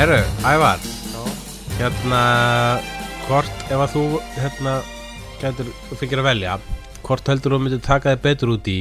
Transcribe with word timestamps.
Herru, 0.00 0.22
Ævar 0.48 0.80
Hérna 1.76 2.20
Hvort 3.26 3.64
ef 3.68 3.82
að 3.84 3.90
þú 3.92 4.04
hérna 4.32 4.72
gætur, 5.42 5.66
fengir 6.00 6.22
að 6.22 6.28
velja 6.30 6.54
Hvort 7.04 7.28
heldur 7.28 7.52
þú 7.52 7.58
myndir 7.60 7.82
taka 7.84 8.14
þig 8.14 8.22
betur 8.24 8.52
út 8.54 8.70
í 8.72 8.78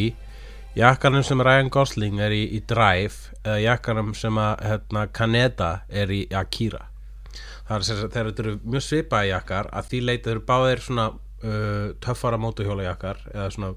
Jakkanum 0.80 1.26
sem 1.28 1.44
Ryan 1.44 1.72
Gosling 1.76 2.22
er 2.24 2.32
í, 2.32 2.46
í 2.56 2.62
Drive 2.64 3.34
Eða 3.42 3.58
jakkanum 3.66 4.14
sem 4.16 4.40
að 4.40 4.64
hérna, 4.70 5.04
Kaneda 5.12 5.70
er 5.92 6.14
í 6.16 6.22
Akira 6.32 6.86
Það 7.68 7.76
er 7.76 7.88
sagt, 7.90 8.06
þegar 8.16 8.32
þetta 8.32 8.46
eru 8.46 8.56
mjög 8.64 8.88
svipaði 8.88 9.34
jakkar 9.34 9.72
að 9.76 9.92
því 9.92 10.02
leita 10.08 10.34
eru 10.38 10.46
báðir 10.48 10.86
svona 10.88 11.10
uh, 11.12 11.92
töffara 12.00 12.40
mótuhjóla 12.40 12.88
jakkar 12.88 13.20
eða 13.34 13.50
svona 13.58 13.74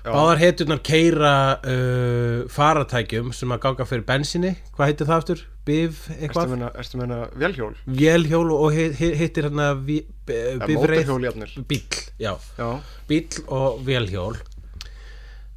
Já. 0.00 0.10
Báðar 0.10 0.42
hetjurnar 0.42 0.82
keira 0.82 1.32
uh, 1.60 2.50
faratækjum 2.50 3.30
sem 3.36 3.54
að 3.54 3.62
ganga 3.68 3.86
fyrir 3.86 4.06
bensinni 4.10 4.56
Hvað 4.74 4.90
heitir 4.90 5.06
það 5.12 5.22
aftur? 5.22 5.46
Bif 5.70 6.04
Erstu 6.10 6.20
eitthvað? 6.26 6.52
meina, 6.56 6.70
ertu 6.82 6.98
meina 7.00 7.18
velhjól? 7.38 7.74
Vélhjól 7.86 8.50
og 8.58 8.72
hi- 8.74 8.92
hi- 8.98 9.14
hittir 9.22 9.46
hérna 9.48 9.70
bifreið 9.86 10.64
mótorhjól 10.66 11.26
jafnir? 11.30 11.52
Bíll, 11.70 12.00
já, 12.20 12.32
Já, 12.58 12.70
bíll 13.10 13.44
og 13.48 13.84
vélhjól 13.86 14.40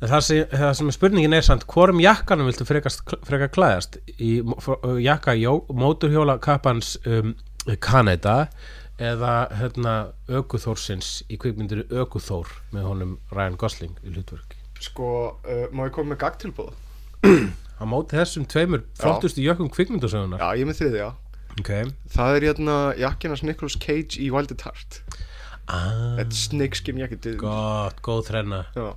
En 0.03 0.09
það 0.11 0.22
sem, 0.28 0.39
það 0.52 0.73
sem 0.75 0.89
spurningin 0.92 1.33
er 1.38 1.45
samt 1.47 1.64
Hvorum 1.72 2.02
jakkanum 2.03 2.50
viltu 2.50 2.66
frekast, 2.67 3.03
frekar 3.23 3.47
klæðast 3.55 3.95
í 4.20 4.33
jakka 5.05 5.31
jó, 5.39 5.53
móturhjóla 5.72 6.36
kappans 6.44 6.98
um, 7.08 7.33
Kanada 7.80 8.50
eða 9.00 9.48
hérna 9.61 9.94
Ökuþórsins 10.27 11.22
í 11.31 11.38
kvikmyndir 11.39 11.86
Ökuþór 11.88 12.52
með 12.75 12.89
honum 12.89 13.14
Ryan 13.31 13.55
Gosling 13.58 13.95
í 14.03 14.11
hlutverk 14.11 14.58
sko, 14.83 15.08
uh, 15.48 15.66
má 15.72 15.86
ég 15.88 15.94
koma 15.95 16.11
með 16.11 16.20
gagtilbúð? 16.25 16.73
á 17.84 17.86
móti 17.92 18.16
þessum 18.17 18.48
tveimur 18.50 18.86
flottustu 19.00 19.44
jökkum 19.44 19.70
kvikmyndasögunar 19.76 20.39
Já, 20.39 20.50
ég 20.62 20.70
með 20.72 20.80
þriðja. 20.80 21.09
Ok. 21.59 21.72
Það 22.16 22.36
er 22.39 22.45
hérna 22.50 22.78
jakkinans 22.98 23.44
Nicholas 23.45 23.76
Cage 23.84 24.17
í 24.23 24.31
Wild 24.34 24.56
at 24.56 24.64
Heart. 24.66 25.02
Ah, 25.67 26.16
Þetta 26.17 26.36
snakeskin 26.39 26.98
jakki 27.04 27.20
til 27.23 27.36
gott, 27.39 28.00
góð 28.04 28.23
þrenna. 28.31 28.64
Já, 28.73 28.88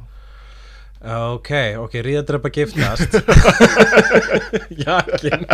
ok, 1.37 1.51
ok, 1.85 1.99
ríðadrepa 2.07 2.51
giftast. 2.57 3.19
Jakkin 4.87 5.45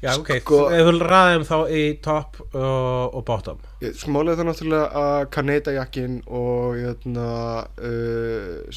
já, 0.00 0.14
ok 0.16 0.30
Sko- 0.40 0.60
ef 0.72 0.86
þú 0.86 0.92
ræðum 1.04 1.42
þá 1.48 1.56
í 1.76 1.80
top 2.04 2.38
og, 2.56 3.16
og 3.18 3.24
bottom. 3.28 3.58
Ég- 3.84 3.96
sko 4.00 4.36
það 4.38 4.46
náttúrulega 4.48 5.02
að 5.02 5.24
Kaneda 5.34 5.74
jakkin 5.76 6.20
og 6.28 6.76
hérna, 6.78 7.26
uh, 7.80 8.70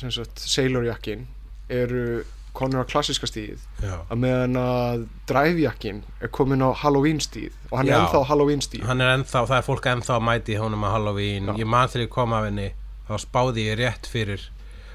Sailor 0.43 0.87
jakkin 0.89 1.27
eru 1.71 2.23
konur 2.53 2.83
á 2.83 2.89
klassiska 2.89 3.27
stíð 3.29 3.61
að 3.83 4.19
meðan 4.21 4.57
að 4.61 5.05
Drive 5.29 5.63
jakkin 5.63 6.01
er 6.21 6.31
komin 6.33 6.61
á 6.61 6.69
Halloween 6.83 7.21
stíð 7.23 7.53
og 7.71 7.79
hann 7.79 7.89
Já. 7.89 7.95
er 7.95 8.03
ennþá 8.03 8.21
á 8.21 8.29
Halloween 8.29 8.63
stíð 8.63 8.89
er 8.93 9.13
ennþá, 9.17 9.45
það 9.49 9.57
er 9.57 9.67
fólk 9.67 9.89
ennþá 9.93 10.17
að 10.17 10.25
mæti 10.29 10.57
honum 10.61 10.85
að 10.85 10.95
Halloween, 10.97 11.49
Já. 11.49 11.55
ég 11.63 11.69
man 11.73 11.89
þegar 11.89 12.05
ég 12.05 12.13
kom 12.13 12.35
af 12.37 12.47
henni 12.49 12.67
þá 13.09 13.13
spáði 13.25 13.67
ég 13.67 13.79
rétt 13.81 14.09
fyrir 14.09 14.49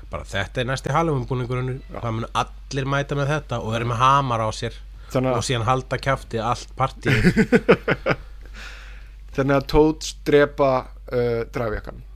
bara 0.08 0.24
þetta 0.28 0.62
er 0.62 0.70
næsti 0.70 0.94
Halloween 0.94 1.26
búningurinn 1.28 1.80
það 1.92 2.12
mun 2.16 2.28
allir 2.42 2.88
mæta 2.88 3.18
með 3.18 3.32
þetta 3.34 3.60
og 3.60 3.74
verið 3.74 3.92
með 3.92 4.04
hamar 4.04 4.46
á 4.46 4.50
sér 4.54 4.78
Þannig 5.08 5.38
og 5.38 5.44
síðan 5.46 5.64
halda 5.64 5.98
kjafti 6.04 6.40
allt 6.44 6.72
partíð 6.76 7.30
þannig 9.36 9.56
að 9.56 9.66
Toads 9.72 10.14
drepa 10.26 10.70
uh, 10.84 11.42
Drive 11.52 11.80
jakkan 11.80 12.02
Ok, 12.02 12.07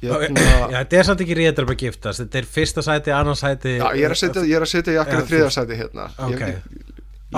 Hérna, 0.00 0.44
Já, 0.72 0.78
þetta 0.78 0.96
er 0.96 1.08
samt 1.10 1.22
ekki 1.24 1.34
ríðadrepa 1.36 1.74
giftast 1.76 2.22
Þetta 2.22 2.38
er 2.40 2.46
fyrsta 2.48 2.84
sæti, 2.84 3.12
annars 3.12 3.42
sæti 3.44 3.74
Já, 3.76 3.88
ég 3.98 4.06
er 4.06 4.14
að 4.14 4.20
setja, 4.22 4.44
ég 4.48 4.56
er 4.56 4.64
að 4.64 4.70
setja 4.72 4.94
í 5.04 5.24
þriða 5.28 5.50
sæti 5.52 5.76
hérna 5.76 6.06
Ok. 6.24 6.44
Ég, 6.46 6.86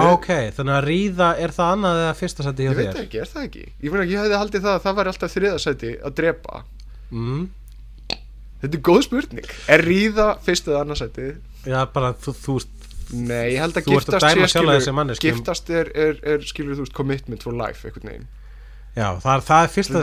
Ok, 0.03 0.28
þannig 0.56 0.72
að 0.78 0.87
ríða 0.87 1.27
er 1.43 1.53
það 1.53 1.72
annað 1.75 1.99
eða 2.05 2.12
fyrsta 2.17 2.47
sæti 2.47 2.65
hjá 2.65 2.71
ég 2.71 2.78
veit 2.78 2.87
þér 2.95 3.01
ekki, 3.03 3.19
er 3.21 3.33
það 3.33 3.49
ekki? 3.49 3.65
Ég, 3.69 3.97
ég 4.09 4.22
hefði 4.22 4.39
haldið 4.41 4.62
það 4.65 4.77
að 4.77 4.84
það 4.87 4.95
væri 4.99 5.12
alltaf 5.12 5.34
þriða 5.34 5.59
sæti 5.61 5.91
að 5.99 6.15
drepa 6.21 6.62
mm. 7.11 7.43
Þetta 8.62 8.78
er 8.78 8.84
góð 8.89 9.03
spurning 9.09 9.51
Er 9.75 9.84
ríða 9.84 10.28
fyrst 10.47 10.71
eða 10.71 10.84
annað 10.87 11.03
sæti? 11.03 11.27
Já, 11.67 11.81
bara 11.93 12.15
þú, 12.22 12.37
þú 12.47 12.56
Nei, 13.12 13.53
ég 13.53 13.61
held 13.61 13.77
að 13.77 13.84
Þú 13.84 13.99
ert 13.99 14.09
að 14.09 14.15
giftast 14.15 14.25
dæma 14.25 14.47
sé, 14.47 14.53
sjálfa 14.55 14.55
skilur- 14.55 14.78
þessi 14.78 14.93
manneskju. 14.97 15.33
Giftast 15.33 15.72
er, 15.77 15.91
er, 15.93 16.21
er 16.25 16.47
skilur 16.49 16.78
þú 16.78 16.87
veist 16.87 16.95
commitment 16.97 17.45
for 17.45 17.53
life 17.59 17.84
einhvern 17.84 18.09
veginn 18.09 18.31
Já, 18.92 19.06
það 19.22 19.32
er, 19.32 19.42
það 19.48 19.62
er 19.64 19.70
fyrsta 19.72 20.00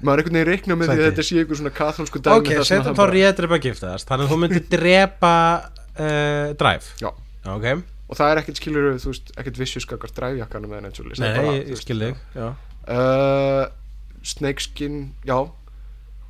Maður 0.00 0.12
er 0.12 0.22
einhvern 0.22 0.36
veginn 0.38 0.48
reikna 0.48 0.76
með 0.80 0.90
því 0.92 0.94
að 0.96 1.06
þetta 1.10 1.24
sé 1.28 1.40
einhver 1.42 1.58
svona 1.60 1.72
katholsku 1.76 2.22
dæmi 2.24 2.36
Ok, 2.40 2.50
setjum 2.64 2.96
þá 2.96 3.02
ríðadrepa 3.12 3.58
giftast 3.66 4.08
Þannig 4.08 4.24
að 4.24 4.32
þú 4.32 4.38
myndir 4.40 4.66
drepa 4.72 5.32
uh, 5.98 6.52
Drive. 6.56 6.94
Já, 7.02 7.10
Ok, 7.52 7.66
og 8.08 8.18
það 8.18 8.32
er 8.32 8.40
ekkert 8.42 8.60
skilur 8.60 8.90
þú 9.02 9.12
veist, 9.12 9.32
ekkert 9.40 9.58
vissjus 9.58 9.86
skakar 9.86 10.12
dræfjakkanum 10.16 10.76
eða 10.76 10.84
neitt 10.86 11.00
svo 11.00 11.08
nei, 11.10 11.32
ég, 11.58 11.72
ég 11.72 11.80
skil 11.80 11.98
þig. 11.98 12.20
Já, 12.36 12.46
uh, 12.94 13.64
Snakeskin, 14.22 15.00
já. 15.26 15.38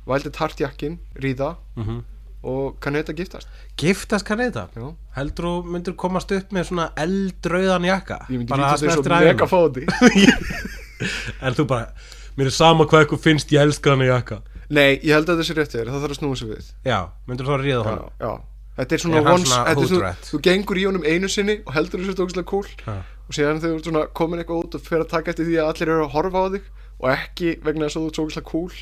Valdið 0.09 0.33
tartjakkin, 0.35 0.97
ríða 1.21 1.53
mm 1.77 2.01
og 2.43 2.73
kann 2.83 2.97
þetta 2.97 3.13
giftast. 3.15 3.47
Giftast 3.79 4.27
Já, 4.27 4.87
Heldur 5.15 5.45
þú 5.47 5.51
myndir 5.71 5.95
komast 5.95 6.31
upp 6.35 6.51
með 6.51 6.65
svona 6.67 6.89
eldrauðan 6.99 7.87
jakka? 7.87 8.17
Ég 8.27 8.41
myndi 8.41 8.51
Bara 8.51 8.65
líta 8.65 8.73
það 8.73 8.81
sem 8.81 8.89
þetta 8.89 9.21
eftir 9.31 9.47
svo 9.47 9.61
ævina? 9.71 10.73
En 11.45 11.57
þú 11.57 11.65
bara, 11.69 11.91
mér 12.37 12.49
er 12.49 12.55
sama 12.55 12.87
hvað 12.89 13.05
eitthvað 13.05 13.21
finnst 13.27 13.53
ég 13.53 13.61
elska 13.67 13.93
hann 13.93 14.03
í 14.05 14.09
jakka. 14.09 14.41
Nei, 14.73 14.97
ég 15.03 15.11
held 15.13 15.27
að 15.29 15.37
þetta 15.37 15.45
sé 15.49 15.55
rétt 15.59 15.73
þér, 15.75 15.91
það 15.93 16.03
þarf 16.05 16.15
að 16.15 16.19
snúa 16.21 16.37
sig 16.39 16.49
við. 16.49 16.69
Já, 16.87 16.99
myndir 17.29 17.45
þú 17.49 17.55
að 17.57 17.63
ríða 17.67 17.81
Já, 17.83 17.89
hann 17.89 18.03
já. 18.23 18.33
Þetta 18.73 18.95
er 18.95 19.01
svona 19.03 19.17
Er 19.19 19.27
hann 19.27 19.35
once, 19.37 19.49
svona 19.51 19.65
þetta 19.67 19.83
er 19.83 19.89
svona, 19.91 20.07
rat? 20.07 20.29
þú 20.31 20.39
gengur 20.47 20.79
í 20.81 20.85
honum 20.87 21.03
einu 21.05 21.29
sinni 21.29 21.55
og 21.61 21.75
heldur 21.75 22.01
þessu 22.01 22.15
tókslega 22.17 22.47
cool. 22.49 22.69
Já. 22.87 22.95
og 23.27 23.35
síðan 23.37 23.59
þegar 23.61 23.75
þú 23.75 23.77
ert 23.77 23.89
svona 23.89 24.01
komin 24.17 24.41
eitthvað 24.41 24.63
út 24.63 24.77
og 24.79 24.87
fer 24.87 25.03
að 25.03 25.11
taka 25.11 25.29
eftir 25.33 25.45
því 25.45 25.59
að 25.61 25.69
allir 25.73 25.91
eru 25.93 26.07
að 26.07 26.15
horfa 26.15 26.41
á 26.41 26.47
þig 26.55 26.65
og 27.03 27.05
ekki 27.13 27.51
vegna 27.67 27.85
þess 27.85 27.99
að 27.99 28.01
þú 28.01 28.09
ert 28.09 28.17
tókslega 28.17 28.49
cool 28.49 28.73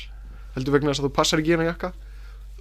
heldur 0.56 0.74
vegna 0.78 0.94
þess 0.94 1.02
að 1.02 1.08
þú 1.10 1.12
passar 1.18 1.42
ekki 1.42 1.52
í 1.52 1.56
hana 1.58 1.68
jakka. 1.68 1.92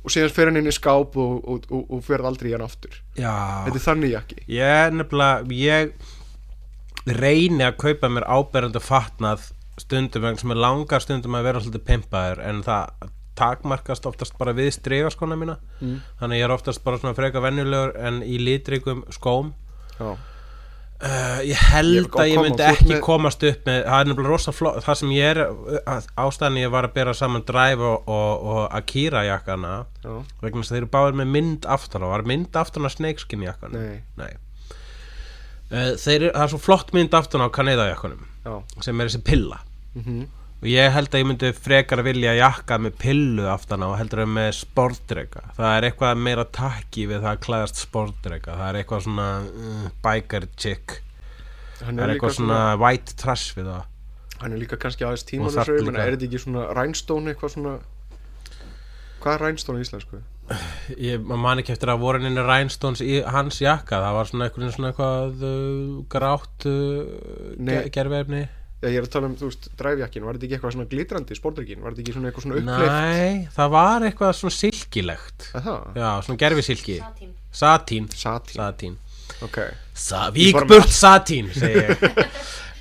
Og 0.02 0.12
síðan 0.16 0.34
fer 0.36 0.50
hann 0.50 0.58
inn 0.60 0.68
í 0.68 0.74
skáp 0.76 1.16
og, 1.22 1.34
og, 1.46 1.66
og, 1.72 1.84
og 1.94 2.04
fer 2.04 2.24
aldrei 2.26 2.50
í 2.52 2.54
hann 2.58 2.66
aftur. 2.66 2.96
Já. 3.16 3.32
Þetta 3.68 3.78
er 3.80 3.86
þannig 3.86 4.14
jakki. 4.18 4.38
Ég 4.52 4.96
nefnilega, 4.98 5.56
ég 5.56 5.92
reyni 7.08 7.64
að 7.66 7.78
kaupa 7.82 8.10
mér 8.14 8.28
áberandi 8.30 8.82
fatnað 8.84 9.48
stundum 9.82 10.22
vegna 10.28 10.38
sem 10.44 10.52
er 10.54 10.60
langar 10.62 11.02
stundum 11.02 11.36
að 11.40 11.48
vera 11.50 11.62
svolítið 11.64 11.86
pimpaður 11.88 12.42
en 12.46 12.60
það 12.68 13.10
takmarkast 13.42 14.06
oftast 14.06 14.36
bara 14.38 14.54
við 14.54 14.74
stregaskona 14.76 15.38
mína. 15.40 15.56
Mm. 15.80 16.02
þannig 16.20 16.42
ég 16.42 16.46
er 16.46 16.54
oftast 16.54 16.84
bara 16.84 17.00
svona 17.02 17.16
freka 17.18 17.42
venjulegur 17.42 17.96
en 17.98 18.20
í 18.28 18.38
litrikum 18.38 19.06
skóm. 19.10 19.54
Uh, 21.02 21.40
ég 21.42 21.56
Ég 21.56 21.62
held 21.72 21.96
vil 22.12 22.20
að 22.22 22.28
ég 22.30 22.42
myndi 22.44 22.62
ekki 22.62 22.92
með- 22.92 23.00
komast 23.02 23.42
upp 23.48 23.64
með 23.66 23.80
það 23.88 24.02
er 24.04 24.06
nefnilega 24.12 24.30
rosa 24.36 24.52
flott 24.54 24.84
það 24.86 24.98
sem 25.00 25.14
ég 25.16 25.32
er 25.32 25.40
ástæðan 26.22 26.60
ég 26.62 26.70
var 26.76 26.86
að 26.86 26.94
bera 26.94 27.14
saman 27.18 27.42
Drive 27.48 27.82
og, 27.82 28.04
og, 28.06 28.44
og 28.52 28.60
Akira 28.78 29.24
jakkana 29.26 29.72
já, 30.04 30.12
vegna 30.44 30.62
þess 30.62 30.70
að 30.70 30.76
þeir 30.76 30.84
eru 30.84 30.92
báðir 30.94 31.18
með 31.24 31.32
mynd 31.34 31.66
aftan 31.66 32.06
á. 32.06 32.08
Var 32.14 32.28
mynd 32.30 32.60
aftan 32.62 32.86
á 32.86 32.90
snakeskin 32.94 33.48
jakkana 33.48 33.82
nei, 33.82 34.04
Nei 34.22 34.30
Þeir 35.72 36.18
eru, 36.18 36.32
það 36.36 36.44
er 36.44 36.54
svo 36.54 36.62
flott 36.62 36.94
mynd 36.96 37.14
aftan 37.16 37.44
á 37.44 37.48
Kaneda-jakkunum 37.54 38.24
já. 38.44 38.56
sem 38.84 39.02
er 39.02 39.08
þessi 39.10 39.24
pilla. 39.24 39.62
Mm 39.96 40.28
og 40.62 40.68
ég 40.70 40.92
held 40.94 41.10
að 41.10 41.24
ég 41.24 41.26
myndi 41.26 41.50
frekar 41.58 42.02
að 42.02 42.08
vilja 42.12 42.34
jakka 42.38 42.78
með 42.78 42.98
pillu 43.02 43.48
aftan 43.50 43.82
á 43.82 43.90
heldur 43.98 44.24
en 44.28 44.34
með 44.36 44.52
sportdrega 44.60 45.48
það 45.58 45.72
er 45.74 45.88
eitthvað 45.88 46.20
meira 46.22 46.44
takki 46.54 47.08
við 47.10 47.24
það 47.24 47.32
að 47.32 47.40
klæðast 47.48 47.82
sportdrega 47.82 48.58
það 48.60 48.68
er 48.68 48.78
eitthvað 48.82 49.02
svona 49.08 49.30
uh, 49.42 49.88
biker 50.06 50.46
chick. 50.54 51.00
Það 51.80 51.90
er 51.96 52.04
er 52.04 52.14
eitthvað 52.14 52.36
svona, 52.38 52.60
svona 52.60 52.78
white 52.84 53.18
trash 53.18 53.56
við 53.58 53.72
það. 53.72 53.88
Hann 54.42 54.54
er 54.54 54.62
líka 54.62 54.78
kannski 54.82 55.06
aðeins 55.08 55.26
tímanum 55.32 55.98
er 55.98 56.14
þetta 56.14 56.28
ekki 56.28 56.44
svona 56.46 56.68
rhinestone 56.78 57.34
eitthvað 57.34 57.56
svona 57.56 57.74
Hvað 59.22 59.34
er 59.34 59.44
rhinestone 59.48 59.82
í 59.82 59.86
íslensku? 59.86 60.22
Ég 60.98 61.28
man 61.28 61.62
ekki 61.62 61.76
eftir 61.76 61.92
að 61.94 62.02
voru 62.04 62.22
henni 62.24 62.46
rænstons 62.46 63.04
í 63.06 63.20
hans 63.24 63.62
jakka. 63.64 64.02
Það 64.04 64.18
var 64.18 64.32
svona 64.32 64.48
eitthvað 64.48 64.74
svona 64.76 64.92
eitthvað 64.92 65.46
uh, 65.50 66.02
grátt 66.12 66.68
uh, 66.70 67.14
Nei. 67.60 67.76
ge 67.76 67.94
gerfefni 67.98 68.48
Já, 68.82 68.88
ég 68.90 68.98
er 68.98 69.06
að 69.06 69.12
tala 69.14 69.28
um, 69.30 69.34
þú 69.38 69.46
veist, 69.46 69.68
dræfjakkin, 69.78 70.24
var 70.26 70.38
þetta 70.38 70.48
ekki 70.48 70.56
eitthvað 70.58 70.72
svona 70.74 70.90
glitrandi, 70.90 71.36
sportdrykkin, 71.38 71.82
var 71.84 71.94
þetta 71.94 72.02
ekki 72.02 72.14
svona 72.16 72.30
eitthvað 72.32 72.46
svona 72.48 72.56
uppleift? 72.58 72.96
Nei, 72.96 73.52
það 73.54 73.76
var 73.76 74.06
eitthvað 74.08 74.32
svona 74.40 74.56
silkilegt. 74.56 75.46
Er 75.52 75.66
Það, 75.68 76.00
Já, 76.02 76.08
svona 76.26 76.42
gerfi 76.42 76.64
silki 76.66 76.96
Satín. 76.98 77.36
Satín. 77.62 78.08
Satín, 78.18 78.56
Satín. 78.58 78.96
Ok. 79.46 79.60
Sa 79.94 80.24
Víkburt 80.34 80.90
satín, 80.90 81.54
segi 81.54 81.86
ég. 81.86 82.02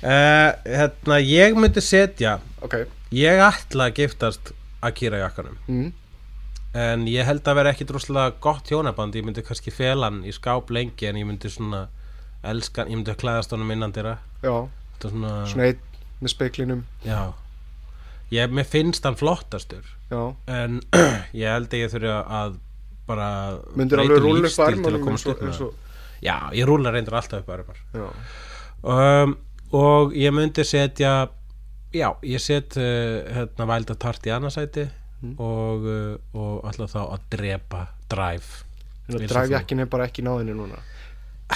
Uh, 0.01 0.49
Hérna, 0.81 1.21
ég 1.21 1.53
myndi 1.61 1.85
setja 1.85 2.39
Ok, 2.65 2.79
Ég 3.13 3.41
ætla 3.45 3.91
að 3.91 4.01
giftast 4.01 4.53
Akira 4.81 5.21
jakkanum 5.21 5.57
mm. 5.67 5.91
En 6.77 7.03
ég 7.11 7.25
held 7.27 7.47
að 7.47 7.57
vera 7.59 7.71
ekki 7.73 7.87
droslega 7.89 8.37
gott 8.43 8.69
hjónaband. 8.71 9.15
Ég 9.17 9.25
myndi 9.27 9.43
kannski 9.43 9.73
felan 9.75 10.21
í 10.23 10.31
skáp 10.31 10.69
lengi 10.71 11.09
En 11.09 11.19
ég 11.19 11.27
myndi 11.27 11.51
svona 11.51 11.85
elskan 12.47 12.87
Ég 12.87 12.95
myndi 12.95 13.11
að 13.11 13.19
klæðast 13.25 13.51
honum 13.53 13.73
innan 13.75 13.91
dyrra 13.95 14.15
já, 14.41 14.53
svona, 15.03 15.33
svona 15.51 15.67
einn 15.69 15.81
með 16.21 16.33
speiklinum, 16.35 16.81
Já. 17.05 17.33
Ég, 18.31 18.51
Mér 18.53 18.65
finnst 18.69 19.03
hann 19.03 19.17
flottastur. 19.17 19.85
Já. 20.11 20.21
En 20.47 20.79
ég 21.41 21.49
held 21.49 21.73
að 21.73 21.81
ég 21.81 21.91
þurfi 21.93 22.11
að 22.39 22.57
bara 23.09 23.27
Myndir 23.75 24.01
alveg 24.03 24.21
rúlla 24.23 24.51
upp 24.51 25.45
og, 25.65 25.73
Já, 26.21 26.35
ég 26.55 26.69
rúla 26.69 26.93
reyndar 26.93 27.17
alltaf 27.19 27.41
upp 27.41 27.49
armar. 27.57 27.81
Um, 28.81 29.35
Og 29.71 30.15
ég 30.17 30.33
myndi 30.35 30.63
setja 30.67 31.29
Já, 31.95 32.07
ég 32.23 32.39
set 32.43 32.77
uh, 32.79 33.23
hérna 33.35 33.67
vælda 33.67 33.95
tart 33.99 34.25
í 34.27 34.31
annarsæti 34.31 34.87
Mm. 35.21 35.35
og, 35.37 35.83
uh, 35.85 36.15
og 36.33 36.63
alltaf 36.65 36.95
þá 36.95 37.01
að 37.03 37.25
drepa 37.35 37.81
drive 38.09 38.63
dræfjakkin 39.11 39.83
er 39.83 39.89
bara 39.91 40.07
ekki 40.09 40.23
náðinni 40.25 40.55
núna. 40.55 40.79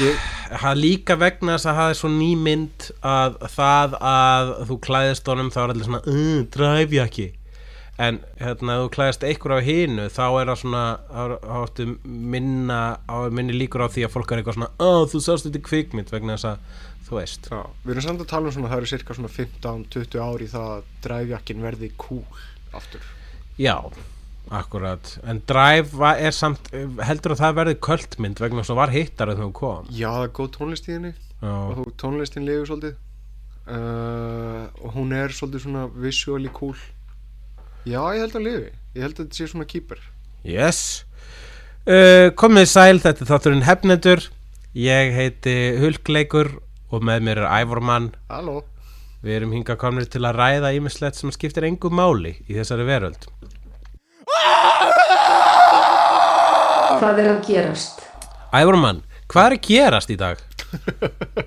Ég, 0.03 0.19
Það 0.59 0.77
líka 0.81 1.15
vegna 1.15 1.55
þess 1.55 1.69
að 1.71 1.77
það 1.79 1.89
er 1.89 1.97
svo 2.01 2.09
ný 2.11 2.29
mynd 2.35 2.87
að 2.99 3.37
það 3.53 3.95
að 4.11 4.51
þú 4.69 4.77
klæðist 4.83 5.31
honum 5.31 5.51
þá 5.55 5.59
er 5.63 5.73
allir 5.73 5.87
svona 5.87 6.01
uh, 6.11 6.39
drivejakki 6.51 7.27
en 7.95 8.19
hérna 8.41 8.75
ef 8.75 8.81
þú 8.83 8.89
klæðist 8.97 9.23
einhver 9.23 9.55
á 9.55 9.59
hinu 9.63 10.07
þá 10.11 10.25
er 10.27 10.49
það 10.51 10.59
svona 10.65 10.83
áttu 11.61 11.85
minna 12.03 12.79
á 13.07 13.17
minni 13.31 13.55
líkur 13.55 13.85
á 13.87 13.93
því 13.93 14.03
að 14.03 14.13
fólk 14.17 14.33
er 14.33 14.41
eitthvað 14.41 14.57
svona 14.59 14.71
að 14.83 15.05
þú 15.13 15.21
sást 15.23 15.47
þetta 15.47 15.63
kvikmynd 15.69 16.11
vegna 16.11 16.35
þess 16.35 16.49
að 16.51 16.83
þú 17.07 17.19
veist 17.21 17.47
já, 17.47 17.61
við 17.85 17.95
erum 17.95 18.05
samt 18.09 18.25
að 18.25 18.31
tala 18.33 18.49
um 18.49 18.55
svona, 18.57 18.71
það 18.73 18.81
eru 18.81 18.91
cirka 18.91 19.15
svona 19.15 19.31
15-20 19.31 20.23
ári 20.25 20.49
í 20.49 20.51
það 20.51 20.71
að 20.73 20.89
dræfjakkin 21.05 21.63
verði 21.63 21.91
cool 22.01 22.25
aftur. 22.75 23.14
Já, 23.61 23.77
akkurat. 24.51 25.13
En 25.23 25.39
Drive 25.47 26.11
er 26.19 26.35
samt 26.35 26.67
heldur 27.07 27.35
að 27.35 27.41
það 27.43 27.57
verði 27.61 27.77
kvöldmynd 27.87 28.41
vegna 28.43 28.65
að 28.65 28.79
var 28.81 28.91
hittar 28.91 29.31
að 29.31 29.43
þú 29.45 29.49
kom. 29.55 29.87
Já, 29.89 30.09
það 30.11 30.27
er 30.27 30.33
góð 30.39 30.51
tónlist 30.57 30.89
í 30.89 30.95
henni. 30.97 31.13
Og 31.45 31.71
þú 31.79 31.85
tónlistin 32.01 32.47
lifur 32.47 32.69
svolítið. 32.71 32.97
Uh, 33.65 34.67
og 34.83 34.93
hún 34.93 35.15
er 35.17 35.33
svolítið 35.33 35.65
svona 35.65 35.85
visually 35.97 36.51
cool. 36.53 36.75
Já, 37.85 38.01
ég 38.13 38.21
held 38.25 38.37
að 38.37 38.45
lifi. 38.45 38.69
Ég 38.95 39.05
held 39.05 39.15
að 39.17 39.23
þetta 39.23 39.39
sé 39.39 39.49
svona 39.51 39.69
keeper. 39.69 40.03
yes. 40.43 40.81
Uh, 41.85 42.31
Komið 42.33 42.65
sæl, 42.71 42.99
þetta 43.01 43.21
er 43.23 43.29
þátturinn 43.29 43.65
hefnendur. 43.65 44.23
Ég 44.75 45.11
heiti 45.15 45.55
Hulkleikur 45.79 46.55
og 46.91 47.03
með 47.05 47.27
mér 47.27 47.43
er 47.43 47.51
Ævormann 47.61 48.09
Halló. 48.29 48.63
Við 49.25 49.39
erum 49.39 49.53
hingað 49.55 49.79
komnir 49.81 50.07
til 50.11 50.21
að 50.27 50.37
ræða 50.37 50.73
ímislegt 50.77 51.17
sem 51.17 51.31
skiptir 51.33 51.65
engu 51.69 51.89
máli 51.93 52.35
í 52.45 52.57
þessari 52.57 52.85
veröld 52.85 53.29
Hvað 57.01 57.21
er 57.23 57.29
að 57.31 57.41
gerast? 57.49 58.05
Ævormann, 58.55 59.01
hvað 59.31 59.49
er 59.49 59.55
að 59.57 59.67
gerast 59.67 60.13
í 60.13 60.17
dag? 60.19 60.41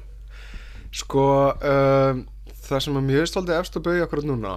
Sko, 1.00 1.24
um, 1.54 2.22
það 2.68 2.84
sem 2.84 3.00
að 3.00 3.08
mjög 3.08 3.30
stoltið 3.30 3.58
efst 3.58 3.78
að 3.78 3.86
bauja 3.88 4.06
akkurat 4.06 4.28
núna 4.28 4.54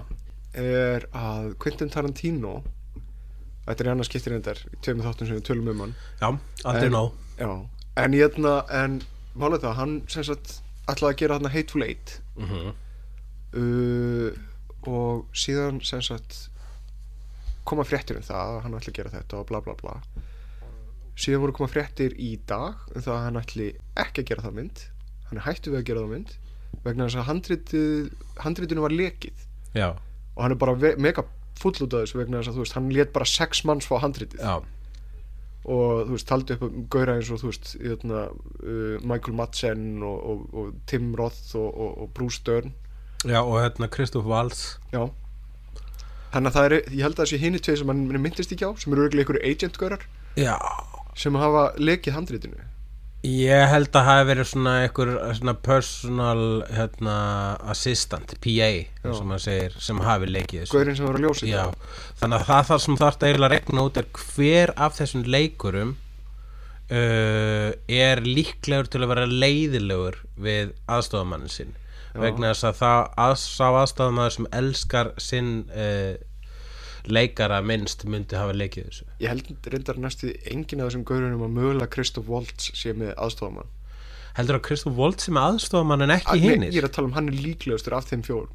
er 0.58 1.08
að 1.16 1.52
Quentin 1.64 1.92
Tarantino 1.92 2.60
þetta 3.68 3.84
er 3.84 3.90
í 3.90 3.92
annars 3.94 4.10
skiptir 4.12 4.36
endar 4.36 4.60
í 4.68 4.80
tveimur 4.84 5.08
þáttum 5.08 5.30
sem 5.30 5.40
við 5.40 5.48
tölum 5.48 5.72
um 5.72 5.84
hann. 5.86 5.98
Já, 6.20 6.30
aldrei 6.68 6.90
Já, 7.42 7.52
en 8.04 8.16
ég 8.18 8.28
ætla, 8.28 8.56
en 8.82 9.02
málið 9.40 9.66
það, 9.66 9.76
hann 9.80 9.98
sem 10.12 10.28
sagt 10.28 10.58
ætlaði 10.92 11.14
að 11.14 11.20
gera 11.22 11.38
þarna 11.38 11.54
Hateful 11.56 11.86
Eight. 11.88 12.18
Mm 12.36 12.72
uh, 13.56 14.32
og 14.90 15.28
síðan 15.38 15.82
sem 15.86 16.02
sagt 16.02 16.48
koma 17.68 17.86
fréttir 17.86 18.18
um 18.18 18.26
það 18.26 18.56
að 18.56 18.62
hann 18.66 18.78
ætli 18.80 18.94
að 18.94 18.98
gera 18.98 19.14
þetta 19.14 19.42
og 19.42 19.50
bla 19.52 19.62
bla 19.62 19.76
bla 19.78 19.98
síðan 21.20 21.44
voru 21.44 21.58
koma 21.58 21.72
fréttir 21.72 22.16
í 22.20 22.36
dag 22.50 22.80
um 22.96 23.04
það 23.04 23.16
að 23.16 23.26
hann 23.26 23.42
ætli 23.42 23.68
ekki 24.00 24.24
að 24.24 24.32
gera 24.32 24.46
það 24.48 24.58
mynd. 24.60 24.86
Hann 25.30 25.42
er 25.42 25.48
hættu 25.48 25.74
við 25.74 25.82
að 25.82 25.88
gera 25.90 26.06
það 26.06 26.16
mynd 26.16 26.38
vegna 26.86 27.08
þess 27.08 27.20
að 27.20 27.30
handritið, 27.30 28.12
handritinu 28.42 28.84
var 28.86 28.96
lekið. 28.96 29.48
Já, 29.78 29.90
og 30.36 30.44
hann 30.44 30.56
er 30.56 30.60
bara 30.62 30.94
mega 31.02 31.26
full 31.60 31.74
út 31.76 31.94
af 31.94 32.06
þessu 32.06 32.22
vegna 32.22 32.42
þess 32.42 32.54
að 32.54 32.62
veist, 32.64 32.78
hann 32.78 32.92
let 32.96 33.12
bara 33.16 33.28
sex 33.30 33.64
manns 33.68 33.88
fá 33.90 33.98
handritið. 34.02 34.42
Já, 34.42 34.62
og 35.62 36.08
þú 36.08 36.16
veist, 36.16 36.28
taldi 36.30 36.58
upp 36.58 36.66
um 36.66 36.86
gauðra 36.94 37.18
eins 37.20 37.30
og 37.30 37.42
þú 37.44 37.52
veist, 37.52 37.74
jötna, 37.78 38.22
uh, 38.64 38.96
Michael 39.06 39.38
Madsen 39.38 39.90
og, 40.08 40.22
og, 40.32 40.46
og 40.58 40.72
Tim 40.90 41.12
Roth 41.18 41.56
og, 41.60 41.70
og, 41.70 41.98
og 42.06 42.14
Bruce 42.18 42.42
Dern. 42.48 42.74
Já 43.22 43.44
og 43.44 43.60
hérna 43.60 43.86
Kristoff 43.92 44.26
Valls 44.26 44.80
já. 44.90 45.04
Þannig 46.32 46.48
að 46.48 46.56
það 46.56 46.66
er, 46.66 46.74
ég 46.88 47.04
held 47.06 47.14
að 47.14 47.20
það 47.20 47.30
sé 47.30 47.38
hinni 47.38 47.60
tvei 47.62 47.76
sem 47.78 47.92
hann 47.92 48.24
myndist 48.24 48.54
ekki 48.56 48.66
á, 48.66 48.72
sem 48.80 48.96
eru 48.96 49.04
örgulega 49.06 49.28
einhverju 49.28 49.52
agent 49.52 49.78
gaurar. 49.78 50.06
Já, 50.40 50.56
sem 51.18 51.36
hafa 51.40 51.72
lekið 51.80 52.18
handritinu? 52.18 52.68
Ég 53.22 53.68
held 53.70 53.94
að 53.94 54.08
hafi 54.08 54.28
verið 54.32 54.48
svona 54.50 54.72
einhver 54.82 55.10
svona 55.38 55.54
personal 55.62 56.40
hérna, 56.74 57.18
assistant, 57.70 58.34
PA 58.42 58.70
maður 59.30 59.44
segir, 59.44 59.76
sem 59.78 60.00
hafi 60.02 60.30
gaurinn 60.72 60.98
sem 60.98 61.06
Já, 61.46 61.68
þannig 62.18 62.40
að 62.40 62.48
það 62.48 62.72
þar 62.72 62.82
sem 62.86 62.98
þarf 63.04 63.20
að 63.28 63.52
regna 63.54 63.84
út 63.86 64.00
er 64.02 64.08
hver 64.18 64.74
af 64.74 64.98
þessum 64.98 65.28
leikurum 65.30 65.94
uh, 66.90 67.70
er 67.86 68.24
líklegur 68.26 68.90
til 68.90 69.04
að 69.04 69.14
vera 69.14 69.30
leiðilegur 69.30 70.18
við 70.42 70.74
aðstofamannin 70.90 71.54
sinn. 71.54 71.78
Vegna 72.18 72.56
þess 72.56 72.72
að 72.72 72.82
það 72.82 73.04
að, 73.28 73.36
sá 73.46 73.68
aðstofamann 73.70 74.34
sem 74.34 74.50
elskar 74.64 75.14
sinn 75.22 75.54
uh, 75.70 76.18
leikara 77.08 77.62
minnst 77.66 78.06
myndi 78.06 78.36
hafa 78.38 78.54
leikið 78.54 78.88
þessu. 78.90 79.06
Ég 79.24 79.32
held 79.34 79.70
reyndar 79.74 79.98
næstu 80.02 80.32
enginn 80.52 80.82
af 80.84 80.92
þessum 80.92 81.06
gaurunum 81.08 81.46
að 81.48 81.54
mögulega 81.58 81.90
Christoph 81.96 82.30
Waltz 82.30 82.72
sé 82.78 82.94
með 82.94 83.16
aðstofamann 83.18 83.70
Heldur 84.38 84.62
að 84.62 84.64
Kristof 84.70 84.94
Volt 84.96 85.20
sem 85.20 85.36
aðstofamann 85.36 86.06
en 86.06 86.14
ekki 86.16 86.32
Að- 86.32 86.40
nei, 86.40 86.50
hinnir 86.54 86.72
ég 86.72 86.84
er 86.84 86.88
að 86.88 86.94
tala 86.96 87.08
um 87.10 87.14
hann 87.18 87.28
er 87.28 87.36
líklegastur 87.36 87.94
af 87.98 88.06
þeim 88.08 88.22
fjórum. 88.24 88.54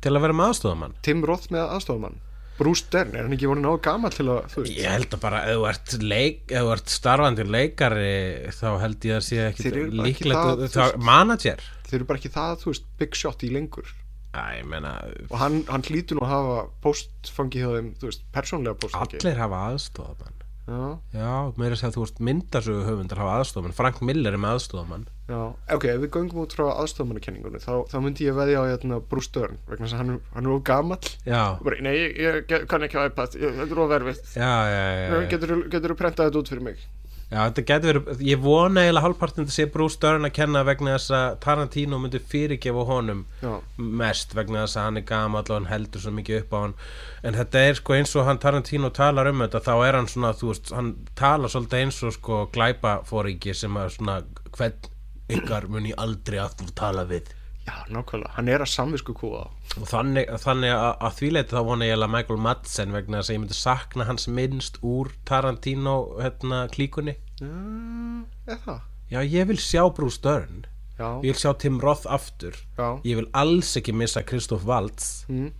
Til 0.00 0.12
að 0.16 0.22
vera 0.24 0.32
með 0.38 0.46
aðstofamann 0.54 0.94
Tim 1.04 1.24
Roth 1.28 1.50
með 1.52 1.74
aðstofamann 1.76 2.20
Bruce 2.60 2.84
Dern, 2.92 3.14
er 3.16 3.24
hann 3.24 3.32
ekki 3.32 3.48
voru 3.48 3.60
náðu 3.64 3.80
gammal 3.84 4.10
til 4.12 4.26
að 4.28 4.56
Ég 4.68 4.88
held 4.92 5.14
að 5.16 5.20
bara 5.20 5.38
ef 5.48 5.56
þú 5.56 5.62
ert, 5.70 5.94
leik, 6.04 6.40
ef 6.52 6.60
þú 6.66 6.72
ert 6.74 6.90
starfandi 6.92 7.44
leikari 7.48 8.10
þá 8.52 8.66
held 8.82 9.06
ég 9.08 9.16
að 9.16 9.24
sé 9.24 9.38
ekki 9.46 9.72
líklegt 9.96 10.98
manager. 11.00 11.62
Þeir 11.88 11.98
eru 12.00 12.08
bara 12.10 12.20
ekki 12.20 12.32
það, 12.34 12.58
þú 12.60 12.72
veist, 12.74 12.84
big 13.00 13.16
shot 13.16 13.44
í 13.44 13.52
lengur 13.52 13.88
Æ, 14.30 14.62
meina, 14.62 14.92
og 15.26 15.38
hann, 15.40 15.64
hann 15.66 15.82
hlýtur 15.82 16.20
nú 16.20 16.22
að 16.22 16.30
hafa 16.30 16.58
postfangi 16.84 17.64
hjá 17.64 17.72
þeim, 17.74 17.88
þú 17.98 18.10
veist, 18.12 18.28
persónlega 18.34 18.78
postfangi 18.78 19.18
allir 19.18 19.40
hafa 19.42 19.62
aðstofamann 19.72 20.36
já, 20.70 20.82
Já, 21.16 21.30
meira 21.58 21.74
að 21.74 21.80
segja 21.80 21.90
að 21.90 21.96
þú 21.96 22.04
ert 22.04 22.20
myndasögu 22.28 22.84
höfundar 22.86 23.22
hafa 23.24 23.32
aðstofamann 23.40 23.74
Frank 23.74 23.98
Miller 24.06 24.36
er 24.36 24.38
með 24.38 24.54
aðstofamann 24.60 25.08
já, 25.26 25.40
ok, 25.74 25.88
ef 25.90 26.04
við 26.04 26.12
göngum 26.14 26.44
út 26.44 26.54
frá 26.54 26.64
aðstofamannakenningunni 26.76 27.62
þá, 27.64 27.72
þá 27.90 27.96
myndi 28.06 28.28
ég 28.28 28.38
veðja 28.38 28.62
á 28.62 28.70
hérna, 28.70 29.00
Dern 29.34 29.58
vegna 29.66 29.88
þess 29.88 29.96
að 29.98 30.02
hann, 30.04 30.14
hann 30.36 30.46
er 30.46 30.54
of 30.54 30.64
gamall. 30.70 31.12
Já, 31.26 31.42
nei, 31.82 31.92
ég, 31.98 32.40
ég 32.54 32.70
kann 32.70 32.86
ekki 32.86 33.02
á 33.02 33.10
iPad 33.10 33.34
þetta 33.34 33.66
er 33.66 33.82
of 33.82 33.92
verfið 33.96 34.22
já, 34.38 34.54
já, 34.70 34.80
já, 34.94 35.04
já. 35.10 35.28
getur 35.74 35.90
þú 35.90 35.98
prentað 36.04 36.30
þetta 36.30 36.44
út 36.44 36.54
fyrir 36.54 36.66
mig 36.70 36.86
Já, 37.30 37.44
þetta 37.46 37.62
getur 37.68 37.98
verið, 38.00 38.22
ég 38.26 38.40
vona 38.42 38.82
eiginlega 38.82 39.04
hálfpartin 39.04 39.44
að 39.46 39.52
sé 39.54 39.66
Bruce 39.70 40.00
Dern 40.02 40.26
að 40.26 40.32
kenna 40.34 40.64
vegna 40.66 40.96
þess 40.96 41.12
að 41.14 41.36
Tarantino 41.44 42.00
myndi 42.02 42.18
fyrirgefa 42.32 42.82
honum 42.88 43.20
já, 43.38 43.52
mest 43.78 44.34
vegna 44.34 44.64
þess 44.64 44.80
að 44.80 44.88
hann 44.88 44.98
er 44.98 45.06
gamall 45.06 45.44
og 45.44 45.54
hann 45.54 45.68
heldur 45.70 46.02
svo 46.02 46.10
mikið 46.16 46.40
upp 46.40 46.56
á 46.56 46.58
hann. 46.58 46.74
En 47.22 47.38
þetta 47.38 47.62
er 47.68 47.78
sko 47.78 47.94
eins 47.94 48.16
og 48.18 48.26
hann 48.26 48.42
Tarantino 48.42 48.90
talar 48.90 49.30
um 49.30 49.44
þetta 49.44 49.62
þá 49.68 49.74
er 49.76 50.00
hann 50.00 50.10
svona, 50.10 50.32
þú 50.40 50.50
veist, 50.50 50.72
hann 50.74 50.90
talar 51.22 51.54
svolítið 51.54 51.84
eins 51.84 52.02
og 52.02 52.16
sko 52.18 52.40
glæpa 52.50 52.96
fóringi 53.06 53.54
sem 53.54 53.78
er 53.78 53.94
svona, 53.94 54.22
hvern 54.58 54.90
ykkar 55.30 55.70
mun 55.70 55.86
ég 55.86 56.02
aldrei 56.02 56.42
aftur 56.42 56.74
tala 56.74 57.06
við 57.06 57.30
já, 57.66 57.74
nákvæmlega, 57.92 58.32
hann 58.36 58.48
er 58.48 58.64
að 58.64 58.72
samvisku 58.72 59.14
kúa 59.16 59.46
og 59.78 59.86
þannig, 59.90 60.30
þannig 60.42 60.74
að, 60.74 60.90
að 61.06 61.16
því 61.18 61.30
leiti 61.36 61.56
þá 61.56 61.62
vona 61.68 61.88
ég 61.88 61.96
alveg 61.96 62.12
Michael 62.14 62.42
Madsen 62.46 62.94
vegna 62.96 63.20
þess 63.20 63.30
að 63.30 63.36
ég 63.36 63.42
myndi 63.44 63.58
sakna 63.58 64.08
hans 64.08 64.26
minnst 64.40 64.80
úr 64.86 65.12
Tarantino 65.28 65.96
hérna 66.18 66.64
klíkunni. 66.72 67.16
Já, 67.40 67.54
eða 68.56 68.80
já, 69.12 69.20
ég 69.22 69.48
vil 69.52 69.60
sjá 69.60 69.84
Bruce 69.94 70.20
Dern. 70.24 70.66
Já, 70.98 71.08
ég 71.24 71.30
vil 71.32 71.40
sjá 71.40 71.54
Tim 71.56 71.78
Roth 71.80 72.10
aftur. 72.10 72.58
Já, 72.76 72.98
ég 73.06 73.20
vil 73.22 73.30
alls 73.32 73.72
ekki 73.80 73.94
missa 73.96 74.24
Christoph 74.26 74.66
Waltz. 74.68 75.24
Mm, 75.30 75.52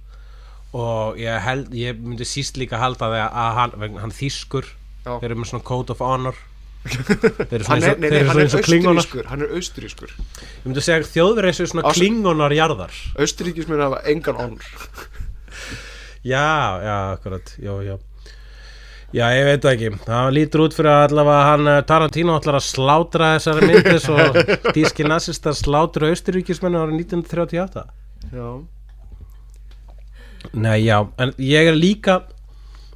og 0.77 1.17
ég, 1.21 1.39
held, 1.47 1.73
ég 1.75 2.03
myndi 2.03 2.27
síst 2.29 2.61
líka 2.61 2.79
halda 2.83 3.09
það 3.09 3.25
að 3.29 3.57
hann, 3.61 3.99
hann 4.05 4.15
þýskur. 4.15 4.77
Já. 5.01 5.15
þeir 5.17 5.31
eru 5.31 5.41
með 5.41 5.49
svona 5.49 5.65
code 5.65 5.95
of 5.95 6.03
honor 6.05 6.37
er, 6.81 7.65
nei, 7.69 7.95
nei, 8.01 8.11
eru 8.23 8.31
hann 8.31 8.41
er 8.41 8.55
austurískur 8.57 9.27
hann 9.29 9.43
er 9.45 9.51
austurískur 9.59 10.13
ég 10.15 10.63
myndi 10.65 10.81
að 10.81 10.87
segja 10.87 11.01
að 11.03 11.11
þjóðverið 11.15 11.51
eins 11.53 11.61
og 11.65 11.69
svona 11.75 11.85
Ás- 11.91 11.99
klingonar 11.99 12.55
jarðar. 12.57 12.95
Austuríkismenn 13.21 13.83
hafa 13.85 13.99
engan 14.09 14.39
honor 14.41 14.71
já, 16.25 16.47
já, 16.85 16.97
akkurat 17.17 17.53
já, 17.61 17.75
já. 17.85 17.99
Já, 19.11 19.25
ég 19.35 19.43
veit 19.49 19.65
það 19.65 19.73
ekki. 19.75 19.89
Það 20.07 20.29
lítur 20.37 20.61
út 20.63 20.75
fyrir 20.77 20.89
að 20.93 21.05
allavega 21.09 21.47
hann 21.49 21.67
eh, 21.73 21.79
Tarantino 21.83 22.37
ætlar 22.39 22.59
að 22.61 22.67
slátra 22.69 23.31
þessari 23.35 23.67
myndi 23.73 23.95
svo 24.05 24.27
díski 24.77 25.03
nazistar 25.11 25.57
slátra 25.59 26.13
austuríkismennu 26.13 26.79
árið 26.79 27.01
1938. 27.01 27.83
já, 28.31 28.47
Nei, 30.55 30.79
já, 30.87 31.01
en 31.21 31.35
ég 31.43 31.73
er 31.73 31.77
líka 31.77 32.21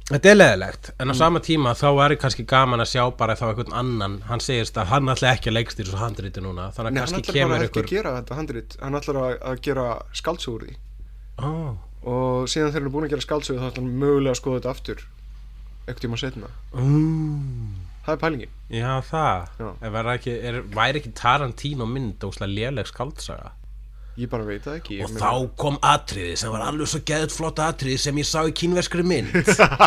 Þetta 0.05 0.29
er 0.29 0.37
leðilegt, 0.37 0.91
en 1.01 1.09
á 1.09 1.13
sama 1.17 1.39
tíma 1.41 1.71
þá 1.73 1.87
er 2.03 2.13
kannski 2.21 2.43
gaman 2.45 2.83
að 2.83 2.91
sjá 2.91 3.03
bara 3.17 3.33
þá 3.39 3.47
einhvern 3.47 3.73
annan. 3.73 4.19
Hann 4.29 4.43
segist 4.43 4.77
að 4.77 4.91
hann 4.91 5.09
ætla 5.09 5.31
ekki 5.33 5.49
að 5.49 5.57
leikstýra 5.57 5.89
svo 5.89 6.01
handriti 6.03 6.43
núna, 6.45 6.67
þannig 6.75 6.91
að 6.91 6.93
Nei, 6.93 7.01
hann 7.01 7.15
kannski 7.15 7.23
ætlar 7.23 7.33
bara 7.33 7.39
kemur 7.39 7.65
ekki 7.65 7.71
ykkur 7.71 7.87
að 7.87 7.95
gera 7.95 8.13
þetta 8.19 8.37
handrit. 8.37 8.77
Hann 8.83 8.99
ætlar 8.99 9.19
að, 9.23 9.57
gera 9.65 9.87
skáldsögur 10.21 10.67
því. 10.67 10.77
Oh, 11.41 11.73
og 12.05 12.45
síðan 12.53 12.69
þegar 12.69 12.83
hann 12.83 12.91
er 12.91 12.95
búin 12.99 13.09
að 13.09 13.15
gera 13.15 13.25
skáldsögur 13.25 13.63
þá 13.63 13.67
ætlar 13.71 13.81
hann 13.81 13.99
mögulega 14.05 14.35
að 14.35 14.41
skoða 14.43 14.61
þetta 14.61 14.75
aftur 14.75 15.05
ekkert 15.85 16.05
tíma 16.05 16.17
setna 16.17 16.49
mm, 16.73 17.73
það 18.05 18.15
er 18.15 18.21
pælingin. 18.21 18.55
Já, 18.73 18.91
það. 19.05 19.51
Já. 19.61 19.67
Ekki, 20.15 20.33
er, 20.49 20.57
væri 20.73 21.01
ekki 21.01 21.13
Tarantino 21.17 21.87
mynd 21.89 22.25
óslega 22.25 22.49
léleg 22.51 22.89
skaldsaga 22.89 23.53
ég 24.17 24.29
bara 24.31 24.45
veit 24.47 24.63
það 24.63 24.77
ekki 24.79 24.97
ég 24.99 25.07
Og 25.09 25.15
þá 25.19 25.31
kom 25.59 25.75
atriði 25.83 26.35
sem 26.39 26.53
var 26.53 26.63
alveg 26.69 26.87
svo 26.91 27.01
geðut 27.09 27.33
flott 27.35 27.59
atriði 27.63 27.97
sem 28.05 28.21
ég 28.21 28.27
sá 28.29 28.39
í 28.47 28.53
kínverskri 28.55 29.03
mynd. 29.07 29.33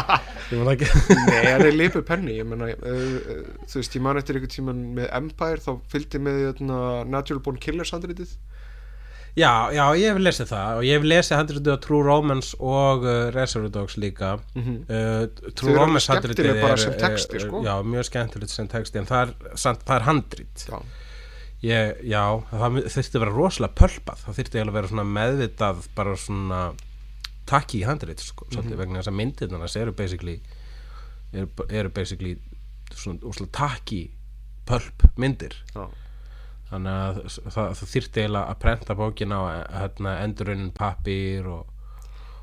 Ég 0.53 0.61
var 0.65 0.71
ekki. 0.75 0.87
Nei, 1.29 1.43
hann 1.53 1.65
er 1.67 1.75
lipu 1.77 2.01
penni 2.09 2.39
ég 2.39 2.47
meina, 2.49 2.71
uh, 2.73 3.01
uh, 3.21 3.41
þú 3.69 3.81
veist, 3.83 3.97
ég 3.99 4.05
man 4.05 4.17
eftir 4.21 4.39
einhvern 4.39 4.53
tíman 4.55 4.79
með 4.97 5.11
Empire, 5.19 5.61
þá 5.61 5.75
fylgdi 5.93 6.21
með 6.25 6.39
hérna, 6.47 6.79
Natural 7.05 7.43
Born 7.45 7.59
Killers 7.61 7.93
handritið. 7.93 8.33
Já, 9.39 9.69
já, 9.71 9.85
ég 9.95 10.09
hef 10.11 10.19
lesið 10.25 10.49
það 10.51 10.79
og 10.81 10.87
ég 10.89 10.97
hef 10.99 11.05
lesið 11.07 11.37
handritið 11.39 11.75
á 11.77 11.79
True 11.85 12.01
Romance 12.07 12.57
og 12.59 13.05
uh, 13.07 13.19
Reservoir 13.35 13.71
Dogs 13.77 13.99
líka. 14.01 14.33
Mhm. 14.57 14.79
uh, 14.89 15.27
Þau 15.53 15.53
True 15.61 15.77
Romance 15.77 16.09
bara 16.17 16.73
er, 16.73 16.81
sem 16.83 16.97
texti, 16.99 17.37
er- 17.39 17.45
sko. 17.45 17.61
Já, 17.67 17.75
mjög 17.87 18.09
skemmtilegt 18.09 18.55
sem 18.55 18.71
texti 18.73 18.99
en 19.03 19.07
það 19.11 19.29
er, 19.29 19.59
samt, 19.61 19.85
það 19.87 20.01
er 20.01 20.07
handrit. 20.09 20.65
Já, 20.67 20.81
ég, 21.63 22.03
Já, 22.07 22.23
það 22.53 22.79
þurfti 22.87 23.17
að 23.19 23.25
vera 23.25 23.35
rosalega 23.37 23.75
pölpað. 23.75 24.25
Það 24.27 24.37
þurfti 24.39 24.61
að 24.63 24.73
vera 24.79 24.89
svona 24.93 25.07
meðvitað 25.17 25.87
bara 25.97 26.17
svona 26.17 26.61
takki 27.49 27.81
í 27.81 27.87
handrit 27.89 28.21
sko, 28.21 28.45
svolítið, 28.51 28.75
Mhm. 28.77 28.79
vegna 28.83 28.99
þess 29.01 29.09
að 29.09 29.19
myndirnar 29.23 29.77
eru 29.81 29.93
basically 29.93 30.41
eru, 31.33 31.49
eru 31.71 31.89
basically 31.89 32.37
svona 32.95 33.49
takki 33.53 34.11
pölp 34.67 35.09
myndir. 35.17 35.55
Já, 35.75 35.89
þannig 36.71 36.93
að 36.93 37.23
það, 37.49 37.73
það 37.73 37.89
þyrfti 37.95 38.21
eiginlega 38.23 38.51
að 38.53 38.59
prenta 38.61 38.95
bókina 38.95 39.37
á 39.41 39.45
hérna, 39.81 40.13
endurunnin 40.25 40.71
pappir 40.77 41.47
og, 41.49 41.67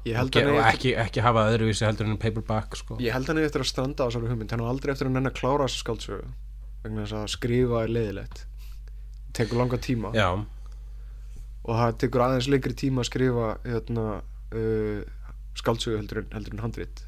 og, 0.06 0.32
ge- 0.32 0.46
og 0.50 0.64
ekki, 0.74 0.96
ekki 0.98 1.22
hafa 1.22 1.46
öðruvísi 1.54 1.86
heldur 1.86 2.10
en 2.10 2.18
paperback 2.18 2.76
sko. 2.76 2.98
Ég 2.98 3.14
held 3.14 3.28
hann 3.28 3.38
eftir 3.38 3.62
að 3.62 3.70
standa 3.70 4.06
á 4.06 4.10
þessari 4.10 4.30
hugmynd. 4.34 4.50
Hann 4.52 4.66
á 4.66 4.70
aldrei 4.74 4.92
eftir 4.94 5.08
að 5.08 5.12
nenn 5.18 5.30
að 5.30 5.38
klára 5.38 5.68
þessa 5.70 5.84
skáldsögu 5.86 6.28
vegna 6.84 7.06
þess 7.06 7.14
að 7.14 7.30
skrifa 7.38 7.84
er 7.86 7.94
leiðilegt 7.94 8.46
tekur 9.36 9.62
langa 9.62 9.80
tíma. 9.82 10.14
Já, 10.16 10.30
og 11.66 11.74
það 11.82 11.98
tekur 12.04 12.28
aðeins 12.28 12.52
lengri 12.52 12.78
tíma 12.78 13.02
að 13.02 13.10
skrifa 13.10 13.50
hérna, 13.66 14.06
uh, 14.54 15.02
skáldsögu 15.58 16.00
heldur 16.00 16.24
en, 16.24 16.32
heldur 16.36 16.58
en 16.58 16.66
handrit. 16.68 17.06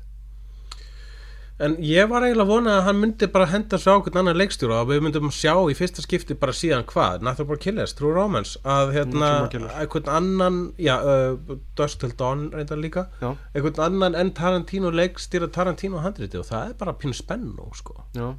En 1.58 1.74
ég 1.82 2.06
var 2.06 2.22
eiginlega 2.22 2.46
að 2.46 2.52
vona 2.52 2.74
að 2.78 2.84
hann 2.86 3.00
myndi 3.02 3.28
bara 3.34 3.48
henda 3.50 3.80
svo 3.82 3.96
á 3.98 4.02
hvern 4.06 4.20
annan 4.22 4.38
leikstjóra 4.38 4.84
og 4.84 4.92
við 4.92 5.00
myndum 5.02 5.32
sjá 5.34 5.56
í 5.66 5.74
fyrsta 5.78 6.04
skipti 6.06 6.36
bara 6.38 6.54
síðan 6.54 6.86
hvað, 6.86 7.24
Nathan 7.26 7.48
Borg 7.50 7.64
Killers, 7.64 7.96
True 7.98 8.14
Romance 8.14 8.62
að 8.62 8.94
hérna, 8.94 9.32
einhvern 9.72 10.12
annan 10.20 10.60
já, 10.78 10.94
uh, 11.02 11.58
Dust 11.78 11.98
Till 12.04 12.14
Dawn 12.18 12.52
reyndar 12.54 12.78
líka. 12.78 13.08
Já, 13.24 13.32
einhvern 13.58 13.82
annan 13.88 14.20
en 14.22 14.30
Tarantino 14.38 14.94
leikstýra 14.94 15.50
Tarantino 15.54 16.04
handriti 16.06 16.38
og 16.38 16.46
það 16.46 16.76
er 16.76 16.78
bara 16.78 16.94
pínu 17.02 17.18
spennu 17.18 17.72
sko. 17.78 18.06
Já, 18.14 18.30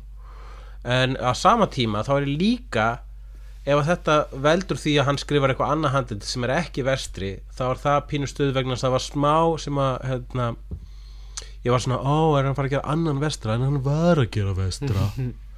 en 0.87 1.19
á 1.19 1.35
sama 1.35 1.67
tíma 1.75 2.07
þá 2.07 2.15
er 2.21 2.31
líka 2.31 2.89
ef 3.69 3.81
þetta 3.89 4.17
veldur 4.49 4.81
því 4.81 4.95
að 5.01 5.09
hann 5.11 5.21
skrifar 5.21 5.53
eitthvað 5.53 5.73
annað 5.75 5.95
handrit 5.97 6.29
sem 6.29 6.45
er 6.47 6.55
ekki 6.57 6.85
vestri 6.87 7.33
þá 7.57 7.65
er 7.69 7.83
það 7.83 7.99
pínu 8.13 8.29
stuð 8.31 8.55
vegna 8.57 8.77
að 8.77 8.85
það 8.85 8.95
var 8.95 9.05
smá 9.05 9.35
sem 9.61 9.81
að 9.83 9.97
hérna, 10.09 10.47
ég 11.67 11.75
var 11.75 11.85
svona, 11.85 11.99
ó, 12.01 12.17
er 12.39 12.49
hann 12.49 12.57
fara 12.57 12.71
að 12.71 12.77
gera 12.77 12.95
annan 12.95 13.21
vestra 13.23 13.59
en 13.59 13.67
hann 13.67 13.83
var 13.85 14.23
að 14.23 14.31
gera 14.39 14.57
vestra? 14.57 15.11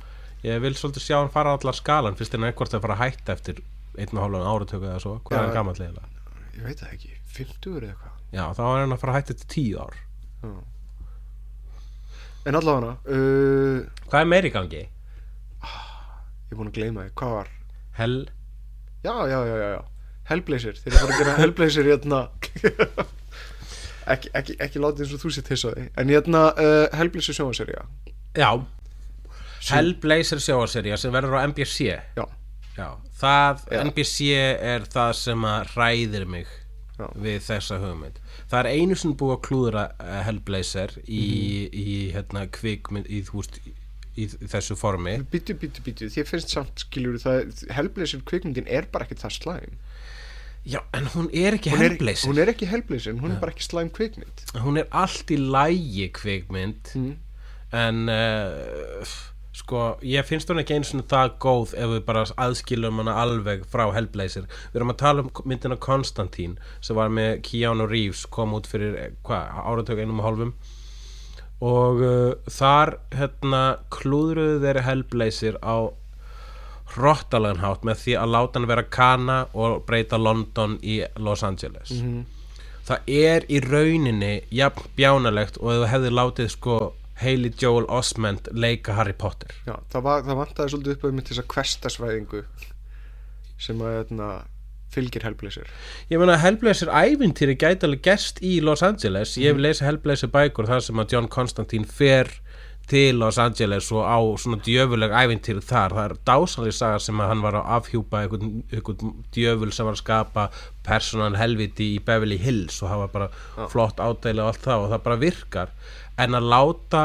Ég 0.40 0.56
vil 0.64 0.72
svolítið 0.72 1.04
sjá 1.04 1.18
hann 1.18 1.32
fara 1.32 1.52
allar 1.52 1.76
skalan. 1.76 2.14
Fyrst 2.16 2.32
en 2.32 2.46
eitthvað 2.48 2.78
að 2.78 2.84
fara 2.86 2.94
að 2.96 3.02
hætta 3.02 3.34
eftir 3.36 3.58
einn 4.00 4.14
og 4.14 4.22
hálfan 4.24 4.46
áratöku 4.48 4.86
eða 4.88 5.02
svo, 5.02 5.18
hvað 5.26 5.36
Já. 5.36 5.40
er 5.40 5.44
hann 5.44 5.56
gamall 5.58 5.74
eiginlega? 5.76 6.30
Ég 6.54 6.62
veit 6.64 6.80
það 6.80 6.94
ekki. 6.94 7.10
50 7.36 7.74
eða 7.74 7.90
eitthvað. 7.90 8.14
Já, 8.32 8.44
þá 8.56 8.62
er 8.64 8.80
hann 8.80 8.94
að 8.96 9.02
fara 9.02 9.12
að 9.12 9.18
hætta 9.18 9.34
eftir 9.36 9.50
tíu 9.52 9.82
ár. 9.84 9.98
Já. 10.40 10.54
En 12.48 12.56
allavega 12.56 12.94
uh, 13.12 14.06
hvað 14.06 14.22
er 14.24 14.30
meiri 14.32 14.52
gangi? 14.54 14.82
Ég 15.60 16.54
er 16.54 16.56
búin 16.56 16.70
að 16.70 16.78
gleyma 16.78 17.04
því, 17.04 17.12
hvað 17.20 17.34
var 17.36 17.50
Hell. 17.98 18.18
Já, 19.04 19.14
já, 19.30 19.38
já, 19.48 19.56
já, 19.74 19.80
Hellblazer, 20.30 20.76
þeir 20.78 20.94
eru 20.94 21.06
bara 21.06 21.14
að 21.16 21.22
gera 21.24 21.36
Hellblazer 21.40 21.88
hérna 21.90 22.18
ekki, 24.14 24.30
ekki, 24.38 24.56
ekki 24.62 24.82
látið 24.82 25.04
eins 25.06 25.14
og 25.16 25.22
þú 25.24 25.32
sétt 25.34 25.48
hissa 25.52 25.70
á 25.70 25.74
því. 25.76 25.86
En 26.02 26.12
hérna 26.12 26.42
uh, 26.52 26.84
Hellblazer 26.98 27.36
sjónvaserja 27.38 27.86
Já. 28.38 28.50
Hellblazer 29.70 30.40
sjóaserja 30.40 30.96
sem 31.00 31.12
verður 31.14 31.36
á 31.40 31.44
NBC 31.50 31.78
Já, 32.16 32.24
Já, 32.78 32.88
það. 33.20 33.64
NBC 33.90 34.30
er 34.72 34.86
það 34.92 35.10
sem 35.18 35.44
að 35.50 35.74
ræðir 35.76 36.24
mig 36.30 36.46
Já. 37.00 37.06
við 37.16 37.38
þessa 37.48 37.78
hugmynd. 37.80 38.16
Það 38.50 38.58
er 38.60 38.68
einu 38.76 38.96
sem 39.00 39.12
búið 39.16 39.34
að 39.38 39.42
klúðra 39.48 39.84
uh, 39.96 40.16
Hellblazer 40.26 40.94
í, 41.06 41.20
Mhm. 41.20 41.76
í 41.80 41.98
hérna 42.14 42.42
kvikmynd 42.52 43.08
í, 43.08 43.22
þú 43.28 43.40
veist, 43.40 43.60
í, 44.18 44.26
þessu 44.50 44.76
formi. 44.78 45.18
Býtu, 45.30 45.56
býtu, 45.58 45.84
býtu 45.86 46.10
Þér 46.12 46.28
finnst 46.28 46.54
samt 46.54 46.84
skiljur 46.84 47.20
það 47.22 47.64
Hellblazer 47.76 48.22
kvikmyndin 48.26 48.68
er 48.70 48.88
bara 48.92 49.06
ekki 49.06 49.18
það 49.20 49.36
slæm. 49.38 49.80
Já, 50.68 50.82
en 50.92 51.08
hún 51.14 51.30
er 51.32 51.56
ekki 51.56 51.72
Hellblazer. 51.72 52.28
hún 52.28 52.38
er 52.38 52.52
ekki 52.52 52.68
Hellblazer, 52.68 53.16
hún 53.16 53.32
er 53.32 53.40
bara 53.40 53.54
ekki 53.54 53.64
slæm 53.64 53.90
kvikmynd. 53.96 54.46
Hún 54.60 54.80
er 54.82 54.88
allt 54.92 55.30
í 55.32 55.38
lægi 55.40 56.10
kvikmynd 56.12 56.90
mm. 57.00 57.14
en 57.80 58.12
uh, 58.12 59.14
sko, 59.56 59.84
ég 60.04 60.26
finnst 60.28 60.52
hún 60.52 60.60
ekki 60.60 60.76
einu 60.76 60.88
svona 60.88 61.06
það 61.08 61.32
góð 61.40 61.72
ef 61.80 61.94
við 61.94 62.02
bara 62.10 62.26
aðskilum 62.44 63.00
hana 63.00 63.16
alveg 63.22 63.64
frá 63.72 63.86
Hellblazer. 63.94 64.44
Við 64.74 64.82
erum 64.82 64.92
að 64.92 65.00
tala 65.00 65.24
um 65.24 65.32
myndina 65.48 65.80
Konstantín 65.80 66.58
sem 66.84 66.98
var 66.98 67.08
með 67.08 67.40
Keanu 67.48 67.88
Reeves 67.88 68.26
kom 68.28 68.52
út 68.58 68.68
fyrir, 68.68 68.98
eh, 69.00 69.16
hvað, 69.24 69.64
áratök 69.64 70.04
einum 70.04 70.20
og 70.20 70.28
hálfum 70.28 70.54
og 71.60 72.00
uh, 72.00 72.34
þar 72.48 72.94
hérna 73.12 73.62
klúðruðu 73.92 74.60
þeirri 74.64 74.84
Hellblazer 74.86 75.58
á 75.60 75.76
hrottalegan 76.94 77.60
hátt 77.62 77.84
með 77.86 78.00
því 78.04 78.14
að 78.18 78.32
láta 78.34 78.58
hann 78.58 78.68
vera 78.70 78.84
Kana 78.90 79.36
og 79.54 79.82
breyta 79.86 80.18
London 80.18 80.78
í 80.82 81.00
Los 81.22 81.44
Angeles 81.46 81.90
Mhm. 81.94 82.24
það 82.88 82.98
er 83.06 83.44
í 83.48 83.60
rauninni 83.62 84.32
jafn 84.50 84.88
bjánalegt 84.98 85.58
og 85.60 85.70
þú 85.70 85.86
hefði 85.92 86.10
látið 86.16 86.48
sko 86.56 86.78
Hailey 87.20 87.52
Joel 87.60 87.84
Osment 87.92 88.48
leika 88.52 88.94
Harry 88.96 89.12
Potter 89.12 89.52
Já, 89.66 89.76
það, 89.92 90.02
var, 90.02 90.22
það 90.24 90.38
vantaði 90.40 90.72
svolítið 90.72 90.92
upp 90.96 91.04
á 91.04 91.08
einmitt 91.10 91.28
þessa 91.30 91.46
kvestasvæðingu 91.54 92.42
sem 93.60 93.82
að 93.84 93.94
hérna, 93.98 94.30
fylgir 94.94 95.24
Hellblazer? 95.26 95.70
Ég 96.10 96.20
meina 96.20 96.38
Hellblazer 96.40 96.90
ævintýri 96.90 97.56
gæti 97.60 97.88
alveg 97.88 98.04
gerst 98.06 98.40
í 98.42 98.58
Los 98.64 98.84
Angeles. 98.86 99.36
Ég 99.40 99.54
hef 99.54 99.62
lesið 99.62 99.88
Hellblazer 99.88 100.32
bækur 100.34 100.70
þar 100.70 100.86
sem 100.86 101.02
að 101.02 101.16
John 101.16 101.28
Constantine 101.30 101.88
fer 101.88 102.32
til 102.90 103.20
Los 103.20 103.38
Angeles 103.38 103.92
og 103.94 104.02
á 104.02 104.18
svona 104.42 104.58
djöfuleg 104.66 105.12
ævintýri 105.14 105.62
þar, 105.62 105.94
það 105.94 106.06
er 106.08 106.14
dásanlega 106.26 106.74
saga 106.74 106.98
sem 107.04 107.20
að 107.22 107.28
hann 107.30 107.44
var 107.44 107.58
að 107.60 107.68
afhjúpa 107.76 108.22
einhvern, 108.24 109.12
djöful 109.30 109.70
sem 109.70 109.86
var 109.86 109.94
að 109.94 110.02
skapa 110.02 110.46
personan 110.86 111.38
helviti 111.38 111.92
í 111.94 112.00
Beverly 112.02 112.40
Hills 112.42 112.80
og 112.82 112.90
það 112.90 113.02
var 113.04 113.12
bara 113.14 113.68
flott 113.70 114.02
ádæli 114.02 114.42
og 114.42 114.50
allt 114.50 114.66
það 114.66 114.86
og 114.86 114.92
það 114.94 115.04
bara 115.06 115.20
virkar. 115.22 115.74
En 116.18 116.34
að 116.34 116.50
láta 116.50 117.04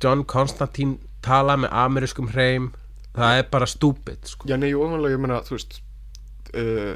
John 0.00 0.24
Constantine 0.24 0.96
tala 1.20 1.58
með 1.60 1.76
amerískum 1.76 2.32
hreim 2.32 2.72
það 3.12 3.42
er 3.42 3.48
bara 3.52 3.68
stúpid 3.68 4.32
sko. 4.32 4.48
Já, 4.48 4.56
nei, 4.56 4.72
ofanlega, 4.72 5.18
ég 5.18 5.22
meina, 5.22 5.42
þú 5.44 5.58
veist 5.58 5.80
uh, 6.54 6.94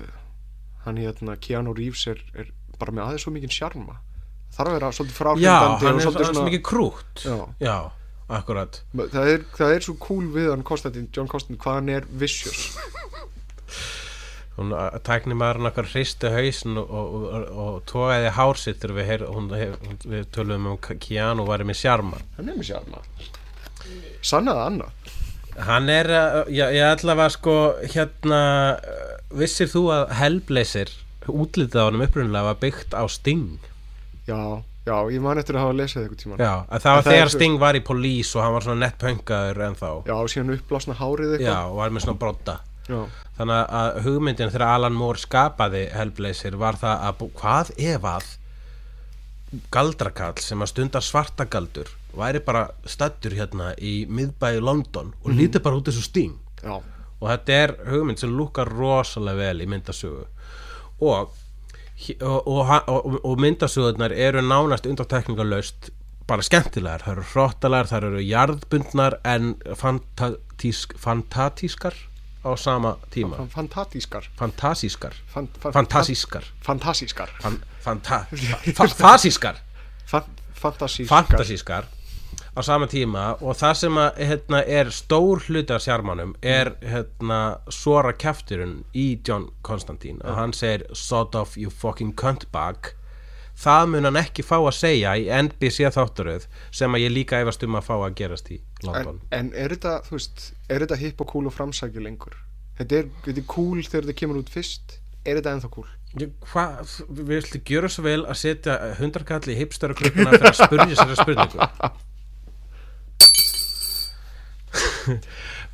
hann 0.85 1.01
hérna 1.01 1.37
Keanu 1.41 1.75
Reeves 1.77 2.07
er, 2.11 2.21
er 2.35 2.51
bara 2.79 2.95
með 2.95 3.07
aðeins 3.09 3.27
svo 3.27 3.35
mikið 3.35 3.55
sjarma. 3.59 3.99
Þarf 4.55 4.71
að 4.71 4.77
vera 4.79 4.93
svolítið 4.95 5.15
já, 5.15 5.19
fráhrindandi 5.19 5.89
hann 5.89 5.99
er, 5.99 6.05
svolítið 6.05 6.25
hann 6.25 6.35
er 6.35 6.39
svo 6.39 6.49
mikið 6.49 6.65
krútt. 6.69 7.25
Já. 7.25 7.37
já, 7.65 7.77
akkurat. 8.39 8.81
Það 8.95 9.31
er, 9.33 9.47
það 9.59 9.77
er 9.77 9.87
svo 9.89 9.97
cool 10.03 10.29
við 10.35 10.51
hann 10.53 10.67
Konstantin, 10.67 11.09
John 11.15 11.31
Konstantin, 11.31 11.61
hvað 11.65 11.81
hann 11.81 11.93
er 11.97 12.09
vicious. 12.23 12.69
Hún 14.55 14.71
tækni 15.03 15.35
maður 15.35 15.67
okkar 15.73 15.89
hristi 15.91 16.31
hausin 16.31 16.79
og, 16.79 16.91
og, 16.95 17.15
og, 17.27 17.47
og 17.59 17.79
tógaði 17.91 18.29
hár 18.37 18.61
sitt 18.61 18.79
þegar 18.79 18.99
við, 19.01 19.09
heyr, 19.09 19.25
hún, 19.27 19.49
hún, 19.51 19.99
við 20.13 20.29
tölum 20.37 20.69
um 20.71 20.77
Keanu 20.79 21.47
væri 21.49 21.67
með 21.67 21.81
sjarma. 21.81 22.21
Hann 22.37 22.53
er 22.53 22.61
með 22.61 22.69
sjarma. 22.69 23.03
Sannaði 24.23 24.63
annað. 24.69 25.11
Hann 25.67 25.91
er, 25.91 26.11
uh, 26.11 26.39
já, 26.51 26.69
ég 26.75 26.87
ætla 26.87 27.17
að 27.19 27.33
sko 27.35 27.57
hérna, 27.83 28.41
vissir 29.41 29.69
þú 29.73 29.83
að 29.95 30.13
Hellblazer, 30.21 30.93
útlitið 31.31 31.81
á 31.81 31.85
honum 31.89 32.05
upprunnilega 32.07 32.49
var 32.51 32.59
byggt 32.63 32.95
á 32.97 33.03
Sting? 33.11 33.59
Já, 34.29 34.39
já, 34.87 34.97
ég 35.13 35.21
man 35.25 35.41
eftir 35.41 35.57
að 35.59 35.65
hafa 35.67 35.77
lesið 35.79 36.03
eitthvað 36.05 36.21
tíma 36.23 36.39
Já, 36.41 36.53
að 36.69 36.85
það 36.85 36.91
var 36.95 37.01
En 37.01 37.05
það 37.05 37.13
þegar 37.13 37.29
svo- 37.33 37.39
Sting 37.39 37.59
var 37.61 37.75
í 37.79 37.83
Police 37.85 38.39
og 38.39 38.45
hann 38.45 38.55
var 38.57 38.67
svona 38.69 38.83
nettpöngaður 38.87 39.61
en 39.67 39.75
þá 39.81 39.89
já, 40.09 40.15
og 40.17 40.31
síðan 40.33 40.55
uppblásna 40.59 40.97
hárið 41.01 41.35
Já, 41.35 41.37
eitthvað 41.41 41.71
og 41.73 41.77
var 41.81 41.91
með 41.97 42.07
svona 42.07 42.21
brodda 42.25 42.57
já, 42.89 43.01
Þannig 43.35 43.75
að 43.81 44.01
hugmyndin 44.07 44.53
þegar 44.55 44.67
Alan 44.77 44.97
Moore 44.97 45.19
skapaði 45.19 45.85
Hellblazer 45.97 46.57
var 46.61 46.77
það 46.81 47.05
að 47.09 47.25
hvað 47.41 47.73
ef 47.93 48.09
að 48.15 48.33
galdrakall 49.75 50.39
sem 50.43 50.63
að 50.65 50.71
stunda 50.73 51.01
svarta 51.05 51.45
galdur 51.51 51.91
væri 52.15 52.41
bara 52.45 52.65
stattur 52.91 53.35
hérna 53.39 53.73
í 53.79 54.05
miðbæði 54.11 54.63
London 54.65 55.13
og 55.23 55.31
mm 55.31 55.39
lítið 55.39 55.63
bara 55.67 55.79
út 55.79 55.89
þessu 55.91 56.03
Sting? 56.09 56.35
Já, 56.63 56.81
og 57.25 57.31
þetta 57.33 57.59
er 57.65 57.73
hugmynd 57.89 58.21
sem 58.21 58.33
lukkar 58.37 58.69
rosalega 58.69 59.41
vel 59.41 59.65
í 59.65 59.69
myndasögu. 59.73 60.27
Og, 61.01 61.33
og, 62.21 62.49
og, 62.53 63.15
og, 63.25 63.37
myndasögurnar 63.41 64.13
eru 64.13 64.43
nánast 64.45 64.89
undartekningalöst 64.91 65.89
bara 66.29 66.45
skemmtilegar, 66.45 67.05
það 67.05 67.17
eru 67.17 67.25
hrottalegar 67.33 67.89
það 67.91 68.07
eru 68.11 68.21
jarðbundnar 68.25 69.17
en 69.29 69.55
fantatísk, 69.81 70.95
fantatískar 71.01 71.97
á 72.45 72.51
sama 72.61 72.97
tíma. 73.13 73.41
Fan- 73.41 73.51
fantatískar? 73.57 74.29
Fantasískar. 74.37 75.17
Fan, 75.33 75.49
fan, 75.61 75.73
fantasískar. 75.73 76.45
fantasískar. 76.65 77.25
Fantasískar. 77.75 79.61
Fantasískar 81.09 81.89
á 82.55 82.61
sama 82.63 82.87
tíma 82.91 83.25
og 83.43 83.57
það 83.59 83.79
sem 83.81 83.97
að, 83.99 84.19
hérna, 84.31 84.61
er 84.81 84.91
stór 84.95 85.43
hluti 85.49 85.75
af 85.75 85.83
sjármanum 85.85 86.35
er 86.41 86.75
hérna, 86.83 87.41
svora 87.73 88.15
kjafturinn 88.15 88.83
í 88.95 89.07
John 89.27 89.49
Constantine 89.67 90.23
og 90.23 90.39
hann 90.39 90.55
segir 90.55 90.87
sort 90.95 91.35
of 91.39 91.57
you 91.59 91.71
fucking 91.71 92.15
cunt 92.15 92.47
bag 92.55 92.95
það 93.59 93.91
mun 93.91 94.09
hann 94.09 94.19
ekki 94.19 94.45
fá 94.47 94.57
að 94.59 94.75
segja 94.79 95.15
í 95.19 95.27
NBC 95.31 95.91
þátturöð 95.95 96.49
sem 96.75 96.95
að 96.95 97.07
ég 97.07 97.15
líka 97.15 97.43
efast 97.43 97.63
um 97.67 97.79
að 97.79 97.89
fá 97.91 97.95
að 97.97 98.17
gerast 98.19 98.51
í 98.51 98.59
en, 98.59 98.89
London. 98.89 99.21
En 99.35 99.53
er 99.55 99.75
þetta, 99.75 100.01
þú 100.07 100.19
veist 100.19 100.49
er 100.69 100.87
þetta 100.87 101.01
hipp 101.03 101.23
og 101.23 101.31
cool 101.31 101.51
og 101.51 101.55
framsækju 101.55 102.03
lengur? 102.03 102.39
Þetta 102.79 103.03
er, 103.03 103.11
þetta 103.27 103.43
er 103.43 103.51
cool 103.51 103.83
þegar 103.83 104.09
þetta 104.09 104.21
kemur 104.23 104.41
út 104.43 104.51
fyrst 104.51 104.99
er 105.25 105.39
þetta 105.41 105.59
ennþá 105.59 105.75
cool 105.75 105.93
Hvað, 106.15 106.91
við 107.11 107.31
viltu 107.33 107.61
gjöra 107.67 107.89
svo 107.91 108.05
vel 108.05 108.21
að 108.23 108.37
setja 108.39 108.77
hundarkall 109.01 109.49
í 109.51 109.57
hipstöru 109.59 109.97
klukkuna 109.99 110.31
fyrir 110.37 110.53
að 110.53 110.61
spurja 110.61 110.99
sér 111.01 111.17
spurningu 111.19 111.59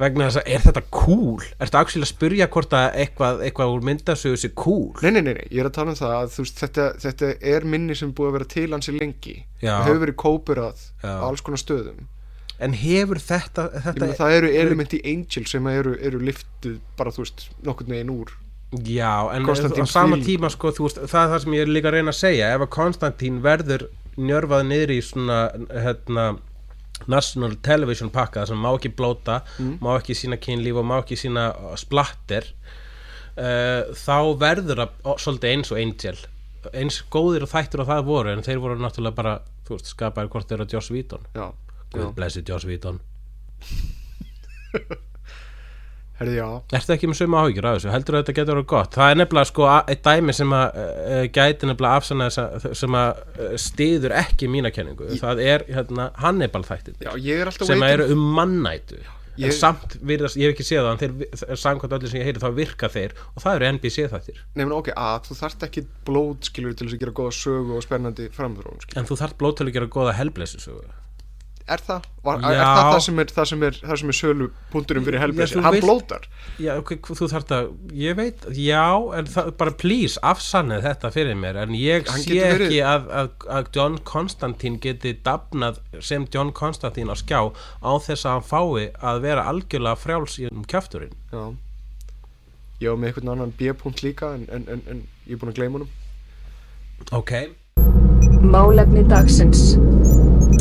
vegna 0.02 0.28
þess 0.28 0.40
að 0.40 0.52
er 0.54 0.64
þetta 0.66 0.82
cool? 0.94 1.48
Ertu 1.62 1.80
actually 1.80 2.06
að 2.06 2.12
spurja 2.12 2.48
hvort 2.52 2.76
að 2.76 2.86
eitthvað, 3.04 3.42
eitthvað 3.46 3.74
úr 3.74 3.86
myndasögu 3.88 4.40
sé 4.40 4.52
cool? 4.58 4.90
Nei, 5.04 5.10
nei, 5.16 5.22
nei, 5.22 5.34
nei, 5.38 5.46
ég 5.48 5.62
er 5.62 5.70
að 5.70 5.76
tala 5.78 5.94
um 5.94 5.98
það 6.00 6.14
að 6.18 6.36
veist, 6.40 6.62
þetta, 6.64 6.86
þetta 7.04 7.32
er 7.54 7.68
minni 7.74 7.98
sem 7.98 8.14
búið 8.16 8.30
að 8.30 8.36
vera 8.38 8.50
til 8.56 8.68
hansi 8.74 8.96
lengi. 8.96 9.36
Og 9.62 9.88
hefur 9.88 10.04
verið 10.04 10.18
kópurað 10.24 10.84
á 11.04 11.24
alls 11.28 11.44
konar 11.46 11.62
stöðum. 11.62 12.06
En 12.60 12.76
hefur 12.76 13.20
þetta, 13.24 13.70
þetta 13.86 14.04
meina, 14.04 14.18
það 14.18 14.36
eru 14.36 14.52
element 14.60 14.94
í 14.96 15.00
Angel 15.14 15.46
sem 15.48 15.72
eru, 15.72 15.96
eru 15.96 16.20
liftuð 16.20 16.78
bara, 16.98 17.12
þú 17.14 17.24
veist, 17.24 17.46
nokkurn 17.64 17.94
veginn 17.94 18.12
úr 18.12 18.36
já, 18.70 19.26
en 19.34 19.42
Konstantín 19.42 19.82
á 19.82 19.90
sama 19.90 20.18
tíma 20.22 20.50
sko, 20.52 20.70
veist, 20.70 21.00
það 21.10 21.24
er 21.24 21.32
það 21.32 21.40
sem 21.42 21.56
ég 21.56 21.64
er 21.64 21.72
líka 21.74 21.90
að 21.90 21.96
reyna 21.96 22.12
að 22.12 22.20
segja. 22.20 22.50
Ef 22.54 22.64
að 22.66 22.70
Konstantín 22.76 23.40
verður 23.42 23.86
njörfað 24.20 24.66
niður 24.68 24.92
í 24.94 25.00
svona 25.04 25.38
hérna 25.70 26.26
national 27.08 27.56
television 27.62 28.10
pakka 28.10 28.46
sem 28.46 28.58
má 28.60 28.70
ekki 28.74 28.92
blóta, 28.96 29.40
má 29.80 29.96
ekki 29.96 30.14
sína 30.14 30.36
kynlíf 30.36 30.76
og 30.76 30.84
má 30.84 30.98
ekki 31.00 31.16
sína 31.16 31.50
uh, 31.54 31.76
splatter 31.80 32.44
uh, 33.36 33.88
þá 33.96 34.16
verður 34.40 34.84
það 34.84 35.18
svolítið 35.24 35.50
eins 35.54 35.72
og 35.72 35.80
Angel. 35.80 36.16
Eins 36.76 37.00
góðir 37.10 37.46
og 37.46 37.52
þættir 37.54 37.80
og 37.80 37.88
það 37.88 38.04
voru 38.10 38.34
en 38.34 38.42
þeir 38.44 38.58
voru 38.60 38.76
náttúrulega 38.80 39.16
bara, 39.16 39.36
þú 39.64 39.78
veist, 39.78 39.92
skapaðir 39.94 40.30
hvort 40.34 40.48
þeir 40.50 40.60
eru 40.60 40.68
Joss 40.74 40.90
Whedon. 40.92 41.24
Já, 41.34 41.46
Guð 41.94 42.12
blessi 42.14 42.44
Joss 42.46 42.66
Whedon 42.68 43.00
herri, 46.20 46.36
já. 46.38 46.48
Ertu 46.78 46.94
ekki 46.94 47.10
með 47.10 47.20
sömu 47.20 47.38
áhyggjur 47.40 47.68
af 47.70 47.78
þessu? 47.78 47.92
Heldur 47.94 48.18
þetta 48.20 48.34
getur 48.38 48.58
verið 48.58 48.66
gott? 48.72 48.96
Það 48.98 49.12
er 49.12 49.20
nefnilega 49.20 49.50
sko 49.50 49.68
eitt 49.80 50.02
dæmi 50.06 50.34
sem 50.36 50.56
að 50.56 50.80
uh, 50.82 51.22
gæti 51.36 51.70
nefnilega 51.70 52.00
afsanna 52.00 52.28
sem 52.32 52.98
að 53.00 53.22
uh, 53.36 53.54
stiður 53.60 54.16
ekki 54.20 54.50
mína 54.52 54.72
kenningu. 54.74 55.08
Það 55.20 55.44
er 55.46 55.64
hérna 55.70 56.10
Hannibal 56.20 56.64
ég 57.20 57.40
er 57.40 57.50
alltaf 57.50 57.70
sem 57.70 57.88
eru 57.88 58.10
um 58.14 58.28
mannætu. 58.36 59.00
En 59.40 59.48
Ég- 59.48 59.56
samt 59.56 59.94
virðast, 60.04 60.36
ég 60.36 60.50
hef 60.50 60.56
ekki 60.56 60.66
séð 60.66 60.84
það 60.84 60.90
en 60.90 61.00
þeir, 61.00 61.54
samkvæmt 61.56 61.94
öllu 61.96 62.08
sem 62.10 62.20
ég 62.20 62.26
heyri 62.28 62.40
þá 62.42 62.50
virka 62.56 62.90
þeir. 62.92 63.14
Og 63.32 63.44
það 63.44 63.54
eru 63.56 63.68
NBC 63.76 64.08
þættir 64.12 64.40
menn, 64.58 64.72
ok, 64.76 64.90
að 64.92 65.28
þú 65.28 65.36
þarft 65.38 65.64
ekki 65.68 65.84
blóð 66.08 66.34
skilur 66.50 66.74
til 66.76 66.88
þess 66.88 66.98
að 66.98 67.04
gera 67.04 67.14
góða 67.20 67.36
sögu 67.38 67.78
og 67.78 67.86
spennandi 67.86 68.26
framþróun 68.36 68.84
en 69.00 69.08
þú 69.08 69.16
þarft 69.22 69.38
blóð 69.40 69.54
til 69.60 69.68
að 69.70 69.72
gera 69.78 69.88
góða 69.96 70.16
helblessu 70.18 70.60
sögu 70.60 70.84
Er 71.70 71.82
það? 71.86 72.06
Var, 72.26 72.40
er 72.50 72.58
það 72.58 72.88
það 72.90 73.00
sem 73.04 73.20
er, 73.22 73.32
það 73.36 73.46
sem 73.50 73.62
er, 73.68 73.76
það 73.84 74.00
sem 74.00 74.10
er 74.12 74.16
sölu 74.18 74.48
punkturum 74.72 75.04
fyrir 75.06 75.22
helbreysi? 75.22 75.60
Hann 75.62 75.76
blótar 75.84 76.26
Já, 76.60 76.72
ok, 76.80 76.92
þú 77.06 77.28
þarft 77.30 77.54
að, 77.54 77.70
ég 78.00 78.18
veit, 78.18 78.44
já, 78.58 78.82
en 79.16 79.30
það, 79.30 79.52
bara 79.60 79.74
please, 79.80 80.18
afsannið 80.26 80.84
þetta 80.88 81.12
fyrir 81.14 81.38
mér, 81.38 81.60
en 81.62 81.78
ég 81.78 82.10
Hann 82.10 82.24
sé 82.24 82.40
ekki 82.48 82.82
að, 82.82 83.08
að, 83.22 83.30
að 83.56 83.70
John 83.78 84.00
Constantine 84.10 84.82
geti 84.82 85.14
dafnað 85.24 85.80
sem 86.02 86.26
John 86.34 86.50
Constantine 86.56 87.14
á 87.14 87.16
skjá 87.22 87.40
á 87.46 87.92
þess 88.02 88.26
að 88.26 88.36
hann 88.36 88.48
fái 88.50 88.90
að 89.12 89.24
vera 89.28 89.46
algjörlega 89.52 90.02
frjáls 90.02 90.38
í 90.42 90.50
um 90.50 90.66
kjafturinn. 90.66 91.14
Já 91.30 91.44
Ég 92.80 92.88
var 92.88 92.96
með 92.96 93.10
einhvern 93.10 93.32
annan 93.34 93.50
B-punkt 93.58 94.00
líka 94.00 94.30
en, 94.32 94.46
en, 94.48 94.64
en, 94.72 94.80
en 94.88 95.02
ég 95.28 95.36
er 95.36 95.40
búin 95.42 95.52
að 95.52 95.58
gleyma 95.60 95.82
honum 95.82 95.90
Ok. 97.12 97.32
Málefni 98.40 99.04
dagsins. 99.08 99.76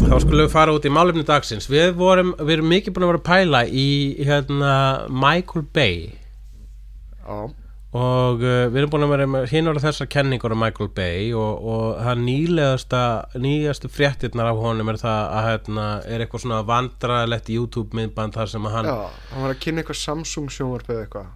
Þá 0.09 0.15
skulum 0.23 0.41
við 0.41 0.49
fara 0.49 0.73
út 0.73 0.85
í 0.87 0.89
málefni 0.89 1.21
dagsins. 1.21 1.67
Við 1.69 1.91
vorum, 1.99 2.31
við 2.41 2.55
erum 2.55 2.71
mikið 2.73 2.93
búin 2.95 3.03
að 3.05 3.09
vera 3.11 3.19
að 3.19 3.27
pæla 3.27 3.59
í, 3.69 3.89
hérna, 4.25 4.71
Michael 5.13 5.65
Bay. 5.75 5.99
Já, 7.19 7.35
og 7.99 8.41
uh, 8.41 8.63
við 8.69 8.79
erum 8.81 8.91
búin 8.93 9.05
að 9.05 9.11
vera 9.13 9.41
hinn 9.49 9.69
ára 9.69 9.81
þessar 9.83 10.09
kenningur 10.09 10.53
um 10.55 10.59
Michael 10.63 10.89
Bay 10.97 11.29
og, 11.37 11.61
og 11.73 11.85
það 12.01 12.23
nýlegasta 12.25 13.01
nýjastu 13.41 13.89
fréttirnar 13.93 14.49
af 14.51 14.61
honum 14.61 14.89
er 14.93 14.99
það 15.01 15.21
að 15.37 15.47
hérna, 15.47 15.85
er 16.05 16.23
eitthvað 16.25 16.43
svona 16.45 16.59
vandralegt 16.69 17.51
YouTube 17.53 17.97
myndband 17.97 18.37
þar 18.37 18.51
sem 18.53 18.65
að 18.69 18.77
hann 18.77 18.89
já, 18.89 18.95
hann 19.33 19.45
var 19.45 19.53
að 19.55 19.61
kynna 19.65 19.83
eitthvað 19.83 19.99
Samsung 20.03 20.49
sjónvarp 20.53 20.89
eða 20.93 21.03
eitthvað. 21.05 21.27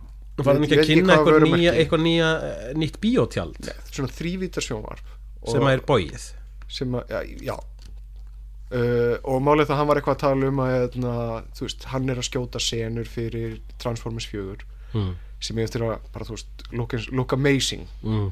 Var 0.42 0.50
hann 0.50 0.66
Ég 0.66 0.72
ekki 0.72 0.82
að 0.82 0.90
kynna 0.94 1.20
eitthvað 1.20 1.46
nýja, 1.50 1.76
eitthvað 1.78 2.06
nýja 2.08 2.32
eh, 2.50 2.72
nýtt 2.82 2.98
bíótjald? 3.06 3.70
Svona 3.94 4.14
þrývítar 4.18 4.66
sjónvarp 4.66 5.14
og- 5.14 5.54
sem 5.54 5.70
að 5.70 5.78
er 5.78 5.86
bóið 5.90 6.32
sem 6.74 6.98
að, 6.98 7.14
já, 7.14 7.22
já. 7.54 7.58
Uh, 8.74 9.20
og 9.30 9.44
málið 9.46 9.68
það 9.70 9.78
hann 9.78 9.90
var 9.90 10.00
eitthvað 10.00 10.16
að 10.16 10.24
tala 10.24 10.48
um 10.50 10.60
að 10.64 10.72
hérna, 10.74 11.14
þú 11.54 11.66
veist, 11.68 11.84
hann 11.92 12.10
er 12.10 12.18
að 12.18 12.26
skjóta 12.26 12.62
senur 12.64 13.10
fyrir 13.10 13.60
Transformers 13.84 14.26
4 14.32 14.56
mm. 14.96 15.12
sem 15.46 15.60
ég 15.62 15.70
eftir 15.70 15.86
að 15.86 16.08
bara, 16.16 16.26
veist, 16.32 16.66
look, 16.74 16.96
look 17.14 17.36
amazing 17.38 17.86
Mm. 18.02 18.32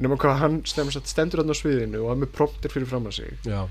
nema 0.00 0.16
hvað 0.16 0.40
hann 0.40 0.56
stendur 0.64 1.42
hann 1.42 1.52
á 1.52 1.56
sviðinu 1.58 2.00
og 2.00 2.14
hann 2.14 2.22
með 2.22 2.32
prompter 2.38 2.72
fyrir 2.72 2.88
fram 2.88 3.10
að 3.10 3.18
sig 3.18 3.44
Já, 3.44 3.66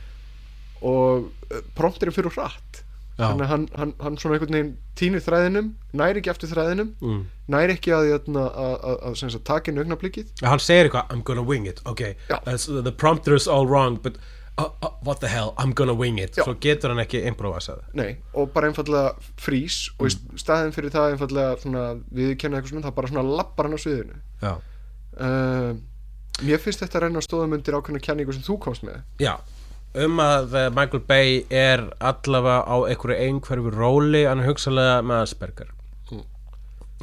og 0.86 1.32
uh, 1.50 1.66
prompterinn 1.80 2.14
fyrir 2.14 2.36
hratt 2.36 2.84
þannig 3.18 3.48
að 3.48 3.50
hann, 3.50 3.68
hann, 3.74 3.94
hann 4.04 4.18
svona 4.22 4.38
einhvern 4.38 4.54
veginn 4.54 4.74
týnir 4.98 5.24
þræðinum, 5.26 5.72
næri 5.98 6.22
ekki 6.22 6.30
eftir 6.36 6.52
þræðinum 6.52 6.92
mm. 7.02 7.22
næri 7.54 7.74
ekki 7.74 7.94
að, 7.98 8.12
að, 8.20 8.28
að, 8.38 8.76
að, 9.10 9.22
að, 9.26 9.38
taka 9.48 9.74
inn 9.74 9.82
augnablikið 9.82 10.46
hann 10.46 10.62
segir 10.62 10.92
eitthvað 10.92 11.14
I'm 11.16 11.24
gonna 11.26 11.46
wing 11.46 11.66
it, 11.66 11.82
ok 11.90 12.12
Já. 12.30 12.38
That's, 12.46 12.68
the 12.70 12.94
prompter 12.94 13.34
is 13.34 13.48
all 13.50 13.66
wrong 13.66 13.98
but 13.98 14.22
uh, 14.58 14.70
uh, 14.82 14.94
what 15.04 15.20
the 15.22 15.28
hell, 15.32 15.54
I'm 15.58 15.74
gonna 15.74 15.94
wing 15.94 16.20
it. 16.20 16.38
Já. 16.38 16.44
svo 16.44 16.56
getur 16.62 16.94
hann 16.94 17.04
ekki 17.04 17.24
improvisað. 17.30 17.84
Nei, 17.98 18.18
og 18.34 18.52
bara 18.56 18.72
einfallega 18.72 19.14
frís 19.40 19.88
og 19.98 20.10
í 20.10 20.40
staðin 20.40 20.74
fyrir 20.76 20.94
það 20.94 21.14
einfallega 21.16 21.60
svona, 21.62 21.84
við 22.14 22.34
kenna 22.42 22.60
eitthvað 22.60 22.76
svona, 22.76 22.88
það 22.88 22.98
bara 23.02 23.12
svona 23.14 23.38
lappar 23.42 23.70
hann 23.70 23.78
á 23.78 23.82
sviðinu. 23.84 24.20
Já, 24.42 24.54
uh, 25.22 25.78
Mér 26.46 26.60
finnst 26.62 26.84
þetta 26.84 27.00
að 27.00 27.04
renna 27.08 27.22
stóðum 27.26 27.56
undir 27.58 27.74
ákveðna 27.74 28.02
kenningu 28.06 28.34
sem 28.36 28.44
þú 28.46 28.60
komst 28.62 28.84
með. 28.86 29.00
Já, 29.18 29.40
um 29.98 30.20
að 30.22 30.54
eh, 30.60 30.68
Michael 30.70 31.02
Bay 31.10 31.40
er 31.50 31.88
allavega 31.98 32.60
á 32.62 32.76
einhverju 32.92 33.18
einhverju 33.18 33.74
róli 33.74 34.22
hann 34.28 34.44
er 34.44 34.52
hugsalega 34.52 35.00
með 35.02 35.24
Asperger 35.24 35.72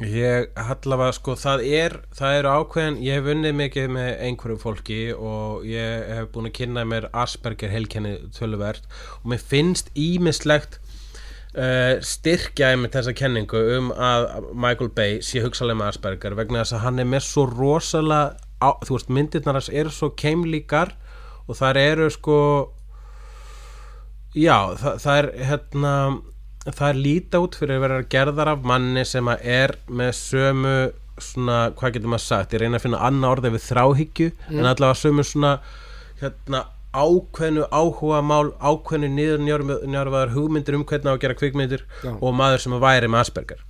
ég 0.03 0.49
allavega 0.59 1.13
sko 1.15 1.37
það 1.39 1.61
er, 1.71 1.93
það 2.15 2.37
eru 2.39 2.53
ákveðin 2.59 2.97
ég 3.05 3.15
hef 3.15 3.29
unnið 3.31 3.53
mikið 3.61 3.93
með 3.95 4.09
einhverju 4.27 4.57
fólki 4.59 4.97
og 5.15 5.63
ég 5.69 6.09
hef 6.17 6.27
búin 6.33 6.49
að 6.49 6.57
kynna 6.57 6.83
mér 6.83 7.07
Asperger 7.15 7.71
heilkenni 7.71 8.17
töluvert 8.35 8.83
og 9.21 9.29
mér 9.31 9.39
finnst 9.39 9.93
ímislegt 9.95 10.81
uh, 11.55 11.95
styrkja 12.03 12.73
einmitt 12.73 12.97
þessa 12.97 13.15
kenningu 13.15 13.61
um 13.77 13.93
að 13.95 14.27
Michael 14.51 14.91
Bay 14.97 15.21
sé 15.23 15.45
hugsalega 15.45 15.79
með 15.79 15.93
Asperger 15.93 16.35
vegna 16.35 16.65
þess 16.65 16.75
að 16.75 16.85
hann 16.89 16.99
er 16.99 17.11
með 17.15 17.27
svo 17.29 17.47
rosalega 17.53 18.35
á, 18.59 18.69
þú 18.83 18.97
veist 18.97 19.15
myndirnar 19.15 19.61
hans 19.61 19.71
eru 19.71 19.95
svo 19.95 20.11
keimlíkar 20.19 20.91
og 21.47 21.55
þar 21.55 21.79
eru 21.79 22.11
sko 22.11 22.37
já, 24.35 24.75
það, 24.75 25.03
það 25.07 25.19
er 25.21 25.33
hérna 25.53 25.97
það 26.73 27.01
líta 27.05 27.41
út 27.43 27.57
fyrir 27.59 27.77
að 27.77 27.83
vera 27.85 28.03
gerðar 28.09 28.53
af 28.55 28.63
manni 28.65 29.05
sem 29.05 29.27
að 29.29 29.49
er 29.55 29.75
með 29.87 30.13
sömu 30.17 30.77
svona, 31.21 31.57
hvað 31.77 31.97
getur 31.97 32.11
maður 32.11 32.25
sagt 32.25 32.55
ég 32.55 32.63
reyna 32.63 32.79
að 32.79 32.87
finna 32.87 33.03
annað 33.05 33.35
orðið 33.37 33.55
við 33.55 33.67
þráhyggju 33.69 34.31
en 34.49 34.65
allavega 34.65 34.99
sömu 34.99 35.25
svona 35.27 35.51
hérna 36.21 36.65
ákveðnu 36.95 37.65
áhuga 37.71 38.21
mál 38.23 38.53
ákveðnu 38.59 39.09
niður 39.11 39.43
njárfaðar 39.45 40.35
hugmyndir 40.35 40.77
um 40.77 40.85
hvernig 40.87 41.11
á 41.11 41.15
að 41.15 41.23
gera 41.25 41.37
kvikmyndir 41.39 41.83
Já. 42.03 42.13
og 42.15 42.35
maður 42.35 42.63
sem 42.63 42.75
að 42.77 42.85
væri 42.85 43.09
með 43.11 43.23
Asperger. 43.25 43.63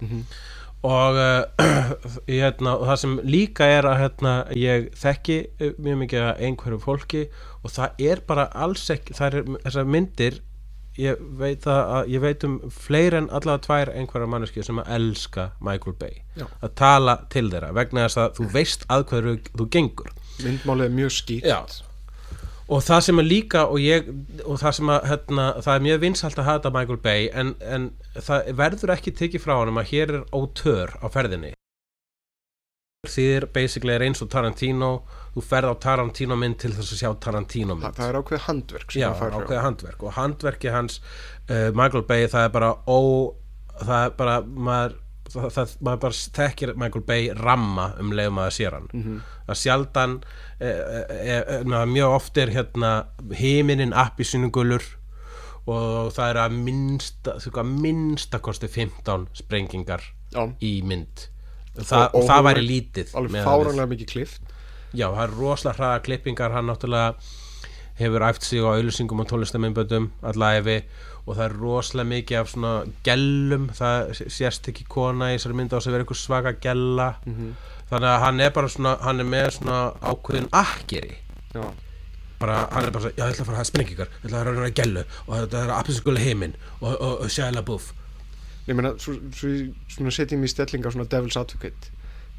Og 0.86 1.18
uh, 1.26 2.10
hérna, 2.30 2.76
það 2.86 3.00
sem 3.02 3.16
líka 3.26 3.70
er 3.74 3.88
að 3.90 4.02
hérna, 4.04 4.34
ég 4.54 4.92
þekki 5.02 5.40
uh, 5.58 5.72
mjög 5.82 6.02
mikið 6.04 6.28
að 6.28 6.44
einhverju 6.50 6.82
fólki 6.84 7.24
og 7.64 7.74
það 7.74 8.06
er 8.12 8.22
bara 8.28 8.50
alls 8.54 8.86
ekki 8.94 9.18
það 9.18 9.40
er 9.40 9.50
þessar 9.66 9.90
myndir 9.96 10.42
ég 11.00 11.24
veit, 11.40 11.66
að, 11.68 12.10
ég 12.14 12.22
veit 12.24 12.44
um 12.48 12.60
fleiri 12.72 13.20
en 13.20 13.28
allavega 13.28 13.64
tvær 13.66 13.92
einhverja 13.96 14.30
manneski 14.32 14.64
sem 14.64 14.80
að 14.80 14.94
elska 14.98 15.50
Michael 15.64 15.98
Bay 16.00 16.22
Já. 16.40 16.46
að 16.64 16.76
tala 16.80 17.18
til 17.34 17.50
þeirra 17.52 17.74
vegna 17.76 18.06
þess 18.06 18.22
að 18.24 18.38
þú 18.40 18.48
veist 18.54 18.88
að 18.92 19.04
hverju 19.12 19.36
þú 19.52 19.68
gengur 19.76 20.14
myndmálið 20.46 20.88
er 20.88 20.96
mjög 21.02 21.18
skýrt 21.18 21.50
Já. 21.50 21.60
og 22.68 22.86
það 22.88 23.04
sem 23.10 23.22
er 23.24 23.28
líka 23.28 23.66
og, 23.68 23.82
ég, 23.84 24.08
og 24.46 24.62
það 24.64 24.78
sem 24.80 24.94
að 24.96 25.12
hérna, 25.12 25.50
það 25.68 25.74
er 25.76 25.86
mjög 25.90 26.02
vinsalt 26.06 26.40
að 26.40 26.50
hata 26.52 26.74
Michael 26.78 27.04
Bay 27.04 27.28
en, 27.34 27.54
en 27.60 27.92
það 28.16 28.56
verður 28.64 28.96
ekki 28.96 29.16
tekið 29.20 29.46
frá 29.46 29.58
honum 29.60 29.84
að 29.84 29.92
hér 29.92 30.18
er 30.20 30.26
ótör 30.32 30.96
á 31.04 31.08
ferðinni 31.12 31.54
þýðir 33.06 33.52
basically 33.54 33.94
er 33.94 34.08
eins 34.08 34.24
og 34.24 34.32
Tarantino 34.34 34.96
þú 35.36 35.44
ferð 35.44 35.72
á 35.72 35.76
Tarantino 35.84 36.36
mynd 36.40 36.58
til 36.64 36.72
þess 36.76 36.94
að 36.96 37.02
sjá 37.02 37.10
Tarantino 37.20 37.76
Þa, 37.76 37.80
mynd. 37.82 37.98
það 38.00 38.12
er 38.12 38.20
ákveð 38.22 38.44
handverk 38.48 38.96
Já, 38.96 39.08
það 39.20 39.40
ákveða 39.40 39.64
handverk. 39.66 40.04
Og 40.06 40.14
handverki 40.16 40.72
hans 40.72 41.00
uh, 41.50 41.72
Michael 41.76 42.06
Bay 42.08 42.30
það 42.32 42.48
er 42.48 42.54
bara 42.56 42.70
ó, 42.88 43.00
það 43.82 44.06
er 44.06 44.16
bara 44.22 44.36
maður, 44.46 44.98
það, 45.34 45.48
það, 45.58 45.76
maður 45.88 46.04
bara 46.06 46.20
þekkir 46.40 46.74
Michael 46.80 47.06
Bay 47.12 47.30
ramma 47.36 47.90
um 48.00 48.14
leiðum 48.16 48.40
að 48.46 48.52
sér 48.60 48.78
hann. 48.80 48.88
Mhm. 48.96 49.20
það 49.50 49.60
sjaldan 49.62 50.18
e, 50.60 50.70
e, 50.70 51.40
e, 51.40 51.60
na, 51.68 51.84
mjög 51.90 52.16
oft 52.16 52.38
er 52.42 52.54
hérna 52.56 52.94
himinin 53.36 53.94
appi 53.94 54.24
gulur 54.50 54.84
og 55.66 56.12
það 56.14 56.30
er 56.30 56.40
að 56.46 56.58
minnsta 56.62 57.36
þú 57.42 57.50
veist, 57.50 57.58
að 57.62 57.72
minnsta 57.84 58.40
kosti 58.40 58.68
15 58.70 59.28
sprengingar 59.34 60.04
Já, 60.32 60.46
í 60.62 60.82
mynd. 60.86 61.28
Þa, 61.76 62.08
Og- 62.08 62.16
og 62.22 62.30
það 62.30 62.44
væri 62.48 62.62
lítið 62.70 63.16
alveg 63.20 63.44
fáranlega 63.44 63.90
mikið 63.92 64.08
klift 64.14 64.45
Já, 64.96 65.08
það 65.10 65.24
er 65.26 65.36
rosalega 65.36 65.78
hraða 65.80 66.04
klippingar. 66.08 66.56
Hann 66.56 66.70
náttúrulega 66.72 67.14
hefur 68.00 68.26
æft 68.28 68.48
sig 68.48 68.64
á 68.64 68.74
auðlýsingum 68.74 69.24
og 69.24 69.30
tónlistaminnböndum 69.32 70.10
allæfi 70.28 70.82
og 71.26 71.38
það 71.38 71.46
er 71.46 71.56
rosalega 71.62 72.12
mikið 72.12 72.40
af 72.42 72.52
svona 72.52 72.74
gellum, 73.08 73.70
það 73.74 74.12
sést 74.36 74.68
ekki 74.70 74.84
kona 74.92 75.32
í 75.32 75.38
þessari 75.38 75.58
mynda 75.62 75.80
á 75.80 75.84
sig 75.84 75.96
verið 75.96 76.06
eitthvað 76.06 76.22
svaka 76.22 76.56
gella. 76.66 77.10
Þannig 77.90 78.12
að 78.12 78.22
hann 78.26 78.44
er 78.44 78.54
bara 78.54 78.70
svona 78.74 78.98
hann 79.06 79.24
er 79.24 79.30
með 79.32 79.50
svona 79.60 79.80
ákveðin 80.02 80.52
akkeri. 80.52 81.18
Já, 81.56 81.64
bara, 82.40 82.68
hann 82.72 82.86
er 82.86 82.92
bara 82.92 83.04
svona, 83.06 83.16
já, 83.16 83.26
ég 83.26 83.34
ætla 83.34 83.44
að 83.44 83.48
fara 83.48 83.56
að 83.56 83.62
hafa 83.62 83.70
sprengingar 83.72 84.10
ég 84.12 84.26
ætla 84.28 84.40
að 84.40 84.48
fara 84.50 84.70
að 84.70 84.78
gellu 84.80 85.04
og 85.26 85.34
þetta 85.36 85.62
er 85.62 85.74
appiskulega 85.76 86.26
heiminn 86.30 86.56
og, 86.82 86.90
og, 86.94 87.14
og 87.26 87.32
sjæla 87.32 87.64
búf 87.66 87.92
ég 88.68 88.78
meina, 88.78 88.96
svo, 89.02 89.16
svo 89.36 89.52
svona 89.96 90.16
setjum 90.16 90.46
í 90.46 90.52
stellinga 90.52 90.92
svona 90.94 91.08
devil's 91.12 91.40
advocate 91.40 91.92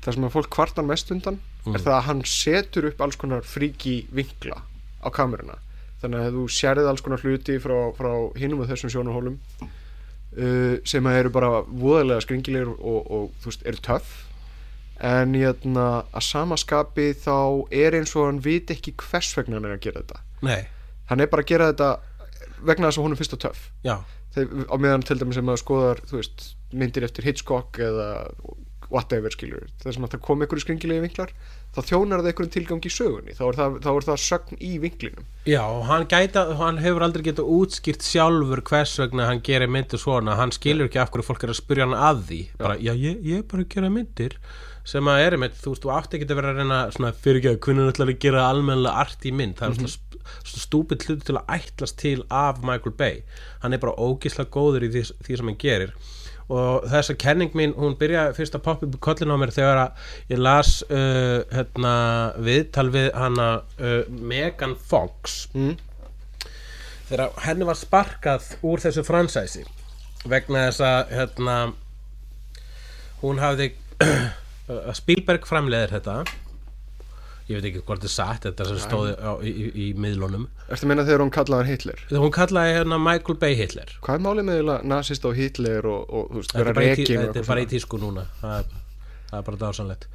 það 0.05 0.17
sem 0.17 0.27
að 0.27 0.35
fólk 0.37 0.51
kvartar 0.55 0.87
mest 0.87 1.13
undan 1.15 1.39
er 1.67 1.83
það 1.83 1.95
að 1.97 2.05
hann 2.09 2.23
setur 2.31 2.91
upp 2.91 3.01
alls 3.03 3.19
konar 3.19 3.47
fríki 3.47 3.97
vinkla 4.15 4.61
á 5.03 5.09
kameruna. 5.15 5.59
Þannig 6.03 6.23
að 6.23 6.37
þú 6.37 6.45
sérið 6.53 6.91
alls 6.91 7.03
konar 7.03 7.25
hluti 7.25 7.57
frá, 7.63 7.77
frá 7.97 8.13
hinum 8.39 8.63
og 8.63 8.71
þessum 8.71 8.93
sjónarhólum 8.93 9.39
uh, 9.65 10.77
sem 10.87 11.09
að 11.09 11.19
eru 11.23 11.33
bara 11.35 11.51
voðalega 11.67 12.23
skringilegir 12.27 12.71
og, 12.77 13.01
og 13.03 13.29
þú 13.43 13.51
veist, 13.51 13.67
eru 13.67 13.83
töff. 13.89 14.15
En 15.07 15.35
hérna, 15.37 15.87
að 16.17 16.25
samaskapi 16.25 17.11
þá 17.21 17.67
er 17.75 17.99
eins 17.99 18.15
og 18.17 18.31
hann 18.31 18.45
vit 18.45 18.71
ekki 18.73 18.95
hvers 19.03 19.35
vegna 19.37 19.59
hann 19.59 19.69
er 19.69 19.77
að 19.77 19.83
gera 19.89 20.05
þetta. 20.05 20.23
Nei, 20.47 20.63
hann 21.11 21.25
er 21.25 21.33
bara 21.33 21.45
að 21.45 21.51
gera 21.51 21.73
þetta 21.73 21.91
vegna 22.67 22.89
þess 22.89 23.01
að 23.01 23.05
hún 23.05 23.17
er 23.17 23.21
fyrst 23.21 23.37
og 23.37 23.43
töff 23.45 23.67
á 24.37 24.77
meðan 24.77 25.05
til 25.07 25.19
dæmis 25.21 25.39
sem 25.39 25.49
að 25.49 25.61
skoðar 25.63 26.01
veist, 26.11 26.51
myndir 26.77 27.07
eftir 27.07 27.25
Hitchcock 27.25 27.79
eða 27.81 28.09
whatever 28.91 29.33
skilur 29.35 29.67
þess 29.83 29.99
að 29.99 30.13
það 30.15 30.25
kom 30.27 30.43
einhverju 30.45 30.65
skringilegi 30.67 31.05
vinklar 31.07 31.33
þá 31.77 31.81
þjónar 31.91 32.23
það 32.23 32.31
einhverjum 32.31 32.53
tilgang 32.55 32.87
í 32.87 32.93
sögunni. 32.93 33.35
Þá 33.37 33.43
er 33.47 33.59
það, 33.59 33.75
þá 33.85 33.89
er 33.93 34.07
það 34.07 34.21
sögn 34.23 34.61
í 34.65 34.71
vinklinum. 34.81 35.27
Já, 35.47 35.65
hann 35.91 36.07
gæta, 36.09 36.45
hann 36.61 36.81
hefur 36.81 37.05
aldrei 37.05 37.27
getað 37.27 37.51
útskýrt 37.57 38.07
sjálfur 38.07 38.63
hvers 38.71 38.95
vegna 39.03 39.29
hann 39.29 39.43
gerir 39.45 39.71
myndir 39.71 40.01
svona, 40.01 40.39
hann 40.41 40.55
skilur 40.57 40.89
ekki 40.89 41.03
af 41.03 41.13
hverju 41.13 41.27
fólk 41.27 41.45
er 41.45 41.53
að 41.53 41.61
spyrja 41.61 41.87
hann 41.87 41.99
að 42.09 42.25
því, 42.31 42.41
bara, 42.63 42.79
já, 42.81 42.95
ég, 42.95 43.21
ég 43.27 43.43
er 43.43 43.47
bara 43.51 43.67
að 43.67 43.71
gera 43.77 43.93
myndir 43.93 44.39
sem 44.87 45.09
að 45.11 45.21
er 45.25 45.37
einmitt, 45.37 45.57
þú 45.59 45.73
veist, 45.73 45.85
þú 45.85 45.93
átti 45.97 46.17
ekki 46.17 46.29
að 46.31 46.37
vera 46.39 46.51
að 46.53 46.61
reyna 46.63 46.81
svona 46.95 47.13
fyrirgeðu, 47.25 47.61
hvernig 47.67 47.89
ætlar 47.91 48.13
að 48.13 48.21
gera 48.23 48.45
almennilega 48.47 49.03
art 49.03 49.27
í 49.27 49.33
mynd, 49.35 49.57
það 49.59 49.67
er 49.67 49.81
mm 49.81 49.89
-hmm. 49.89 50.61
stúpid 50.63 51.07
hluti 51.07 51.27
til 51.27 51.37
að 51.37 51.49
ætlast 51.59 51.99
til 51.99 52.23
af 52.31 52.63
Michael 52.63 52.95
Bay, 52.95 53.23
hann 53.63 53.73
er 53.73 53.83
bara 53.83 53.99
ógislega 53.99 54.51
góður 54.51 54.87
í 54.87 54.93
því, 54.95 55.03
því 55.27 55.37
sem 55.37 55.47
hann 55.51 55.59
gerir 55.59 55.93
og 56.53 56.87
þessa 56.91 57.17
kenning 57.19 57.55
mín, 57.59 57.75
hún 57.75 57.97
byrjaði 57.99 58.37
fyrst 58.37 58.55
að 58.59 58.65
poppa 58.69 58.87
upp 58.87 58.95
í 58.95 59.03
kollin 59.03 59.35
á 59.35 59.37
mér 59.41 59.53
þegar 59.55 59.81
að 59.83 60.13
ég 60.31 60.43
las 60.43 60.77
uh, 60.87 61.43
hérna, 61.51 61.95
viðtal 62.39 62.87
við 62.95 63.11
hana 63.17 63.49
uh, 63.81 63.99
Megan 64.07 64.77
Fox 64.79 65.49
mm. 65.57 65.75
þegar 67.11 67.35
henni 67.47 67.67
var 67.67 67.81
sparkað 67.81 68.53
úr 68.63 68.85
þessu 68.85 69.03
fransæsi 69.07 69.67
vegna 70.27 70.69
þess 70.69 70.87
að 70.87 71.15
hérna, 71.19 71.59
hún 73.25 73.43
hafði 73.43 73.73
að 74.77 74.95
Spielberg 74.99 75.47
framleiðir 75.51 75.99
þetta 75.99 76.21
ég 77.47 77.59
veit 77.59 77.69
ekki 77.71 77.83
hvort 77.87 78.03
þetta 78.03 78.11
er 78.11 78.15
satt 78.17 78.49
þetta 78.49 78.69
sem 78.71 78.81
stóði 78.83 79.13
á, 79.19 79.33
í, 79.41 79.53
í, 79.53 79.67
í 79.85 79.87
miðlunum. 79.99 80.49
Ertu 80.67 80.87
að 80.87 80.91
meina 80.93 81.05
þegar 81.07 81.23
hún 81.25 81.35
kallaði 81.37 81.63
hann 81.63 81.73
Hitler? 81.73 82.03
Þegar 82.09 82.25
hún 82.25 82.35
kallaði 82.39 82.75
hérna 82.79 83.03
Michael 83.03 83.39
Bay 83.45 83.59
Hitler. 83.59 83.95
Hvað 84.03 84.19
er 84.19 84.27
málið 84.27 84.49
með 84.51 84.73
nasist 84.91 85.29
á 85.29 85.31
Hitler 85.37 85.87
og, 85.93 86.11
og 86.11 86.33
þú 86.33 86.43
veist, 86.43 86.57
vera 86.59 86.75
er 86.75 86.83
rekin 86.83 87.21
og 87.21 87.29
þetta 87.29 87.43
er 87.45 87.49
bara 87.53 87.63
í 87.63 87.71
tísku 87.71 88.03
núna. 88.03 88.27
Það 88.41 88.59
er, 88.59 88.75
það 89.31 89.39
er 89.41 89.49
bara 89.51 89.63
dásanlegt 89.63 90.11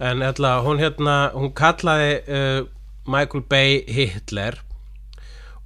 en 0.00 0.22
ætla, 0.22 0.60
hún 0.64 0.80
hérna 0.80 1.30
hún 1.34 1.52
kallaði 1.52 2.12
uh, 2.24 2.60
Michael 3.10 3.44
Bay 3.48 3.80
Hitler 3.88 4.56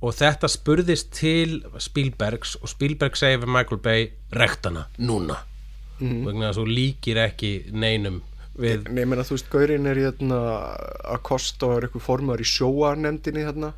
og 0.03 0.17
þetta 0.19 0.51
spurðist 0.51 1.13
til 1.15 1.63
Spielbergs 1.81 2.57
og 2.61 2.69
Spielberg 2.73 3.17
segi 3.17 3.39
við 3.45 3.53
Michael 3.55 3.81
Bay 3.85 4.09
rektana 4.35 4.89
núna. 4.99 5.39
Vegna 6.01 6.51
þess 6.51 6.59
að 6.59 6.65
þú 6.65 6.75
líkir 6.75 7.21
ekki 7.23 7.53
neinum 7.73 8.21
við 8.61 8.87
Nei, 8.89 9.03
ég 9.03 9.11
meina 9.11 9.25
þú 9.27 9.37
veist, 9.37 9.51
Gaurin 9.53 9.89
er 9.91 9.99
hérna 9.99 10.39
að 11.15 11.23
kosta 11.27 11.69
og 11.69 11.77
er 11.79 11.89
eitthvað 11.89 12.07
formar 12.07 12.43
í 12.43 12.47
sjóarnemdinni 12.49 13.47
hérna 13.47 13.73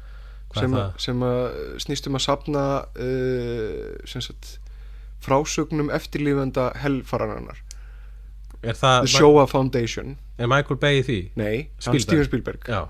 sem, 0.57 0.77
sem 1.03 1.25
að 1.27 1.41
snýst 1.85 2.09
um 2.09 2.17
að 2.17 2.25
sapna 2.27 2.65
uh, 2.85 3.95
sem 4.09 4.25
sagt 4.25 4.57
frásögnum 5.25 5.91
eftirlífenda 5.93 6.71
helfaranarnar 6.81 7.63
er 8.67 8.77
það 8.77 9.01
The 9.07 9.13
Showa 9.17 9.47
Foundation 9.51 10.15
er 10.37 10.51
Michael 10.51 10.81
Bay 10.81 11.01
í 11.01 11.07
því? 11.07 11.19
Nei, 11.41 11.57
Spielberg. 11.79 12.07
Steven 12.07 12.29
Spielberg 12.31 12.71
Já. 12.71 12.83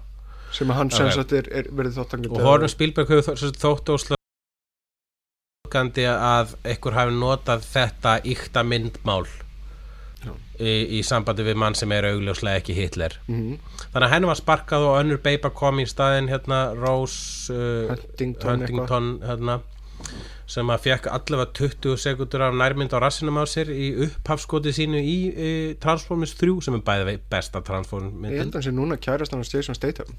sem 0.55 0.71
að 0.71 0.81
hann 0.83 0.93
sem 0.95 1.09
Ok. 1.11 1.17
sagt 1.21 1.35
er, 1.39 1.51
er 1.51 1.71
verið 1.71 1.99
þáttangandi 2.01 2.35
og 2.35 2.47
Hornum 2.47 2.73
Spielberg 2.73 3.15
hefur 3.15 3.41
sem 3.41 3.55
þótt 3.57 3.95
óslega 3.95 4.17
að 5.77 6.55
einhver 6.65 6.95
hafi 6.97 7.13
notað 7.17 7.65
þetta 7.67 8.13
ykta 8.25 8.63
myndmál. 8.65 9.27
Í, 10.61 10.99
í 10.99 11.03
sambandi 11.07 11.45
við 11.47 11.59
mann 11.61 11.77
sem 11.79 11.93
er 11.93 12.11
augljóslega 12.13 12.63
ekki 12.63 12.77
Hitler. 12.77 13.17
Mm 13.29 13.57
þannig 13.97 14.11
að 14.11 14.13
henni 14.13 14.29
var 14.29 14.37
sparkað 14.37 14.83
og 14.91 14.99
önnur 15.01 15.21
beiba 15.25 15.51
kom 15.57 15.81
í 15.81 15.87
staðinn 15.89 16.29
hérna 16.29 16.59
Rose 16.77 17.53
uh, 17.55 17.95
Huntington, 17.95 18.61
Huntington 18.61 19.07
hérna, 19.25 19.55
sem 20.51 20.69
að 20.71 20.85
fekk 20.85 21.09
allavega 21.11 21.55
20 21.57 21.97
sekundur 22.03 22.45
af 22.45 22.59
nærmynd 22.61 22.93
á 22.93 23.01
rassinum 23.01 23.41
á 23.41 23.45
sér 23.49 23.73
í 23.73 23.89
upphafskoti 24.07 24.75
sínu 24.77 25.01
í, 25.01 25.17
í 25.33 25.53
Transformers 25.81 26.37
3 26.37 26.59
sem 26.69 26.77
er 26.77 26.85
bæði 26.85 27.09
vei 27.09 27.17
besta 27.33 27.63
Ég 27.63 27.69
Transformers 27.71 28.37
held 28.37 28.53
að 28.53 28.61
hann 28.61 28.69
sé 28.69 28.77
núna 28.77 29.01
kærast 29.01 29.33
hann 29.33 29.49
Jason 29.49 29.79
Statham. 29.79 30.13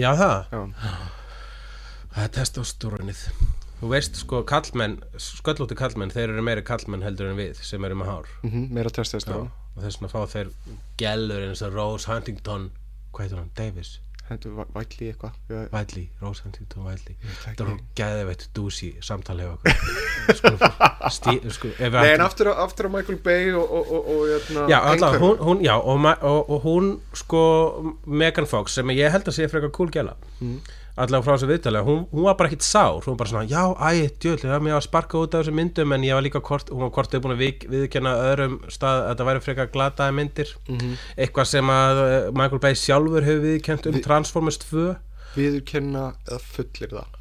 Já 0.00 0.10
það, 0.16 0.36
Já, 0.56 0.62
það 2.16 2.24
er 2.24 2.36
testóstórunnið 2.40 3.24
Þú 3.78 3.88
veist 3.92 4.16
sko 4.18 4.40
kallmenn, 4.42 4.96
sköllótti 5.22 5.76
kallmenn 5.78 6.10
þeir 6.10 6.32
eru 6.32 6.42
meiri 6.42 6.64
kallmenn 6.66 7.04
heldur 7.06 7.28
en 7.30 7.36
við 7.38 7.60
sem 7.62 7.84
eru 7.86 7.94
með 8.00 8.08
hár. 8.10 8.32
Mm 8.42 8.72
meira 8.74 8.90
testast 8.90 9.30
á 9.30 9.46
og 9.78 9.86
þess 9.86 10.00
vegna 10.02 10.12
fá 10.12 10.20
þeir 10.34 10.52
gellur 11.00 11.46
eins 11.48 11.62
og 11.64 11.78
Rose 11.78 12.10
Huntington 12.10 12.68
hvað 13.14 13.24
heitir 13.28 13.38
hann, 13.44 13.50
Davis? 13.56 13.96
Vætli 14.28 15.06
eitthvað? 15.08 15.36
Vætli, 15.72 16.02
Rose 16.20 16.42
Huntington 16.44 16.84
veit 16.84 17.06
þetta 17.46 17.64
er 17.64 17.70
ekki. 17.72 17.84
gæðveitt 17.96 18.42
dúsi 18.58 18.90
samtali 19.00 19.46
hjá 19.46 19.54
okkur. 19.54 19.78
Sko, 20.38 20.50
stí, 21.16 21.32
sko, 21.56 21.70
ef 21.78 21.94
við 21.94 21.96
Nei, 22.04 22.10
en 22.18 22.24
aftur, 22.26 22.50
á- 22.52 22.60
aftur 22.66 22.90
á 22.90 22.92
Michael 22.92 23.16
Bay 23.24 23.46
og, 23.56 23.64
og, 23.78 23.88
og, 23.96 24.10
og 24.12 24.26
hérna, 24.28 24.66
Já, 24.68 24.76
alltaf, 24.90 25.16
hún, 25.22 25.38
hún, 25.40 25.62
já 25.64 25.72
og, 25.80 25.96
ma- 26.04 26.18
og, 26.20 26.50
og 26.52 26.60
hún 26.66 26.90
sko 27.16 27.40
Megan 28.04 28.46
Fox 28.50 28.76
sem 28.76 28.92
ég 28.92 29.08
held 29.16 29.24
að 29.32 29.38
sé 29.38 29.48
frekar 29.48 29.72
cool 29.72 29.88
gæla 29.96 30.12
Mm. 30.44 30.60
Allavega 30.98 31.24
frá 31.26 31.34
þessu 31.36 31.48
viðtali 31.50 31.80
hún, 31.86 32.00
hún 32.12 32.24
var 32.26 32.36
bara 32.40 32.50
ekkit 32.50 32.64
sár, 32.66 32.98
hún 33.04 33.14
var 33.14 33.18
bara 33.22 33.30
svona 33.32 33.48
já, 33.50 33.62
æ, 33.78 34.08
djöld, 34.22 34.42
það 34.44 34.54
er 34.58 34.64
mér 34.66 34.76
að 34.78 34.84
sparka 34.88 35.18
út 35.22 35.34
af 35.38 35.44
þessu 35.44 35.54
myndum 35.58 35.94
en 35.96 36.06
ég 36.08 36.16
var 36.18 36.24
líka 36.26 36.42
kort, 36.44 36.70
hún 36.74 36.82
var 36.84 36.92
kort 36.96 37.14
búin 37.22 37.34
að 37.36 37.42
við, 37.44 37.66
viðkenna 37.74 38.14
öðrum 38.30 38.56
stað 38.74 39.02
að 39.02 39.08
þetta 39.12 39.26
væri 39.30 39.42
frekar 39.46 39.70
glataði 39.74 40.16
myndir. 40.18 40.54
Eitthvað 41.16 41.50
sem 41.52 41.72
að 41.74 42.02
eh, 42.06 42.16
Michael 42.40 42.62
Bay 42.66 42.78
sjálfur 42.82 43.26
hefur 43.28 43.44
viðkent 43.46 43.86
um 43.90 43.98
Vi- 43.98 44.04
Transformers 44.08 44.58
2 44.64 44.88
viðurkenna 45.38 46.06
eða 46.26 46.40
fullir 46.44 46.94
það? 46.96 47.18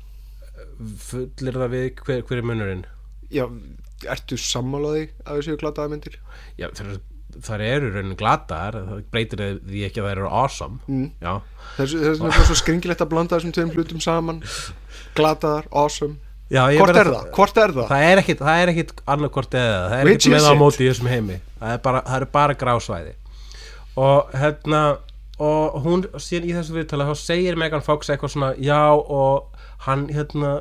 Fullir 1.07 1.57
það 1.61 1.71
við 1.73 1.87
hver, 2.05 2.23
hver 2.29 2.41
er 2.41 2.47
munurinn? 2.47 2.85
Já, 3.33 3.43
ertu 4.13 4.37
sammálaði 4.39 5.07
að 5.25 5.39
þessu 5.41 5.57
glataða 5.61 5.91
myndir? 5.93 6.17
Já, 6.59 6.69
þar, 6.77 6.97
þar 7.45 7.63
eru 7.67 7.89
raunin 7.95 8.17
glataðar 8.19 8.80
það 8.88 9.02
breytir 9.13 9.43
því 9.67 9.84
ekki 9.88 10.02
að 10.02 10.08
það 10.08 10.13
eru 10.15 10.30
awesome. 10.30 10.80
Mm. 10.88 11.10
þessu, 11.78 12.04
þessu 12.06 12.30
er 12.30 12.47
svo 12.50 12.58
skringilegt 12.62 13.04
að 13.04 13.12
blanda 13.13 13.38
þessum 13.38 13.56
tveim 13.58 13.73
hlutum 13.76 14.02
saman. 14.04 14.41
Glataðar, 15.17 15.67
awesome. 15.71 16.19
Já 16.47 16.62
hvort 16.78 16.95
er 16.95 17.10
það, 17.12 17.26
hvort 17.36 17.58
er 17.60 17.73
það? 17.76 17.89
Það 17.89 18.06
er 18.08 18.21
ekkit, 18.21 18.41
það 18.47 18.62
er 18.62 18.69
ekkit 18.71 18.91
annarkvort 19.04 19.58
eða 19.60 19.78
það. 19.78 19.97
Er 19.97 20.12
ekkit 20.13 20.32
með 20.32 20.47
á 20.47 20.54
móti 20.56 20.86
í 20.86 20.88
þessum 20.88 21.10
heimi. 21.12 21.39
Það 21.60 21.73
er 21.73 21.82
bara, 21.84 22.04
það 22.06 22.19
eru 22.21 22.30
bara 22.38 22.56
grásvæði. 22.62 23.13
Og 23.97 24.38
hérna 24.38 24.82
og 25.43 25.76
hún 25.84 26.06
síðan 26.17 26.47
í 26.47 26.56
þessu 26.56 26.78
viðtala 26.78 27.10
þá 27.10 27.19
segir 27.19 27.60
Megan 27.60 27.84
Fox 27.86 28.10
eitthvað 28.10 28.34
svona 28.34 28.54
já 28.58 28.80
og 28.95 29.56
hann 29.85 30.07
hérna 30.09 30.57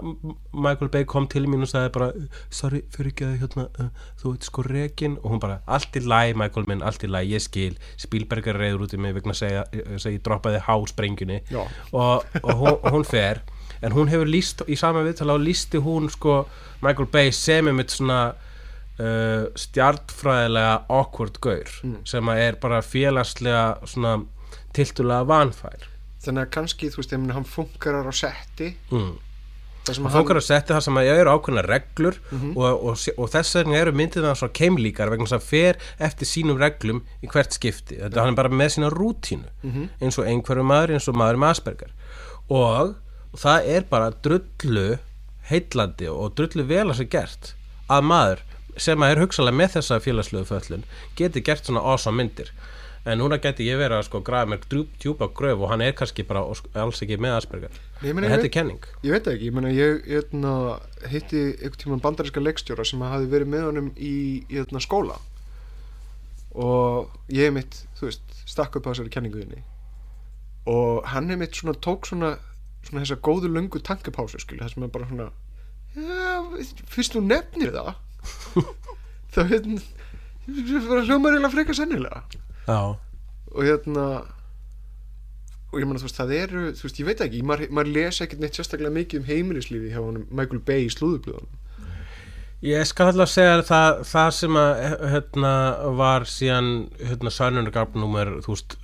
Michael 0.52 0.90
Bay 0.92 1.04
kom 1.08 1.26
til 1.28 1.46
mín 1.48 1.64
og 1.64 1.70
sagði 1.70 1.92
bara 1.94 2.08
sorry 2.52 2.82
fyrir 2.94 3.12
ekki 3.12 3.26
að 3.26 3.36
hérna 3.42 3.66
uh, 3.80 3.88
þú 4.20 4.32
veit 4.34 4.48
sko 4.48 4.64
rekin 4.66 5.16
og 5.22 5.32
hún 5.32 5.42
bara 5.42 5.58
allt 5.66 5.96
í 5.96 6.02
læ 6.04 6.34
Michael 6.36 6.68
minn, 6.68 6.84
allt 6.84 7.06
í 7.06 7.10
læ, 7.10 7.22
ég 7.24 7.44
skil. 7.44 7.76
Spielberg 8.00 8.48
er 8.52 8.60
reyður 8.60 8.86
út 8.86 8.96
í 8.96 9.00
mig 9.00 9.16
vegna 9.16 9.34
að 9.34 9.40
segja, 9.40 9.66
segja 9.96 10.18
ég 10.18 10.24
droppaði 10.26 10.62
hásprengjunni 10.66 11.40
og, 11.56 12.26
og 12.42 12.52
hún, 12.60 12.78
hún 12.92 13.08
fer. 13.08 13.42
En 13.84 13.92
hún 13.96 14.08
hefur 14.12 14.28
líst 14.28 14.62
í 14.68 14.76
sama 14.78 15.04
viðtala 15.04 15.36
og 15.36 15.44
lísti 15.44 15.80
hún 15.84 16.10
sko 16.12 16.42
Michael 16.84 17.08
Bay 17.12 17.32
sem 17.34 17.68
er 17.68 17.76
mitt 17.76 17.92
svona 17.92 18.20
uh, 18.32 19.48
stjartfræðilega 19.56 20.78
awkward 20.92 21.40
gaur 21.44 21.76
sem 22.08 22.32
að 22.32 22.44
er 22.44 22.60
bara 22.60 22.84
félagslega 22.84 23.66
svona 23.88 24.18
tiltulega 24.76 25.28
vanfær 25.28 25.95
þannig 26.26 26.46
að 26.46 26.52
kannski, 26.56 26.90
þú 26.92 27.02
veist, 27.02 27.14
ef 27.14 27.32
hann 27.36 27.48
funkarar 27.48 28.10
á 28.10 28.14
setti. 28.16 28.74
Mm. 28.90 29.14
það 29.86 30.00
og 30.02 30.14
fókar 30.16 30.40
að 30.40 30.46
setja 30.48 30.74
það 30.74 30.84
sem 30.88 30.98
að 30.98 31.08
eru 31.12 31.32
ákveðna 31.36 31.62
reglur 31.62 32.16
og, 32.34 32.64
og, 32.66 33.02
og 33.14 33.28
þess 33.30 33.58
vegna 33.60 33.76
eru 33.78 33.92
myndið 33.94 34.26
það 34.26 34.38
svona 34.40 34.56
keimlíkar 34.58 35.12
vegna 35.12 35.28
þess 35.30 35.36
að 35.38 35.46
fer 35.46 35.78
eftir 36.08 36.30
sínum 36.30 36.58
reglum 36.58 37.04
í 37.22 37.30
hvert 37.30 37.54
skipti. 37.54 38.00
Þetta 38.00 38.24
hann 38.24 38.34
er 38.34 38.40
bara 38.40 38.50
með 38.50 38.72
sína 38.74 38.90
rútínu 38.90 39.52
eins 40.02 40.18
og 40.18 40.26
einhverju 40.26 40.66
maður 40.66 40.96
eins 40.96 41.06
og 41.06 41.20
maður 41.20 41.38
með 41.44 41.54
Asperger. 41.54 41.94
Og 42.50 42.96
það 43.38 43.70
er 43.76 43.86
bara 43.92 44.10
drullu 44.26 44.88
heitlandi 45.50 46.10
og 46.10 46.34
drullu 46.34 46.66
vel 46.66 46.88
að 46.90 46.98
sér 47.00 47.10
gert 47.14 47.52
að 47.86 48.06
maður 48.10 48.42
sem 48.82 49.02
að 49.02 49.12
er 49.14 49.22
hugsalega 49.22 49.56
með 49.56 49.76
þessa 49.76 50.00
félagslegu 50.04 50.48
föllun 50.48 50.86
geti 51.18 51.42
gert 51.44 51.68
svona 51.68 51.84
awesome 51.86 52.18
myndir 52.20 52.50
en 53.06 53.20
núna 53.20 53.38
geti 53.38 53.66
ég 53.68 53.78
verið 53.78 54.00
að 54.00 54.06
sko 54.08 54.20
grafa 54.26 54.48
mér 54.50 54.64
djúp- 54.66 54.96
djúpa 55.02 55.28
gröf 55.38 55.60
og 55.62 55.70
hann 55.70 55.84
er 55.86 55.92
kannski 55.94 56.24
bara 56.26 56.42
alls 56.82 57.02
ekki 57.04 57.18
með 57.22 57.36
Asperger 57.36 57.70
Nei, 58.02 58.10
ég 58.10 58.16
en 58.16 58.24
þetta 58.26 58.40
ég, 58.42 58.48
er 58.48 58.54
kenning 58.56 58.88
ég 59.06 59.14
veit 59.14 59.28
ekki, 59.30 59.46
ég 59.50 59.54
meina 59.54 59.70
ég 59.70 60.08
hérna, 60.10 60.52
hitti 61.12 61.42
einhvern 61.54 61.78
tímann 61.82 62.02
bandaríska 62.04 62.42
leikstjóra 62.42 62.84
sem 62.88 63.04
hafi 63.06 63.30
verið 63.30 63.52
með 63.54 63.66
honum 63.68 63.90
í, 63.94 64.12
í 64.50 64.58
hérna, 64.58 64.82
skóla 64.82 65.18
og 66.56 67.12
ég 67.32 67.52
mitt, 67.54 67.82
þú 67.98 68.08
veist, 68.08 68.36
stakk 68.48 68.78
upp 68.80 68.88
á 68.88 68.90
þessari 68.92 69.12
kenninguðinni 69.14 69.62
og 70.66 71.04
hann 71.12 71.30
er 71.30 71.38
mitt 71.38 71.54
svona 71.54 71.76
tók 71.78 72.08
svona, 72.08 72.34
svona 72.88 73.04
þessa 73.04 73.20
góðu 73.22 73.52
löngu 73.52 73.82
tankapásu 73.86 74.40
það 74.42 74.72
sem 74.72 74.86
er 74.86 74.90
bara 74.94 75.06
svona 75.10 75.28
já, 75.94 76.66
fyrst 76.90 77.14
þú 77.14 77.22
nefnir 77.28 77.70
það 77.76 77.92
þá 79.36 79.40
hérna 79.52 79.78
hljómar 81.06 81.36
eiginlega 81.36 81.52
frekar 81.54 81.78
sennilega 81.78 82.24
Já, 82.66 82.80
og 83.54 83.62
hérna 83.62 84.06
og 85.72 85.78
ég 85.82 85.86
meina 85.86 86.00
þú 86.00 86.08
veist 86.08 86.18
það 86.20 86.34
eru 86.38 86.64
þú 86.78 86.88
veist 86.88 86.98
ég 87.02 87.08
veit 87.10 87.22
ekki, 87.26 87.44
maður, 87.46 87.70
maður 87.74 87.94
les 87.98 88.22
ekkert 88.24 88.42
neitt 88.42 88.58
sérstaklega 88.58 88.94
mikið 88.94 89.22
um 89.22 89.30
heimilislífi 89.30 89.92
hjá 89.92 90.00
honum 90.00 90.26
Michael 90.30 90.62
Bay 90.66 90.86
í 90.86 90.92
slúðublöðunum 90.94 91.62
Ég 92.64 92.86
skal 92.88 93.10
alltaf 93.10 93.28
segja 93.28 93.58
það, 93.68 93.98
það 94.08 94.28
sem 94.32 94.56
að 94.56 94.70
hérna, 95.12 95.50
var 95.98 96.24
síðan 96.24 96.70
hérna, 97.04 97.32
sannunargafn 97.34 98.00
nummer 98.00 98.30
þú 98.46 98.54
veist, 98.54 98.76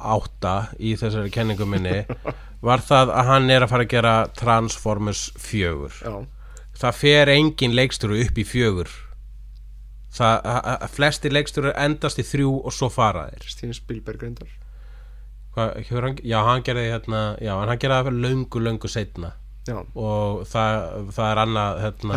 átta 0.00 0.54
í 0.80 0.94
þessari 0.96 1.32
kenningu 1.34 1.68
minni 1.68 2.00
var 2.64 2.80
það 2.80 3.12
að 3.12 3.28
hann 3.28 3.52
er 3.52 3.66
að 3.66 3.74
fara 3.74 3.84
að 3.84 3.92
gera 3.92 4.14
Transformers 4.40 5.26
fjögur. 5.36 6.00
Já, 6.00 6.16
það 6.80 7.00
fer 7.02 7.32
engin 7.34 7.76
leiksturu 7.76 8.22
upp 8.24 8.40
í 8.40 8.46
fjögur 8.48 8.94
það, 10.14 10.34
að, 10.54 10.60
að 10.74 10.90
flesti 10.96 11.32
leiksturu 11.32 11.72
endast 11.86 12.20
í 12.22 12.26
þrjú 12.26 12.52
og 12.62 12.74
svo 12.74 12.90
fara 12.92 13.28
þeir. 13.32 13.48
Steven 13.54 13.76
Spielberg 13.76 14.26
reyndar. 14.26 14.52
Já, 15.54 16.38
hann 16.48 16.64
gerði 16.66 16.88
hérna, 16.90 17.24
já, 17.38 17.54
en 17.54 17.70
hann 17.70 17.78
gerði 17.78 17.98
það 18.08 18.22
löngu, 18.24 18.62
löngu 18.62 18.90
setna 18.90 19.34
já, 19.68 19.76
og 19.80 20.42
það, 20.50 20.80
það 21.14 21.28
er 21.28 21.40
annað 21.44 21.78
hérna, 21.84 22.16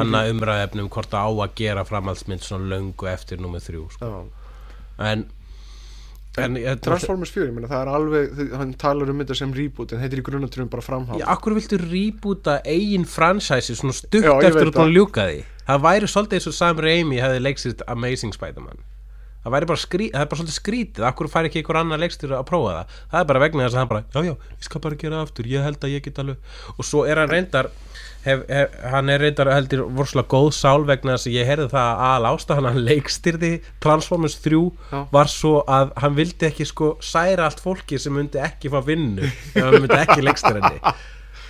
annað 0.00 0.30
umræðefni 0.32 0.84
um 0.84 0.88
hvort 0.92 1.10
það 1.12 1.28
á 1.28 1.30
að 1.44 1.52
gera 1.60 1.84
framhaldsmynd 1.86 2.46
svona 2.46 2.70
löngu 2.72 3.10
eftir 3.10 3.42
númer 3.42 3.62
þrjú 3.64 3.84
sko. 3.94 4.08
já. 4.08 5.12
En, 6.38 6.44
en 6.44 6.58
ég, 6.60 6.82
Transformers 6.84 7.32
4, 7.34 7.48
ég 7.48 7.56
meina 7.56 7.70
það 7.70 7.80
er 7.80 7.90
alveg 7.96 8.42
hann 8.60 8.74
talar 8.78 9.10
um 9.10 9.22
þetta 9.22 9.38
sem 9.40 9.54
reboot 9.56 9.94
en 9.94 10.02
er 10.18 10.22
í 10.22 10.26
grunnatröfum 10.26 10.70
bara 10.70 10.84
framhald. 10.84 11.22
Já, 11.22 11.26
akkur 11.34 11.56
viltu 11.58 11.80
reboota 11.80 12.60
eigin 12.68 13.06
franchise 13.08 13.74
svona 13.78 13.96
ég 13.96 14.46
eftir 14.50 14.70
að 14.70 14.78
það. 14.78 14.94
ljúka 14.94 15.26
því? 15.30 15.42
Það 15.70 15.82
væri 15.86 16.12
svolítið 16.14 16.38
eins 16.40 16.50
og 16.50 16.56
Sam 16.60 16.84
Raimi 16.86 17.20
hefði 17.22 17.42
leiksist 17.46 17.84
Amazing 17.90 18.36
Spider-Man 18.36 18.80
það 19.44 19.54
væri 19.56 19.70
bara 19.70 19.82
skrítið, 19.84 20.14
það 20.14 20.24
er 20.24 20.30
bara 20.30 20.40
svolítið 20.40 20.58
skrítið 20.58 21.08
akkur 21.10 21.30
fær 21.32 21.48
ekki 21.48 21.62
einhver 21.62 21.80
annar 21.80 22.02
leikstur 22.02 22.34
að 22.36 22.46
prófa 22.50 22.74
það? 22.76 22.98
Það 23.12 23.20
er 23.22 23.28
bara 23.30 23.44
vegna 23.44 23.66
þess 23.66 23.76
að 23.76 23.82
hann 23.82 23.92
bara, 23.94 24.04
já 24.14 24.20
já, 24.30 24.34
ég 24.56 24.68
skal 24.68 24.84
bara 24.84 25.00
gera 25.00 25.22
aftur. 25.24 25.48
Ég 25.50 25.64
held 25.64 25.86
að 25.86 25.94
ég 25.94 26.04
get 26.04 26.20
alveg 26.20 26.52
og 26.76 26.86
svo 26.86 27.06
er 27.08 27.22
hann 27.22 27.32
reyndar 27.32 27.70
hef, 28.24 28.42
hef, 28.48 28.74
hann 28.92 29.12
er 29.12 29.22
reyndar 29.24 29.50
heldur 29.52 29.84
vorslega 29.96 30.28
góð 30.30 30.50
sál 30.56 30.84
vegna 30.88 31.16
þess 31.16 31.30
að 31.30 31.36
ég 31.38 31.48
heyrði 31.48 31.68
það 31.72 31.92
að 31.92 32.02
al 32.10 32.28
ástæðan 32.30 32.68
hann 32.70 32.82
leikstyrði 32.88 33.52
Transformers 33.84 34.36
3 34.44 34.60
Já. 34.90 34.98
var 35.14 35.32
svo 35.32 35.54
að 35.78 35.94
hann 36.04 36.18
vildi 36.18 36.50
ekki 36.50 36.68
sko 36.68 36.90
særa 37.04 37.48
allt 37.48 37.62
fólki 37.64 38.00
sem 38.00 38.14
myndi 38.16 38.42
ekki 38.42 38.72
fá 38.72 38.80
vinnu 38.84 39.30
hann 39.56 39.78
myndi 39.78 40.00
ekki 40.02 40.20
leikstyrði 40.26 40.76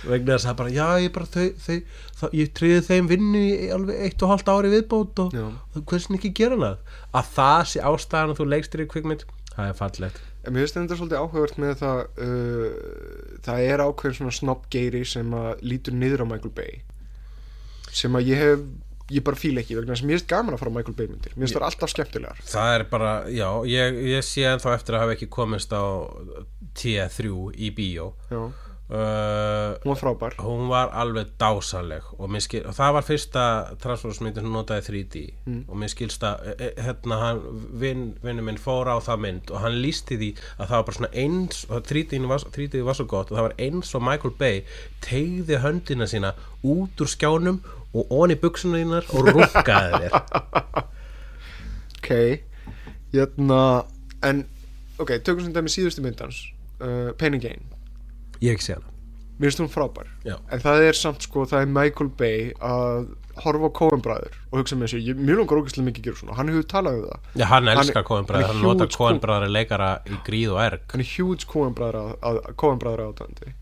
vegna 0.07 0.37
þess 0.37 0.49
að 0.49 0.55
bara, 0.61 0.71
já 0.73 0.87
ég 1.03 1.11
bara 1.13 1.27
þau, 1.29 1.49
þau, 1.61 1.75
það, 2.21 2.35
ég 2.39 2.51
triði 2.57 2.81
þeim 2.87 3.09
vinnu 3.11 3.41
í 3.41 3.69
alveg 3.75 4.03
eitt 4.07 4.25
og 4.25 4.33
halvt 4.33 4.51
ári 4.53 4.73
viðbót 4.73 5.23
og, 5.25 5.37
og 5.75 5.85
hversin 5.89 6.17
ekki 6.17 6.33
gera 6.37 6.57
hana? 6.57 6.73
Að 7.11 7.31
það 7.37 7.63
sé 7.73 7.85
ástæðan 7.91 8.35
að 8.35 8.41
þú 8.41 8.49
leikstýri 8.53 8.89
kvikmynd 8.91 9.25
það 9.51 9.71
er 9.71 9.79
fallegt. 9.79 10.21
En 10.41 10.55
mér 10.55 10.65
finnst 10.65 10.77
þetta 10.79 10.97
svolítið 10.97 11.19
áhugavert 11.21 11.59
með 11.61 11.73
það 11.81 11.99
uh, 12.25 12.69
það 13.45 13.65
er 13.67 13.83
ákveðin 13.85 14.17
svona 14.17 14.37
snobbgeiri 14.37 15.03
sem 15.05 15.35
að 15.37 15.65
lítur 15.65 15.97
niður 15.97 16.25
á 16.25 16.31
Michael 16.31 16.55
Bay 16.55 16.79
sem 17.91 18.15
að 18.15 18.31
ég 18.31 18.41
hef 18.41 18.63
ég 19.11 19.23
bara 19.27 19.39
fíla 19.39 19.61
ekki 19.61 19.75
vegna 19.75 19.91
þess 19.91 20.05
að 20.05 20.07
mér 20.07 20.17
finnst 20.17 20.29
gaman 20.31 20.55
að 20.55 20.61
fara 20.61 20.71
á 20.71 20.75
Michael 20.77 20.97
Bay 20.97 21.09
myndir. 21.11 21.33
Mér 21.35 21.45
finnst 21.45 21.57
það 21.57 21.67
alltaf 21.67 21.91
skemmtilegar. 21.91 22.41
Það 22.47 22.75
er 22.77 22.85
bara, 22.91 23.13
já, 23.27 23.47
ég, 23.67 23.97
ég 24.13 24.25
sé 24.25 24.45
ennþá 24.47 24.75
eftir 24.77 24.95
að 24.95 25.03
hafa 25.03 25.15
ekki 25.17 25.27
komist 25.35 25.75
á 25.75 25.83
T3 26.79 27.33
í 27.59 27.71
bíó. 27.75 28.11
Já, 28.31 28.39
uh, 28.91 29.77
hún 29.83 29.93
var 29.93 29.99
frábær. 29.99 30.35
hún 30.43 30.67
var 30.69 30.91
alveg 30.93 31.31
dásaleg 31.39 32.03
og, 32.17 32.35
skil, 32.43 32.65
og 32.67 32.75
það 32.75 32.93
var 32.97 33.07
fyrsta 33.07 33.43
transformsmyndin 33.83 34.45
hún 34.47 34.57
notaði 34.59 34.85
3D 34.87 35.23
og 35.67 35.79
mér 35.79 35.93
skilst 35.93 36.25
að 36.27 36.51
e, 36.51 36.55
e, 36.67 36.69
hérna 36.85 37.19
hann, 37.21 37.41
vin, 37.81 38.05
vinnu 38.23 38.45
minn 38.45 38.61
fór 38.61 38.91
á 38.91 38.99
það 38.99 39.23
mynd 39.25 39.51
og 39.51 39.63
hann 39.63 39.79
lísti 39.83 40.19
því 40.19 40.31
að 40.57 40.65
það 40.65 40.75
var 40.77 40.87
bara 40.89 40.99
svona 40.99 41.13
eins 41.23 41.65
og 41.69 41.83
3D 41.89 42.21
var, 42.27 42.47
3D 42.57 42.85
var 42.87 42.99
svo 42.99 43.07
gott 43.15 43.31
og 43.31 43.39
það 43.39 43.47
var 43.49 43.57
eins 43.67 43.95
og 43.95 44.05
Michael 44.07 44.37
Bay 44.39 44.63
tegði 45.03 45.61
höndina 45.63 46.09
sína 46.09 46.35
út 46.61 47.01
úr 47.01 47.11
skjánum 47.15 47.61
og 47.91 48.11
onni 48.15 48.37
buksuna 48.39 48.79
þínar 48.79 49.09
og 49.11 49.31
rúkaði 49.31 50.05
þér. 50.05 50.15
Ok 52.01 52.41
hérna, 53.11 53.85
en 54.25 54.45
ok, 54.97 55.19
tökum 55.21 55.43
sem 55.45 55.53
dæmi 55.53 55.71
síðustu 55.71 56.03
myndans 56.03 56.39
uh, 56.81 57.11
Pain 57.19 57.35
and 57.35 57.43
Gain 57.43 57.70
ég 58.41 58.55
ekki 58.55 58.67
sé 58.69 58.73
hana 58.77 58.87
mér 59.41 59.49
finnst 59.49 59.61
hún 59.63 59.71
frábær. 59.73 60.07
Já. 60.25 60.35
en 60.53 60.59
það 60.61 60.83
er 60.85 60.93
samt 60.93 61.23
sko, 61.25 61.47
það 61.49 61.63
er 61.63 61.69
Michael 61.73 62.09
Bay 62.19 62.51
að 62.61 63.07
horfa 63.41 63.69
á 63.69 63.77
Coen 63.79 64.01
bræður 64.05 64.35
og 64.51 64.59
hugsa 64.59 64.75
með 64.77 64.91
ég, 65.01 65.15
mér 65.17 65.39
langar 65.39 65.57
ógæslega 65.63 65.85
mikið 65.87 66.01
að 66.01 66.05
gera 66.09 66.19
svona. 66.19 66.35
Hann 66.37 66.51
hefur 66.51 66.67
talað 66.69 66.99
um 66.99 67.05
það, 67.07 67.31
Já, 67.41 67.45
hann 67.49 67.65
Hann- 67.71 67.79
elskar 67.81 68.03
Coen 68.05 68.19
hann 68.21 68.27
bræður, 68.29 68.43
er 68.43 68.51
hann 68.51 68.61
notar 68.61 68.91
Coen 68.97 69.19
bræður 69.23 69.49
leikara 69.55 69.87
í 70.05 70.19
gríð 70.27 70.51
og 70.53 70.59
erg. 70.61 70.83
Hann 70.91 71.01
er 71.01 71.09
huge 71.15 71.47
Coen 71.49 71.73
bræður 72.83 73.01
átandi. 73.07 73.53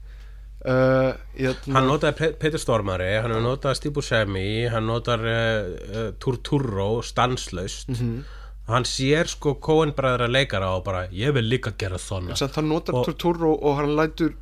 Uh, 0.59 1.13
hérna, 1.39 1.73
Hann 1.77 1.87
notaði 1.87 2.15
Pe- 2.19 2.33
Peter 2.41 2.59
Stormari, 2.59 3.07
hann 3.21 3.31
hefur 3.31 3.45
notað 3.45 3.77
Steve 3.79 3.93
Buscemi, 3.95 4.67
hann 4.67 4.89
notar 4.91 5.23
uh, 5.23 5.69
uh, 5.95 6.11
Turturro 6.19 6.99
stanslaust. 7.01 7.87
Mhm. 7.95 8.25
hann 8.69 8.83
sér 8.85 9.25
sko 9.31 9.55
Coen 9.63 9.93
bræðra 9.97 10.27
leikara 10.29 10.75
og 10.75 10.83
bara 10.85 11.07
ég 11.15 11.31
vil 11.33 11.47
líka 11.49 11.71
gera 11.79 11.97
samt 11.97 12.53
hann 12.59 12.67
notar 12.69 12.93
Og- 12.99 13.05
Torturo 13.07 13.55
og 13.55 13.77
hann 13.79 13.95
lætur 13.95 14.35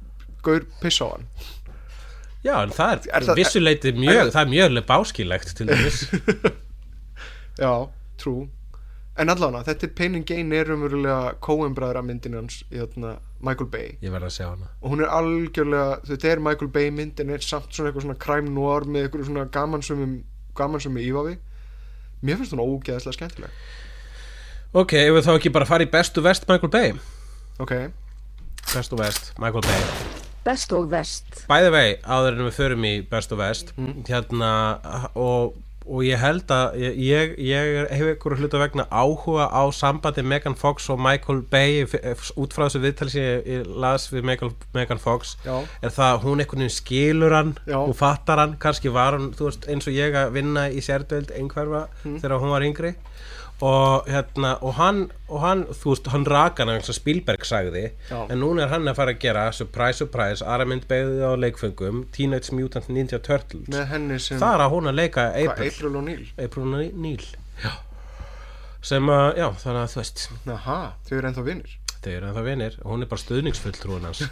gaur 0.48 0.68
pissa 0.82 1.08
á 1.08 1.10
hann. 1.16 1.30
Já, 2.46 2.54
en 2.64 2.72
það 2.72 2.94
er, 2.94 3.08
Er 3.18 3.38
vissuleiti 3.38 3.94
mjög, 3.98 4.30
það 4.36 4.44
er 4.44 4.52
mjög 4.54 4.84
báskilegt 4.88 5.56
til 5.58 5.68
dæmis. 5.72 6.04
Já, 7.64 7.72
trú. 8.22 8.36
En 9.18 9.34
allavega, 9.34 9.64
þetta 9.66 9.88
er 9.88 9.94
Pain 9.98 10.16
and 10.20 10.28
Gain 10.30 10.52
er 10.54 10.70
umverulega 10.70 11.32
Coen-bræðra 11.42 12.04
myndin 12.06 12.38
hans 12.38 12.60
í 12.70 12.78
þarna 12.78 13.16
Michael 13.42 13.70
Bay. 13.74 13.96
Ég 14.06 14.14
verð 14.14 14.30
að 14.30 14.36
sjá 14.36 14.46
hana. 14.52 14.70
Og 14.82 14.94
hún 14.94 15.02
er 15.02 15.10
algjörlega, 15.10 15.98
þetta 16.06 16.30
er 16.30 16.44
Michael 16.46 16.70
Bay 16.76 16.92
mynd 16.94 17.24
en 17.24 17.34
er 17.34 17.42
samt 17.46 17.74
svona 17.74 17.90
eitthvað 17.90 18.06
svona 18.06 18.20
crime 18.22 18.54
noir 18.54 18.86
með 18.86 19.08
eitthvað 19.08 19.30
svona 19.32 19.48
gamansumum 19.58 20.20
gamansumum 20.58 21.02
ívafi 21.02 21.36
mér 22.26 22.40
finnst 22.40 22.54
hún 22.54 22.64
ógeðslega 22.64 23.18
skemmtileg. 23.18 23.58
Ok, 24.78 24.94
ef 25.00 25.16
við 25.18 25.26
þá 25.26 25.34
ekki 25.36 25.54
bara 25.58 25.70
fara 25.70 25.86
í 25.86 25.90
bestu 25.90 26.22
vest 26.26 26.46
Michael 26.50 26.74
Bay? 26.74 26.94
Ok, 27.64 27.74
Bestu 28.68 29.00
vest, 29.00 29.32
Michael 29.40 29.66
Bay 29.66 30.07
Best 30.48 30.72
og 30.72 30.90
vest. 30.92 31.46
By 31.50 31.60
the 31.66 31.72
way, 31.74 31.96
áður 32.08 32.38
en 32.38 32.46
við 32.48 32.60
förum 32.62 32.86
í 32.88 32.98
bestu 33.12 33.36
vest 33.40 33.74
Hérna 34.08 34.52
og, 35.18 35.58
og 35.84 36.04
ég 36.08 36.20
held 36.22 36.52
að 36.52 36.78
ég, 36.80 36.96
ég, 37.04 37.34
ég 37.50 37.92
hef 37.96 38.14
ykkur 38.14 38.38
hluta 38.40 38.62
vegna 38.62 38.86
áhuga 38.88 39.50
á 39.52 39.64
sambandi 39.76 40.24
Megan 40.24 40.56
Fox 40.60 40.88
og 40.94 41.02
Michael 41.04 41.42
Bay 41.52 41.84
út 41.84 42.56
frá 42.56 42.66
þessu 42.68 42.82
viðtali 42.84 43.14
sem 43.14 43.26
ég, 43.28 43.44
ég 43.58 43.70
las 43.84 44.08
við 44.14 44.28
Megan, 44.28 44.56
Megan 44.76 45.04
Fox 45.04 45.36
Já. 45.44 45.58
er 45.84 45.92
það 45.96 46.14
að 46.14 46.24
hún 46.28 46.44
einhvern 46.44 46.64
veginn 46.64 46.78
skilur 46.78 47.36
hann 47.36 47.54
Já. 47.68 47.80
og 47.82 47.96
fattar 48.00 48.44
hann, 48.44 48.56
kannski 48.64 48.92
var 48.96 49.20
hann 49.20 49.34
þú 49.36 49.50
veist, 49.50 49.68
eins 49.68 49.88
og 49.88 50.00
ég 50.00 50.16
að 50.16 50.36
vinna 50.40 50.68
í 50.72 50.84
sérdöld 50.84 51.36
einhverfa 51.36 51.88
þegar 52.06 52.40
hún 52.40 52.56
var 52.56 52.68
yngri 52.68 52.96
og 53.64 54.06
hérna 54.06 54.52
og 54.62 54.76
hann, 54.78 55.00
og 55.28 55.42
hann 55.42 55.64
þú 55.72 55.94
veist, 55.94 56.10
hann 56.14 56.28
raka 56.30 56.62
hann 56.62 56.76
eins 56.76 56.92
og 56.94 56.98
Spielberg 57.00 57.46
sagði 57.48 57.88
Já. 58.10 58.20
en 58.30 58.38
núna 58.44 58.68
er 58.68 58.74
hann 58.76 58.86
að 58.90 59.00
fara 59.00 59.16
að 59.16 59.24
gera 59.24 59.48
surprise, 59.56 59.98
surprise, 60.04 60.46
aðra 60.46 60.68
mynd 60.70 60.86
beigði 60.90 61.26
á 61.26 61.34
leikfengum 61.40 62.06
Teenage 62.14 62.54
Mutant 62.54 62.92
Ninja 62.94 63.18
Turtles. 63.18 63.66
Sem 64.28 64.38
þar 64.38 64.68
að 64.68 64.76
hún 64.76 64.92
að 64.92 65.02
leika 65.02 65.32
April. 65.34 65.74
April 65.74 66.00
O'Neil 66.04 66.24
April 66.38 66.72
Neil. 66.94 67.28
Já. 67.64 67.74
sem 68.86 69.10
að, 69.10 69.28
já, 69.42 69.50
þannig 69.66 69.82
að 69.82 69.92
þú 69.96 70.02
veist. 70.04 70.30
Aha, 70.54 70.80
þau 71.08 71.18
eru 71.18 71.30
ennþá 71.32 71.46
vinnir 71.50 71.78
þau 72.08 72.14
eru 72.16 72.30
ennþá 72.30 72.44
vinir. 72.46 72.78
Og 72.84 72.94
hún 72.94 73.04
er 73.04 73.10
bara 73.12 73.24
stuðningsfull 73.24 73.76
trúin 73.78 74.08
hans. 74.08 74.24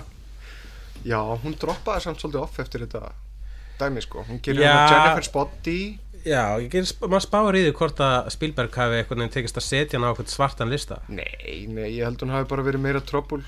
Já, 1.10 1.20
hún 1.42 1.56
droppaði 1.56 2.04
samt 2.04 2.20
svolítið 2.20 2.42
off 2.42 2.60
eftir 2.60 2.84
þetta 2.84 3.12
dæmi 3.80 4.02
sko, 4.04 4.20
hún 4.28 4.40
gerir 4.44 4.66
hérna 4.66 4.90
Jennifer's 4.90 5.30
Body 5.32 5.76
já, 6.26 6.42
gerir, 6.72 6.90
maður 7.04 7.24
spáir 7.26 7.58
í 7.58 7.62
því 7.66 7.72
hvort 7.78 8.02
að 8.04 8.30
Spielberg 8.34 8.76
hafi 8.82 8.98
einhvern 9.00 9.22
veginn 9.24 9.34
tekist 9.36 9.60
að 9.60 9.66
setja 9.66 9.98
hann 9.98 10.06
á 10.06 10.10
eitthvað 10.10 10.32
svartan 10.32 10.72
lista. 10.72 11.00
Nei, 11.08 11.66
nei, 11.68 11.88
ég 11.96 12.04
held 12.06 12.22
hún 12.24 12.34
hafi 12.34 12.48
bara 12.50 12.66
verið 12.66 12.84
meira 12.84 13.02
trouble 13.04 13.42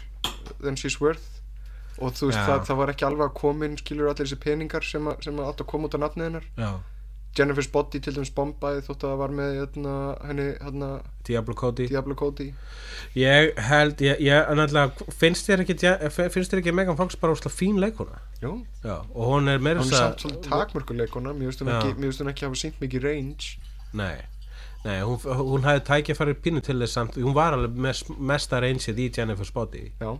than 0.62 0.78
she's 0.78 1.00
worth. 1.02 1.28
Og 2.02 2.14
þú 2.16 2.30
veist, 2.30 2.40
það, 2.40 2.64
það 2.66 2.78
var 2.80 2.92
ekki 2.94 3.06
alveg 3.06 3.28
að 3.28 3.36
koma 3.38 3.68
inn 3.68 3.76
skilur 3.78 4.08
allir 4.10 4.24
þessi 4.24 4.40
peningar 4.42 4.86
sem, 4.86 5.06
að, 5.10 5.20
sem 5.26 5.38
að 5.38 5.52
að 5.52 5.68
koma 5.70 5.88
út 5.88 5.96
á 5.96 6.00
nafnið 6.02 6.28
hennar. 6.28 6.46
Já, 6.56 6.70
Jennifer's 7.32 7.68
Body 7.72 7.96
til 8.04 8.12
dæmis 8.12 8.30
bombaði 8.36 8.82
þótt 8.84 9.04
að 9.06 9.12
það 9.12 9.20
var 9.22 9.32
með 9.36 9.52
hérna, 9.56 9.92
henni 10.26 10.44
hérna, 10.60 10.88
Diablo 11.24 11.54
Cody. 11.56 11.86
Diablo 11.88 12.16
Cody. 12.18 12.48
Ég 13.16 13.54
held, 13.68 14.02
ég, 14.04 14.20
ég 14.20 14.50
náttúrulega 14.58 15.06
finnst 15.16 15.48
þér 15.48 15.62
ekki 15.64 15.76
finnst 16.12 16.52
þér 16.52 16.60
ekki 16.60 16.74
Megan 16.76 16.98
Fox 16.98 17.16
bara 17.20 17.32
úrslega 17.32 17.54
fín 17.54 17.80
leikuna 17.80 18.20
Jú, 18.42 18.52
já, 18.84 18.98
og 19.14 19.30
hún 19.30 19.48
er 19.48 19.62
meira 19.64 19.80
hún 19.80 19.88
er 19.88 19.96
samt 20.02 20.20
svolítið 20.24 20.50
takmörkuleikuna 20.50 21.32
mér 21.32 21.48
finnst 21.48 21.64
hún 21.64 21.72
Já. 21.72 21.80
ekki, 21.80 22.28
ekki 22.34 22.46
hafa 22.48 22.60
sínt 22.60 22.80
mikið 22.84 23.08
range. 23.08 23.56
Nei, 23.96 24.20
nei 24.84 24.98
hún, 25.00 25.16
hún 25.24 25.64
hafði 25.64 25.86
tækja 25.88 26.18
farið 26.18 26.40
pínu 26.44 26.64
til 26.66 26.76
þess 26.82 26.98
samt 26.98 27.16
hún 27.16 27.36
var 27.36 27.56
alveg 27.56 27.80
mes, 27.88 28.04
mesta 28.18 28.60
reynsið 28.60 29.00
í 29.06 29.10
Jennifer's 29.16 29.54
Body. 29.54 29.88
Já. 30.02 30.12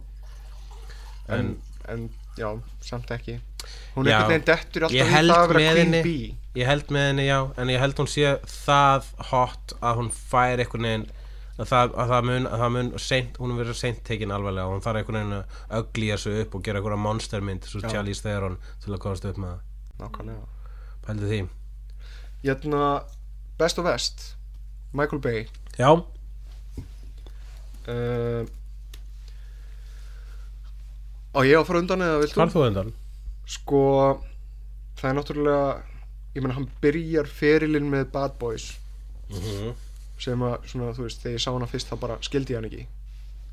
En, 1.29 1.39
En- 1.39 1.57
en, 1.93 2.07
já, 2.39 2.49
samt 2.81 3.11
ekki. 3.13 3.41
Hún 3.97 4.07
Já. 4.09 4.17
er 4.17 4.23
einhvern 4.23 4.33
veginn 4.33 4.49
dettur 4.49 4.89
Ég 4.89 5.03
alltaf 5.03 5.21
í 5.23 5.29
það 5.29 5.43
að 5.43 5.53
vera 5.53 5.75
Queen 5.77 5.99
Bee 6.07 6.31
ég 6.59 6.69
held 6.69 6.93
með 6.93 7.09
henni 7.11 7.27
já 7.27 7.39
en 7.57 7.73
ég 7.73 7.81
held 7.81 7.99
hún 8.01 8.11
sé 8.11 8.37
það 8.51 9.11
hot 9.31 9.75
að 9.81 9.99
hún 10.03 10.11
fær 10.13 10.61
einhvern 10.61 10.89
veginn 10.89 11.11
að 11.61 11.69
það, 11.69 11.95
að 12.01 12.13
það 12.13 12.29
mun, 12.29 12.47
að 12.49 12.63
það 12.63 12.71
mun 12.77 12.91
seint, 13.05 13.39
hún 13.41 13.59
verður 13.59 13.79
seint 13.79 14.01
tekin 14.09 14.33
alvarlega 14.35 14.69
og 14.69 14.73
hún 14.77 14.85
þarf 14.85 15.03
einhvern 15.03 15.19
veginn 15.21 15.37
að 15.39 15.45
öglýja 15.81 16.17
sig 16.21 16.41
upp 16.43 16.57
og 16.57 16.65
gera 16.65 16.81
einhverja 16.81 17.03
monstermynd 17.05 17.69
svo. 17.69 17.83
Charlize 17.85 18.25
Theron 18.25 18.57
til 18.85 18.95
að 18.95 19.03
komast 19.05 19.29
upp 19.29 19.39
með 19.41 19.51
það 19.53 19.61
nákvæmlega 20.03 20.45
pældu 21.07 21.29
því 21.31 21.41
hérna, 22.43 22.83
best 23.61 23.79
og 23.79 23.87
vest 23.87 24.25
Michael 24.97 25.23
Bay 25.25 25.45
já, 25.79 25.91
uh, 27.89 28.43
á 31.33 31.39
ég 31.47 31.57
á 31.57 31.61
að 31.63 31.69
fara 31.69 31.83
undan 31.85 32.05
eða 32.05 32.21
vilt 32.25 32.37
hvar 32.37 32.53
þú? 32.53 32.59
þú 32.59 32.67
undan? 32.71 32.93
sko 33.49 33.85
það 34.99 35.09
er 35.11 35.17
náttúrulega 35.19 35.92
ég 36.35 36.43
meina 36.43 36.57
hann 36.57 36.69
byrjar 36.83 37.29
ferilinn 37.29 37.91
með 37.93 38.11
Bad 38.15 38.39
Boys. 38.41 38.73
Mhm. 39.33 39.73
sem 40.23 40.43
að 40.47 40.67
svona 40.71 40.93
þú 40.95 41.03
veist 41.03 41.23
þegar 41.23 41.33
ég 41.35 41.43
sá 41.43 41.51
hana 41.51 41.67
fyrst 41.67 41.89
þá 41.91 41.97
bara 41.99 42.17
skildi 42.23 42.53
ég 42.53 42.61
hann 42.61 42.67
ekki. 42.69 42.85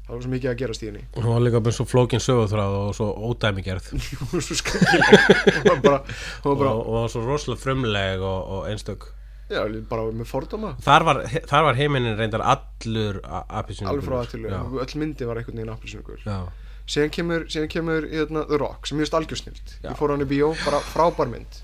Það 0.06 0.14
var 0.16 0.22
svo 0.22 0.30
mikið 0.34 0.50
að 0.52 0.58
gerast 0.60 0.84
í 0.84 0.88
henni. 0.90 1.02
Hún 1.16 1.26
var 1.30 1.42
líka 1.42 1.62
bara 1.66 1.74
svo 1.74 1.86
flókin 1.86 2.22
sögutráð 2.22 2.76
og 2.78 2.92
svo 2.98 3.08
ódæmigerð. 3.30 3.90
Var 4.34 4.44
svo 4.46 4.58
skildileg 4.60 5.72
og, 5.72 5.82
bara 5.84 6.72
og 6.74 6.94
var 6.94 7.10
svo 7.10 7.24
rosalega 7.26 7.62
frumleg 7.62 8.22
og, 8.22 8.54
og 8.54 8.70
einstök. 8.70 9.10
Já, 9.50 9.64
bara 9.90 10.08
með 10.14 10.30
fordóma. 10.30 10.76
Þar 10.86 11.06
var, 11.10 11.22
þar 11.50 11.68
var 11.72 11.78
heiminin 11.78 12.18
reyndar 12.18 12.42
allur 12.46 13.22
já, 13.26 14.60
öll 14.86 14.98
myndi 15.02 15.26
var 15.26 15.42
einhvern 15.42 15.64
veginn 15.64 16.26
já, 16.26 16.42
síðan 16.90 17.12
kemur, 17.14 17.46
síðan 17.50 17.70
kemur 17.70 18.06
hérna, 18.10 18.46
The 18.50 18.58
Rock 18.62 18.90
sem 18.90 18.98
ég 18.98 19.06
veist 19.06 19.18
algjörsnilt 19.18 19.76
Já. 19.78 19.92
ég 19.92 19.98
fór 20.00 20.14
hann 20.14 20.26
í 20.26 20.30
bíó, 20.30 20.52
bara 20.66 20.82
frábær 20.90 21.30
mynd 21.30 21.60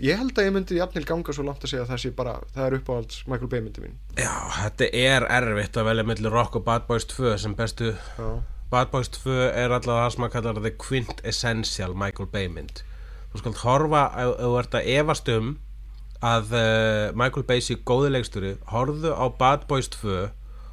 ég 0.00 0.18
held 0.18 0.38
að 0.38 0.48
ég 0.48 0.54
myndi 0.54 0.78
jafnil 0.78 1.04
ganga 1.08 1.34
svo 1.34 1.44
langt 1.46 1.64
að 1.64 1.72
segja 1.74 1.84
að 1.84 1.92
það 1.92 2.00
sé 2.04 2.12
bara, 2.16 2.36
það 2.54 2.68
er 2.68 2.76
uppáhalds 2.78 3.20
Michael 3.26 3.50
Bay 3.52 3.64
myndi 3.64 3.84
mín. 3.84 3.98
Já, 4.16 4.32
þetta 4.56 4.88
er 5.02 5.26
erfitt 5.40 5.76
að 5.76 5.90
velja 5.90 6.06
millir 6.08 6.34
Rock 6.34 6.56
og 6.60 6.64
Bad 6.68 6.88
Boys 6.88 7.06
2 7.12 7.36
sem 7.42 7.56
bestu. 7.58 7.92
Já, 8.18 8.30
Bad 8.72 8.88
Boys 8.94 9.12
2 9.18 9.36
er 9.50 9.74
alltaf 9.74 9.98
það 9.98 10.14
sem 10.14 10.26
að 10.26 10.32
kalla 10.36 10.54
the 10.60 10.72
quintessential 10.80 11.92
Michael 11.98 12.30
Bay 12.32 12.48
mynd. 12.48 12.84
Þú 13.32 13.42
skalt 13.42 13.62
horfa 13.64 14.06
ef 14.22 14.34
þú 14.40 14.54
ert 14.60 14.78
að 14.78 14.88
efast 14.96 15.28
um 15.32 15.54
að 16.22 16.54
uh, 16.54 17.10
Michael 17.18 17.46
Bay 17.48 17.62
sé 17.64 17.76
góði 17.88 18.12
leiksturi 18.14 18.54
horfðu 18.70 19.12
á 19.12 19.26
Bad 19.38 19.66
Boys 19.70 19.90
2 19.96 20.30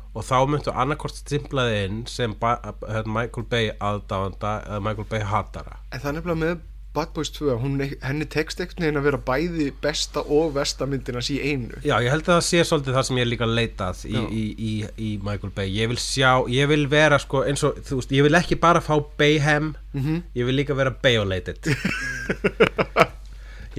og 0.10 0.26
þá 0.26 0.36
myndu 0.50 0.74
annarkort 0.74 1.18
stimplaði 1.18 1.84
inn 1.86 2.02
sem 2.10 2.34
ba 2.40 2.56
uh, 2.66 3.02
Michael 3.06 3.46
Bay 3.50 3.72
aðdáðanda 3.78 4.56
eða 4.66 4.84
Michael 4.86 5.10
Bay 5.12 5.26
hatara. 5.26 5.80
En 5.94 6.02
það 6.02 6.12
er 6.12 6.18
nefnilega 6.20 6.44
með 6.44 6.62
Bad 7.00 7.14
Boys 7.16 7.32
2 7.40 7.56
hún, 7.64 7.80
henni 8.04 8.28
tekst 8.36 8.60
einhvern 8.62 8.84
veginn 8.86 9.00
að 9.02 9.08
vera 9.10 9.22
bæði 9.32 9.70
besta 9.84 10.22
og 10.28 10.54
versta 10.60 10.86
myndina 10.90 11.24
í 11.32 11.40
einu. 11.40 11.80
Já, 11.88 11.96
ég 12.04 12.12
held 12.12 12.28
að 12.28 12.36
það 12.36 12.46
sé 12.52 12.64
svolítið 12.68 12.98
það 13.00 13.08
sem 13.10 13.20
ég 13.22 13.26
er 13.28 13.32
líka 13.34 13.48
leitað 13.50 14.06
í, 14.10 14.16
í, 14.20 14.44
í, 14.70 14.74
í 15.08 15.10
Michael 15.24 15.54
Bay. 15.56 15.72
Ég 15.80 15.90
vil 15.94 16.00
sjá, 16.04 16.32
ég 16.52 16.68
vil 16.76 16.86
vera 16.92 17.18
sko 17.24 17.46
eins 17.48 17.64
og, 17.68 17.80
þú 17.88 18.02
veist, 18.02 18.12
ég 18.20 18.28
vil 18.28 18.40
ekki 18.44 18.60
bara 18.60 18.84
fá 18.84 18.98
Bayhem 19.18 19.74
Mhm. 19.90 20.20
ég 20.38 20.46
vil 20.46 20.54
líka 20.60 20.76
vera 20.78 20.92
Bayolated 21.02 21.66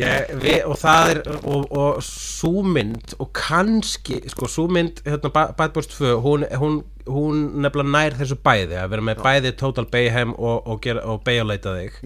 ég, 0.00 0.30
við, 0.42 0.56
og 0.70 0.78
það 0.80 1.10
er 1.14 1.20
og, 1.40 1.66
og 1.80 2.00
súmynd 2.06 3.14
og 3.20 3.30
kannski, 3.36 4.20
sko, 4.32 4.48
súmynd 4.50 5.02
hérna, 5.06 5.30
Ba- 5.34 5.50
Bad 5.58 5.74
Boys 5.76 5.90
2, 5.92 6.16
hún, 6.24 6.46
hún 6.60 6.80
hún 7.10 7.38
nefnilega 7.64 7.90
nær 7.90 8.14
þessu 8.20 8.36
bæði 8.44 8.76
að 8.78 8.90
vera 8.92 9.02
með 9.02 9.22
bæði 9.24 9.50
Total 9.58 9.86
Bayhem 9.90 10.34
og, 10.38 10.66
og, 10.70 10.84
og 11.10 11.22
Bayolata 11.26 11.72
þig. 11.74 11.96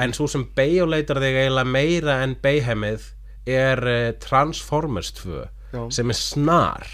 En 0.00 0.14
svo 0.16 0.26
sem 0.32 0.42
Bayolatar 0.58 1.20
þig 1.22 1.36
eiginlega 1.44 1.70
meira 1.70 2.16
en 2.24 2.32
Bayhemið 2.42 3.04
er 3.46 3.82
uh, 3.86 4.00
Transformers 4.24 5.12
2 5.20 5.44
Já. 5.76 5.84
sem 5.94 6.10
er 6.10 6.18
snar. 6.18 6.88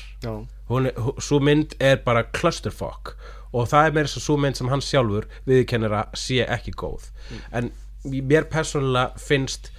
Hún, 0.69 0.91
svo 1.23 1.39
mynd 1.41 1.79
er 1.81 2.03
bara 2.05 2.27
clusterfuck. 2.37 3.15
Og 3.57 3.71
það 3.71 3.89
er 3.89 3.97
meira 4.03 4.11
svo 4.13 4.37
mynd 4.43 4.59
sem 4.59 4.69
hann 4.69 4.85
sjálfur 4.85 5.25
viðkennir 5.49 5.95
að 6.03 6.19
sé 6.27 6.43
ekki 6.45 6.75
góð. 6.77 7.09
En 7.57 7.71
mér 8.05 8.51
persónulega 8.53 9.17
finnst 9.23 9.71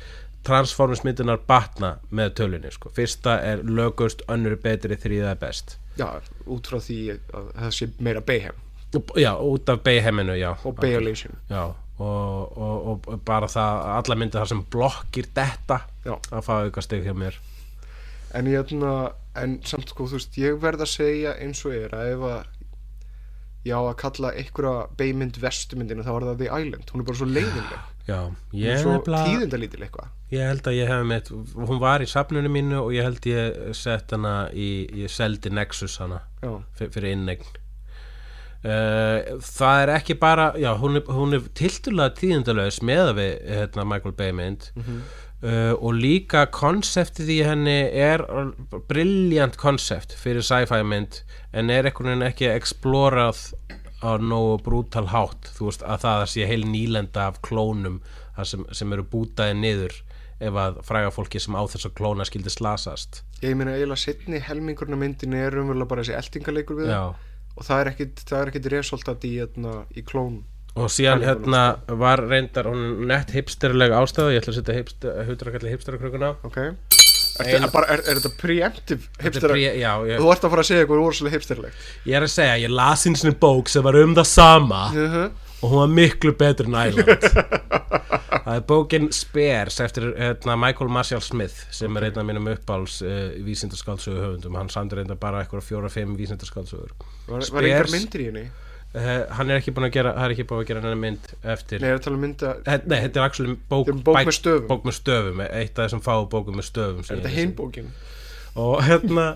Transformers 0.43 1.03
myndunar 1.03 1.41
batna 1.47 1.97
með 2.11 2.35
tölunni 2.41 2.71
sko. 2.71 2.91
fyrsta 2.95 3.39
er 3.43 3.63
lögust, 3.63 4.21
önnur 4.29 4.55
er 4.55 4.61
betri, 4.63 4.95
þriða 4.95 5.33
er 5.33 5.41
best. 5.41 5.77
Já, 5.97 6.21
út 6.45 6.69
frá 6.69 6.79
því 6.79 6.99
að 7.17 7.49
það 7.55 7.75
sé 7.79 7.89
meira 7.99 8.21
Bayhem. 8.21 8.63
Já, 9.17 9.33
út 9.35 9.69
af 9.69 9.83
Bayheminu 9.83 10.37
já, 10.37 10.53
og 10.63 10.75
Bayolation 10.79 11.35
já 11.49 11.73
og, 11.97 12.57
og, 12.57 13.07
og 13.07 13.21
bara 13.25 13.49
það 13.49 13.79
að 13.81 13.93
alla 13.99 14.17
myndir 14.19 14.41
þar 14.41 14.51
sem 14.51 14.65
blokkir 14.73 15.29
detta 15.35 15.79
Já. 16.05 16.13
að 16.13 16.43
fá 16.45 16.53
auka 16.61 16.83
stig 16.85 17.05
hjá 17.07 17.15
mér. 17.17 17.39
En 18.37 18.49
ég 18.49 18.59
hérna 18.59 19.13
en 19.37 19.57
samt 19.65 19.89
sko, 19.91 20.07
þú 20.09 20.19
veist, 20.19 20.37
ég 20.37 20.59
verð 20.61 20.85
að 20.85 20.93
segja 20.93 21.35
eins 21.41 21.63
og 21.65 21.75
er 21.77 21.95
að 21.95 22.13
ef 22.13 22.25
að 22.29 22.53
ég 23.67 23.75
á 23.75 23.81
að 23.83 23.95
kalla 24.01 24.31
einhverja 24.39 24.87
beimynd 24.99 25.37
vestumyndina 25.43 26.05
þá 26.07 26.11
er 26.15 26.25
það 26.29 26.41
The 26.41 26.49
Island, 26.61 26.89
hún 26.93 27.03
er 27.03 27.07
bara 27.11 27.19
svo 27.21 27.27
leiðinleg. 27.29 27.85
Já, 28.07 28.19
hún 28.23 28.63
er 28.71 28.81
svo 28.81 28.93
nefnilega- 28.95 29.27
tíðindalítil 29.27 29.83
eitthvað. 29.87 30.09
Ég 30.31 30.43
held 30.47 30.67
að 30.71 30.77
ég 30.77 30.87
hef 30.91 31.05
mitt 31.07 31.29
hún 31.67 31.79
var 31.83 32.03
í 32.03 32.07
safnunum 32.07 32.51
mínu 32.55 32.79
og 32.81 32.91
ég 32.95 33.03
held 33.07 33.27
ég 33.27 33.75
sett 33.75 34.11
hana 34.15 34.35
í, 34.51 34.67
ég 35.03 35.11
seldi 35.11 35.51
Nexus 35.55 35.97
hana 36.03 36.21
já, 36.43 36.51
fyr- 36.79 36.91
fyrir 36.95 37.13
innegn 37.15 37.47
uh, 38.67 39.37
það 39.43 39.81
er 39.83 39.91
ekki 39.97 40.17
bara 40.19 40.49
já, 40.59 40.71
hún 40.79 40.99
er, 40.99 41.05
er 41.37 41.47
tiltulega 41.57 42.15
tíðindalaus 42.17 42.81
með 42.85 43.13
við 43.19 43.33
hérna, 43.53 43.85
Michael 43.87 44.15
Bay 44.19 44.33
mynd 44.35 44.69
uh, 45.43 45.73
og 45.75 45.97
líka 45.97 46.45
konseptið 46.53 47.31
í 47.33 47.39
henni 47.47 47.77
er 47.91 48.23
brilljant 48.89 49.57
konsept 49.61 50.15
fyrir 50.17 50.45
sci-fi 50.45 50.81
mynd 50.85 51.21
en 51.53 51.71
er 51.73 51.89
einhvern 51.89 52.13
veginn 52.13 52.27
ekki 52.29 52.49
explorað 52.53 53.49
á 54.01 54.21
nógu 54.21 54.59
brútal 54.65 55.07
hátt. 55.09 55.49
Þú 55.57 55.71
veist 55.71 55.85
að 55.85 56.03
það 56.05 56.25
sé 56.33 56.49
heil 56.49 56.65
nýlenda 56.69 57.29
af 57.31 57.39
klónum 57.45 58.01
sem, 58.45 58.65
sem 58.71 58.93
eru 58.93 59.07
bútaði 59.09 59.57
niður 59.57 59.95
ef 60.37 60.59
að 60.61 60.83
fræga 60.85 61.09
fólki 61.09 61.41
sem 61.41 61.57
á 61.57 61.65
þess 61.65 61.89
að 61.89 61.95
klóna 61.97 62.27
skildi 62.29 62.53
slasast. 62.53 63.23
Ég 63.41 63.57
meina 63.57 63.73
eiginlega 63.73 64.03
setni 64.03 64.41
helmingurinn 64.41 64.93
af 64.93 65.01
myndinni 65.01 65.41
er 65.41 65.57
umverulega 65.57 65.89
bara 65.89 66.05
þessi 66.05 66.17
eltingaleikur 66.19 66.77
við 66.77 66.93
já. 66.93 67.01
Það 67.09 67.25
og 67.57 67.65
það 67.65 67.81
er 67.81 67.91
ekkit, 67.91 68.23
ekkit 68.37 68.69
resoltat 68.73 69.25
í, 69.25 69.33
hérna, 69.41 69.73
í 69.97 70.03
klón 70.05 70.41
og 70.77 70.91
síðan 70.93 71.23
hérna 71.25 71.63
var 71.99 72.21
reyndar 72.27 72.69
hún 72.69 72.83
er 72.85 73.09
nett 73.13 73.33
hipsterleg 73.35 73.93
ástæðu 73.97 74.35
ég 74.35 74.43
ætla 74.43 74.53
að 74.53 74.59
setja 74.59 74.77
hipster, 74.77 75.17
hutrakalli 75.27 75.73
hipsterakrökuna 75.73 76.35
ok. 76.47 76.59
Er, 77.37 77.45
Ein- 77.45 77.67
er, 77.67 77.71
bara, 77.73 77.89
er, 77.93 78.01
er 78.01 78.17
þetta 78.17 78.31
preemptive 78.39 79.09
er 79.19 79.27
hipster 79.27 79.53
þú 79.53 80.31
ert 80.33 80.45
að 80.45 80.53
fara 80.53 80.63
að 80.63 80.69
segja 80.69 80.85
eitthvað 80.85 81.01
rosalega 81.03 81.37
hipsterlegt. 81.37 81.89
Ég 82.09 82.17
er 82.17 82.25
að 82.25 82.33
segja, 82.33 82.55
ég 82.63 82.73
las 82.73 83.05
eins 83.09 83.25
og 83.27 83.37
bók 83.41 83.69
sem 83.69 83.85
var 83.85 83.99
um 83.99 84.15
það 84.17 84.29
sama 84.31 84.87
uh 84.89 85.17
-huh. 85.17 85.27
og 85.61 85.69
hún 85.71 85.79
var 85.83 85.93
miklu 85.99 86.33
betur 86.37 86.65
en 86.65 86.79
Island. 86.87 87.27
Það 88.47 88.55
er 88.55 88.63
bókin 88.63 89.09
Spears 89.11 89.79
eftir 89.83 90.03
hérna, 90.15 90.55
Michael 90.55 90.89
Marshall 90.89 91.21
Smith 91.21 91.65
sem 91.71 91.97
er 91.97 92.03
einn 92.03 92.19
af 92.19 92.25
mínum 92.25 92.47
uppáls 92.47 93.01
uh, 93.01 93.35
vísindaskáldsögu 93.43 94.21
höfundum 94.21 94.55
hann 94.55 94.69
samdur 94.69 94.97
reynda 94.97 95.15
bara 95.15 95.41
eitthvað 95.41 95.65
fjóra-fimm 95.67 96.15
vísindaskáldsögur. 96.15 96.93
Var, 97.27 97.43
var 97.51 97.67
einhver 97.67 97.91
myndir 97.91 98.23
í 98.23 98.29
henni 98.29 98.45
uh, 98.95 99.25
hann 99.37 99.49
er 99.51 99.59
ekki 99.61 99.73
búin 99.75 99.87
að 99.89 99.95
gera 99.97 100.13
það 100.17 100.25
er 100.29 100.35
ekki 100.35 100.45
búin 100.49 100.61
að 100.63 100.67
gera 100.71 100.83
henni 100.85 101.01
mynd 101.01 101.31
eftir 101.55 101.81
nei, 101.83 101.91
um 102.11 102.19
mynda 102.23 102.53
Eh, 102.65 102.79
Nei, 102.85 102.99
þetta 103.07 103.19
er 103.19 103.25
actually 103.27 103.57
bók, 103.69 103.87
Þetta 103.87 103.97
er 103.97 104.03
bók 104.07 104.15
bæ- 104.21 104.25
með 104.29 104.37
stöfum. 104.39 104.67
bók 104.71 104.87
með 104.87 104.97
stöfum 105.01 105.43
eitt 105.47 105.79
af 105.79 105.83
þessum 105.89 106.05
fáu 106.05 106.29
bókum 106.31 106.55
með 106.61 106.69
stöfum 106.71 107.03
er 107.03 107.11
þetta 107.15 107.29
les. 107.31 107.37
hinbókin 107.41 107.91
og 108.57 108.81
hérna 108.87 109.27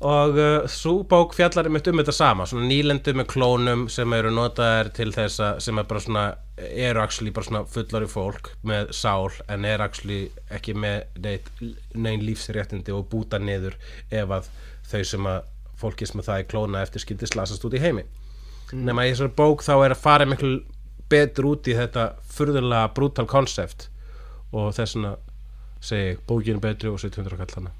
og 0.00 0.36
uh, 0.38 0.66
svo 0.70 1.02
bók 1.10 1.32
fjallar 1.34 1.66
um 1.66 1.74
þetta 1.74 2.12
sama 2.14 2.44
svona 2.46 2.68
nýlendu 2.70 3.14
með 3.18 3.26
klónum 3.32 3.88
sem 3.90 4.12
eru 4.14 4.30
notaðir 4.30 4.92
til 4.94 5.10
þess 5.10 5.40
að 5.42 5.58
sem 5.64 5.78
er 5.82 5.88
bara 5.90 6.00
svona 6.04 6.22
eru 6.70 7.00
actually 7.02 7.32
bara 7.34 7.46
svona 7.48 7.64
fullari 7.66 8.06
fólk 8.06 8.52
með 8.66 8.92
sál 8.94 9.26
en 9.50 9.64
er 9.66 9.82
actually 9.82 10.28
ekki 10.54 10.74
með 10.78 11.02
neitt, 11.24 11.50
neinn 11.94 12.22
lífsréttindi 12.22 12.94
og 12.94 13.08
búta 13.10 13.38
niður 13.42 13.74
ef 14.10 14.30
að 14.38 14.46
þau 14.90 15.02
sem 15.04 15.26
að 15.26 15.42
fólki 15.78 16.06
sem 16.06 16.20
að 16.22 16.30
það 16.30 16.38
er 16.44 16.48
klóna 16.54 16.82
eftir 16.86 17.02
skildi 17.02 17.26
slasast 17.30 17.66
út 17.66 17.74
í 17.74 17.82
heimi 17.82 18.06
nema 18.72 19.06
í 19.06 19.12
þessari 19.12 19.34
bók 19.38 19.64
þá 19.64 19.74
er 19.76 19.94
að 19.94 20.02
fara 20.02 20.26
miklu 20.28 20.52
betur 21.08 21.48
út 21.54 21.68
í 21.70 21.76
þetta 21.78 22.10
furðulega 22.28 22.92
brutal 22.96 23.26
concept. 23.30 23.88
Og 24.52 24.72
þess 24.76 24.96
vegna 24.96 25.16
segi 25.80 26.08
ég, 26.12 26.24
bókin 26.26 26.58
er 26.58 26.64
betri 26.64 26.90
og 26.90 26.98
700 27.00 27.38
kall 27.38 27.54
hana 27.54 27.74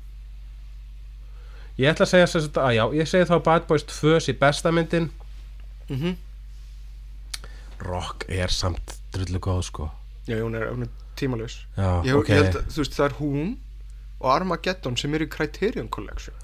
ég 1.79 1.93
ætla 1.93 2.07
að 2.07 2.13
segja 2.13 2.29
sem 2.31 2.43
sagt 2.45 2.59
að 2.59 2.73
já, 2.75 2.85
ég 2.99 3.09
segi 3.11 3.27
þá 3.29 3.37
Bad 3.47 3.67
Boys 3.69 3.85
2 3.87 4.19
sé 4.23 4.35
besta 4.39 4.73
myndin. 4.75 5.11
Mm 5.91 6.17
Rock 7.79 8.25
er 8.29 8.51
samt 8.51 8.97
drullu 9.15 9.39
góð 9.39 9.61
sko. 9.63 9.85
Já, 10.27 10.41
hún 10.43 10.57
er, 10.59 10.65
hún 10.73 10.83
er 10.83 10.89
tímalus 11.15 11.61
já, 11.77 12.03
ég, 12.03 12.15
ok 12.19 12.29
ég 12.29 12.41
held 12.41 12.57
að, 12.59 12.65
þú 12.75 12.83
veist, 12.83 12.97
það 12.97 13.07
er 13.07 13.15
hún 13.21 13.53
og 14.19 14.33
Armageddon 14.35 14.97
sem 14.99 15.15
er 15.15 15.25
í 15.25 15.29
Criterion 15.31 15.89
Collection 15.89 16.35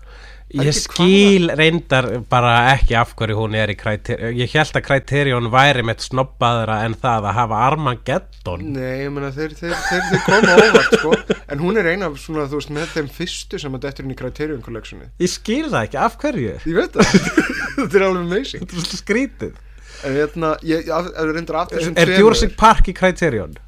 Ég 0.55 0.77
skil 0.77 1.49
reyndar 1.59 2.07
bara 2.31 2.53
ekki 2.75 2.95
af 2.99 3.15
hverju 3.19 3.37
hún 3.39 3.57
er 3.59 3.73
í 3.73 3.77
Criterion 3.79 4.37
Ég 4.39 4.53
held 4.55 4.79
að 4.79 4.85
Criterion 4.87 5.49
væri 5.51 5.83
með 5.87 6.05
snobbaðra 6.07 6.77
en 6.87 6.95
það 7.01 7.29
að 7.31 7.37
hafa 7.41 7.63
Armageddon 7.69 8.63
Nei, 8.77 9.03
ég 9.03 9.11
meina 9.15 9.33
þeir, 9.35 9.57
þeir, 9.59 9.75
þeir, 9.89 10.07
þeir 10.13 10.23
koma 10.29 10.55
óvart 10.61 10.97
sko. 11.01 11.17
en 11.51 11.65
hún 11.65 11.81
er 11.81 11.91
eina 11.91 12.11
af 12.11 12.21
svona, 12.23 12.47
þú 12.51 12.61
veist, 12.61 12.73
með 12.79 12.95
þeim 12.95 13.11
fyrstu 13.19 13.61
sem 13.65 13.77
að 13.79 13.87
dettur 13.89 14.07
inn 14.07 14.15
í 14.15 14.19
Criterion 14.23 14.63
Collectioni 14.65 15.11
Ég 15.25 15.35
skil 15.35 15.67
það 15.67 15.81
ekki, 15.89 16.01
af 16.07 16.19
hverju? 16.23 16.57
Ég 16.71 16.79
veit 16.79 16.99
það, 17.01 17.29
þetta 17.81 18.01
er 18.01 18.09
alveg 18.09 18.25
amazing 18.29 18.63
Þetta 18.63 18.71
er 18.71 18.81
svolítið 18.85 19.03
skrítið 19.03 19.63
En 20.05 20.19
hérna, 20.19 20.57
ég, 20.67 20.87
ég 20.87 21.13
ef 21.15 21.31
reyndar 21.35 21.63
af 21.65 21.75
þessum 21.75 21.99
Er 21.99 22.15
Jurassic 22.19 22.59
Park 22.61 22.91
í 22.93 22.95
Criterion? 22.97 23.59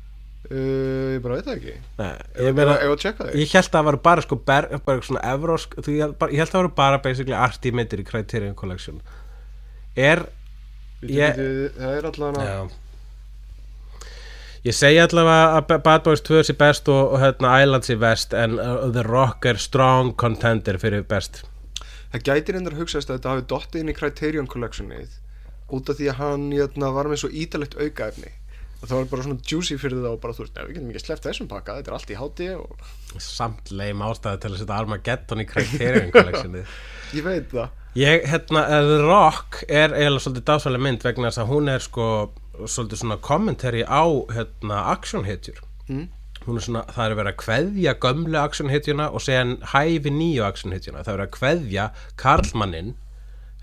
Uh, 0.51 1.13
Ég 1.17 1.21
bara 1.25 1.37
veit 1.39 1.47
það 1.49 1.57
ekki. 1.57 1.75
Nei, 1.99 2.09
Ég 2.39 2.49
ég 2.49 2.57
meina 2.57 2.97
tjekka 3.03 3.29
þig. 3.29 3.37
Ég 3.43 3.53
held 3.57 3.69
að 3.69 3.77
það 3.77 3.87
var 3.91 3.99
bara 4.09 4.25
sko 4.27 4.39
ber, 4.51 4.69
bara 4.87 5.05
svona 5.07 5.23
evrósk, 5.35 5.77
ég, 5.87 6.01
held 6.07 6.35
ég 6.37 6.43
að 6.47 6.53
það 6.55 6.63
var 6.63 6.73
bara 6.81 7.03
basically 7.05 7.37
arty 7.37 7.73
myndir 7.75 8.03
í 8.03 8.09
Criterion 8.09 8.55
Collection. 8.59 9.01
Er 9.97 10.27
ég- 11.03 11.41
Það 11.77 11.97
er 11.99 12.11
allavega 12.11 12.45
Já. 12.47 12.59
Ég 14.67 14.75
segi 14.75 14.99
allavega 14.99 15.59
að 15.61 15.83
Bad 15.85 16.03
Boys 16.03 16.23
2 16.27 16.41
sé 16.49 16.55
best 16.59 16.89
og, 16.91 17.13
og 17.15 17.21
hérna 17.23 17.53
Island 17.63 17.85
sé 17.87 17.95
best 18.03 18.33
en 18.35 18.57
uh, 18.59 18.89
The 18.91 19.05
Rock 19.07 19.47
er 19.47 19.61
strong 19.63 20.15
contender 20.19 20.79
fyrir 20.83 21.05
best. 21.07 21.45
Það 22.11 22.25
gæti 22.27 22.55
reyndar 22.57 22.75
að 22.75 22.81
hugsaðist 22.83 23.13
að 23.13 23.19
þetta 23.21 23.31
hafi 23.35 23.45
dottið 23.53 23.81
inn 23.85 23.93
í 23.93 23.95
Criterion 23.95 24.49
Collectionið 24.51 25.21
út 25.77 25.89
af 25.91 25.99
því 25.99 26.09
að 26.11 26.19
hann 26.21 26.49
jötna, 26.55 26.91
var 26.95 27.09
með 27.11 27.23
svo 27.23 27.31
ítalegt 27.31 27.77
aukaefni 27.79 28.33
það 28.87 29.01
var 29.01 29.09
bara 29.13 29.27
svona 29.27 29.43
juicy 29.51 29.79
fyrir 29.81 30.01
það 30.01 30.13
og 30.15 30.21
bara 30.23 30.37
þú 30.37 30.45
veist, 30.45 30.55
"Nei, 30.57 30.65
við 30.67 30.75
getum 30.77 30.91
ekki 30.93 31.05
sleppt 31.05 31.29
þessum 31.29 31.49
pakka, 31.51 31.77
þetta 31.79 31.93
er 31.93 31.97
allt 31.97 32.11
í 32.11 32.21
háti 32.21 32.49
og 32.57 33.21
Samt 33.23 33.71
leim 33.71 34.03
ástæði 34.05 34.41
til 34.41 34.51
að 34.51 34.59
setja 34.61 34.79
Armageddon 34.79 35.41
í 35.41 35.47
Criterion 35.49 36.11
Collectioni 36.13 36.65
ég 37.17 37.25
veit 37.25 37.49
það. 37.51 37.69
Ég, 37.97 38.27
hérna, 38.29 38.67
uh, 38.67 38.83
The 38.85 38.99
Rock 39.07 39.63
er 39.69 39.95
eiginlega 39.95 40.21
svolítið 40.21 40.45
dásalega 40.51 40.85
mynd 40.85 41.07
vegna 41.07 41.31
þess 41.31 41.43
að 41.45 41.53
hún 41.55 41.71
er 41.73 41.81
sko 41.81 42.09
svolítið 42.67 43.01
svona 43.01 43.17
kommentari 43.25 43.83
á 43.85 44.05
hérna, 44.33 44.83
actionhetjur. 44.93 45.63
Mm. 45.89 46.09
hún 46.47 46.59
er 46.59 46.63
svona, 46.63 46.83
það 46.95 47.11
er 47.11 47.17
verið 47.19 47.33
að 47.33 47.41
kveðja 47.43 47.93
gömlu 48.03 48.39
actionhetjuna 48.39 49.07
og 49.11 49.23
segja 49.23 49.57
hæfi 49.73 50.13
nýju 50.15 50.45
actionhetjuna, 50.47 51.03
það 51.03 51.13
er 51.13 51.19
verið 51.19 51.27
að 51.27 51.37
kveðja 51.39 51.87
karlmannin 52.23 52.93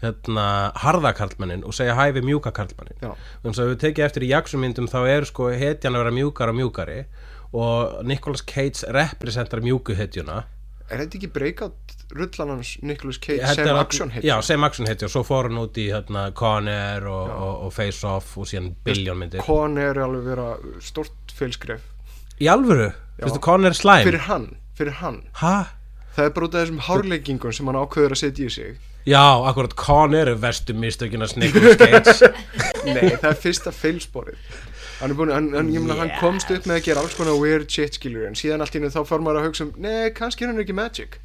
hérna, 0.03 0.45
harða 0.83 1.13
karlmannin 1.17 1.63
og 1.67 1.75
segja 1.75 1.95
hæfi 1.97 2.23
mjúka 2.25 2.53
karlmannin 2.55 2.99
Já. 3.01 3.13
þannig 3.43 3.61
að 3.63 3.71
við 3.73 3.79
tekið 3.83 4.07
eftir 4.07 4.25
í 4.27 4.33
actionmyndum 4.37 4.89
þá 4.91 4.99
er 5.09 5.29
sko 5.29 5.51
hetjan 5.51 5.95
að 5.95 6.03
vera 6.03 6.17
mjúkar 6.17 6.51
og 6.53 6.59
mjúkari 6.59 6.99
og 7.53 8.03
Nicolas 8.09 8.43
Cage 8.45 8.89
representar 8.93 9.63
mjúku 9.63 9.95
hetjuna 9.97 10.43
Er 10.91 10.99
þetta 10.99 11.15
ekki 11.17 11.29
breakout 11.31 11.93
rullan 12.13 12.57
hans 12.57 12.73
Nicolas 12.83 13.17
Cage 13.23 13.41
held 13.47 13.93
sem 13.95 14.11
hit? 14.13 14.25
Já, 14.27 14.35
sem 14.43 14.63
og 14.63 15.09
svo 15.09 15.23
fór 15.25 15.47
hann 15.47 15.61
út 15.61 15.77
í 15.79 15.87
hérna, 15.89 16.27
Con 16.35 16.67
Air 16.67 17.07
og, 17.07 17.29
og, 17.31 17.53
og 17.67 17.73
Face 17.73 18.05
Off 18.07 18.35
og 18.37 18.49
síðan 18.49 18.73
billion 18.85 19.17
myndir 19.17 19.41
Con 19.45 19.79
er 19.81 19.97
alveg 20.03 20.27
vera 20.27 20.49
stort 20.83 21.33
fylskref 21.33 21.81
Í 22.41 22.49
alvöru? 22.51 22.91
Já. 23.17 23.23
Finnstu 23.23 23.41
Con 23.41 23.65
Air 23.65 23.77
slæm? 23.77 24.03
fyrir 24.09 24.27
hann, 24.27 24.49
fyrir 24.77 24.99
hann 24.99 25.23
Hæ? 25.39 25.55
það 26.13 26.27
er 26.27 26.33
bara 26.35 26.47
út 26.49 26.55
af 26.55 26.65
þessum 26.65 26.81
hárleggingum 26.87 27.53
sem 27.55 27.69
hann 27.69 27.79
ákveður 27.79 28.13
að 28.13 28.21
setja 28.21 28.49
í 28.49 28.53
sig 28.53 28.81
Já, 29.05 29.23
akkurat 29.49 29.73
Con 29.75 30.15
Air 30.15 30.29
er 30.31 30.37
verstu 30.39 30.73
mistökinas 30.73 31.35
Nicolas 31.35 31.75
Cage 31.77 32.29
Nei, 32.87 33.09
það 33.19 33.29
er 33.29 33.39
fyrsta 33.39 33.73
feilsporið. 33.75 34.37
Hann, 35.01 35.11
er 35.11 35.17
búin, 35.17 35.33
hann, 35.33 35.49
hann, 35.57 35.71
meina, 35.73 35.97
hann 35.99 36.13
komst 36.21 36.51
upp 36.53 36.67
með 36.69 36.79
að 36.79 36.85
gera 36.85 37.03
alls 37.03 37.15
konar 37.17 37.35
weird 37.35 37.67
shit 37.71 37.97
skilur 37.97 38.29
en 38.29 38.37
síðan 38.39 38.63
allt 38.63 38.75
í 38.75 38.79
henni 38.79 38.93
þá 38.93 39.01
fór 39.09 39.23
maður 39.25 39.41
að 39.41 39.47
hugsa 39.49 39.65
um 39.65 39.73
nei, 39.83 40.13
kannski 40.15 40.45
er 40.45 40.53
hann 40.53 40.63
ekki 40.63 40.75
magic 40.77 41.17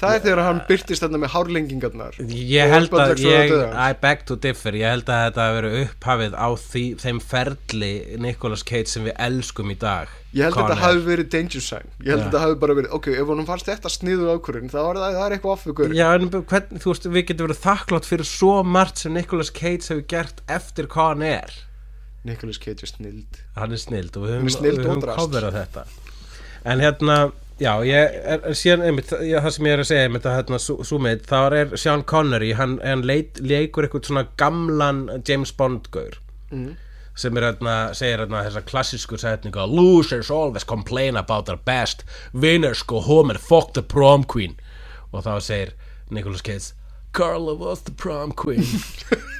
það 0.00 0.14
er 0.16 0.22
þegar 0.26 0.42
hann 0.44 0.60
byrtist 0.68 1.04
þarna 1.04 1.20
með 1.22 1.32
hárlengingarnar. 1.34 2.18
Ég 2.26 2.72
held 2.74 2.94
að 2.96 3.22
ég. 3.24 3.54
I 3.72 3.96
beg 4.02 4.22
to 4.28 4.36
differ. 4.40 4.76
Ég 4.76 4.92
held 4.92 5.08
að 5.08 5.24
þetta 5.26 5.46
hafi 5.46 5.58
verið 5.60 5.76
upphafið 5.84 6.36
á 6.36 6.48
því, 6.66 6.84
þeim 7.02 7.20
ferli 7.32 7.90
Nicolas 8.26 8.64
Cage 8.66 8.92
sem 8.92 9.08
við 9.08 9.16
elskum 9.28 9.72
í 9.72 9.78
dag. 9.80 10.12
Ég 10.36 10.44
held 10.44 10.52
að 10.52 10.58
Con 10.60 10.68
þetta 10.68 10.80
hafi 10.82 11.04
verið 11.06 11.30
danger 11.32 11.64
sign. 11.64 11.92
Ég 12.04 12.10
held 12.12 12.20
Já. 12.20 12.26
að 12.26 12.26
þetta 12.26 12.42
hafi 12.44 12.58
bara 12.64 12.76
verið, 12.76 12.90
ok, 12.98 13.06
ef 13.16 13.30
honum 13.32 13.46
fannst 13.48 13.70
þetta 13.70 13.92
sniðu 13.94 14.32
ákvörðin 14.36 14.72
þá 14.72 14.80
er 14.82 14.98
það, 15.00 15.14
það 15.16 15.22
er 15.26 15.36
eitthvað 15.36 15.54
off 15.54 15.64
við 15.64 15.76
gaurinn. 15.78 15.96
Já, 15.96 16.08
en 16.12 16.28
hvern, 16.34 16.82
þú 16.82 16.92
veist, 16.92 17.08
við 17.14 17.24
getum 17.30 17.48
verið 17.48 17.62
þakklátt 17.62 18.10
fyrir 18.10 18.28
svo 18.28 18.56
margt 18.76 19.00
sem 19.00 19.16
Nicolas 19.16 19.52
Cage 19.54 19.88
hefur 19.88 20.04
gert 20.12 20.44
eftir 20.58 20.90
Con 20.92 21.24
Air 21.24 21.56
Nicolas 22.26 22.58
Cage 22.58 22.84
er 22.84 22.90
snild. 22.90 23.40
Hann 23.56 23.72
er 23.72 23.80
snild 23.80 24.16
og 24.18 24.26
við 24.26 24.36
Hann 24.36 24.48
er 24.50 24.78
höfum, 24.80 25.00
höfum 25.00 25.18
coverað 25.20 25.58
þetta. 25.60 25.84
En 26.66 26.82
hérna, 26.82 27.18
já 27.60 27.72
ég 27.88 28.16
er, 28.20 28.40
er 28.44 28.56
síðan 28.56 28.84
einmitt, 28.84 29.12
já, 29.24 29.38
það 29.40 29.52
sem 29.54 29.68
ég 29.68 29.76
er 29.76 29.82
að 29.82 29.88
segja 29.90 30.08
einmitt 30.08 30.28
að 30.28 30.36
hérna, 30.36 30.58
svo 30.60 30.98
með, 31.02 31.22
þá 31.30 31.38
er 31.60 31.76
Sean 31.80 32.04
Connery 32.08 32.52
hann, 32.58 32.76
hann 32.84 33.04
leit, 33.08 33.40
leikur 33.40 33.86
eitthvað 33.86 34.10
svona 34.10 34.26
gamlan 34.40 35.06
James 35.26 35.54
Bond 35.56 35.88
gaur 35.94 36.18
mm. 36.52 36.74
sem 37.16 37.40
er 37.40 37.48
hérna, 37.48 37.76
segir 37.96 38.24
hérna 38.24 38.44
þessa 38.46 38.64
klassísku 38.68 39.20
setningu 39.20 39.66
losers 39.72 40.30
always 40.30 40.68
complain 40.68 41.16
about 41.16 41.48
their 41.48 41.60
best 41.68 42.04
winners 42.32 42.84
go 42.84 43.00
home 43.00 43.32
and 43.32 43.40
fuck 43.40 43.72
the 43.72 43.84
prom 43.84 44.24
queen 44.24 44.58
og 45.12 45.24
þá 45.24 45.36
segir 45.40 45.76
Nicolas 46.10 46.44
Cage 46.44 46.74
Carla 47.16 47.54
was 47.58 47.80
the 47.86 47.92
prom 47.96 48.32
queen. 48.36 48.64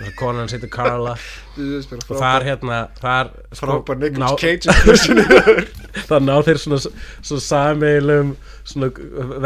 Og 0.06 0.12
konan 0.18 0.48
heitir 0.52 0.70
Carla. 0.72 1.14
Og 1.56 2.16
þar 2.20 2.44
hérna 2.46 2.78
þar 3.00 3.30
sko, 3.52 3.66
frábær 3.82 4.00
Nicolas 4.02 4.32
ná- 4.32 4.40
Cage 4.40 4.68
impersonation. 4.72 5.66
þannig 6.10 6.36
á 6.36 6.40
þeir 6.48 6.60
svona, 6.64 6.78
svona 7.24 7.44
sameilum 7.46 8.34
svona 8.68 8.90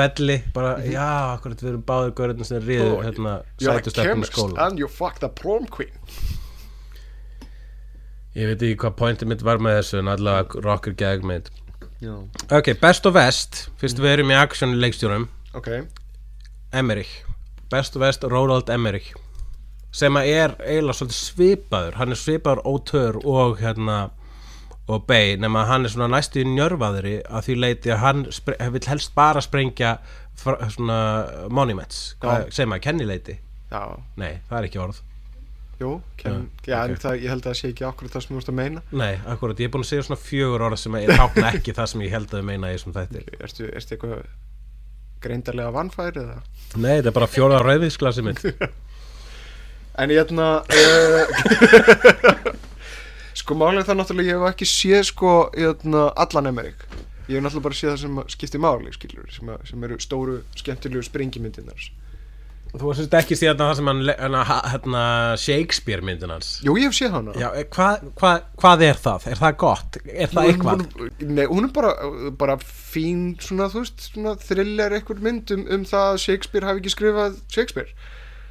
velli 0.00 0.36
bara, 0.54 0.72
já, 0.82 1.06
akkurat 1.36 1.62
við 1.62 1.70
erum 1.74 1.84
báður 1.86 2.12
görðin 2.18 2.48
sem 2.48 2.62
ríður 2.66 2.96
Oh, 2.96 3.02
hérna 3.06 3.34
chemist 3.60 4.32
skóla. 4.34 4.58
and 4.66 4.78
you 4.82 4.88
fucked 4.88 5.22
a 5.22 5.28
prom 5.28 5.66
queen. 5.70 5.92
Ég 8.38 8.46
veit 8.46 8.62
ekki 8.62 8.76
hvað 8.84 8.94
pointið 8.98 9.30
mitt 9.32 9.42
var 9.46 9.58
með 9.62 9.80
þessu 9.80 9.98
en 10.02 10.10
allavega 10.12 10.60
rocker 10.66 10.94
gegmynd 10.94 11.48
Já. 12.00 12.14
ok, 12.56 12.72
best 12.80 13.06
og 13.10 13.16
vest 13.18 13.64
fyrst 13.80 13.98
við 14.00 14.12
erum 14.16 14.30
í 14.32 14.36
action 14.38 14.76
leikstjórum. 14.80 15.26
Ok, 15.58 15.68
Emmerich 16.72 17.10
best 17.72 17.96
og 17.98 18.02
vest 18.04 18.24
Roland 18.24 18.70
Emmerich 18.72 19.12
sem 19.90 20.14
að 20.14 20.28
er 20.30 20.52
eiginlega 20.62 20.94
svolítið 21.00 21.16
svipaður. 21.18 21.96
Hann 21.98 22.14
er 22.14 22.18
svipaður 22.20 22.60
ótör 22.70 23.16
og 23.26 23.56
hérna 23.58 23.96
og 24.90 25.04
Bay 25.06 25.36
nema 25.38 25.64
að 25.64 25.68
hann 25.70 25.84
er 25.86 25.92
svona 25.92 26.08
næstu 26.16 26.44
njörfaðri 26.46 27.16
að 27.26 27.44
því 27.48 27.56
leiti 27.58 27.90
að 27.94 28.02
hann 28.04 28.22
vill 28.74 28.86
helst 28.90 29.14
bara 29.18 29.42
sprengja 29.42 29.96
svona 30.40 30.96
monuments 31.52 32.14
segir 32.50 32.70
maður, 32.70 32.84
kennileiti? 32.86 33.36
já, 33.70 33.82
Nei, 34.18 34.40
það 34.48 34.58
er 34.60 34.68
ekki 34.70 34.80
orð. 34.82 35.00
Jú 35.80 35.90
ken, 36.20 36.48
Já, 36.66 36.74
Já, 36.74 36.78
en 36.84 36.94
ok. 36.96 37.00
það, 37.02 37.14
ég 37.22 37.30
held 37.32 37.40
að 37.44 37.48
það 37.50 37.58
sé 37.60 37.68
ekki 37.70 37.84
akkurat 37.88 38.12
það 38.16 38.24
sem 38.24 38.34
þú 38.34 38.40
ert 38.42 38.50
að 38.52 38.56
meina. 38.58 38.82
Nei, 38.92 39.12
akkurat, 39.32 39.60
ég 39.62 39.70
er 39.70 39.72
búin 39.74 39.84
að 39.86 39.90
segja 39.90 40.06
svona 40.08 40.20
fjögur 40.20 40.64
orð 40.66 40.80
sem 40.82 40.96
að 40.98 41.12
tákna 41.16 41.52
ekki 41.54 41.74
það 41.78 41.90
sem 41.92 42.02
ég 42.04 42.14
held 42.16 42.34
að 42.36 42.44
meina 42.50 42.70
í 42.70 42.74
þessum 42.76 42.96
þætti. 42.98 43.22
Ertu, 43.40 43.68
ertu 43.78 43.96
eitthvað 43.96 44.24
greindarlega 45.24 45.72
vannfær 45.74 46.18
eða? 46.22 46.38
Nei, 46.76 46.96
þetta 46.98 47.10
er 47.10 47.16
bara 47.16 47.30
fjóra 47.30 47.60
rauðvísglasi 47.64 48.26
mitt. 48.26 48.44
En 50.00 50.08
ég 50.08 50.20
hérna 50.20 50.44
uh, 50.62 51.24
Sko 53.40 53.56
málið 53.58 53.88
það 53.88 53.98
náttúrulega 53.98 54.30
ég 54.30 54.38
hef 54.38 54.52
ekki 54.54 54.68
séð 54.70 55.02
sko 55.10 55.32
hérna, 55.52 56.04
allan 56.22 56.48
Emmerich. 56.48 56.84
Ég 57.26 57.36
hef 57.36 57.42
náttúrulega 57.44 57.64
bara 57.66 57.76
séð 57.76 57.90
það 57.90 57.98
sem 58.04 58.20
skiptir 58.32 58.62
máli 58.62 58.94
skilur, 58.94 59.26
sem, 59.34 59.50
sem 59.68 59.84
eru 59.88 59.98
stóru 60.00 60.38
skemmtilegu 60.56 61.02
springimyndinar 61.04 61.90
Þú 62.70 62.86
varst 62.86 63.14
ekki 63.18 63.34
síðan 63.34 63.58
það 63.58 63.72
sem 63.80 63.88
hann, 63.90 64.00
le- 64.06 64.14
hérna, 64.20 64.42
hérna 64.70 65.00
Shakespeare 65.42 66.04
myndin 66.06 66.30
hans 66.30 66.50
Jú, 66.62 66.76
ég 66.78 66.86
hef 66.86 66.94
séð 66.94 67.16
hana 67.16 67.32
Já, 67.34 67.48
eh, 67.58 67.64
hvað 67.72 68.04
hva, 68.20 68.30
hvað 68.62 68.84
er 68.86 69.00
það? 69.02 69.26
Er 69.32 69.40
það 69.40 69.56
gott? 69.64 69.98
Er 70.06 70.30
það 70.30 70.50
eitthvað? 70.52 70.84
Nei, 71.26 71.44
hún 71.50 71.66
er 71.66 71.72
bara, 71.74 71.94
bara 72.44 72.56
fín 72.62 73.24
svona, 73.42 73.66
þú 73.72 73.82
veist, 73.82 74.06
svona 74.12 74.36
thriller 74.38 74.94
eitthvað 75.00 75.24
mynd 75.26 75.50
um, 75.56 75.64
um 75.78 75.84
það 75.90 76.06
að 76.12 76.20
Shakespeare 76.28 76.68
hafi 76.70 76.82
ekki 76.84 76.94
skrifað 76.94 77.40
Shakespeare 77.50 77.90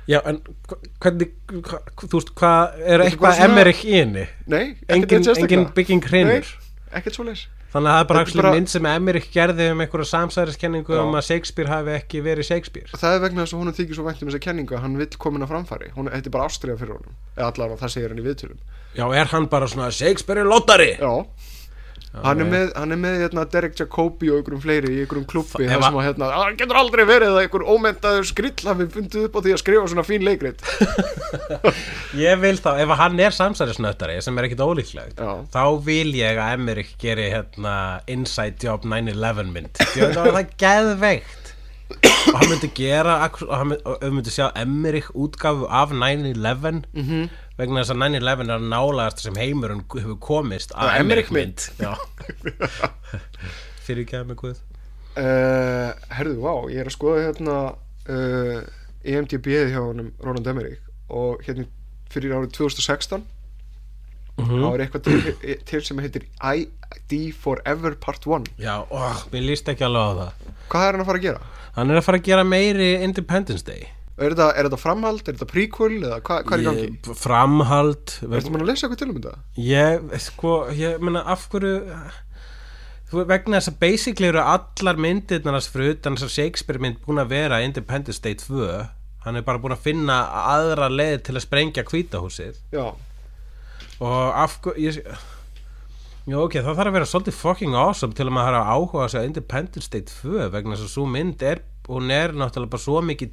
Já, 0.10 0.20
en 0.26 0.42
hva- 0.68 0.82
hvernig, 1.06 1.32
hva, 1.70 1.80
þú 2.02 2.12
veist, 2.18 2.34
hvað 2.42 2.80
er 2.96 3.06
eitthvað 3.06 3.44
Emmerich 3.46 3.86
í 3.86 3.96
henni? 4.02 4.26
Nei, 4.52 4.66
ekkert 4.90 5.30
sérstaklega. 5.30 5.48
engin 5.62 5.72
bygging 5.80 6.04
hrinur 6.12 6.52
Ekkert 6.92 7.16
svo 7.16 7.28
leis 7.30 7.46
Þannig 7.70 7.92
að 7.92 7.96
það 7.96 8.02
er 8.02 8.08
bara, 8.10 8.22
er 8.24 8.40
bara... 8.42 8.52
mynd 8.56 8.72
sem 8.72 8.88
Emmerich 8.90 9.28
gerði 9.34 9.68
um 9.74 9.84
einhverja 9.84 10.10
samsæriskenningu 10.10 10.96
Já. 10.96 11.02
um 11.04 11.18
að 11.20 11.28
Shakespeare 11.28 11.70
hafi 11.70 11.94
ekki 12.00 12.24
verið 12.26 12.48
Shakespeare. 12.48 12.90
Það 12.96 13.18
er 13.18 13.22
vegna 13.28 13.44
þess 13.46 13.54
að 13.54 13.62
hún 13.62 13.76
þykir 13.78 14.00
svo 14.00 14.06
vænt 14.08 14.24
um 14.24 14.32
þessa 14.32 14.42
kenningu 14.48 14.78
að 14.78 14.84
hann 14.88 14.98
vill 14.98 15.10
komin 15.22 15.46
að 15.46 15.52
framfæri. 15.54 15.92
Hún, 15.94 16.10
Þetta 16.10 16.32
er 16.32 16.34
bara 16.34 16.50
ástriða 16.50 16.80
fyrir 16.82 16.96
honum. 16.98 17.20
Eða 17.36 17.52
allavega 17.52 17.82
það 17.84 17.94
segir 17.94 18.16
hann 18.16 18.24
í 18.24 18.26
viðtölum. 18.26 18.60
Já, 18.98 19.06
er 19.22 19.32
hann 19.36 19.48
bara 19.54 19.70
svona 19.70 19.92
Shakespeare 19.94 20.42
er 20.42 20.50
lottari? 20.50 20.90
Já, 20.98 21.14
hann, 22.14 22.42
er 22.42 22.48
með, 22.50 22.72
hann 22.76 22.94
er 22.96 23.00
með 23.00 23.18
hérna, 23.24 23.44
Derek 23.54 23.76
Jacobi 23.78 24.32
og 24.32 24.40
einhverjum 24.40 24.62
fleiri 24.64 24.94
í 24.96 25.02
einhverjum 25.04 25.28
klubbi 25.30 25.68
Það 25.70 25.84
sem 25.86 26.00
að 26.00 26.08
hérna, 26.08 26.30
"Ah, 26.34 26.44
hann 26.48 26.58
getur 26.58 26.80
aldrei 26.80 27.04
verið 27.06 27.36
að 27.36 27.42
einhver 27.44 27.66
ómentaður 27.70 28.26
skrill 28.26 28.66
hafi 28.66 28.88
fundið 28.96 29.28
upp 29.28 29.38
á 29.38 29.40
því 29.46 29.54
að 29.54 29.62
skrifa 29.64 29.92
svona 29.94 30.06
fín 30.08 30.26
leikrit 30.26 30.64
Ég 32.26 32.40
vil 32.42 32.58
þá, 32.58 32.72
ef 32.82 32.96
hann 32.98 33.20
er 33.20 33.36
samsærisnöttari 33.36 34.22
sem 34.26 34.38
er 34.38 34.50
ekkit 34.50 34.66
ólíklegt 34.66 35.22
Já. 35.22 35.32
þá 35.54 35.64
vil 35.86 36.16
ég 36.18 36.42
að 36.42 36.56
Emmerich 36.58 36.96
geri 37.02 37.30
hérna 37.30 37.76
Inside 38.08 38.58
Job 38.64 38.88
9-11 38.90 39.54
mynd 39.54 39.78
það 39.78 40.34
það 40.34 40.56
geðveikt 40.58 41.54
og 41.90 42.36
hann 42.38 42.50
myndi 42.52 42.70
gera 42.78 43.16
og 43.26 43.54
hann 43.54 43.72
myndi, 43.72 43.84
og 43.86 44.02
við 44.04 44.16
myndi 44.18 44.34
sjá 44.34 44.48
Emmerich 44.60 45.10
útgáfu 45.14 45.70
af 45.70 45.94
9-11 45.94 46.84
-hmm. 46.94 47.30
Vegna 47.60 47.82
þess 47.84 47.94
að 47.94 48.02
9-11 48.06 48.44
er 48.46 48.54
að 48.56 48.68
nálaðast 48.72 49.24
sem 49.26 49.40
heimurinn 49.40 49.84
hefur 49.94 50.18
komist 50.24 50.72
að 50.76 50.94
Emmerich 51.02 51.30
Emmerich 51.30 51.32
mynd 51.36 51.68
Já. 51.80 51.94
fyrir 53.86 54.04
ekki 54.06 54.20
að 54.20 54.28
mig 54.32 54.40
guð 54.42 54.60
uh, 55.20 55.90
Herðu, 56.18 56.38
vá, 56.44 56.54
ég 56.72 56.84
er 56.84 56.90
að 56.92 56.96
skoða 56.96 57.26
hérna 57.28 57.58
uh, 58.10 58.62
EMDB 59.04 59.50
hjá 59.74 59.82
honum 59.82 60.14
Roland 60.24 60.48
Emmerich 60.52 60.82
og 61.10 61.44
hérna 61.48 61.68
fyrir 62.14 62.38
árið 62.40 62.56
2016 62.62 63.28
Mhm. 64.40 64.62
þá 64.64 64.68
er 64.72 64.82
eitthvað 64.86 65.02
til, 65.04 65.56
til 65.68 65.80
sem 65.84 65.98
heitir 66.00 66.24
ID 66.48 67.34
Forever 67.36 67.92
Part 68.00 68.24
1 68.24 68.46
Já, 68.64 68.78
ó, 68.88 69.12
mér 69.34 69.44
líst 69.50 69.68
ekki 69.68 69.84
alveg 69.84 70.00
á 70.00 70.12
það 70.16 70.54
Hvað 70.72 70.86
er 70.86 70.96
hann 70.96 71.04
að 71.04 71.10
fara 71.10 71.20
að 71.20 71.26
gera? 71.26 71.42
Hann 71.76 71.92
er 71.92 72.00
að 72.00 72.06
fara 72.06 72.20
að 72.22 72.28
gera 72.30 72.46
meiri 72.48 72.88
Independence 73.04 73.66
Day 73.68 73.90
Er 74.20 74.34
þetta, 74.34 74.48
er 74.52 74.68
þetta 74.68 74.80
framhald, 74.82 75.22
er 75.24 75.36
þetta 75.38 75.48
prequel 75.48 75.94
eða 76.02 76.18
hvað, 76.28 76.42
hvað 76.48 76.58
er 76.58 76.62
í 76.62 76.68
gangi? 76.68 77.16
Framhald 77.22 78.16
Ertu 78.28 78.52
maður 78.52 78.66
að 78.66 78.70
lesa 78.70 78.86
eitthvað 78.88 79.00
til 79.00 79.08
um 79.08 79.20
þetta? 79.20 79.36
Ég, 79.64 80.10
sko, 80.26 80.56
ég 80.76 81.04
meina 81.04 81.22
af 81.32 81.46
hverju 81.54 81.74
þú, 83.10 83.24
vegna 83.30 83.62
þess 83.62 83.72
að 83.72 83.80
basically 83.86 84.30
eru 84.34 84.44
allar 84.44 85.00
myndirnar 85.00 85.64
fyrir 85.64 85.96
utan 85.96 86.20
þess 86.20 86.28
að 86.28 86.36
Shakespeare 86.36 86.84
mynd 86.84 87.00
búin 87.06 87.24
að 87.24 87.32
vera 87.32 87.62
Independence 87.64 88.20
Day 88.26 88.36
2 88.44 88.68
hann 89.24 89.40
er 89.40 89.46
bara 89.48 89.62
búin 89.64 89.76
að 89.78 89.86
finna 89.88 90.20
aðra 90.52 90.92
leið 90.92 91.18
til 91.30 91.38
að 91.38 91.46
sprengja 91.48 91.88
hvítahúsið 91.88 92.60
Já, 92.76 92.86
og 94.04 94.40
af 94.44 94.60
hverju 94.66 94.84
ég, 94.84 95.00
Já, 96.30 96.36
ok, 96.44 96.60
það 96.60 96.76
þarf 96.76 96.90
að 96.92 96.96
vera 97.00 97.08
svolítið 97.10 97.38
fucking 97.40 97.76
awesome 97.80 98.14
til 98.14 98.28
að 98.28 98.36
maður 98.36 98.60
hafa 98.60 98.76
áhuga 98.76 99.06
að 99.06 99.14
segja 99.16 99.30
Independence 99.32 99.90
Day 99.90 100.04
2 100.06 100.50
vegna 100.54 100.76
þess 100.76 100.86
að 100.86 100.92
svo 100.94 101.06
mynd 101.10 101.46
er, 101.48 101.64
hún 101.88 102.12
er 102.14 102.36
náttúrulega 102.38 102.76
bara 102.76 102.84
svo 102.84 103.00
mikið 103.08 103.32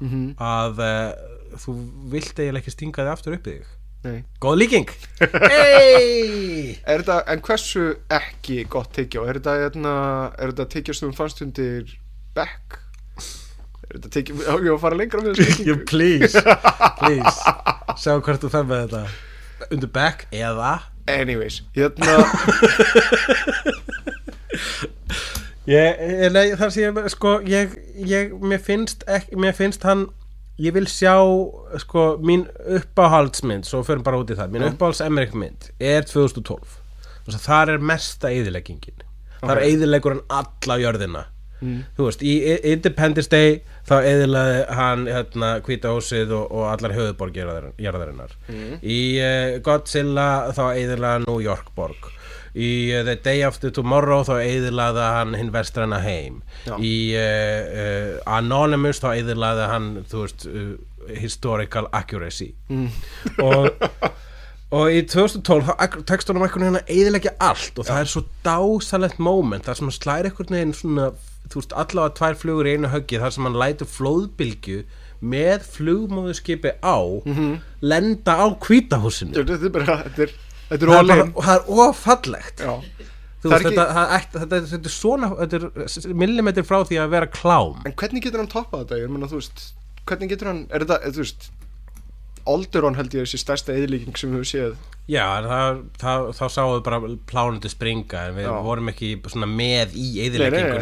tyggjó 0.00 0.06
Mhm. 0.06 0.24
að 0.38 0.80
uh, 0.84 1.58
þú 1.62 1.72
vilt 2.12 2.36
eiginlega 2.38 2.60
ekki 2.62 2.74
stinga 2.74 3.02
þig 3.06 3.12
aftur 3.14 3.36
upp 3.38 3.46
í 3.48 3.54
þig 3.56 3.74
nei 4.06 4.18
Góð 4.44 4.58
líking 4.60 4.90
hey! 5.50 6.76
Er 6.86 7.00
þetta, 7.02 7.16
en 7.32 7.40
hversu 7.46 7.84
ekki 8.12 8.64
gott? 8.70 8.98
Er 9.24 9.38
þetta, 9.40 9.54
hérna, 9.64 9.94
er 10.38 10.52
þetta 10.52 10.66
tyggjó 10.76 10.94
sem 10.98 11.08
þú 11.10 11.16
fannst 11.16 11.40
undir 11.46 11.94
Beck? 12.36 12.76
Er 13.86 13.96
þetta 14.00 14.12
á 14.50 14.54
ég 14.60 14.72
að 14.74 14.82
fara 14.84 14.98
lengra 15.00 15.22
með 15.24 15.40
þessu 15.40 15.78
please 15.90 16.42
Please 17.00 17.56
Sjá 17.96 18.18
hvert 18.20 18.42
þú 18.44 18.50
fer 18.52 18.68
með 18.68 18.84
þetta 18.86 19.70
Undir 19.72 19.88
back 19.96 20.26
eða 20.36 20.74
Anyways, 21.08 21.60
hérna 21.72 22.16
Ég, 25.66 26.00
ég, 26.22 26.30
nei, 26.32 26.52
þar 26.54 26.70
sé 26.70 26.84
ég, 26.84 26.98
sko, 27.10 27.40
ég, 27.48 27.72
ég, 28.06 28.32
mér 28.38 28.60
finnst 28.62 29.02
ekki, 29.10 29.34
mér 29.42 29.54
finnst 29.58 29.82
hann, 29.82 30.06
ég 30.62 30.72
vil 30.76 30.86
sjá, 30.86 31.16
sko, 31.82 32.04
mín 32.22 32.46
uppáhaldsmynd, 32.78 33.66
svo 33.66 33.82
förum 33.86 34.04
bara 34.06 34.20
út 34.22 34.30
í 34.30 34.36
það, 34.38 34.52
mín 34.54 34.62
Já. 34.66 34.70
uppáhalds 34.72 35.02
Emmerich 35.04 35.34
mynd 35.36 35.70
er 35.82 36.06
2012, 36.06 36.76
þess 37.26 37.40
að 37.40 37.46
þar 37.48 37.72
er 37.74 37.82
mesta 37.92 38.30
eyðileggingin, 38.30 39.02
þar 39.40 39.50
Ok. 39.50 39.56
er 39.56 39.64
eyðileggur 39.70 40.14
hann 40.16 40.28
alla 40.42 40.78
jörðina, 40.84 41.24
Mm. 41.56 41.84
þú 41.96 42.04
veist, 42.04 42.20
í 42.20 42.32
Independence 42.68 43.30
Day 43.32 43.62
þá 43.88 43.94
eyðilegði 44.04 44.74
hann, 44.76 45.06
hérna, 45.08 45.50
hvítahúsið 45.64 46.34
og, 46.36 46.50
og 46.52 46.66
allar 46.68 46.92
höfuborg 46.92 47.32
jörðarinnar, 47.80 48.34
Mm. 48.48 48.74
í 48.84 48.98
uh, 49.24 49.58
Godzilla 49.64 50.52
þá 50.52 50.62
hann 50.76 51.24
New 51.26 51.40
York 51.40 51.70
borg, 51.74 51.96
í 52.56 52.70
uh, 52.94 53.02
The 53.04 53.16
Day 53.20 53.44
After 53.46 53.72
Tomorrow 53.74 54.24
þá 54.26 54.34
eyðilaði 54.40 55.06
hann 55.12 55.36
hinn 55.38 55.52
vestræna 55.54 56.00
heim. 56.04 56.42
Já. 56.66 56.76
í 56.80 56.96
uh, 57.20 58.16
Anonymous 58.38 59.02
þá 59.04 59.10
eyðilaði 59.14 59.70
hann 59.72 59.90
veist 60.12 60.48
uh, 60.48 60.74
historical 61.14 61.90
accuracy. 61.92 62.52
Mm. 62.72 62.88
og, 63.46 63.70
og 64.74 64.90
í 64.90 65.04
2012 65.06 65.70
þá 65.70 66.02
tekst 66.08 66.32
honum 66.32 66.46
einhvern 66.46 66.66
veginn 66.66 66.80
að 66.80 66.92
eyðilegja 66.96 67.36
allt 67.44 67.78
og 67.78 67.88
það 67.88 68.02
er 68.02 68.12
svo 68.12 68.26
dásalegt 68.46 69.22
moment 69.22 69.68
þar 69.68 69.80
sem 69.80 69.90
hann 69.90 69.98
slæri 70.00 70.32
einhvern 70.32 70.58
veginn 70.58 70.76
svona 70.76 71.10
þú 71.46 71.60
veist 71.60 71.74
allavega 71.78 72.16
tvær 72.18 72.38
flugur 72.40 72.68
í 72.68 72.76
einu 72.76 72.90
höggi 72.90 73.20
þar 73.22 73.34
sem 73.34 73.46
hann 73.46 73.58
lætur 73.60 73.90
flóðbylgju 73.90 74.80
með 75.26 75.64
flugmóðuskipi 75.72 76.74
á 76.84 76.98
lenda 77.80 78.34
á 78.36 78.46
hvítahúsinu 78.52 79.36
Þetta 79.36 79.56
er 79.56 79.72
bara, 79.72 79.96
þetta 80.04 80.26
er, 80.26 80.34
þetta 80.70 80.86
er 80.86 81.12
in 81.16 81.32
og 81.32 81.44
það 81.46 81.56
er 81.56 81.84
ofallegt 81.86 82.64
þetta, 83.46 84.58
er 84.58 84.90
svona 84.90 85.30
þetta 85.38 85.60
er 85.60 86.16
millimetr 86.18 86.66
frá 86.66 86.80
því 86.86 87.00
að 87.02 87.12
vera 87.12 87.28
klám. 87.30 87.82
En 87.86 87.94
hvernig 87.98 88.24
getur 88.24 88.42
hann 88.42 88.50
toppað 88.50 88.86
þetta? 88.86 89.02
Ég 89.04 89.12
meina, 89.12 89.28
þú 89.30 89.40
veist, 89.40 89.68
hvernig 90.08 90.32
getur 90.32 90.50
hann, 90.50 90.64
er 90.70 90.86
þetta, 90.86 91.12
þú 91.14 91.22
veist 91.22 91.48
Alderon 92.46 92.94
held 92.98 93.14
ég 93.16 93.24
þessi 93.26 93.38
stærsta 93.42 93.74
eðlíking 93.74 94.16
sem 94.18 94.30
við 94.30 94.38
höfum 94.40 94.50
séð 94.52 94.76
Já, 95.06 95.22
það, 95.46 95.76
það, 96.02 96.24
þá 96.34 96.44
sáum 96.50 96.70
við 96.72 96.80
bara 96.88 96.98
plánundu 97.30 97.70
springa 97.70 98.22
en 98.26 98.34
við 98.40 98.46
Já. 98.48 98.54
vorum 98.66 98.88
ekki 98.90 99.10
með 99.46 99.92
í 99.94 100.06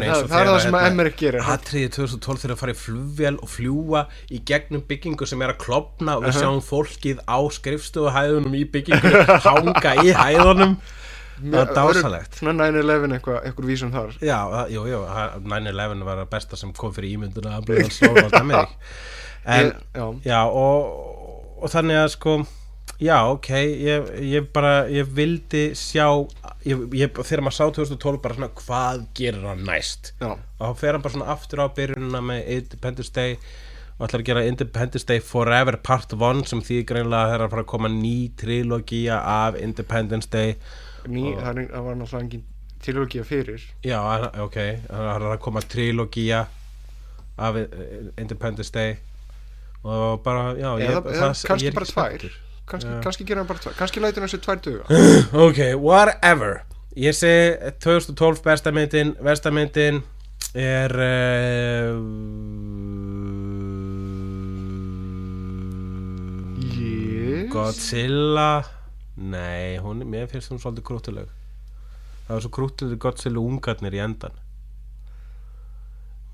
nei, 0.01 0.07
það- 0.09 0.29
það 0.31 0.39
er 0.41 0.49
það 0.49 0.57
sem 0.63 0.77
að 0.79 0.85
Emmerich 0.89 1.17
gerir. 1.19 1.45
Atriði 1.53 1.91
2012 1.93 2.41
þegar 2.41 2.53
að 2.55 2.61
fara 2.63 2.73
í 2.73 2.79
flugvél 2.79 3.35
og 3.37 3.51
fljúa 3.53 4.01
í 4.33 4.39
gegnum 4.49 4.81
byggingu 4.89 5.27
sem 5.29 5.41
er 5.45 5.53
að 5.53 5.59
klopna 5.61 6.15
og 6.17 6.25
við 6.25 6.31
Uh-huh. 6.33 6.41
sjáum 6.41 6.63
fólkið 6.65 7.21
á 7.29 7.37
skrifstofuhæðunum 7.59 8.55
í 8.57 8.63
byggingu 8.65 9.13
hanga 9.45 9.95
í 10.01 10.09
hæðunum 10.17 10.77
Það 11.35 11.51
var 11.51 11.71
dásalegt. 11.75 12.37
Svona 12.39 12.69
9-11 12.71 13.11
eitthvað, 13.19 13.39
eitthvað 13.45 13.65
vísum 13.67 13.89
þar 13.91 14.13
Já, 14.23 14.37
það- 14.55 14.69
jú, 14.73 14.85
jú, 14.89 14.99
það- 15.05 15.33
9-11 15.53 16.03
var 16.07 16.17
það 16.23 16.29
besta 16.33 16.57
sem 16.57 16.71
kom 16.73 16.93
fyrir 16.95 17.13
ímynduna 17.17 17.57
að 17.59 17.65
blöða 17.69 17.91
slóra 17.93 18.25
á 18.25 18.39
Amerik 18.41 18.73
En, 19.45 19.67
Já, 19.93 20.05
já, 20.25 20.39
og, 20.49 21.14
og 21.65 21.73
þannig 21.73 22.03
að 22.03 22.13
sko 22.15 22.37
Já, 23.01 23.17
ok, 23.27 23.49
ég, 23.83 24.09
ég 24.23 24.45
bara, 24.55 24.85
ég 24.87 25.09
vildi 25.11 25.73
sjá, 25.75 26.05
ég, 26.63 26.83
ég, 26.95 27.17
þegar 27.17 27.41
maður 27.43 27.55
sá 27.57 27.63
2012 27.75 28.19
bara 28.23 28.37
svona, 28.37 28.49
hvað 28.55 29.01
gerir 29.17 29.43
hann 29.43 29.65
næst? 29.67 30.13
já, 30.21 30.29
og 30.31 30.61
þá 30.61 30.79
fer 30.79 30.95
hann 30.95 31.03
bara 31.03 31.15
svona 31.17 31.33
aftur 31.33 31.59
á 31.59 31.67
byrjunina 31.75 32.21
með 32.23 32.51
Independence 32.55 33.11
Day 33.11 33.35
og 33.97 34.05
ætlar 34.07 34.23
að 34.23 34.29
gera 34.29 34.43
Independence 34.47 35.07
Day 35.09 35.19
Forever 35.23 35.75
Part 35.83 36.15
1 36.15 36.45
sem 36.47 36.61
því 36.63 36.77
greinlega 36.87 37.33
þegar 37.33 37.43
að 37.45 37.55
fara 37.55 37.65
að 37.65 37.71
koma 37.73 37.91
ný 37.91 38.15
trilogía 38.39 39.19
af 39.19 39.59
Independence 39.59 40.31
Day. 40.31 40.55
Ný, 41.07 41.33
það, 41.35 41.49
er, 41.51 41.67
það 41.73 41.89
var 41.89 41.99
náttúrulega 41.99 42.23
engin 42.23 42.45
tilögja 42.85 43.25
fyrir. 43.27 43.67
Já, 43.83 43.99
ok, 44.45 44.57
það 44.87 45.11
er 45.17 45.27
að 45.33 45.43
koma 45.43 45.65
trilogía 45.67 46.45
af 47.35 47.59
Independence 47.59 48.71
Day 48.71 48.95
og 49.85 50.23
bara, 50.25 50.55
já 50.57 50.71
ég, 50.81 50.89
Eða- 50.89 51.03
eða 51.05 51.29
það, 51.29 51.43
kannski 51.47 51.65
ég 51.65 51.71
er 51.71 51.75
bara 51.77 51.85
ekki 51.85 51.93
tvær. 51.93 52.09
spenntur. 52.09 52.33
kannski, 52.65 52.89
Já. 52.89 53.01
kannski 53.05 53.25
gera 53.29 53.39
hann 53.43 53.47
bara 53.51 53.59
tvær 53.61 53.75
kannski 53.77 54.01
lætur 54.01 54.21
hann 54.25 54.31
sér 54.33 54.41
tvær 54.41 54.59
duga 54.65 54.83
ok, 55.47 55.59
whatever 55.77 56.63
ég 56.97 57.13
segi 57.13 57.71
2012 57.85 58.41
besta 58.47 58.71
myndin 58.73 59.13
besta 59.21 59.51
myndin 59.53 60.01
er 60.55 60.91
uh, 60.95 61.95
Yes. 66.55 67.51
Godzilla 67.51 68.63
nei, 69.17 69.77
hún, 69.79 70.01
mér 70.11 70.27
finnst 70.31 70.51
hún 70.51 70.59
svolítið 70.59 70.85
krútuleg 70.89 71.29
það 72.25 72.33
var 72.35 72.43
svo 72.43 72.51
krútuleg 72.57 72.99
Godzilla 72.99 73.39
ungarnir 73.43 73.95
í 73.95 74.01
endan 74.03 74.35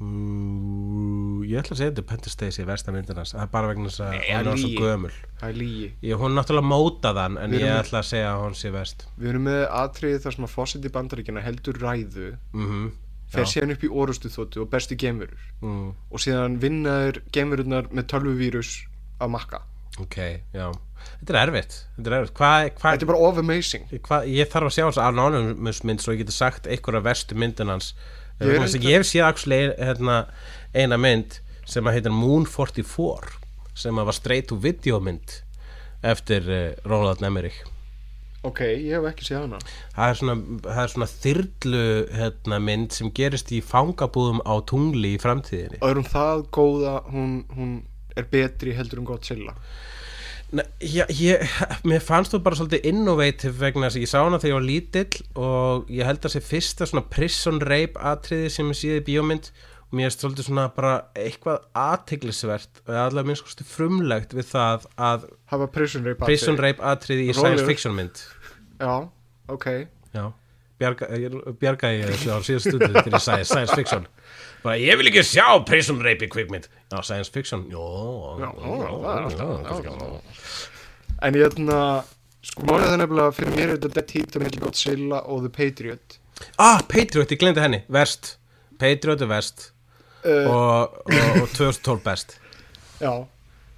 mm, 0.02 1.21
ég 1.52 1.62
ætla 1.62 1.76
að 1.76 1.82
segja 1.82 1.94
Independence 1.94 2.40
Day 2.40 2.56
sé 2.56 2.66
versta 2.68 2.96
myndin 2.96 3.22
hans. 3.22 3.36
Það 3.36 3.44
er 3.46 3.52
bara 3.54 3.70
vegna 3.72 3.92
þess 3.92 4.04
að 4.08 4.18
hún 4.18 4.52
er 4.54 4.64
svo 4.64 4.72
gömul. 4.88 5.14
Það 5.42 5.54
er 5.54 5.62
lígi 5.62 5.92
ég, 6.08 6.18
hún 6.22 6.32
er 6.32 6.38
náttúrulega 6.40 6.72
mótaðan 6.72 7.38
en 7.42 7.56
ég 7.60 7.78
ætla 7.78 8.02
að 8.02 8.10
segja 8.14 8.34
að 8.34 8.44
hún 8.46 8.58
sé 8.62 8.74
verst. 8.74 9.08
Við 9.20 9.34
erum 9.36 9.48
með 9.50 9.64
atriði 9.84 10.26
þar 10.26 10.38
sem 10.38 10.50
að 10.50 10.54
fósiti 10.56 10.94
bandaríkjana 10.98 11.46
heldur 11.46 11.82
ræðu 11.84 12.34
mhm 12.56 12.92
fer 13.32 13.46
Já. 13.46 13.52
síðan 13.54 13.76
upp 13.76 13.84
í 13.86 13.90
orustu 14.04 14.32
þóttu 14.32 14.64
og 14.66 14.72
bestu 14.72 14.98
geimurur 15.00 15.44
mm, 15.64 15.92
og 16.12 16.24
síðan 16.24 16.58
vinnaður 16.62 17.22
geimururnar 17.32 17.92
með 17.96 18.10
tölvuvírus 18.12 18.72
að 19.22 19.36
makka. 19.38 19.62
Ok, 20.02 20.18
já. 20.56 20.68
Þetta 21.22 21.34
er 21.34 21.40
erfitt, 21.42 21.78
þetta 21.96 22.10
er 22.10 22.16
erfitt. 22.18 22.34
Hvað, 22.38 22.66
hvað, 22.78 22.96
þetta 22.96 23.06
er 23.06 23.12
bara 23.12 23.28
of 23.28 23.40
amazing. 23.42 23.88
Hvað, 24.08 24.28
ég 24.32 24.52
þarf 24.52 24.70
að 24.70 24.76
sjá 24.76 24.84
þess 24.86 25.02
anonymous 25.04 25.82
mynd 25.88 26.04
svo 26.04 26.16
ég 26.16 26.24
geti 26.24 26.36
sagt 26.36 26.70
einhverja 26.70 27.04
verstu 27.06 27.38
myndin 27.38 27.72
hans 27.72 27.92
Ég 28.42 28.98
hef 28.98 29.08
séð 29.10 29.28
actually 29.28 29.72
hérna, 29.78 30.24
eina 30.74 30.98
mynd 30.98 31.40
sem 31.70 31.86
að 31.86 32.00
heitir 32.00 32.16
Moon 32.16 32.48
44 32.50 33.38
sem 33.78 33.98
að 33.98 34.10
var 34.10 34.18
straight 34.18 34.50
to 34.50 34.58
video 34.60 35.00
mynd 35.04 35.38
eftir 36.02 36.48
uh, 36.50 36.64
Roland 36.90 37.22
Emmerich 37.24 37.62
ok, 38.48 38.62
ég 38.66 38.96
hef 38.98 39.08
ekki 39.12 39.28
séð 39.28 39.44
hana. 39.46 39.60
Það 39.96 40.12
er 40.12 40.20
svona, 40.20 40.36
það 40.66 40.82
er 40.84 40.92
svona 40.96 41.10
þyrlu 41.12 41.84
hérna, 42.18 42.60
mynd 42.70 42.98
sem 42.98 43.12
gerist 43.18 43.54
í 43.54 43.62
fangabúðum 43.66 44.42
á 44.42 44.54
tungli 44.70 45.16
í 45.16 45.22
framtíðinni. 45.22 45.82
Og 45.82 45.92
er 45.92 46.02
hún 46.02 46.10
það 46.10 46.44
góða 46.58 46.96
hún, 47.12 47.36
hún 47.54 47.76
er 48.18 48.28
betri 48.32 48.76
heldur 48.76 49.04
um 49.04 49.08
Godzilla 49.08 49.56
já, 50.84 51.06
ég, 51.16 51.44
mér 51.88 52.04
fannst 52.04 52.34
þú 52.34 52.42
bara 52.44 52.58
svolítið 52.60 52.88
innovative 52.92 53.54
vegna 53.62 53.88
þess 53.88 54.00
að 54.00 54.06
ég 54.06 54.12
sá 54.12 54.18
hana 54.20 54.40
þegar 54.42 54.52
ég 54.52 54.58
var 54.58 54.66
lítill 54.68 55.22
og 55.40 55.92
ég 55.92 56.10
held 56.10 56.26
að 56.28 56.34
sé 56.36 56.42
fyrsta 56.44 56.88
svona 56.90 57.06
prison 57.14 57.62
rape 57.64 58.02
atriði 58.12 58.50
sem 58.52 58.72
ég 58.74 58.80
séð 58.82 58.98
í 59.00 59.06
bíómynd 59.08 59.52
og 59.92 59.96
mér 60.00 60.10
er 60.10 60.16
svolítið 60.16 60.48
svona 60.50 60.68
bara 60.76 60.94
eitthvað 61.20 61.64
aðteglisvert 61.78 62.84
og 62.86 62.92
allavega 62.96 63.30
minnst 63.30 63.48
kosti 63.48 63.68
frumlegt 63.68 64.36
við 64.36 64.50
það 64.52 64.86
að 65.00 65.26
hafa 65.54 65.72
prison 65.76 66.06
rape 66.08 66.28
prison 66.28 66.56
atriði. 66.56 66.68
rape 66.68 66.92
atriði 66.94 67.26
í 67.26 67.32
Rólegur. 67.32 67.42
science 67.48 67.68
fiction 67.68 67.98
mynd 67.98 68.24
já, 68.80 68.94
ok 69.52 69.68
já, 70.16 70.26
bjarga, 70.82 71.08
ég- 71.22 71.52
bjarga 71.62 71.92
ég 71.96 72.10
þessu 72.12 72.34
á 72.34 72.38
síðast 72.46 72.68
stundu 72.72 72.90
til 72.98 73.14
ég 73.14 73.24
sagði 73.24 73.48
science 73.50 73.76
fiction. 73.78 74.08
Bara 74.62 74.78
ég 74.82 74.98
vil 75.00 75.10
ekki 75.10 75.24
sjá 75.26 75.46
prison 75.66 76.02
rape 76.06 76.26
í 76.28 76.30
kvikmynd 76.32 76.68
já, 76.70 76.98
science 77.06 77.32
fiction, 77.34 77.64
Já, 77.72 77.86
já, 78.42 78.50
það 78.60 79.86
já, 79.86 80.22
en 81.22 81.38
ég 81.38 81.48
ætla 81.52 81.80
sko 82.46 82.66
málið 82.66 82.94
er 82.96 83.02
nefnilega 83.04 83.34
fyrir 83.38 83.54
mér 83.56 83.68
er 83.70 83.78
þetta 83.78 83.94
Dead 84.00 84.14
Heat 84.16 84.38
og 84.38 84.44
milli 84.46 84.62
Godzilla 84.64 85.20
og 85.30 85.44
The 85.46 85.52
Patriot. 85.58 86.18
Ah, 86.58 86.80
Patriot, 86.90 87.30
ég 87.30 87.42
glemdi 87.42 87.62
henni, 87.62 87.84
verst. 87.94 88.36
Patriot 88.82 89.22
er 89.22 89.30
verst. 89.30 89.68
Uh, 90.22 90.48
og, 90.50 90.98
og, 91.06 91.44
og 91.44 91.54
2012 91.58 92.02
best. 92.06 92.36
Já, 93.02 93.14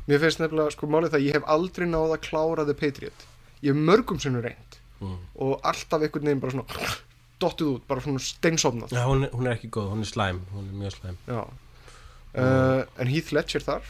mér 0.08 0.24
finnst 0.24 0.40
nefnilega 0.44 0.72
sko 0.76 0.88
málið 0.92 1.16
það 1.18 1.28
ég 1.28 1.38
hef 1.40 1.50
aldrei 1.56 1.88
náð 1.92 2.16
að 2.18 2.24
klára 2.30 2.66
The 2.68 2.76
Patriot. 2.80 3.28
Ég 3.64 3.72
hef 3.76 3.84
mörgum 3.92 4.20
sinnum 4.24 4.44
reynd 4.44 4.73
Mm. 5.04 5.18
og 5.46 5.60
alltaf 5.72 6.02
einhvern 6.08 6.28
veginn 6.30 6.42
bara 6.44 6.52
svona 6.56 6.94
dottuð 7.44 7.74
út, 7.76 7.84
bara 7.90 8.02
svona 8.06 8.22
steinsofnað 8.24 8.94
Já, 8.96 9.04
hún, 9.10 9.26
hún 9.34 9.48
er 9.50 9.58
ekki 9.58 9.70
góð, 9.76 9.90
hún 9.94 10.06
er 10.06 10.10
slæm 10.12 10.40
hún 10.54 10.70
er 10.70 10.78
mjög 10.84 10.96
slæm 11.00 11.18
já 11.28 11.42
uh, 11.44 12.86
en 13.04 13.12
Heath 13.12 13.34
Ledger 13.36 13.66
þar 13.66 13.84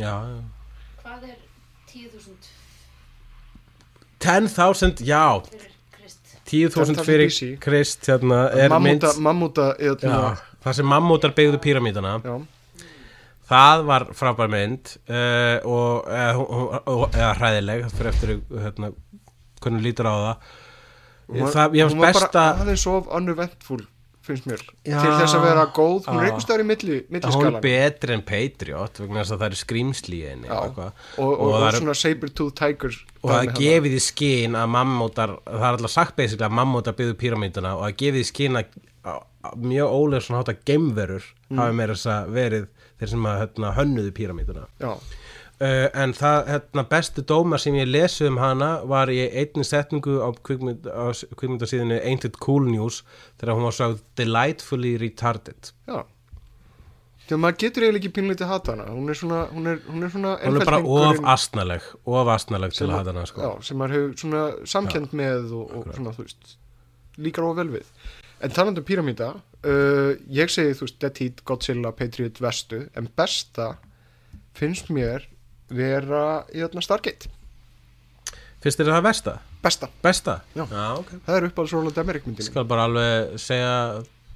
já, 0.00 0.12
já. 0.12 0.40
Hvað 1.02 1.28
er 1.30 1.38
10.000 1.92 2.50
10.000, 4.22 5.02
já 5.04 5.22
fyrir 5.42 5.70
Krist? 5.92 6.20
10.000 6.46 6.68
10.000 6.94 7.04
fyrir 7.06 7.28
BC. 7.30 7.50
Krist 7.62 8.06
hérna, 8.08 8.42
er 8.54 8.70
mynd 8.78 9.02
mammúta, 9.02 9.12
mammúta 9.20 9.68
já, 9.78 10.36
það 10.62 10.76
sem 10.78 10.86
mammútar 10.86 11.34
byggðu 11.36 11.58
píramítana 11.64 12.16
já, 12.22 12.34
það 13.52 13.82
var 13.88 14.06
frábær 14.16 14.50
mynd 14.52 14.94
uh, 15.10 15.58
og 15.66 16.06
eða, 16.08 16.34
hún- 16.38 16.84
hún- 16.86 17.16
eða 17.18 17.32
hræðileg 17.40 17.88
fyrir 17.96 18.12
eftir 18.12 18.34
hérna, 18.62 18.92
hvernig 19.64 19.86
lítur 19.86 20.10
á 20.10 20.14
það. 20.18 20.52
Hún 21.32 21.40
var, 21.46 21.52
það, 21.56 21.80
hún 21.88 21.98
var 22.02 22.12
besta 22.12 22.30
bara 22.32 22.62
aðeins 22.66 22.86
of 22.90 23.10
uneventful 23.16 23.82
finnst 24.22 24.44
mér, 24.46 24.60
Já. 24.86 25.00
til 25.02 25.10
þess 25.18 25.32
að 25.34 25.40
vera 25.48 25.62
góð. 25.74 26.04
Hún 26.06 26.20
er 26.20 26.28
einhver 26.28 26.42
staðar 26.44 26.62
í 26.62 26.66
milli, 26.68 26.98
milli 27.10 27.26
hún 27.26 27.32
er 27.32 27.32
skalan 27.34 27.64
betri 27.64 28.14
en 28.14 28.20
Patriot 28.28 29.00
vegna 29.02 29.24
þess 29.24 29.32
að 29.34 29.40
það 29.40 29.48
eru 29.48 29.58
skrýmsli 29.58 30.18
í 30.20 30.28
henni 30.28 30.46
Já. 30.46 30.58
og, 30.60 30.78
og, 30.78 30.92
og, 31.24 31.40
og, 31.48 31.56
er- 31.66 31.78
svona 31.80 31.96
saber-tooth 31.98 32.54
tigers 32.60 33.00
og 33.24 33.32
það 33.32 33.50
gefið 33.58 33.96
í 33.98 34.02
skinn 34.04 34.54
að 34.60 34.70
mammútar 34.76 35.32
það 35.48 35.64
er 35.66 35.68
alltaf 35.72 35.94
sagt 35.96 36.14
basically 36.20 36.46
að 36.46 36.54
mammútar 36.60 36.94
byggðu 37.00 37.16
píramítuna 37.24 37.74
og 37.74 37.82
það 37.88 37.96
gefið 38.04 38.20
í 38.22 38.28
skinn 38.30 38.60
að, 38.62 38.78
mjög 39.58 39.96
ólega 39.98 40.22
svona 40.28 40.44
hátta 40.44 40.54
geimverur 40.70 41.26
Mm. 41.52 41.58
hafi 41.60 41.74
meira 41.76 41.92
þess 41.98 42.06
að 42.08 42.30
verið 42.32 42.62
þeir 43.02 43.10
sem 43.10 43.26
að 43.28 43.34
hérna, 43.42 43.72
hönnuðu 43.76 44.12
píramítuna 44.16 44.62
já, 44.80 44.92
uh, 45.62 45.88
en 46.02 46.14
það 46.18 46.48
hérna, 46.50 46.84
bestu 46.90 47.22
dómar 47.28 47.62
sem 47.62 47.76
ég 47.78 47.88
lesi 47.90 48.26
um 48.28 48.38
hana 48.42 48.72
var 48.88 49.10
í 49.12 49.20
einni 49.28 49.64
setningu 49.66 50.18
á, 50.20 50.28
kvikmyndasíðinu 50.42 52.00
Ain't 52.02 52.26
It 52.28 52.40
Cool 52.42 52.66
News 52.70 53.02
þegar 53.40 53.54
hún 53.56 53.68
var 53.68 53.76
svo 53.78 53.92
delightfully 54.18 54.96
retarded. 55.00 55.72
Já. 55.86 56.02
Þegar 57.22 57.38
maður 57.44 57.58
getur 57.62 57.84
eiginlega 57.86 58.02
ekki 58.02 58.14
pínleiti 58.16 58.46
hata 58.50 58.74
hana. 58.74 58.88
Hún 58.90 59.12
er 59.12 59.18
svona 59.18 59.44
hún 59.52 59.68
er, 59.70 59.78
hún 59.86 60.02
er 60.02 60.10
svona 60.12 60.32
hún 60.42 60.58
er 60.58 60.66
bara 60.66 60.80
of 60.82 61.22
astnaleg 61.34 61.86
of 62.04 62.32
astnaleg 62.34 62.74
til 62.74 62.88
að 62.88 62.90
að- 62.90 62.98
hata 62.98 63.14
hana 63.14 63.28
sko. 63.30 63.44
já, 63.46 63.52
sem 63.68 63.78
maður 63.78 63.96
hefur 63.96 64.18
svona 64.24 64.42
samkend 64.74 65.14
með 65.22 65.54
og, 65.60 65.76
og 65.78 65.94
svona 65.94 66.16
þú 66.16 66.26
veist 66.26 66.56
líkar 67.22 67.46
of 67.46 67.56
vel 67.56 67.70
við. 67.78 67.88
En 68.42 68.50
talandi 68.50 68.82
um 68.82 68.88
píramíta 68.88 69.28
uh, 69.38 70.10
ég 70.34 70.50
segi 70.50 70.74
þú 70.74 70.88
veist 70.88 70.98
Dead 70.98 71.22
Heat, 71.22 71.44
Godzilla, 71.46 71.92
Patriot, 71.94 72.40
Vestu 72.42 72.88
en 72.98 73.08
besta 73.16 73.76
finnst 74.58 74.90
mér 74.90 75.28
vera 75.76 76.24
í 76.52 76.62
þarna 76.62 76.84
Stargate 76.84 77.30
finnst 78.62 78.80
þér 78.80 78.92
það 78.94 79.06
versta? 79.08 79.36
besta, 79.62 79.88
besta? 80.02 80.40
Já. 80.56 80.64
ok 80.64 81.14
það 81.26 81.36
er 81.36 81.46
uppáhalds 81.50 81.76
Roland 81.76 82.02
Emmerich 82.02 82.26
myndin 82.26 82.48
skal 82.48 82.66
bara 82.68 82.88
alveg 82.88 83.36
segja 83.42 83.76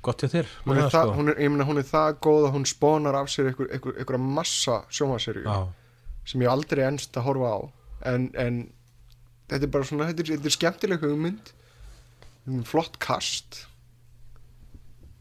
gott 0.06 0.22
hjá 0.22 0.30
þér 0.36 0.52
hún 0.66 0.78
er, 0.78 0.88
það, 0.90 1.10
sko. 1.10 1.16
hún 1.18 1.32
er, 1.32 1.40
ég 1.42 1.52
meina 1.52 1.66
hún 1.68 1.82
er 1.82 1.88
það 1.88 2.20
góð 2.26 2.48
að 2.48 2.56
hún 2.56 2.68
spónar 2.70 3.18
af 3.18 3.32
sér 3.32 3.50
einhver, 3.50 3.70
einhver, 3.74 3.98
einhverja 3.98 4.22
massa 4.38 4.80
sjómaserju 4.94 5.46
Já. 5.46 5.58
sem 6.26 6.46
ég 6.46 6.52
aldrei 6.52 6.86
ennst 6.86 7.18
að 7.18 7.28
horfa 7.30 7.52
á 7.52 7.58
en, 8.12 8.28
en 8.38 8.60
þetta 9.50 9.62
er 9.64 9.72
bara 9.74 9.88
svona 9.88 10.10
þetta 10.10 10.24
er, 10.24 10.32
þetta 10.36 10.52
er 10.52 10.58
skemmtileg 10.58 11.06
hugmynd 11.06 11.54
Þetta 12.46 12.62
er 12.62 12.68
flott 12.70 13.00
kast 13.02 13.64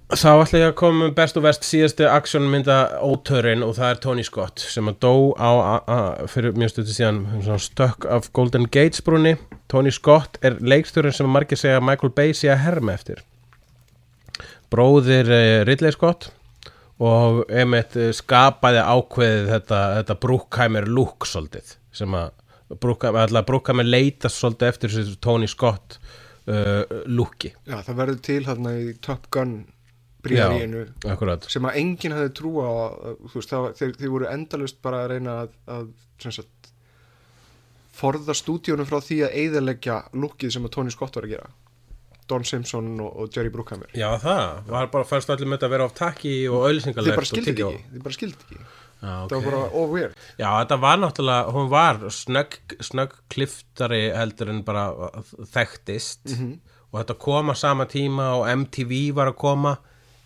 Þá 0.05 0.31
ætla 0.37 0.59
ég 0.59 0.67
að 0.69 0.75
koma 0.77 1.07
með 1.07 1.13
best 1.17 1.37
og 1.39 1.43
verst 1.47 1.63
síðastu 1.65 2.05
aksjónmynda 2.05 2.75
ótörinn 3.01 3.63
og 3.65 3.71
það 3.79 3.87
er 3.89 4.01
Tony 4.03 4.25
Scott 4.27 4.61
sem 4.61 4.85
að 4.91 4.99
dó 5.01 5.13
á 5.33 5.49
a, 5.65 5.97
fyrir 6.29 6.53
mjög 6.53 6.75
stötu 6.75 6.93
síðan 6.93 7.23
svona 7.39 7.57
stökk 7.63 8.05
af 8.13 8.29
Golden 8.37 8.67
Gates 8.69 9.01
brúni 9.01 9.33
Tony 9.71 9.89
Scott 9.89 10.37
er 10.45 10.59
leikstjórinn 10.61 11.17
sem 11.17 11.33
margir 11.33 11.57
segja 11.57 11.81
Michael 11.81 12.13
Bay 12.13 12.37
sé 12.37 12.53
að 12.53 12.61
herma 12.67 12.93
eftir. 12.93 13.25
Bróðir 14.69 15.33
uh, 15.33 15.65
Ridley 15.65 15.97
Scott 15.97 16.29
og 17.01 17.41
einmitt 17.49 17.97
uh, 17.97 18.13
skapaði 18.13 18.85
ákveðið 18.85 19.53
þetta, 19.55 19.83
þetta 19.99 20.21
Brookheimer 20.21 20.85
look 20.85 21.25
svolítið 21.25 21.79
sem 21.97 22.13
að 22.13 22.29
Brookheimer 22.77 23.89
leitast 23.89 24.37
svolítið 24.37 24.69
eftir 24.69 25.15
Tony 25.17 25.49
Scott 25.49 25.97
uh, 26.45 26.83
lúki 27.09 27.55
Já, 27.65 27.81
það 27.81 28.03
verður 28.03 28.27
til 28.29 28.43
hérna 28.45 28.77
í 28.77 28.91
Top 29.01 29.31
Gun 29.33 29.63
akkurat. 31.13 31.47
sem 31.51 31.67
að 31.67 31.79
enginn 31.81 32.15
hefði 32.15 32.31
trúa 32.39 32.69
þeir, 33.33 33.93
þeir 33.99 34.13
voru 34.13 34.29
endalust 34.31 34.81
bara 34.85 35.03
að 35.03 35.11
reyna 35.15 35.35
að, 35.43 35.53
að 35.75 36.31
sagt, 36.37 36.71
forða 37.95 38.35
stúdíunum 38.35 38.87
frá 38.89 38.99
því 39.03 39.21
að 39.27 39.37
eyðileggja 39.43 39.99
lukkið 40.17 40.55
sem 40.55 40.67
að 40.67 40.75
Tony 40.75 40.93
Scott 40.95 41.15
var 41.19 41.27
að 41.27 41.37
gera. 41.37 41.51
Don 42.25 42.45
Simpson 42.47 42.95
og, 43.05 43.11
og 43.21 43.35
Jerry 43.35 43.51
Bruckheimer. 43.53 43.91
Já, 43.93 44.07
það, 44.21 44.63
var 44.71 44.89
bara 44.93 45.05
fannst 45.05 45.29
allir 45.29 45.49
með 45.49 45.59
þetta 45.59 45.67
að 45.69 45.75
vera 45.75 45.85
á 45.85 45.91
takki 45.99 46.33
og 46.49 46.55
þeir 46.55 46.69
auðlýsingalegt 46.71 47.19
bara 47.19 47.29
skildi 47.29 47.53
ekki, 47.53 47.83
þeir 47.91 48.05
bara 48.07 48.17
skildi 48.17 48.47
ekki. 48.47 48.61
Já, 49.05 49.11
það 49.29 49.35
var 49.35 49.45
bara 49.45 49.83
weird. 49.91 50.21
Já, 50.39 50.47
þetta 50.47 50.77
var 50.81 51.01
náttúrulega, 51.01 51.53
hún 51.53 51.67
var 51.69 51.99
snögg, 52.15 52.55
snögg 52.87 53.17
kliftari 53.29 54.01
heldur 54.15 54.53
en 54.53 54.63
bara 54.65 54.85
þekktist. 55.53 56.23
Og 56.89 57.01
þetta 57.01 57.17
kom 57.19 57.51
að 57.51 57.59
sama 57.59 57.85
tíma 57.91 58.31
og 58.39 58.47
MTV 58.55 58.95
var 59.17 59.33
að 59.33 59.37
koma 59.41 59.75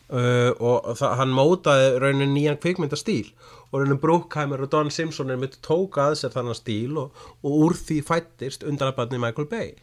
uh, 0.10 0.51
og 0.60 1.01
hann 1.20 1.34
mótaði 1.36 1.93
raunin 2.03 2.34
nýjan 2.36 2.60
kvikmyndastíl. 2.62 3.32
Og 3.72 3.84
raunin 3.84 3.99
Brookheimer 4.01 4.64
og 4.66 4.72
Don 4.74 4.89
Simpson 4.91 5.30
er 5.30 5.38
myndi 5.38 5.60
tóka 5.66 6.07
að 6.10 6.16
sér 6.24 6.34
þannig 6.34 6.57
stíl 6.57 6.97
og, 6.97 7.26
og 7.45 7.57
úr 7.68 7.76
því 7.78 7.99
fættist 8.07 8.64
undanabadni 8.66 9.20
Michael 9.22 9.47
Bay. 9.51 9.74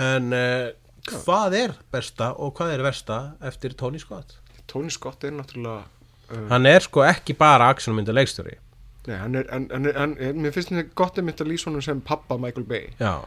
En 0.00 0.32
uh, 0.32 0.70
hvað 1.24 1.56
er 1.58 1.74
besta 1.92 2.30
og 2.40 2.54
hvað 2.56 2.76
er 2.78 2.84
versta 2.86 3.18
eftir 3.44 3.74
Tony 3.76 4.00
Scott? 4.00 4.38
Tony 4.70 4.88
Scott 4.94 5.24
er 5.28 5.34
náttúrulega 5.36 5.82
uh, 6.32 6.46
Hann 6.48 6.66
er 6.70 6.80
sko 6.80 7.02
ekki 7.04 7.34
bara 7.36 7.68
actionmynda 7.74 8.14
leikstjóri. 8.16 8.56
Nei, 9.08 9.16
hann 9.18 9.34
er, 9.34 9.48
hann, 9.50 9.64
hann, 9.74 9.86
er- 9.90 9.96
hann, 9.98 10.12
er- 10.22 10.36
mér 10.38 10.52
finnst 10.54 10.70
þetta 10.72 10.94
gott 10.96 11.16
að 11.18 11.26
mynda 11.28 11.44
lýsa 11.48 11.68
honum 11.68 11.82
sem 11.84 12.00
pappa 12.06 12.36
Michael 12.40 12.64
Bay. 12.70 12.86
Já, 13.02 13.18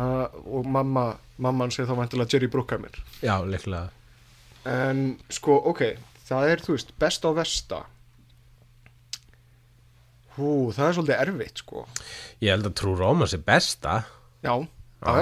uh, 0.00 0.26
og 0.48 0.66
mamma 0.66 1.12
mamman 1.40 1.70
sé 1.72 1.84
þá 1.86 1.92
vantilega 1.98 2.32
Jerry 2.34 2.48
Bruckheimer. 2.52 2.96
Já, 3.22 3.36
leiklega 3.46 3.90
en 4.68 5.04
sko, 5.32 5.56
ok 5.70 5.82
það 6.30 6.52
er, 6.52 6.62
þú 6.64 6.76
veist, 6.76 6.92
best 7.02 7.26
á 7.26 7.30
versta. 7.34 7.80
Hú, 10.36 10.50
það 10.74 10.86
er 10.86 10.96
svolítið 10.96 11.22
erfitt, 11.24 11.62
sko. 11.64 11.86
Ég 12.40 12.54
held 12.54 12.68
að 12.70 12.76
True 12.80 12.98
Romance 13.00 13.36
er 13.36 13.42
besta. 13.46 13.96
Já, 14.44 14.54
já. 15.02 15.14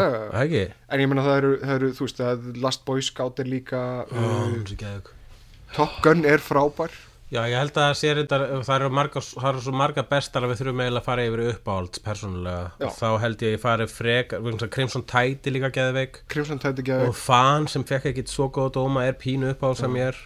ekki. 0.42 0.64
En 0.92 1.02
ég 1.02 1.10
meina 1.10 1.24
það 1.26 1.40
eru, 1.40 1.52
það 1.62 1.76
eru, 1.78 1.90
þú 1.96 2.06
veist, 2.06 2.20
það 2.20 2.50
Last 2.66 2.84
Boy 2.88 3.04
Scout 3.06 3.40
er 3.42 3.48
líka 3.48 3.82
uh, 4.04 5.12
Top 5.74 5.96
Gun 6.04 6.26
er 6.28 6.44
frábær 6.44 6.94
Já, 7.28 7.42
ég 7.44 7.58
held 7.60 7.74
að 7.76 7.82
það 7.82 7.96
sé 8.00 8.10
reyndar 8.16 8.42
það 8.64 8.70
eru, 8.78 8.86
marga, 8.96 9.20
það 9.20 9.48
eru 9.50 9.62
svo 9.66 9.72
marga 9.76 10.04
bestar 10.08 10.44
að 10.46 10.52
við 10.54 10.60
þurfum 10.62 10.78
eiginlega 10.80 11.02
að 11.02 11.08
fara 11.10 11.24
yfir 11.28 11.40
uppáhalds 11.50 12.00
persónulega. 12.00 12.60
Já. 12.80 12.88
þá 12.96 13.08
held 13.20 13.42
ég 13.44 13.50
að 13.50 13.52
ég 13.52 13.60
fari 13.64 13.86
frek 13.92 14.30
Crimson 14.72 15.04
Tide 15.12 15.52
líka 15.52 15.68
geðveik. 15.74 16.22
Crimson 16.32 16.60
Tide 16.62 16.80
ekki 16.80 16.96
og 17.04 17.18
Fan 17.18 17.66
sem 17.68 17.82
fekk 17.88 18.08
ekki 18.14 18.24
svo 18.32 18.46
góð 18.56 18.70
dóma 18.78 19.02
er 19.04 19.18
pínu 19.20 19.50
uppáhalds 19.52 19.82
sem 19.84 19.98
ég 20.00 20.08
er. 20.14 20.22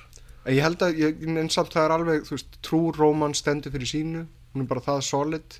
Ég 0.47 0.63
held 0.63 0.85
að, 0.87 1.01
ég, 1.03 1.25
en 1.27 1.51
samt 1.51 1.75
það 1.75 1.89
er 1.89 1.95
alveg 1.97 2.29
þú 2.29 2.37
veist, 2.37 2.55
True 2.69 2.95
Romance 2.95 3.43
stendur 3.43 3.75
fyrir 3.75 3.91
sínu. 3.91 4.23
Hún 4.55 4.63
er 4.63 4.69
bara 4.71 4.85
það 4.87 5.03
solid. 5.09 5.59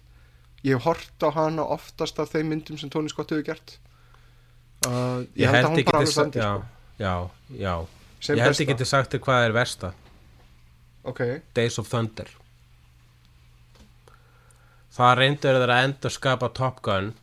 Ég 0.63 0.79
hef 0.79 0.87
hort 0.87 1.27
á 1.27 1.29
hana 1.35 1.65
oftast 1.75 2.23
af 2.23 2.31
þeim 2.37 2.55
myndum 2.55 2.79
sem 2.79 2.91
Tony 2.91 3.11
Scott 3.11 3.35
hefur 3.35 3.49
gert. 3.51 3.81
Uh, 4.87 5.27
ég, 5.35 5.51
held 5.51 5.67
að 5.67 5.75
hún 5.75 5.91
bara 5.91 6.05
alveg 6.05 6.15
stendur 6.15 6.43
já, 6.43 6.53
sko, 6.55 7.03
já, 7.03 7.17
já. 7.67 7.75
Sem 8.23 8.39
ég 8.39 8.47
held 8.47 8.63
ég 8.63 8.71
geti 8.71 8.87
sagt 8.87 9.11
þér 9.15 9.25
hvað 9.27 9.49
er 9.49 9.57
versta 9.59 9.93
ok, 11.09 11.23
Days 11.57 11.79
of 11.83 11.91
Thunder. 11.91 12.31
Það 14.93 15.15
reyndur 15.19 15.57
þeir 15.57 15.73
að 15.73 15.87
endur 15.87 16.13
skapa 16.13 16.51
Top 16.53 16.83
Gun 16.85 17.15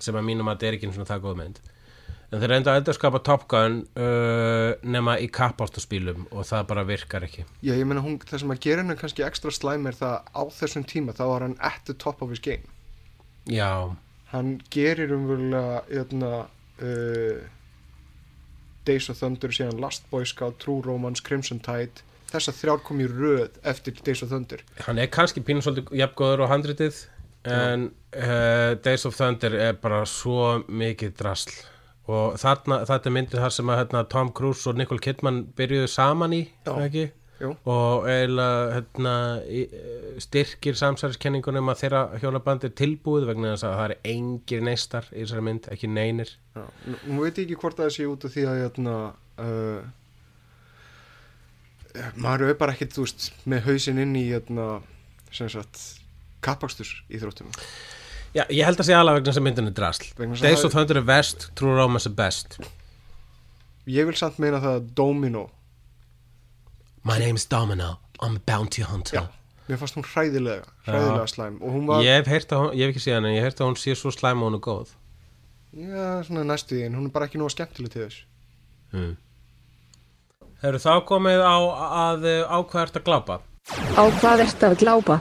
sem 0.00 0.16
að 0.16 0.26
mínum 0.28 0.48
að 0.48 0.56
þetta 0.56 0.68
er 0.68 0.76
ekki 0.76 0.88
einu 0.88 0.96
svona 0.96 1.10
það 1.10 1.24
góð 1.24 1.38
mynd. 1.40 1.60
En 2.30 2.38
þeir 2.38 2.52
reyndu 2.52 2.70
að 2.70 2.76
endur 2.78 2.94
skapa 2.94 3.20
Top 3.26 3.46
Gun 3.50 3.80
uh, 3.98 4.76
nema 4.86 5.16
í 5.18 5.26
kappástaspílum 5.34 6.28
og 6.30 6.46
það 6.46 6.68
bara 6.70 6.84
virkar 6.86 7.26
ekki. 7.26 7.42
Já 7.66 7.74
ég 7.74 7.88
meina 7.90 8.04
hún, 8.04 8.20
það 8.22 8.44
sem 8.44 8.54
að 8.54 8.60
gera 8.68 8.84
henni 8.84 8.96
kannski 9.00 9.26
ekstra 9.26 9.54
slæm 9.54 9.88
er 9.90 9.98
það 9.98 10.30
á 10.30 10.42
þessum 10.60 10.84
tíma 10.92 11.16
þá 11.18 11.24
var 11.32 11.46
hann 11.48 11.56
at 11.58 11.82
the 11.90 11.96
top 12.06 12.22
of 12.22 12.30
his 12.30 12.42
game. 12.44 12.62
Já, 13.50 13.96
hann 14.30 14.60
gerir 14.70 15.10
umverulega 15.16 15.82
jötna, 15.90 16.30
uh, 16.86 17.42
Days 18.86 19.10
of 19.10 19.18
Thunder 19.18 19.50
síðan 19.50 19.82
Last 19.82 20.06
Boy 20.12 20.22
Scout, 20.24 20.60
True 20.62 20.86
Romance, 20.86 21.24
Crimson 21.26 21.58
Tide 21.58 22.06
þessar 22.32 22.58
þrjár 22.58 22.84
kom 22.86 23.00
í 23.02 23.08
röð 23.10 23.58
eftir 23.66 23.98
Days 24.06 24.22
of 24.24 24.30
Thunder. 24.32 24.62
Hann 24.86 25.00
er 25.02 25.10
kannski 25.12 25.42
pínu 25.44 25.64
svolítið 25.64 25.98
jafngóður 26.00 26.46
á 26.46 26.52
handritið 26.52 27.04
en 27.50 27.90
uh, 28.16 28.76
Days 28.84 29.06
of 29.08 29.16
Thunder 29.16 29.56
er 29.56 29.78
bara 29.80 30.02
svo 30.08 30.60
mikið 30.68 31.14
drasl. 31.20 31.54
Og 32.10 32.34
þarna, 32.40 32.82
þetta 32.88 33.06
er 33.06 33.14
myndir 33.14 33.42
þar 33.44 33.54
sem 33.54 33.70
að 33.70 33.80
hérna, 33.84 34.04
Tom 34.10 34.32
Cruise 34.34 34.66
og 34.66 34.78
Nicole 34.78 35.02
Kidman 35.02 35.44
byrjuðu 35.56 35.90
saman 35.92 36.34
í 36.34 36.42
Já. 37.40 37.54
og 37.64 38.04
eiginlega 38.04 38.72
hérna, 38.74 39.12
styrkir 40.20 40.76
samsæriskenningunum 40.76 41.70
að 41.72 41.84
þeirra 41.84 42.02
hjólaband 42.20 42.66
er 42.66 42.74
tilbúið 42.76 43.30
vegna 43.30 43.54
þess 43.54 43.68
að 43.68 43.76
það 43.78 43.86
er 43.86 44.10
engir 44.12 44.66
neistar 44.66 45.08
í 45.14 45.22
þessari 45.22 45.46
mynd, 45.46 45.70
ekki 45.72 45.88
neinir. 45.88 46.34
Já, 46.56 46.66
nú, 46.90 47.22
veit 47.22 47.38
ég 47.38 47.46
ekki 47.46 47.60
hvort 47.62 47.80
það 47.80 47.94
sé 47.96 48.08
út 48.10 48.26
af 48.28 48.34
því 48.34 48.44
að 48.50 48.60
jötna, 48.64 48.96
uh, 49.46 49.80
maður 52.16 52.52
er 52.52 52.58
bara 52.60 52.74
ekkert 52.76 52.96
þú 52.96 53.06
veist, 53.06 53.30
með 53.50 53.64
hausinn 53.68 54.02
inn 54.02 54.16
í 54.18 54.26
jötna, 54.28 54.66
sem 55.34 55.50
sagt 55.52 55.80
kappakstus 56.44 56.94
í 57.10 57.20
þróttum 57.20 57.50
Já, 58.30 58.44
ég 58.46 58.62
held 58.62 58.78
að 58.78 58.86
sé 58.86 58.94
alveg 58.94 59.16
vegna 59.18 59.32
að 59.34 59.42
myndin 59.42 59.68
er 59.72 59.74
drasl. 59.74 60.04
Að 60.14 60.42
Days 60.44 60.62
of 60.62 60.70
Thunder 60.70 61.00
er 61.00 61.06
vest, 61.08 61.48
True 61.58 61.74
Romance 61.74 62.06
er 62.06 62.12
best. 62.14 62.60
Ég 63.90 64.06
vil 64.06 64.14
samt 64.14 64.38
meina 64.38 64.60
það 64.62 64.76
að 64.76 64.92
Domino 65.00 65.48
My 67.02 67.18
name's 67.18 67.46
Domino, 67.48 67.96
I'm 68.20 68.36
a 68.36 68.42
bounty 68.46 68.82
hunter. 68.82 69.16
Já, 69.16 69.26
mér 69.66 69.80
fannst 69.80 69.96
hún 69.96 70.04
hræðilega 70.04 70.66
hræðilega 70.84 71.26
slæm 71.32 71.56
og 71.58 71.74
hún 71.74 71.86
var, 71.88 72.04
Ég 72.04 72.20
hef 72.20 72.28
heyrt 72.28 72.52
að 72.52 72.62
hún, 72.62 72.74
ég 72.76 72.90
hef 72.90 73.00
ekki 73.00 73.14
hann 73.14 73.26
en 73.26 73.34
ég 73.34 73.40
hef 73.40 73.48
heyrt 73.50 73.62
að 73.64 73.70
hún 73.70 73.78
sé 73.80 73.94
svo 73.96 74.12
slæm 74.14 74.44
og 74.44 74.50
hún 74.50 74.58
er 74.58 74.64
góð. 74.66 74.92
Já, 75.70 76.06
svona 76.28 76.44
næstu 76.44 76.76
því 76.76 76.84
en 76.86 76.98
hún 76.98 77.08
er 77.08 77.14
bara 77.14 77.30
ekki 77.30 77.40
nóg 77.40 77.54
skemmtileg 77.54 77.94
til 77.94 78.04
þess. 78.04 78.20
Mm. 78.92 79.14
Hefur 80.60 80.76
þá 80.76 80.92
komið 81.08 81.40
á 81.40 81.56
að 81.56 82.24
ákvæðast 82.52 82.98
að 82.98 83.04
glápa 83.06 83.36
Á 83.96 84.02
hvað 84.20 84.42
ertu 84.44 84.66
að 84.68 84.74
glápa? 84.82 85.14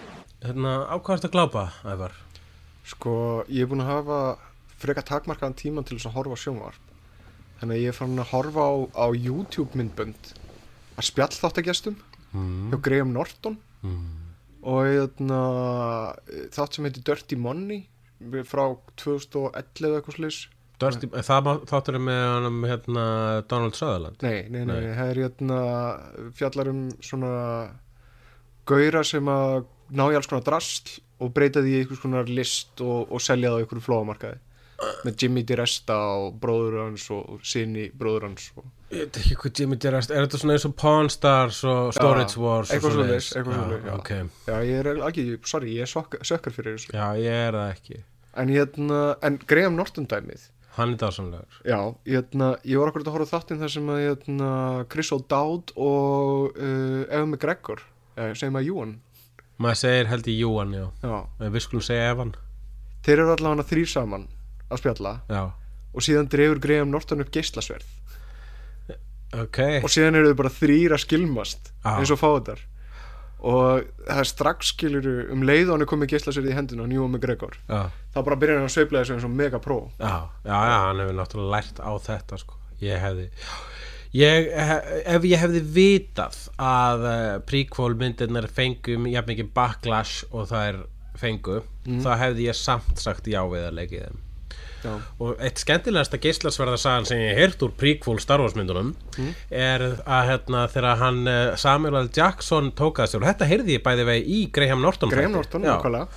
Hérna, 0.44 0.74
ákvæðast 0.92 1.28
að 1.30 1.34
glápa, 1.36 1.64
Ævar 1.88 2.16
Sko, 2.90 3.14
ég 3.48 3.64
er 3.64 3.70
búin 3.72 3.84
að 3.86 3.92
hafa 3.94 4.20
frekar 4.80 5.08
takmarkaðan 5.08 5.56
tíma 5.60 5.84
til 5.88 5.96
þess 5.96 6.10
að 6.10 6.18
horfa 6.18 6.36
á 6.36 6.44
sjónvarp 6.44 6.92
Þannig 7.62 7.76
að 7.78 7.84
ég 7.86 7.94
er 7.94 7.98
fann 8.02 8.20
að 8.20 8.32
horfa 8.34 8.68
á, 8.68 8.74
á 9.00 9.06
YouTube 9.16 9.80
myndbönd 9.80 10.32
að 11.00 11.08
spjall 11.08 11.32
þáttagestum 11.32 11.96
mm. 12.36 12.70
hjá 12.74 12.80
Graham 12.90 13.16
Norton 13.16 13.60
Mm. 13.80 14.08
og 14.68 14.90
eitna, 14.92 15.38
þátt 16.52 16.76
sem 16.76 16.84
heitir 16.84 17.04
Dirty 17.08 17.38
Money 17.40 17.86
frá 18.44 18.66
2011 19.00 19.94
eitthvað 19.96 20.18
slis 20.18 20.40
Dörsti, 20.80 21.10
það 21.28 21.50
þáttur 21.70 21.98
er 22.00 22.04
með 22.08 22.24
honum 22.36 22.60
hérna 22.70 23.06
Donald 23.52 23.76
Sutherland 23.78 24.24
Nei, 24.26 24.46
nei, 24.50 24.62
nei, 24.64 24.76
Nei. 24.86 24.90
það 24.98 25.12
er 25.14 25.22
eitna, 25.28 25.60
fjallar 26.40 26.72
um 26.72 26.84
svona 27.04 27.32
gaura 28.70 29.04
sem 29.08 29.28
að 29.32 29.64
ná 29.98 30.06
í 30.14 30.18
alls 30.20 30.30
konar 30.30 30.46
drasl 30.46 31.00
og 31.20 31.32
breyta 31.36 31.64
því 31.66 31.72
í 31.74 31.80
einhvers 31.84 32.04
konar 32.04 32.30
list 32.32 32.80
og, 32.86 33.10
og 33.12 33.24
selja 33.24 33.52
það 33.52 33.58
á 33.58 33.62
einhverju 33.64 33.86
flóamarkaði 33.88 34.46
með 35.04 35.16
Jimmy 35.20 35.42
DiResta 35.44 35.96
og 36.22 36.38
bróður 36.40 36.78
hans 36.86 37.10
og 37.12 37.42
sinni 37.44 37.90
bróður 38.00 38.30
hans 38.30 38.46
og 38.56 38.68
Ég 38.90 39.04
veit 39.06 39.18
ekki 39.20 39.36
hvað 39.38 39.60
Jimmy 39.60 39.76
Derast 39.78 40.10
Er 40.10 40.24
þetta 40.24 40.40
svona 40.42 40.54
eins 40.56 40.64
og 40.66 40.72
Pawn 40.80 41.10
Stars 41.14 41.60
og 41.68 41.92
Storage 41.94 42.40
Wars 42.42 42.72
og 42.72 42.78
eitthvað 42.78 42.96
svoleiðis? 42.96 43.28
svoleiðis, 43.28 43.36
eitthvað 43.36 43.54
Já, 43.54 43.60
svoleiðis, 43.60 43.84
já. 43.86 43.98
ok. 44.00 44.48
Já, 44.48 44.56
ég 44.66 44.80
er 44.80 45.02
ekki, 45.10 45.26
sorry, 45.52 45.74
ég 45.76 45.84
er 45.86 46.24
sökkar 46.32 46.56
fyrir 46.56 46.78
þessu 46.80 46.96
Já, 46.96 47.04
ég 47.22 47.36
er 47.50 47.58
það 47.60 47.74
ekki 47.76 48.00
En 48.40 48.54
hérna, 48.56 49.02
en 49.30 49.38
Graham 49.52 49.78
Norton 49.78 50.08
dæmið 50.10 50.48
Hann 50.78 50.94
er 50.94 51.00
dásamlegur. 51.02 51.60
Já, 51.66 51.80
hérna, 52.06 52.50
ég 52.64 52.80
var 52.80 52.92
okkur 52.92 53.04
að 53.04 53.16
horfa 53.18 53.38
þáttinn 53.40 53.60
þar 53.60 53.72
sem 53.74 53.90
að 53.92 54.02
hérna, 54.06 54.50
Chris 54.92 55.12
O'Dowd 55.16 55.74
og 55.76 56.56
uh, 56.56 57.04
Evan 57.10 57.32
McGregor 57.34 57.82
eh, 58.16 58.34
segjum 58.38 58.60
að 58.60 58.68
Júan 58.70 58.98
Maður 59.60 59.80
segir 59.82 60.08
held 60.08 60.28
í 60.32 60.36
Júan, 60.40 60.76
já. 60.78 60.86
Já, 61.04 61.16
En 61.44 61.52
Við 61.52 61.66
skulum 61.66 61.84
segja 61.84 62.12
Evan. 62.14 62.36
Þeir 63.04 63.18
eru 63.18 63.34
allavega 63.34 63.66
þrýr 63.68 63.90
saman 63.92 64.28
að 64.70 64.84
spjalla 64.84 65.16
Já, 65.28 65.42
og 65.90 66.06
síðan 66.06 66.30
drefur 66.32 66.62
Graham 66.64 66.94
Norton 66.94 67.26
upp 67.26 67.34
geislasverð 67.34 67.88
ok. 69.36 69.60
Og 69.84 69.92
síðan 69.92 70.18
eru 70.20 70.32
þau 70.32 70.40
bara 70.44 70.54
þrýr 70.54 70.96
að 70.96 71.04
skilmast 71.06 71.72
Já. 71.84 71.96
eins 71.98 72.14
og 72.14 72.22
fáðar 72.22 72.64
og 73.40 73.86
það 74.04 74.22
er 74.22 74.28
strax 74.28 74.74
skiluru 74.74 75.16
um 75.34 75.44
leið 75.48 75.70
og 75.70 75.78
hann 75.78 75.86
er 75.86 75.90
komið 75.90 76.12
geislasverð 76.14 76.52
í 76.52 76.56
hendina 76.58 76.84
á 76.84 76.92
Júan 76.92 77.14
McGregor 77.14 77.56
Já, 77.70 77.82
þá 78.12 78.20
bara 78.20 78.40
byrjar 78.42 78.60
hann 78.60 78.68
að 78.68 78.74
sveifla 78.76 79.04
þessu 79.04 79.16
eins 79.16 79.28
og 79.30 79.36
mega 79.40 79.62
pro. 79.64 79.80
Já, 80.00 80.16
já, 80.44 80.56
já, 80.56 80.78
hann 80.88 81.04
hefur 81.04 81.18
náttúrulega 81.22 81.54
lært 81.56 81.80
á 81.80 81.92
þetta 82.04 82.40
sko. 82.42 82.58
Ég 82.84 83.00
hefði 83.04 83.28
ég, 84.20 84.50
hef, 84.70 84.94
Ef 85.16 85.28
ég 85.30 85.44
hefði 85.44 85.64
vitað 85.80 86.40
að 86.60 87.06
uh, 87.08 87.36
prequel 87.48 87.92
myndirnar 88.00 88.50
fengum 88.52 89.08
jafn 89.12 89.32
mikið 89.34 89.52
backlash 89.56 90.26
og 90.32 90.50
það 90.52 90.72
er 90.72 90.82
fengu, 91.20 91.62
þá 92.04 92.12
hefði 92.22 92.48
ég 92.48 92.56
samt 92.56 93.00
sagt 93.02 93.28
já 93.28 93.42
við 93.52 93.70
að 93.70 93.80
leikið 93.82 94.04
þeim 94.08 94.26
Já. 94.80 94.94
og 95.20 95.42
eitt 95.44 95.60
skemmtilegasta 95.60 96.20
geislasverða 96.24 96.78
sagan 96.80 97.08
sem 97.10 97.20
ég 97.20 97.40
heyrt 97.40 97.64
úr 97.66 97.74
prequel 97.76 98.20
Star 98.24 98.40
Wars 98.44 98.56
myndunum 98.56 98.94
er 99.52 99.84
að 100.06 100.30
hérna 100.32 100.66
þegar 100.72 101.02
hann 101.04 101.24
eh, 101.28 101.56
Samuel 101.60 102.04
L. 102.06 102.12
Jackson 102.16 102.72
tók 102.78 103.02
að 103.04 103.14
sér 103.14 103.24
og 103.24 103.32
þetta 103.32 103.50
heyrði 103.50 103.76
ég 103.76 103.84
bæði 103.86 104.06
vegi 104.08 104.38
í 104.38 104.44
Graham 104.56 104.86
Norton 104.86 105.12
Graham. 105.12 105.36
Norton, 105.36 105.68
nákvæmlega. 105.68 106.08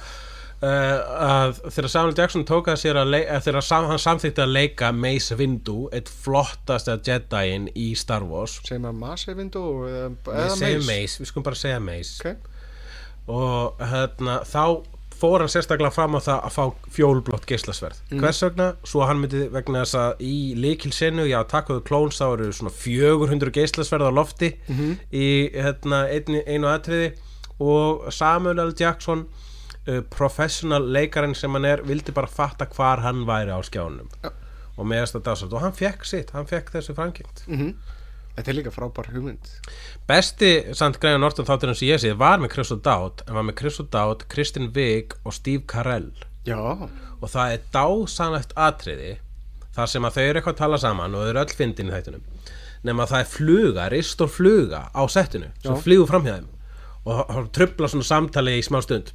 Uh, 0.63 1.01
að 1.19 1.57
þegar 1.75 1.91
Samuel 1.91 2.15
Jackson 2.15 2.45
tók 2.47 2.69
að 2.71 2.77
sér 2.85 3.01
að 3.01 3.17
þegar 3.43 3.65
sam, 3.67 3.89
hann 3.91 3.99
samþýtti 3.99 4.45
að 4.45 4.53
leika 4.55 4.93
Mace 4.95 5.35
Windu, 5.35 5.89
eitt 5.91 6.07
flottasta 6.07 6.95
Jediin 7.03 7.65
í 7.75 7.89
Star 7.99 8.23
Wars. 8.23 8.61
Segjum 8.69 8.87
að 8.93 9.01
Mace 9.01 9.35
Windu 9.35 9.63
eða, 9.89 10.13
Mace? 10.31 10.79
Mace, 10.87 11.19
við 11.19 11.33
skulum 11.33 11.49
bara 11.49 11.59
segja 11.59 11.81
Mace. 11.83 12.15
Ok, 12.23 12.47
og 13.35 13.83
hérna, 13.91 14.39
þá 14.47 14.63
fór 15.23 15.43
hann 15.45 15.51
sérstaklega 15.53 15.95
fram 15.95 16.17
á 16.19 16.21
það 16.27 16.41
að 16.49 16.55
fá 16.57 16.91
fjólblótt 16.97 17.47
geislasverð 17.49 18.01
hvers 18.21 18.43
vegna, 18.45 18.67
svo 18.85 19.07
hann 19.07 19.23
myndi 19.23 19.45
vegna 19.55 19.85
þess 19.85 19.99
að 20.03 20.25
í 20.27 20.35
líkil 20.59 20.93
senu, 20.93 21.25
já, 21.31 21.39
takkuðu 21.49 21.85
klóns 21.89 22.19
þá 22.21 22.27
eru 22.35 22.51
svona 22.59 22.75
400 22.75 23.55
geislasverð 23.55 24.11
á 24.11 24.13
lofti 24.19 24.53
í 25.15 25.29
hérna, 25.55 26.05
einu, 26.11 26.43
einu 26.47 26.69
atriði. 26.73 27.13
Og 27.63 28.09
Samuel 28.11 28.59
L. 28.59 28.73
Jackson 28.75 29.27
uh, 29.87 30.01
professional 30.11 30.83
leikarinn 30.91 31.35
sem 31.39 31.53
hann 31.55 31.65
er 31.69 31.83
vildi 31.87 32.11
bara 32.17 32.27
fatta 32.27 32.67
hvar 32.67 33.05
hann 33.05 33.23
væri 33.29 33.55
á 33.55 33.61
skjánum. 33.63 34.09
Já. 34.25 34.33
og 34.81 34.87
meðast 34.89 35.15
að 35.19 35.27
dásast 35.29 35.53
og 35.53 35.61
hann 35.61 35.75
fekk 35.77 36.07
sitt, 36.09 36.31
hann 36.33 36.47
fekk 36.49 36.71
þessu 36.73 36.95
frangengt 36.97 37.43
þetta 38.37 38.53
er 38.53 38.59
líka 38.59 38.73
frábær 38.75 39.11
hugmynd. 39.13 39.51
Besti 40.09 40.53
samt 40.79 41.01
Græna 41.03 41.21
Norton 41.23 41.49
þátturinn 41.49 41.79
sem 41.79 41.91
ég 41.91 42.03
sé 42.03 42.13
var 42.19 42.41
með 42.43 42.55
Chris 42.57 42.73
O'Dowd 42.75 43.25
en 43.27 43.37
var 43.39 43.47
með 43.49 43.59
Chris 43.61 43.81
O'Dowd, 43.83 44.27
Kristen 44.33 44.71
Wiig 44.77 45.17
og 45.23 45.37
Steve 45.37 45.67
Carell. 45.69 46.11
Já, 46.49 46.59
og 46.59 47.29
það 47.31 47.55
er 47.55 47.69
dásanlegt 47.75 48.57
atriði 48.59 49.13
þar 49.77 49.89
sem 49.89 50.05
að 50.05 50.17
þau 50.17 50.25
eru 50.25 50.41
eitthvað 50.41 50.57
að 50.57 50.63
tala 50.65 50.81
saman 50.83 51.15
og 51.15 51.23
þau 51.23 51.31
eru 51.33 51.43
öll 51.45 51.57
fyndin 51.57 51.93
í 51.93 51.95
þættunum 51.95 52.25
nema 52.87 53.05
að 53.05 53.13
það 53.13 53.23
er 53.23 53.31
fluga, 53.31 53.89
ristor 53.93 54.31
fluga 54.31 54.83
á 54.91 55.03
settinu 55.11 55.51
sem 55.63 55.71
Já. 55.71 55.83
flýgur 55.85 56.11
fram 56.11 56.27
hjá 56.27 56.35
þeim 56.41 56.49
og 57.03 57.21
það 57.31 57.51
trubla 57.57 57.91
svona 57.91 58.07
samtali 58.07 58.55
í 58.59 58.63
smá 58.63 58.79
stund. 58.83 59.11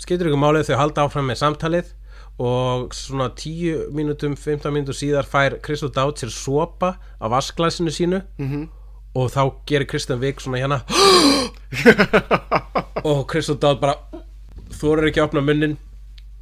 Skiptir 0.00 0.28
ykkur 0.28 0.40
málið 0.40 0.68
þau 0.68 0.80
halda 0.80 1.04
áfram 1.06 1.28
með 1.28 1.40
samtalið 1.40 1.92
og 2.40 2.94
svona 2.96 3.26
10 3.36 3.90
mínútum 3.92 4.32
15 4.32 4.72
mínútur 4.72 4.96
síðar 4.96 5.26
fær 5.28 5.58
Chris 5.60 5.82
O'Dowd 5.84 6.22
sér 6.22 6.30
sopa 6.32 6.94
á 7.20 7.26
vasklæsinu 7.28 7.92
sínu. 7.92 8.22
-hmm. 8.38 8.68
og 9.14 9.30
þá 9.30 9.52
gerir 9.66 9.86
Kristen 9.86 10.20
Wiig 10.20 10.40
svona 10.40 10.58
hérna. 10.58 10.80
Og 13.04 13.30
Chris 13.30 13.50
O'Dowd 13.50 13.80
bara 13.80 13.94
þorir 14.70 15.08
ekki 15.08 15.20
að 15.20 15.24
opna 15.24 15.40
munnin. 15.40 15.78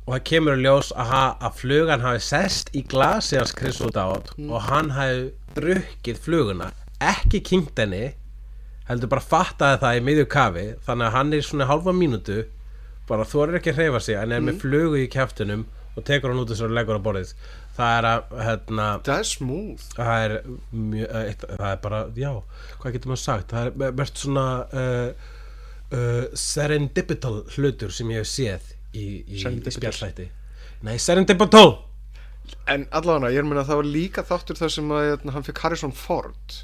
Og 0.07 0.15
það 0.15 0.25
kemur 0.25 0.53
að 0.53 0.65
ljós 0.65 0.93
að, 0.97 1.37
að 1.41 1.53
flugan 1.55 2.01
hafi 2.01 2.21
sest 2.21 2.77
í 2.77 2.83
glasi 2.83 3.37
hans 3.37 3.55
Chris 3.55 3.81
O'Dowd 3.81 4.51
og 4.51 4.61
hann 4.63 4.91
hafi 4.91 5.33
drukkið 5.55 6.19
fluguna. 6.19 6.71
Ekki 7.01 7.41
kynnt 7.41 7.79
henni 7.79 8.15
heldur 8.89 9.09
bara 9.09 9.21
fattaði 9.21 9.79
það 9.81 9.99
í 9.99 10.01
miðju 10.01 10.27
kafi. 10.27 10.75
Þannig 10.87 11.07
að 11.07 11.13
hann 11.13 11.33
er 11.33 11.41
svona 11.43 11.67
halva 11.67 11.93
mínútu 11.93 12.45
bara 13.09 13.25
þorir 13.25 13.55
ekki 13.59 13.71
að 13.71 13.77
hreyfa 13.77 14.01
sig 14.01 14.15
en 14.15 14.33
er 14.33 14.41
með 14.41 14.61
flugu 14.61 14.97
í 15.03 15.09
kjaftinum 15.09 15.67
og 15.99 16.05
tekur 16.07 16.33
hann 16.33 16.43
út 16.43 16.53
þessar 16.53 16.75
leggur 16.75 17.01
á 17.01 17.07
borðið. 17.07 17.33
Það 17.79 17.97
er 17.97 18.09
að 18.11 18.37
hérna, 18.43 18.87
það 19.07 19.21
er 19.23 19.29
smooth. 19.31 19.89
það 19.95 20.23
er 20.27 20.37
mjög, 20.75 21.09
eh, 21.09 21.27
eitt, 21.33 21.45
það 21.51 21.69
er 21.71 21.83
bara, 21.85 22.01
já 22.19 22.31
hvað 22.79 22.97
getur 22.97 23.13
maður 23.13 23.25
sagt, 23.25 23.53
það 23.55 23.69
er 23.89 23.99
mest 24.01 24.23
svona 24.23 24.47
uh, 24.83 25.29
uh, 25.95 26.25
serendipital 26.35 27.35
hlutur 27.57 27.95
sem 27.95 28.15
ég 28.15 28.25
hef 28.25 28.31
séð 28.31 28.73
í, 28.95 29.07
í, 29.27 29.43
í 29.43 29.77
spjallhætti. 29.77 30.31
Nei, 30.87 30.97
serendipital 31.03 31.85
En 32.69 32.87
allavega, 32.97 33.29
ég 33.33 33.43
er 33.43 33.45
meina 33.45 33.61
að 33.61 33.71
það 33.71 33.79
var 33.81 33.89
líka 33.93 34.23
þáttur 34.25 34.57
þar 34.57 34.71
sem 34.73 34.93
að 34.97 35.07
hérna, 35.11 35.33
hann 35.35 35.45
fekk 35.45 35.63
Harrison 35.65 35.93
Ford 35.93 36.59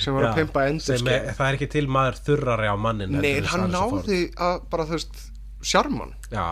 sem 0.00 0.16
var 0.16 0.30
að 0.30 0.38
pimpa 0.40 0.64
endur 0.70 0.96
er, 0.96 1.30
það 1.36 1.48
er 1.48 1.58
ekki 1.58 1.68
til 1.74 1.84
maður 1.92 2.20
þurrari 2.28 2.70
á 2.72 2.76
mannin 2.80 3.16
Nei, 3.20 3.42
hann 3.44 3.68
náði 3.72 4.22
að 4.32 4.62
bara 4.72 4.86
þú 4.88 4.96
veist 4.96 5.20
sjarman 5.66 6.14
já, 6.32 6.46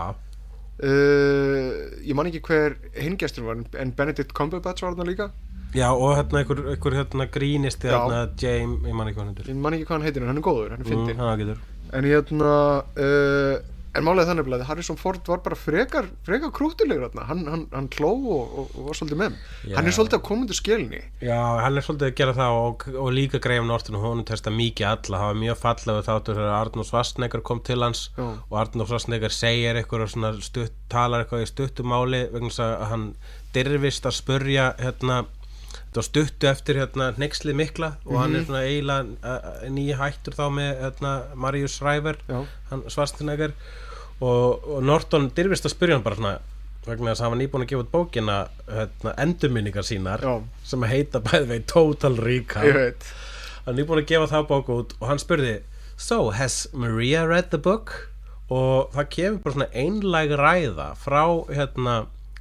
uh, 0.83 1.69
Ég 2.05 2.15
man 2.19 2.31
ekki 2.31 2.43
hver 2.49 2.79
hingestur 2.99 3.47
var 3.49 3.61
en 3.81 3.93
Benedict 3.97 4.35
Cumberbatch 4.37 4.85
var 4.85 4.95
þarna 4.95 5.11
líka. 5.11 5.29
Já 5.75 5.89
og 5.91 6.15
hérna 6.15 6.41
einhver, 6.43 6.61
einhver 6.71 6.95
hérna 7.01 7.27
grínist 7.35 7.83
Já. 7.83 7.97
hérna 7.97 8.25
James, 8.39 8.83
ég 8.87 8.95
man 8.95 9.09
ekki 9.11 9.19
hvað 9.19 9.25
hann 9.25 9.35
heitir. 9.35 9.51
Ég 9.51 9.63
man 9.63 9.77
ekki 9.77 9.87
hvað 9.89 9.97
hann 9.97 10.09
heitir 10.09 10.23
en 10.23 10.31
hann 10.31 10.43
er 10.43 10.47
góður, 10.47 10.75
hann 10.75 10.85
er 10.85 10.87
mm, 10.91 11.23
hann 11.23 11.57
En 11.95 12.07
hérna 12.11 12.53
uh, 12.99 13.57
En 13.95 14.03
málega 14.03 14.27
þannig 14.33 14.49
að 14.57 14.65
Harrison 14.67 14.99
Ford 14.99 15.29
var 15.31 15.43
bara 15.45 15.59
frekar 15.59 16.09
frekar 16.27 16.51
krútilegur 16.55 17.13
hann, 17.29 17.45
hann, 17.47 17.67
hann 17.71 17.87
kló 17.93 18.11
og, 18.11 18.57
og, 18.59 18.73
og 18.75 18.89
var 18.89 18.99
svolítið 18.99 19.21
með. 19.21 19.37
Já. 19.63 19.77
Hann 19.77 19.91
er 19.91 19.95
svolítið 19.95 20.19
að 20.19 20.25
koma 20.27 20.45
undir 20.45 20.59
skilni 20.59 21.03
Já, 21.23 21.39
hann 21.63 21.79
er 21.79 21.87
svolítið 21.87 22.09
að 22.09 22.17
gera 22.19 22.35
það 22.41 22.59
og, 22.63 22.87
og 23.05 23.13
líka 23.15 23.41
greifum 23.45 23.71
Norton 23.71 23.99
og 24.01 24.07
honum 24.09 24.27
testa 24.27 24.51
mikið 24.55 24.89
alla. 24.91 25.21
Það 25.21 25.31
var 25.31 25.39
mjög 25.45 25.61
fallegu 25.63 26.05
þáttur 26.09 26.41
þegar 26.41 26.57
Arnóð 26.59 26.91
Svarsnegar 26.91 27.45
kom 27.47 27.63
til 27.71 27.79
hans 27.87 28.03
Já. 28.17 28.27
og 28.35 28.59
Arnóð 28.65 28.91
Svarsnegar 28.91 29.37
segir 29.37 29.79
eitthvað 29.79 30.09
og 30.09 30.43
stutt, 30.43 30.77
talar 30.91 31.23
eitthvað 31.23 31.47
í 31.47 31.49
stuttumáli 31.53 32.25
vegna 32.35 32.69
að 32.73 32.85
hann 32.91 33.09
dirfist 33.55 34.11
að 34.11 34.19
spurja 34.19 34.69
hérna 34.81 35.23
stuttu 36.03 36.49
eftir 36.51 36.81
hérna 36.81 37.13
hnexlið 37.15 37.55
mikla 37.55 37.93
og 38.09 38.19
hann 38.19 38.35
er 38.35 38.47
svona 38.47 38.65
eiginlega 38.67 39.05
uh, 39.23 39.67
nýja 39.71 39.99
hættur 40.01 40.35
þá 40.35 40.45
með 40.57 40.71
hérna 40.83 41.13
Marius 41.39 41.79
hann 41.79 42.83
Svarsnegar 42.91 43.55
og, 44.21 44.65
og 44.69 44.83
Norton 44.85 45.31
dirfist 45.37 45.67
að 45.69 45.75
spurja 45.75 45.99
hann 45.99 46.07
bara 46.07 46.19
svona 46.21 46.35
vegna 46.85 47.13
þess 47.13 47.21
að 47.23 47.25
hann 47.25 47.35
var 47.35 47.41
nýbúin 47.43 47.65
að 47.65 47.71
gefa 47.73 47.85
út 47.87 47.93
bókina 47.95 48.39
hérna, 48.69 49.15
endurminningar 49.25 49.87
sínar 49.89 50.25
Já. 50.25 50.35
sem 50.69 50.83
heita 50.91 51.23
bæði 51.25 51.47
veginn 51.49 51.69
Total 51.71 52.19
Recall. 52.21 52.67
Ég 52.69 52.77
veit. 52.77 53.07
Hann 53.65 53.73
er 53.75 53.79
nýbúin 53.81 54.03
að 54.03 54.11
gefa 54.13 54.33
það 54.35 54.51
bók 54.51 54.75
út 54.75 54.99
og 55.01 55.07
hann 55.09 55.23
spurði 55.23 55.55
So, 55.97 56.31
has 56.35 56.67
Maria 56.75 57.23
read 57.27 57.51
the 57.55 57.59
book? 57.59 58.11
og 58.53 58.91
það 58.93 59.07
kemur 59.15 59.39
bara 59.45 59.55
svona 59.55 59.69
einlæg 59.73 60.33
ræða 60.37 60.89
frá 61.01 61.23
hérna 61.49 61.95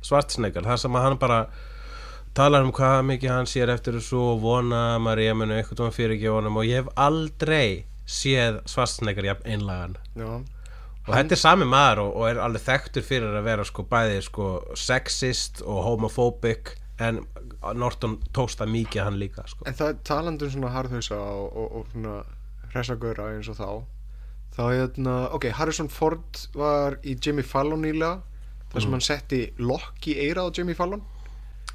Svartsnegar 0.04 0.66
þar 0.68 0.82
sem 0.82 0.98
hann 1.00 1.16
bara 1.22 1.38
talar 2.36 2.66
um 2.66 2.74
hvað 2.76 3.06
mikið 3.08 3.32
hann 3.32 3.48
sér 3.48 3.72
eftir 3.72 3.96
þessu 3.96 4.20
og 4.20 4.42
vona 4.44 4.98
Maria 5.00 5.36
muni 5.38 5.56
eitthvað 5.56 5.80
tóma 5.80 5.96
fyrir 5.96 6.20
honum. 6.28 6.58
Og 6.60 6.68
ég 6.68 6.82
hef 6.82 6.90
aldrei 7.00 7.86
séð 8.04 8.60
Svartsnegar 8.68 9.30
jafn 9.30 9.48
einlægan. 9.48 9.96
Já, 10.20 10.28
og 11.08 11.14
þetta 11.18 11.36
er 11.36 11.42
sami 11.42 11.66
maður 11.68 12.04
og, 12.06 12.12
og 12.16 12.28
er 12.30 12.40
alveg 12.46 12.62
þekktur 12.68 13.04
fyrir 13.08 13.36
að 13.40 13.44
vera 13.50 13.66
sko 13.68 13.84
bæði 13.92 14.22
sko 14.24 14.48
sexist 14.80 15.62
og 15.66 15.82
homophobic 15.88 16.76
en 17.04 17.24
Norton 17.76 18.20
tókst 18.36 18.60
það 18.62 18.70
mikið 18.76 19.04
hann 19.08 19.18
líka 19.20 19.44
sko. 19.50 19.66
En 19.68 19.74
það 19.76 19.90
er 19.94 19.98
talandi 20.08 20.46
um 20.46 20.52
svona 20.54 20.70
harðhausa 20.76 21.18
og, 21.18 21.48
og, 21.58 21.72
og 21.80 21.88
svona 21.92 22.20
hressagöra 22.74 23.32
eins 23.34 23.50
og 23.52 23.58
þá 23.60 23.70
þá 24.54 24.62
er 24.70 24.76
hérna, 24.84 25.16
ok, 25.34 25.48
Harrison 25.58 25.90
Ford 25.90 26.44
var 26.54 27.00
í 27.02 27.16
Jimmy 27.18 27.42
Fallon 27.46 27.82
nýlega 27.84 28.20
þar 28.20 28.80
Mm. 28.80 28.82
sem 28.82 28.94
hann 28.96 29.04
setti 29.06 29.40
lokk 29.62 30.08
í 30.10 30.14
eira 30.18 30.42
á 30.46 30.50
Jimmy 30.54 30.74
Fallon 30.74 31.02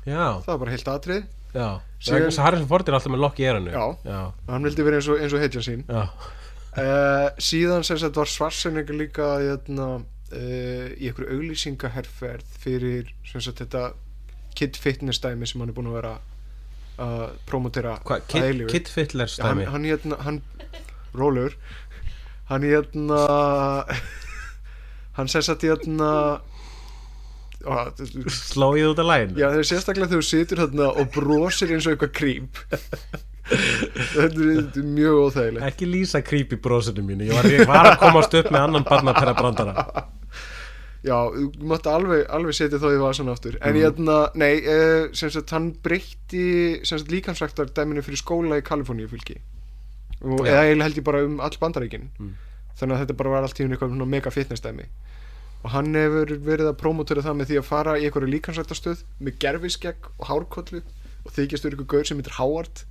já, 0.07 0.39
það 0.43 0.49
var 0.51 0.59
bara 0.65 0.73
heilt 0.75 0.89
atrið 0.91 1.21
já 1.55 1.67
Síðan-. 2.03 2.39
Harrison 2.43 2.67
Ford 2.71 2.89
er 2.89 2.97
alltaf 2.97 3.13
með 3.13 3.23
lokk 3.23 3.39
í 3.43 3.47
eranu 3.51 3.71
Já. 3.75 3.85
já, 4.07 4.19
hann 4.49 4.67
vildi 4.67 4.87
vera 4.87 4.99
eins 4.99 5.09
og, 5.11 5.21
og 5.23 5.43
heitja 5.43 5.63
sín 5.63 5.85
já. 5.87 6.03
Uh, 6.79 7.29
síðan 7.43 7.85
sem 7.87 7.99
sagt 8.01 8.17
var 8.21 8.31
Svarsenegger 8.31 8.97
líka 8.99 9.29
hérna, 9.43 9.89
uh, 10.33 10.87
í 10.99 11.09
einhverju 11.11 11.37
auglýsingaherferð 11.37 12.57
fyrir 12.63 13.13
sem 13.29 13.43
sagt 13.45 13.63
þetta 13.65 13.91
kid 14.59 14.77
fitness 14.81 15.21
dæmi 15.23 15.47
sem 15.47 15.61
hann 15.63 15.71
er 15.73 15.77
búin 15.77 15.91
að 15.93 15.99
vera 16.01 16.15
að 16.99 17.25
promotera 17.47 17.97
Hva, 18.03 18.19
að 18.19 18.63
Kid. 18.67 18.71
Kid 18.73 18.89
Já, 19.39 19.45
hann, 19.47 19.61
stæmi 19.63 19.69
hann 19.71 19.85
hérna 19.87 20.17
hann, 20.27 20.41
rólur 21.15 21.55
hann 22.51 22.65
hérna 22.67 23.21
hann 25.19 25.31
sem 25.31 25.45
sagt 25.47 25.63
hérna 25.67 26.11
Ó, 27.67 27.75
þetta- 27.91 28.31
sló 28.31 28.69
ég 28.79 28.87
út 28.93 29.01
af 29.03 29.07
lægin 29.09 29.35
Já, 29.39 29.49
það 29.51 29.61
er 29.63 29.67
sérstaklega 29.71 30.11
þegar 30.13 30.23
þú 30.23 30.29
situr 30.29 30.61
hérna 30.63 30.91
og 30.95 31.09
brosir 31.15 31.73
eins 31.75 31.87
og 31.87 31.95
eitthvað 31.97 32.13
krýp 32.19 32.61
þetta, 33.49 34.47
er- 34.53 34.85
mjög 34.85 35.19
óþægilegt. 35.25 35.65
Ekki 35.71 35.89
lýsa 35.89 36.21
creepy 36.25 36.57
brósinu 36.63 37.03
mínu 37.07 37.29
ég 37.29 37.35
var, 37.39 37.49
ég 37.53 37.67
var 37.69 37.91
að 37.93 37.99
komast 38.03 38.35
upp 38.39 38.51
með 38.53 38.67
annan 38.69 38.85
barnatæra 38.89 39.35
brandara 39.39 39.87
Já, 41.07 41.15
þú 41.31 41.69
mátt 41.71 41.87
alveg, 41.87 42.25
alveg 42.35 42.57
setja 42.59 42.79
þá 42.83 42.89
í 42.91 42.97
vasan 42.99 43.29
aftur. 43.31 43.55
En 43.63 43.71
Mhm. 43.73 43.79
ég 43.79 43.85
hérna, 43.87 44.17
nei, 44.35 44.55
uh, 44.67 45.09
sem 45.15 45.31
sagt 45.31 45.51
hann 45.55 45.69
breytti 45.81 46.81
líkansræktar 46.83 47.71
dæminu 47.73 48.03
fyrir 48.03 48.19
skóla 48.19 48.59
í 48.59 48.63
Kaliforníu 48.67 49.07
fylki 49.09 49.37
og 50.25 50.41
Já. 50.45 50.59
eða 50.59 50.83
held 50.83 50.97
ég 50.99 51.05
bara 51.05 51.25
um 51.25 51.39
all 51.41 51.55
bandaríkin. 51.61 52.09
Mm. 52.19 52.35
þannig 52.79 52.95
að 52.97 53.07
þetta 53.07 53.17
bara 53.17 53.31
var 53.31 53.43
allt 53.43 53.59
í 53.61 53.65
hún 53.65 53.73
eitthvað 53.77 54.07
mega 54.09 54.31
fitness 54.31 54.61
dæmi 54.61 54.85
og 55.65 55.71
hann 55.71 55.95
hefur 55.95 56.27
verið 56.39 56.69
að 56.71 56.77
promotura 56.79 57.23
það 57.23 57.37
með 57.41 57.47
því 57.51 57.57
að 57.59 57.65
fara 57.67 57.95
í 57.99 58.05
einhverju 58.07 58.29
líkansræktarstöð 58.35 59.01
með 59.21 59.39
gerfiskegg 59.39 59.97
og 60.19 60.27
hárkollu 60.29 60.83
og 61.27 61.33
þykjast 61.35 61.65
verið 61.67 61.75
eitthvað 61.79 61.91
gaur 61.95 62.05
sem 62.05 62.19
heitir 62.19 62.37
Howard 62.39 62.85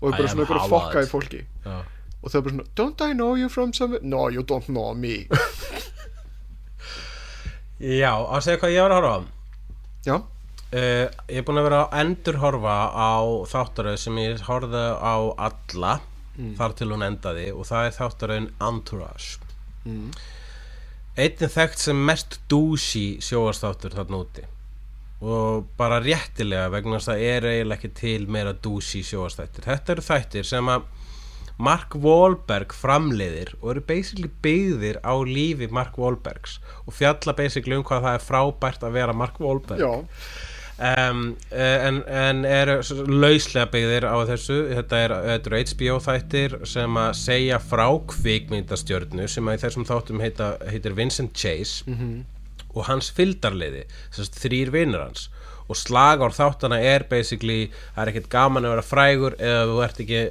og 0.00 0.08
er 0.10 0.16
bara 0.18 0.28
svona 0.32 0.44
eitthvað 0.46 0.62
að 0.62 0.72
fokka 0.74 1.02
í 1.02 1.10
fólki. 1.10 1.42
Já. 1.66 1.76
og 2.22 2.30
það 2.30 2.38
er 2.38 2.44
bara 2.46 2.54
svona, 2.56 2.68
don't 2.80 3.04
I 3.06 3.12
know 3.16 3.34
you 3.38 3.48
from 3.52 3.72
somewhere 3.72 4.02
no, 4.04 4.28
you 4.28 4.42
don't 4.42 4.68
know 4.68 4.94
me. 4.94 5.26
Já, 8.00 8.12
að 8.24 8.40
segja 8.46 8.60
hvað 8.62 8.72
ég 8.74 8.86
var 8.86 8.94
að 8.94 9.02
horfa 9.02 9.14
á. 9.16 9.20
Já, 10.06 10.16
Uh, 10.66 11.06
ég 11.30 11.38
er 11.38 11.44
búin 11.46 11.60
að 11.60 11.68
vera 11.68 11.76
að 11.84 11.92
endurhorfa 12.00 12.72
á 12.90 13.22
þáttaröð 13.46 13.98
sem 14.02 14.16
ég 14.18 14.40
horfði 14.48 14.80
á 14.98 15.14
alla 15.46 15.92
þar 16.58 16.72
til 16.80 16.88
hún 16.90 17.04
endaði 17.06 17.44
og 17.54 17.68
það 17.68 17.86
er 17.86 17.94
þáttaröðin 17.94 18.48
Entourage. 18.66 19.38
Mm. 19.86 20.10
einnig 21.14 21.52
þekkt 21.54 21.78
sem 21.84 22.02
mest 22.08 22.40
douchey 22.50 23.22
sjóastáttur 23.22 23.94
þarna 23.94 24.18
úti 24.24 24.42
og 25.20 25.70
bara 25.78 26.02
réttilega 26.04 26.68
vegna 26.74 26.98
þess 26.98 27.08
að 27.08 27.20
það 27.20 27.30
er 27.32 27.48
eiginlega 27.50 27.78
ekki 27.78 27.92
til 27.96 28.26
meira 28.28 28.52
douchey 28.52 29.06
sjóastættir 29.06 29.64
þetta 29.64 29.94
eru 29.94 30.04
þættir 30.04 30.48
sem 30.48 30.72
að 30.72 30.84
Mark 31.56 31.94
Wahlberg 31.96 32.74
framleiðir 32.76 33.54
og 33.62 33.70
eru 33.72 33.84
basically 33.88 34.28
byggðir 34.44 34.98
á 35.00 35.16
lífi 35.24 35.70
Mark 35.72 35.96
Wahlbergs 35.96 36.58
og 36.84 36.92
fjalla 36.98 37.32
basically 37.36 37.78
um 37.78 37.86
hvað 37.86 38.04
það 38.04 38.18
er 38.18 38.26
frábært 38.26 38.84
að 38.84 38.98
vera 38.98 39.16
Mark 39.16 39.40
Wahlberg. 39.40 39.80
Já, 39.80 40.04
um, 41.08 41.22
en, 41.56 42.02
en 42.04 42.44
eru 42.44 42.76
lauslega 43.08 43.70
byggðir 43.72 44.04
á 44.04 44.16
þessu. 44.28 44.58
Þetta 44.76 45.00
er, 45.06 45.16
þetta 45.30 45.52
eru 45.54 45.62
HBO 45.72 45.98
þættir 46.10 46.58
sem 46.68 47.00
að 47.00 47.10
segja 47.22 47.62
frá 47.72 47.86
kvikmyndastjörnu 48.12 49.28
sem 49.32 49.48
að 49.48 49.56
í 49.56 49.64
þessum 49.64 49.88
þáttum 49.88 50.24
heita, 50.26 50.54
heitir 50.68 50.98
Vincent 50.98 51.32
Chase 51.32 51.88
og 52.76 52.86
hans 52.90 53.10
fylgdarliði 53.16 53.86
þess 54.14 54.36
þrýr 54.36 54.72
vinnur 54.74 55.06
hans. 55.06 55.28
Og 55.66 55.78
slagár 55.80 56.34
þáttana 56.36 56.78
er 56.78 57.08
basically 57.10 57.72
það 57.96 58.02
er 58.04 58.12
ekkert 58.12 58.32
gaman 58.36 58.68
að 58.68 58.76
vera 58.76 58.86
frægur 58.86 59.38
eða 59.42 59.66
þú 59.66 59.84
ert 59.88 60.02
ekki, 60.04 60.24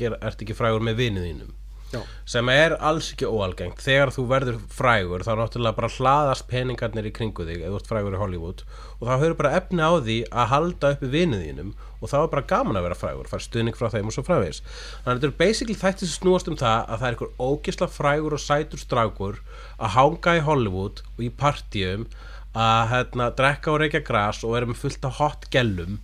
gera, 0.00 0.20
ert 0.24 0.44
ekki 0.46 0.56
frægur 0.56 0.86
með 0.86 1.02
vinnu 1.02 1.26
þínum 1.26 1.57
já, 1.92 2.00
sem 2.28 2.50
er 2.52 2.76
alls 2.78 3.10
ekki 3.14 3.28
óalgengt. 3.28 3.82
Þegar 3.84 4.12
þú 4.14 4.24
verður 4.30 4.60
frægur 4.72 5.24
þá 5.26 5.32
náttúrulega 5.40 5.78
bara 5.78 5.92
hlaðast 5.96 6.48
peningarnir 6.50 7.10
í 7.10 7.14
kringu 7.14 7.46
þig 7.48 7.62
eða 7.62 7.74
þú 7.74 7.80
ert 7.80 7.90
frægur 7.92 8.16
í 8.16 8.22
Hollywood 8.22 8.64
og 8.98 9.04
þá 9.06 9.12
höfður 9.14 9.36
bara 9.42 9.54
efni 9.58 9.84
á 9.84 9.92
því 9.98 10.18
að 10.30 10.50
halda 10.54 10.94
uppi 10.96 11.12
vinnu 11.12 11.42
þínum 11.42 11.74
og 11.98 12.12
þá 12.12 12.16
er 12.20 12.32
bara 12.32 12.48
gaman 12.52 12.78
að 12.78 12.88
vera 12.88 12.98
frægur 12.98 13.30
fara 13.30 13.42
stuðning 13.42 13.78
frá 13.78 13.90
þeim 13.90 14.10
og 14.10 14.14
svo 14.14 14.22
fræðis 14.26 14.60
þannig 14.62 15.08
að 15.08 15.16
þetta 15.16 15.28
er 15.28 15.38
basically 15.40 15.78
þætti 15.78 16.06
sem 16.06 16.14
snúast 16.14 16.50
um 16.50 16.58
það 16.58 16.78
að 16.78 17.00
það 17.00 17.08
er 17.08 17.16
einhver 17.16 17.32
ógisla 17.42 17.88
frægur 17.90 18.36
og 18.36 18.42
sætur 18.42 18.82
strákur 18.82 19.40
að 19.78 19.94
hanga 19.96 20.36
í 20.38 20.44
Hollywood 20.46 21.02
og 21.16 21.24
í 21.26 21.30
partíum 21.34 22.06
að 22.58 22.90
hérna, 22.92 23.30
drekka 23.36 23.72
og 23.72 23.82
reykja 23.82 24.02
gras 24.06 24.42
og 24.44 24.54
vera 24.56 24.68
með 24.68 24.80
fullt 24.82 25.04
af 25.06 25.18
hot 25.20 25.48
gellum. 25.52 26.00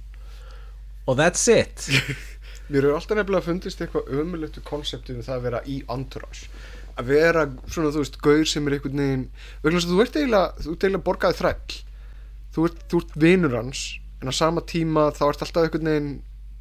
Og 1.08 1.18
that's 1.18 1.48
it 1.52 1.88
mér 2.68 2.86
hefur 2.86 2.98
alltaf 2.98 3.18
nefnilega 3.18 3.46
fundist 3.48 3.82
eitthvað 3.84 4.12
ömulötu 4.20 4.62
konseptið 4.64 5.18
um 5.18 5.26
það 5.26 5.36
að 5.36 5.46
vera 5.48 5.62
í 5.68 5.80
entourage. 5.94 6.48
Að 6.94 7.10
vera 7.10 7.46
svona, 7.66 7.90
þú 7.94 8.04
veist, 8.04 8.20
gaur 8.22 8.44
sem 8.48 8.68
er 8.68 8.76
einhvern 8.76 9.02
veginn 9.02 9.24
vegna 9.64 9.80
þess 9.80 9.88
að 9.88 9.94
þú 9.94 10.04
ert 10.04 10.20
eiginlega, 10.20 10.52
þú 10.60 10.74
ert 10.74 10.86
eiginlega 10.86 11.06
borgaði 11.08 11.40
þræll. 11.40 11.80
Þú 12.54 12.68
ert, 12.68 12.84
þú 12.90 13.02
ert 13.02 13.18
vinur 13.24 13.58
hans 13.58 13.82
en 14.22 14.30
á 14.30 14.34
sama 14.34 14.62
tíma 14.64 15.10
þá 15.14 15.26
ert 15.30 15.44
alltaf 15.44 15.66
einhvern 15.66 15.90
veginn 15.90 16.14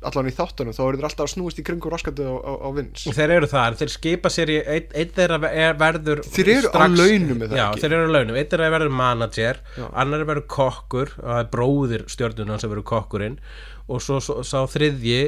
allan 0.03 0.27
í 0.27 0.33
þáttunum, 0.35 0.75
þá 0.75 0.81
eru 0.83 0.99
þeir 0.99 1.07
alltaf 1.07 1.25
að 1.25 1.31
snúast 1.33 1.59
í 1.61 1.63
kringu 1.63 1.91
raskatu 1.91 2.25
á, 2.27 2.35
á, 2.35 2.51
á 2.59 2.69
vins 2.75 3.05
þeir 3.07 3.33
eru 3.37 3.47
en 3.47 3.77
þeir 3.79 3.93
skipa 3.93 4.31
sér 4.33 4.51
í 4.51 4.57
einn 4.59 4.89
ein 4.99 5.13
þeirra 5.15 5.39
er, 5.49 5.77
verður 5.79 6.23
Þeir 6.27 6.51
eru 6.57 6.71
á 6.75 6.83
launum, 6.91 7.45
já, 7.47 7.65
þeir 7.79 7.95
eru 7.97 8.09
á 8.11 8.15
launum, 8.17 8.39
einn 8.39 8.49
þeirra 8.51 8.71
verður 8.73 8.95
manager 8.99 9.61
Já. 9.77 9.85
annar 10.03 10.25
verður 10.27 10.47
kokkur 10.57 11.13
og 11.21 11.29
það 11.29 11.39
er 11.39 11.49
bróðir 11.55 12.05
stjórnuna 12.11 12.59
sem 12.59 12.73
verður 12.73 12.87
kokkurinn. 12.91 13.39
Og 13.87 14.03
svo, 14.03 14.19
svo 14.23 14.43
sá 14.47 14.59
þriðji 14.71 15.21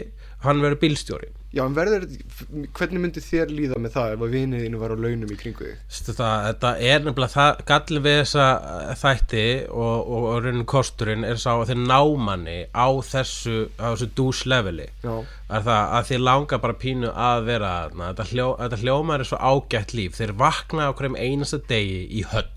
hann 0.48 0.64
verður 0.64 0.82
bílstjóri. 0.84 1.32
Já, 1.56 1.62
en 1.64 1.76
verður, 1.78 2.04
hvernig 2.76 3.00
myndi 3.00 3.22
þér 3.24 3.52
líða 3.56 3.78
með 3.80 3.94
það 3.94 4.14
ef 4.16 4.24
að 4.26 4.34
vinið 4.36 4.64
þínu 4.66 4.80
var 4.82 4.92
á 4.92 4.98
launum 5.00 5.30
í 5.32 5.38
kringu 5.40 5.70
þig? 5.70 5.78
Þetta 6.10 6.72
er 6.84 7.06
nefnilega 7.06 7.32
það, 7.32 7.62
gallin 7.70 8.04
við 8.04 8.18
þessa 8.20 8.48
eh, 8.74 8.90
þætti 9.00 9.46
og, 9.70 9.94
og, 10.02 10.26
og 10.34 10.42
raunin 10.44 10.68
kosturinn 10.68 11.24
er 11.24 11.40
sá 11.40 11.54
að 11.54 11.72
þeir 11.72 11.80
námanni 11.86 12.58
á 12.76 12.88
þessu, 13.08 13.56
á 13.80 13.88
þessu 13.94 14.10
douche 14.20 14.52
leveli. 14.52 14.90
Já, 15.06 15.14
er 15.48 15.66
það 15.70 15.96
að 16.00 16.10
þið 16.10 16.26
langar 16.28 16.64
bara 16.66 16.78
pínu 16.84 17.14
að 17.14 17.48
vera 17.48 17.72
þarna. 17.78 18.12
Þetta, 18.12 18.28
hljó, 18.34 18.50
þetta 18.60 18.82
hljómar 18.84 19.24
er 19.24 19.32
svo 19.32 19.40
ágætt 19.40 19.96
líf. 19.96 20.20
Þeir 20.20 20.36
vakna 20.44 20.92
á 20.92 20.96
hverjum 20.98 21.20
einasta 21.22 21.62
degi 21.72 22.04
í 22.20 22.26
höll. 22.34 22.50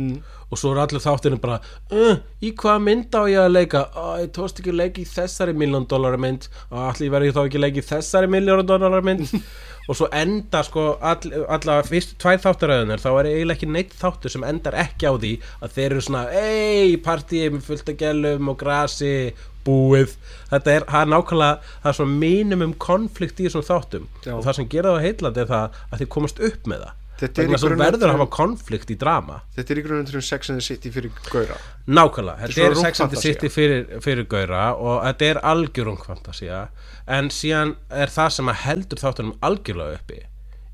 Mm. 0.00 0.16
Og 0.50 0.60
svo 0.60 0.72
er 0.72 0.82
allir 0.84 1.02
þáttinu 1.02 1.38
bara 1.42 1.58
uh, 1.90 2.20
í 2.44 2.52
hvaða 2.54 2.82
mynd 2.86 3.16
á 3.18 3.22
ég 3.26 3.40
að 3.42 3.54
leika? 3.56 3.86
Uh, 3.96 4.12
ég 4.22 4.34
tókst 4.36 4.60
ekki 4.62 4.74
að 4.74 4.80
leika 4.82 5.02
í 5.02 5.08
þessari 5.10 5.56
miljón 5.58 5.88
dólarar 5.90 6.22
mynd. 6.22 6.46
Og 6.70 6.82
allir 6.90 7.14
verði 7.14 7.32
þá 7.34 7.40
ekki 7.44 7.58
að 7.60 7.64
leika 7.66 7.82
í 7.82 7.88
þessari 7.88 8.30
miljón 8.30 8.68
dólarar 8.68 9.06
mynd? 9.06 9.32
Og 9.86 9.94
svo 9.94 10.08
enda 10.14 10.64
sko 10.66 10.96
all, 10.98 11.28
alla 11.46 11.76
fyrstu 11.86 12.16
tvær 12.18 12.40
þáttaröðunar 12.42 13.02
þá 13.02 13.10
er 13.12 13.28
eiginlega 13.30 13.54
ekki 13.54 13.68
neitt 13.70 13.92
þáttur 13.94 14.32
sem 14.34 14.46
endar 14.46 14.74
ekki 14.82 15.06
á 15.06 15.14
því 15.14 15.30
að 15.62 15.76
þeir 15.76 15.86
eru 15.86 16.02
svona 16.02 16.24
ei, 16.34 16.96
partíið 17.04 17.54
með 17.54 17.68
fullt 17.68 17.92
af 17.92 18.00
gælum 18.00 18.50
og 18.50 18.58
grasi 18.58 19.12
búið. 19.66 20.16
Þetta 20.50 20.74
er, 20.74 20.86
það 20.90 21.04
er 21.04 21.12
nákvæmlega 21.14 21.70
það 21.70 21.90
er 21.92 21.98
svona 22.00 22.20
minimum 22.26 22.74
konflikt 22.82 23.38
í 23.38 23.46
þessum 23.46 23.66
þáttum. 23.66 24.10
Já. 24.26 24.34
og 24.34 24.44
það 24.46 24.58
sem 24.58 24.70
gera 24.74 24.94
það 24.96 25.06
heillandi 25.06 25.44
er 25.44 25.52
það 25.54 25.82
að 25.86 26.02
þið 26.02 26.14
komast 26.16 26.42
upp 26.50 26.70
með 26.70 26.86
það 26.88 27.05
Þetta 27.16 27.42
er 27.42 27.48
í 27.48 27.56
grunninn- 27.56 27.80
verður 27.80 28.10
að 28.10 28.18
hafa 28.18 28.26
konflikt 28.36 28.90
í 28.92 28.96
drama 29.00 29.40
þetta 29.56 29.70
er 29.72 29.78
í 29.80 29.84
grunnum 29.86 30.06
til 30.10 30.20
Sex 30.22 30.50
and 30.50 30.58
the 30.60 30.66
City 30.66 30.90
fyrir 30.92 31.10
gaura 31.32 31.56
Nákvæmlega, 31.88 32.38
þetta 32.48 32.66
er 32.66 32.74
Sex 32.82 33.00
and 33.00 33.10
the. 33.10 33.20
City 33.22 33.48
fyrir, 33.48 33.86
fyrir 34.04 34.26
gaura 34.28 34.74
og 34.76 35.02
þetta 35.06 35.30
er 35.30 35.40
algjörung 35.42 35.98
fantasía 36.04 36.68
en 37.08 37.28
síðan 37.32 37.76
er 37.90 38.06
það 38.12 38.30
sem 38.36 38.46
að 38.52 38.60
heldur 38.66 38.98
þáttunum 39.00 39.36
algjörlega 39.40 40.00
uppi 40.00 40.20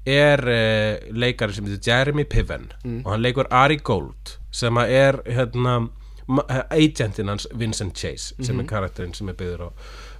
er 0.04 0.40
uh, 0.42 1.12
leikari 1.14 1.54
sem 1.54 1.64
heitir 1.70 1.86
Jeremy 1.92 2.24
Piven 2.24 2.72
Mm. 2.84 3.02
og 3.06 3.12
hann 3.12 3.22
leikur 3.22 3.46
Ari 3.54 3.76
Gold 3.76 4.38
sem 4.50 4.74
að 4.74 4.90
er 4.90 5.20
hérna, 5.30 5.88
agentinn 6.70 7.28
hans 7.28 7.46
Vincent 7.54 7.94
Chase 7.94 8.34
sem 8.42 8.56
Mhm. 8.56 8.64
er 8.64 8.68
karakterinn 8.68 9.14
sem 9.14 9.28
er 9.28 9.34
byggður 9.34 9.68
á 9.68 9.72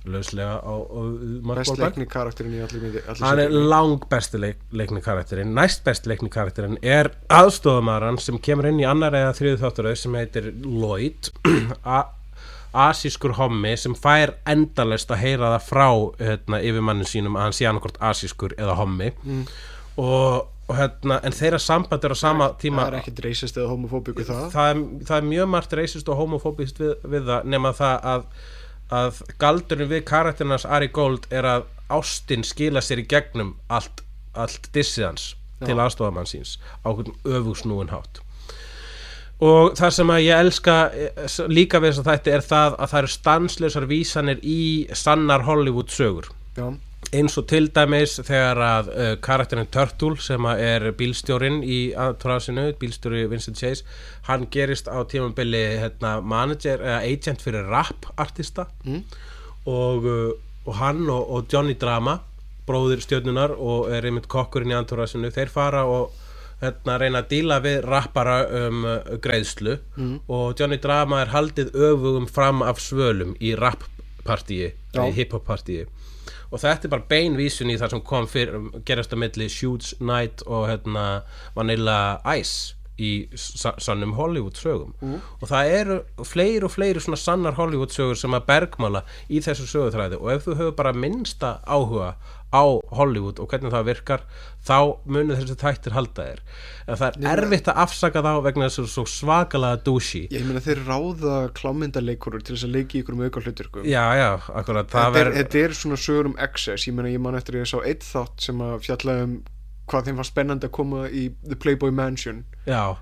lauslega 0.09 0.57
á, 0.59 0.75
á 0.83 1.01
Mark 1.47 1.63
best 1.63 1.79
leikni 1.79 2.07
karakterin 2.11 2.57
í 2.57 2.63
allir 2.65 2.83
myndi 2.83 3.03
hann 3.21 3.43
er 3.43 3.53
lang 3.53 4.03
besti 4.11 4.41
leik, 4.41 4.59
leikni 4.75 5.03
karakterinn. 5.05 5.53
Næst 5.55 5.85
besti 5.87 6.11
leikni 6.11 6.31
karakterinn 6.33 6.79
er 6.83 7.13
aðstofamaran 7.33 8.19
sem 8.23 8.41
kemur 8.43 8.71
inn 8.71 8.81
í 8.83 8.89
annar 8.89 9.15
eða 9.19 9.37
þriðu 9.39 9.61
þátturöð 9.63 9.99
sem 10.01 10.19
heitir 10.19 10.51
Lloyd. 10.65 11.31
Asískur 12.73 13.35
hommi 13.37 13.75
sem 13.77 13.93
fær 13.93 14.33
endalest 14.49 15.11
að 15.13 15.21
heyra 15.27 15.51
það 15.53 15.67
frá 15.67 15.89
hérna, 16.23 16.63
yfirmannin 16.65 17.09
sínum 17.09 17.37
að 17.37 17.47
hann 17.47 17.57
sé 17.59 17.69
annarkort 17.69 18.01
asískur 18.01 18.57
eða 18.57 18.79
hommi. 18.79 19.11
Mm. 19.27 19.45
og, 20.01 20.49
hérna, 20.73 21.19
en 21.27 21.35
þeirra 21.37 21.59
samband 21.61 22.05
er 22.07 22.15
á 22.15 22.19
sama 22.19 22.47
tíma 22.57 22.87
það 22.87 22.95
er 22.95 22.99
ekkit 23.03 23.21
reisist 23.27 23.59
eða 23.61 23.75
homofóbíku 23.75 24.25
það. 24.25 24.47
Það 24.55 24.71
er, 24.71 24.83
það 25.11 25.17
er 25.19 25.29
mjög 25.29 25.51
margt 25.53 25.77
reisist 25.77 26.09
og 26.09 26.21
homofóbist 26.23 26.81
við, 26.81 26.95
við 27.13 27.29
það 27.29 27.51
nema 27.53 27.75
það 27.77 28.09
að, 28.15 28.25
að 28.93 29.23
galdurinn 29.41 29.91
við 29.91 30.05
karakterinans 30.09 30.67
Ari 30.69 30.91
Gold 30.93 31.29
er 31.33 31.49
að 31.49 31.69
ástin 31.93 32.45
skila 32.47 32.83
sér 32.85 33.03
í 33.03 33.07
gegnum 33.09 33.55
allt, 33.73 34.05
allt 34.35 34.69
dissið 34.75 35.09
hans 35.09 35.25
Já. 35.61 35.67
til 35.69 35.79
aðstofamann 35.79 36.29
síns 36.29 36.59
á 36.85 36.91
öfugsnúin 36.93 37.93
hátt. 37.93 38.23
Og 39.43 39.75
það 39.75 39.95
sem 39.97 40.13
að 40.15 40.23
ég 40.23 40.45
elska 40.45 40.77
eh, 40.95 41.37
líka 41.51 41.81
við 41.83 41.97
þess 41.97 42.03
að 42.03 42.11
þetta 42.13 42.33
er 42.37 42.45
það 42.47 42.77
að 42.77 42.93
það 42.93 43.01
eru 43.01 43.13
stanslausar 43.17 43.87
vísanir 43.91 44.43
í 44.47 44.61
sannar 44.95 45.47
Hollywood 45.49 45.91
sögur. 45.91 46.29
Já, 46.55 46.69
eins 47.13 47.35
og 47.41 47.47
til 47.51 47.67
dæmis 47.75 48.15
þegar 48.25 48.61
að 48.65 48.91
uh, 48.93 49.09
karakterin 49.25 49.67
Turtle 49.75 50.17
sem 50.23 50.47
er 50.53 50.87
bílstjórin 50.97 51.61
í 51.67 51.81
aðtrásinu, 51.99 52.69
bílstjóri 52.81 53.25
Vincent 53.31 53.59
Chase 53.59 53.85
hann 54.29 54.47
gerist 54.55 54.87
á 54.89 55.03
tímabili 55.11 55.61
hérna, 55.83 56.21
manager 56.23 56.81
eða 56.81 57.01
agent 57.11 57.43
fyrir 57.45 57.67
rap 57.69 58.07
artista 58.17 58.69
Mm. 58.87 59.03
og, 59.67 60.05
uh, 60.07 60.33
og 60.67 60.75
hann 60.79 61.05
og, 61.11 61.31
og 61.31 61.47
Johnny 61.53 61.75
Drama 61.75 62.21
bróðir 62.67 63.03
stjörnunar 63.03 63.51
og 63.59 63.91
er 63.91 64.07
einmitt 64.07 64.29
kokkurinn 64.31 64.71
í 64.71 64.77
aðtrásinu 64.79 65.31
þeir 65.35 65.51
fara 65.51 65.83
og 65.85 66.13
hérna, 66.63 66.95
reyna 67.03 67.25
að 67.25 67.31
díla 67.35 67.57
við 67.65 67.81
rappara 67.91 68.37
um 68.69 68.85
uh, 68.87 69.17
greiðslu 69.23 69.77
Mm. 69.99 70.21
og 70.29 70.55
Johnny 70.61 70.79
Drama 70.79 71.21
er 71.25 71.35
haldið 71.35 71.75
öfugum 71.75 72.29
fram 72.31 72.63
af 72.63 72.79
svölum 72.81 73.35
í 73.43 73.53
rap-partíi 73.59 74.71
Já. 74.95 75.03
í 75.09 75.11
hip-hop-partíi 75.19 75.87
og 76.53 76.61
þetta 76.61 76.85
er 76.87 76.93
bara 76.93 77.09
beinvísun 77.09 77.71
í 77.73 77.79
það 77.81 77.91
sem 77.97 78.01
kom 78.05 78.27
fyrir, 78.29 78.71
gerast 78.85 79.13
að 79.17 79.23
milli 79.25 79.49
Shoots 79.49 79.95
Night 80.01 80.43
og 80.47 80.69
hérna, 80.69 81.23
Vanilla 81.57 82.21
Ice 82.37 82.75
í 83.01 83.27
sa- 83.35 83.73
sannum 83.81 84.13
Hollywood 84.19 84.55
sögum 84.61 84.93
og 85.41 85.49
það 85.49 85.71
eru 85.81 85.97
fleiri 86.29 86.63
og 86.69 86.71
fleiri 86.75 87.01
svona 87.01 87.17
sannar 87.17 87.57
Hollywood 87.57 87.89
sögur 87.91 88.15
sem 88.21 88.31
að 88.37 88.45
bergmála 88.47 89.03
í 89.31 89.41
þessu 89.41 89.65
sögutræði. 89.67 90.21
Og 90.21 90.31
ef 90.37 90.45
þú 90.47 90.57
hefur 90.61 90.77
bara 90.77 90.93
minnsta 90.93 91.55
áhuga 91.67 92.15
á 92.53 92.65
Hollywood 92.93 93.41
og 93.43 93.49
hvernig 93.51 93.73
það 93.73 93.87
virkar 93.89 94.25
þá 94.63 94.77
munu 95.09 95.37
þessi 95.39 95.57
þættir 95.59 95.97
halda 95.97 96.27
þér. 96.29 96.43
En 96.87 97.01
það 97.01 97.17
er 97.33 97.43
erfitt 97.45 97.71
að 97.73 97.81
afsaka 97.85 98.23
þá 98.25 98.31
vegna 98.47 98.69
þessu 98.69 98.85
svo 98.93 99.05
svakalega 99.09 99.81
douchey. 99.87 100.29
Ég 100.35 100.45
meina 100.47 100.63
þeir 100.65 100.85
ráða 100.87 101.39
klámyndaleikurur 101.57 102.45
til 102.45 102.57
þess 102.57 102.69
að 102.69 102.77
leiki 102.77 103.03
ykkur 103.03 103.17
um 103.17 103.25
auka 103.27 103.43
hluturkum 103.43 103.89
já, 103.89 104.05
já, 104.21 104.29
akkurat 104.53 104.93
þetta, 104.93 105.25
er, 105.25 105.33
þetta 105.41 105.65
er 105.65 105.77
svona 105.81 106.01
sögur 106.05 106.31
um 106.31 106.39
excess. 106.47 106.87
Ég 106.87 106.97
meina 106.99 107.13
ég 107.13 107.25
man 107.25 107.39
eftir 107.41 107.59
að 107.59 107.65
ég 107.65 107.73
sá 107.73 107.79
eitt 107.83 108.07
þátt 108.07 108.47
sem 108.51 108.63
að 108.63 108.79
fjalla 108.87 109.19
um 109.25 109.37
hvað 109.91 110.09
þeim 110.09 110.23
var 110.23 110.29
spennandi 110.29 110.69
að 110.69 110.77
koma 110.79 111.05
í 111.11 111.27
The 111.43 111.59
Playboy 111.59 111.91
Mansion. 111.91 112.45
Já, 112.69 112.95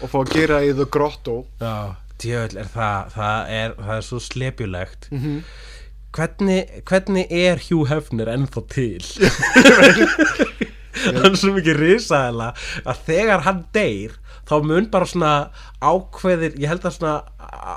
og 0.00 0.10
fá 0.12 0.18
að 0.22 0.32
gera 0.32 0.64
í 0.64 0.72
The 0.72 0.88
Grotto. 0.88 1.42
Já 1.60 1.96
djöðl 2.22 2.60
er 2.62 2.70
það 2.72 3.10
það 3.16 3.50
er, 3.56 3.74
það 3.80 3.96
er 3.96 4.06
svo 4.08 4.20
slepjulegt. 4.24 5.08
Mhm. 5.12 5.40
Hvernig, 6.16 6.64
hvernig 6.88 7.26
er 7.30 7.60
Hugh 7.68 7.90
Hefner 7.90 8.30
ennþá 8.32 8.62
til? 8.72 9.04
Hann 11.06 11.28
er 11.28 11.38
svo 11.38 11.52
mikið 11.54 11.76
risaðala 11.80 12.52
að 12.88 13.02
þegar 13.08 13.42
hann 13.44 13.64
deyr 13.76 14.14
þá 14.48 14.54
mun 14.64 14.86
bara 14.90 15.08
svona 15.08 15.32
ákveðir 15.84 16.56
ég 16.56 16.70
held 16.70 16.86
að 16.88 16.96
svona 16.96 17.16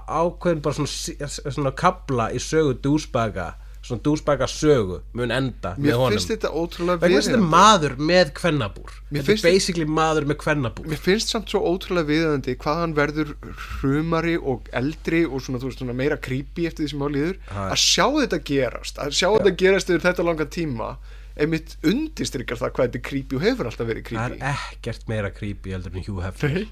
ákveðin 0.07 0.61
bara 0.63 0.77
svona, 0.77 1.29
svona 1.51 1.73
kabla 1.77 2.29
í 2.31 2.39
sögu 2.41 2.77
dúsbaga 2.79 3.51
svona 3.89 4.03
dúsbaga 4.05 4.47
sögu 4.47 4.99
mun 5.17 5.31
enda 5.35 5.73
Mér 5.77 5.89
með 5.91 5.97
honum. 5.99 6.13
finnst 6.15 6.31
þetta 6.33 6.51
ótrúlega 6.53 7.01
vegna 7.01 7.17
þess 7.19 7.27
að 7.27 7.33
þetta 7.33 7.41
viðeigandi. 7.41 7.51
maður 7.55 7.95
með 8.11 8.31
kvennabúr. 8.39 8.89
Mér 9.09 9.09
þetta 9.09 9.19
er 9.19 9.29
finnst- 9.33 9.47
basically 9.49 9.85
maður 9.99 10.27
með 10.31 10.37
kvennabúr. 10.45 10.87
Mér 10.93 11.01
finnst 11.09 11.33
samt 11.33 11.49
svo 11.49 11.61
ótrúlega 11.73 12.09
viðöndi 12.13 12.55
hvað 12.61 12.79
hann 12.83 12.93
verður 12.95 13.33
hrumari 13.81 14.35
og 14.37 14.69
eldri 14.73 15.23
og 15.25 15.41
svona, 15.41 15.59
veist, 15.63 15.79
svona 15.81 15.95
meira 15.97 16.17
creepy 16.17 16.67
eftir 16.69 16.85
því 16.85 16.89
sem 16.93 17.01
á 17.03 17.07
líður. 17.09 17.37
Að 17.49 17.79
sjá 17.83 18.05
þetta 18.19 18.39
gerast 18.51 19.01
að 19.01 19.15
sjá 19.19 19.27
þetta 19.35 19.55
gerast 19.63 19.89
yfir 19.89 20.05
þetta 20.07 20.25
langa 20.29 20.45
tíma 20.45 20.91
einmitt 21.39 21.77
undistrykar 21.87 22.57
það 22.59 22.73
hvað 22.75 22.87
þetta 22.89 22.99
er 22.99 23.05
creepy 23.09 23.35
og 23.37 23.43
hefur 23.45 23.69
alltaf 23.69 23.87
verið 23.87 24.03
það 24.03 24.09
creepy 24.09 24.41
er 24.43 24.55
ekkert 24.55 25.05
meira 25.07 25.29
creepy 25.31 25.71
heldur 25.71 25.95
en 25.95 26.03
Hugh 26.03 26.23
Hefner. 26.25 26.65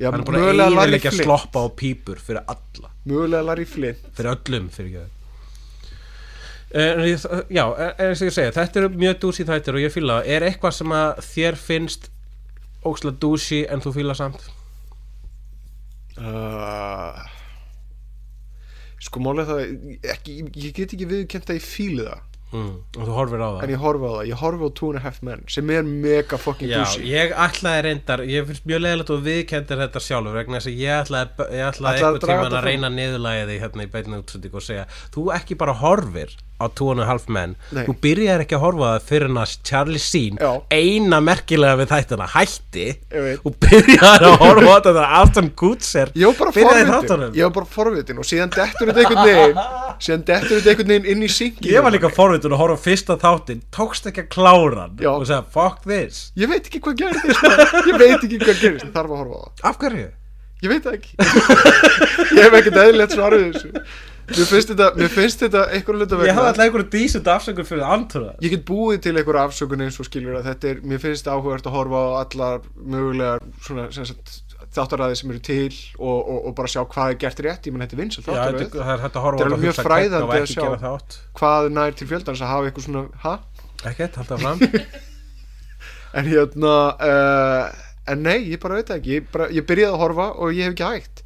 Já, 0.00 0.08
hann 0.10 0.20
er 0.22 0.24
bara 0.24 0.38
eiginlega 0.40 1.10
að 1.10 1.16
sloppa 1.24 1.60
á 1.60 1.68
pípur 1.76 2.16
fyrir 2.22 2.44
alla. 2.48 2.88
Mögulega 3.04 3.44
Larry 3.44 3.66
Flint. 3.68 3.98
Fyrir 4.16 4.30
öllum 4.32 4.70
fyrir 4.72 4.94
ekki 4.94 5.19
En 6.70 7.02
ég, 7.02 7.18
já, 7.50 7.64
en 7.66 8.06
eins 8.06 8.20
og 8.22 8.28
ég 8.28 8.34
segja 8.36 8.54
þetta 8.54 8.78
eru 8.78 8.92
mjög 8.94 9.16
dúsi 9.24 9.46
þættir 9.48 9.78
og 9.78 9.82
ég 9.82 9.94
fíla 9.94 10.20
það. 10.20 10.30
Er 10.36 10.46
eitthvað 10.46 10.76
sem 10.76 10.94
að 10.94 11.22
þér 11.26 11.58
finnst 11.58 12.08
ókslega 12.86 13.18
dúsi 13.24 13.60
en 13.66 13.82
þú 13.82 13.94
fíla 13.98 14.14
samt? 14.18 14.46
Uh, 16.20 17.16
sko 19.02 19.22
málega 19.24 19.54
það 19.54 20.10
ekki, 20.14 20.40
ég 20.60 20.74
get 20.76 20.94
ekki 20.94 21.08
viðkjönt 21.10 21.50
að 21.50 21.58
ég 21.58 21.66
fíli 21.66 22.04
það. 22.06 22.26
Mm, 22.50 22.70
og 22.98 23.04
þú 23.06 23.14
horfir 23.14 23.42
á 23.46 23.46
það? 23.46 23.60
En 23.62 23.70
ég 23.70 23.78
horfi 23.78 24.06
á 24.06 24.10
það, 24.10 24.22
ég 24.26 24.40
horfi 24.40 24.66
á 24.66 24.70
Two 24.74 24.88
and 24.90 24.98
a 24.98 25.02
Half 25.04 25.18
Men 25.22 25.42
sem 25.54 25.68
er 25.70 25.84
mega 25.86 26.38
fucking 26.40 26.66
Já, 26.66 26.80
douchey 26.80 27.06
ég 27.06 27.34
ætlaði 27.44 27.84
reyndar, 27.86 28.22
ég 28.26 28.48
finnst 28.48 28.64
mjög 28.66 28.80
leiðilegt 28.82 29.12
og 29.14 29.20
viðkendir 29.22 29.82
þetta 29.84 30.02
sjálfur 30.02 30.34
vegna 30.34 30.58
þess 30.58 30.70
að 30.72 30.80
ég 30.82 30.96
ætlaði, 30.96 31.46
ætlaði 31.46 32.00
Ætlaði 32.00 32.22
tímann 32.24 32.42
þetta 32.48 32.58
að 32.58 32.66
reyna 32.66 32.90
niðurlæði 32.96 33.58
hérna 33.62 33.86
í 33.86 33.92
beinni 33.92 34.18
útsendingu 34.18 34.58
og 34.58 34.66
segja 34.66 34.88
þú 35.14 35.28
ekki 35.36 35.58
bara 35.62 35.76
horfir 35.78 36.34
á 36.60 36.66
Two 36.76 36.90
and 36.92 37.00
a 37.00 37.06
Half 37.08 37.24
Men 37.32 37.54
Nei. 37.72 37.82
þú 37.88 37.94
byrjar 38.04 38.44
ekki 38.44 38.56
að 38.58 38.64
horfa 38.66 38.90
það 38.92 39.06
fyrir 39.08 39.34
að 39.40 39.54
Charlie 39.70 40.02
Sheen 40.04 40.36
Já. 40.40 40.50
eina 40.70 41.20
merkilega 41.24 41.78
við 41.80 41.90
þættina 41.94 42.26
hætti 42.34 42.86
og 43.48 43.56
byrjar 43.64 44.26
að 44.28 44.36
horfa 44.44 44.66
þetta 44.76 44.92
þegar 44.92 45.16
Aston 45.20 45.50
Kutcher 45.62 46.12
ég 46.20 46.28
var 46.30 47.52
bara 47.56 47.66
forvitin 47.70 48.20
og 48.20 48.28
síðan 48.28 48.52
dettur 48.54 48.92
þetta 48.92 49.04
einhvern 49.06 49.26
veginn 49.30 49.58
síðan 50.04 50.24
dettur 50.28 50.54
þetta 50.60 50.72
einhvern 50.74 50.92
veginn 50.94 51.10
inn 51.14 51.26
í 51.26 51.30
syngi 51.32 51.72
Ég 51.72 51.84
var 51.84 51.94
líka 51.94 52.12
forvitin 52.12 52.54
að 52.54 52.62
horfa 52.62 52.78
fyrsta 52.84 53.16
þáttin 53.20 53.64
tókst 53.74 54.08
ekki 54.10 54.26
að 54.26 54.30
klára 54.36 54.84
hann 54.86 54.96
Já. 55.00 55.10
og 55.16 55.26
segja 55.28 55.42
fuck 55.54 55.82
this 55.88 56.22
ég 56.38 56.50
veit 56.52 56.64
ekki 56.68 56.80
hvað 56.84 57.00
gerist 57.02 57.34
sko. 57.40 57.52
ég 57.90 58.00
veit 58.00 58.16
ekki 58.20 58.38
hvað 58.44 58.62
gerist, 58.64 58.86
ég 58.86 58.94
þarf 58.94 59.14
að 59.16 59.22
horfa 59.24 59.42
það 59.42 59.68
Af 59.70 59.80
hverju? 59.82 60.08
ég 60.60 60.68
veit 60.74 60.86
ekki 60.90 61.14
ég 62.36 62.42
hef 62.44 62.56
ekkert 62.60 62.80
eðlilegt 62.84 63.14
svarið 63.16 63.44
þessu 63.48 63.70
mér 64.30 64.50
finnst 64.50 64.70
þetta, 64.72 64.90
mér 64.98 65.14
finnst 65.14 65.42
þetta 65.44 65.64
einhverju 65.76 66.02
hluta 66.02 66.18
Ég 66.18 66.22
vegna 66.22 66.36
hafði 66.36 66.50
alltaf 66.50 66.66
einhverju 66.66 66.90
dísund 66.94 67.30
afsökun 67.34 67.68
fyrir 67.68 67.86
andrúða 67.86 68.36
ég 68.44 68.54
get 68.54 68.62
búið 68.68 69.02
til 69.06 69.16
einhverju 69.16 69.42
afsökun 69.42 69.86
eins 69.86 69.98
og 70.00 70.08
skilur 70.08 70.38
að 70.38 70.52
þetta 70.52 70.70
er, 70.70 70.84
mér 70.92 71.02
finnst 71.02 71.30
áhugavert 71.30 71.66
að 71.66 71.76
horfa 71.78 72.04
á 72.04 72.10
allar 72.20 72.62
mögulegar 72.78 73.44
svona, 73.66 73.88
sem 73.94 74.08
sagt, 74.08 74.40
þáttaræði 74.74 75.18
sem 75.18 75.32
eru 75.34 75.42
til 75.42 75.76
og, 75.98 76.18
og, 76.18 76.38
og 76.48 76.56
bara 76.58 76.70
sjá 76.70 76.82
hvað 76.86 77.14
er 77.14 77.20
gert 77.24 77.42
rétt. 77.46 77.66
Ég 77.66 77.74
menn 77.74 77.84
þetta 77.84 77.96
er 77.96 78.02
vinsal 78.04 78.22
Já, 78.22 78.42
þetta 78.46 79.14
þáttaröð 79.18 79.40
er 79.40 79.42
Þetta 79.42 79.56
er 79.56 79.64
mjög 79.64 79.78
fræðandi 79.80 80.36
að 80.38 80.50
sjá. 80.52 80.90
hvað 81.40 81.70
nær 81.74 81.96
til 81.98 82.10
fjöldans 82.10 82.42
að 82.44 82.52
hafa 82.52 82.68
eitthvað 82.70 82.86
svona 82.86 83.04
ha? 83.24 83.32
Ekkert, 83.90 84.20
halda 84.20 84.42
fram. 84.44 84.66
En 86.10 86.26
hérna 86.26 86.70
uh, 87.06 87.66
en 88.10 88.24
nei, 88.26 88.40
ég 88.50 88.58
bara 88.58 88.80
veit 88.80 88.88
ekki. 88.90 89.20
Ég, 89.20 89.26
bara, 89.30 89.46
ég 89.54 89.62
byrjaði 89.62 89.94
að 89.94 90.00
horfa 90.00 90.24
og 90.42 90.56
ég 90.56 90.66
hef 90.66 90.74
ekki 90.74 90.88
hægt 90.88 91.20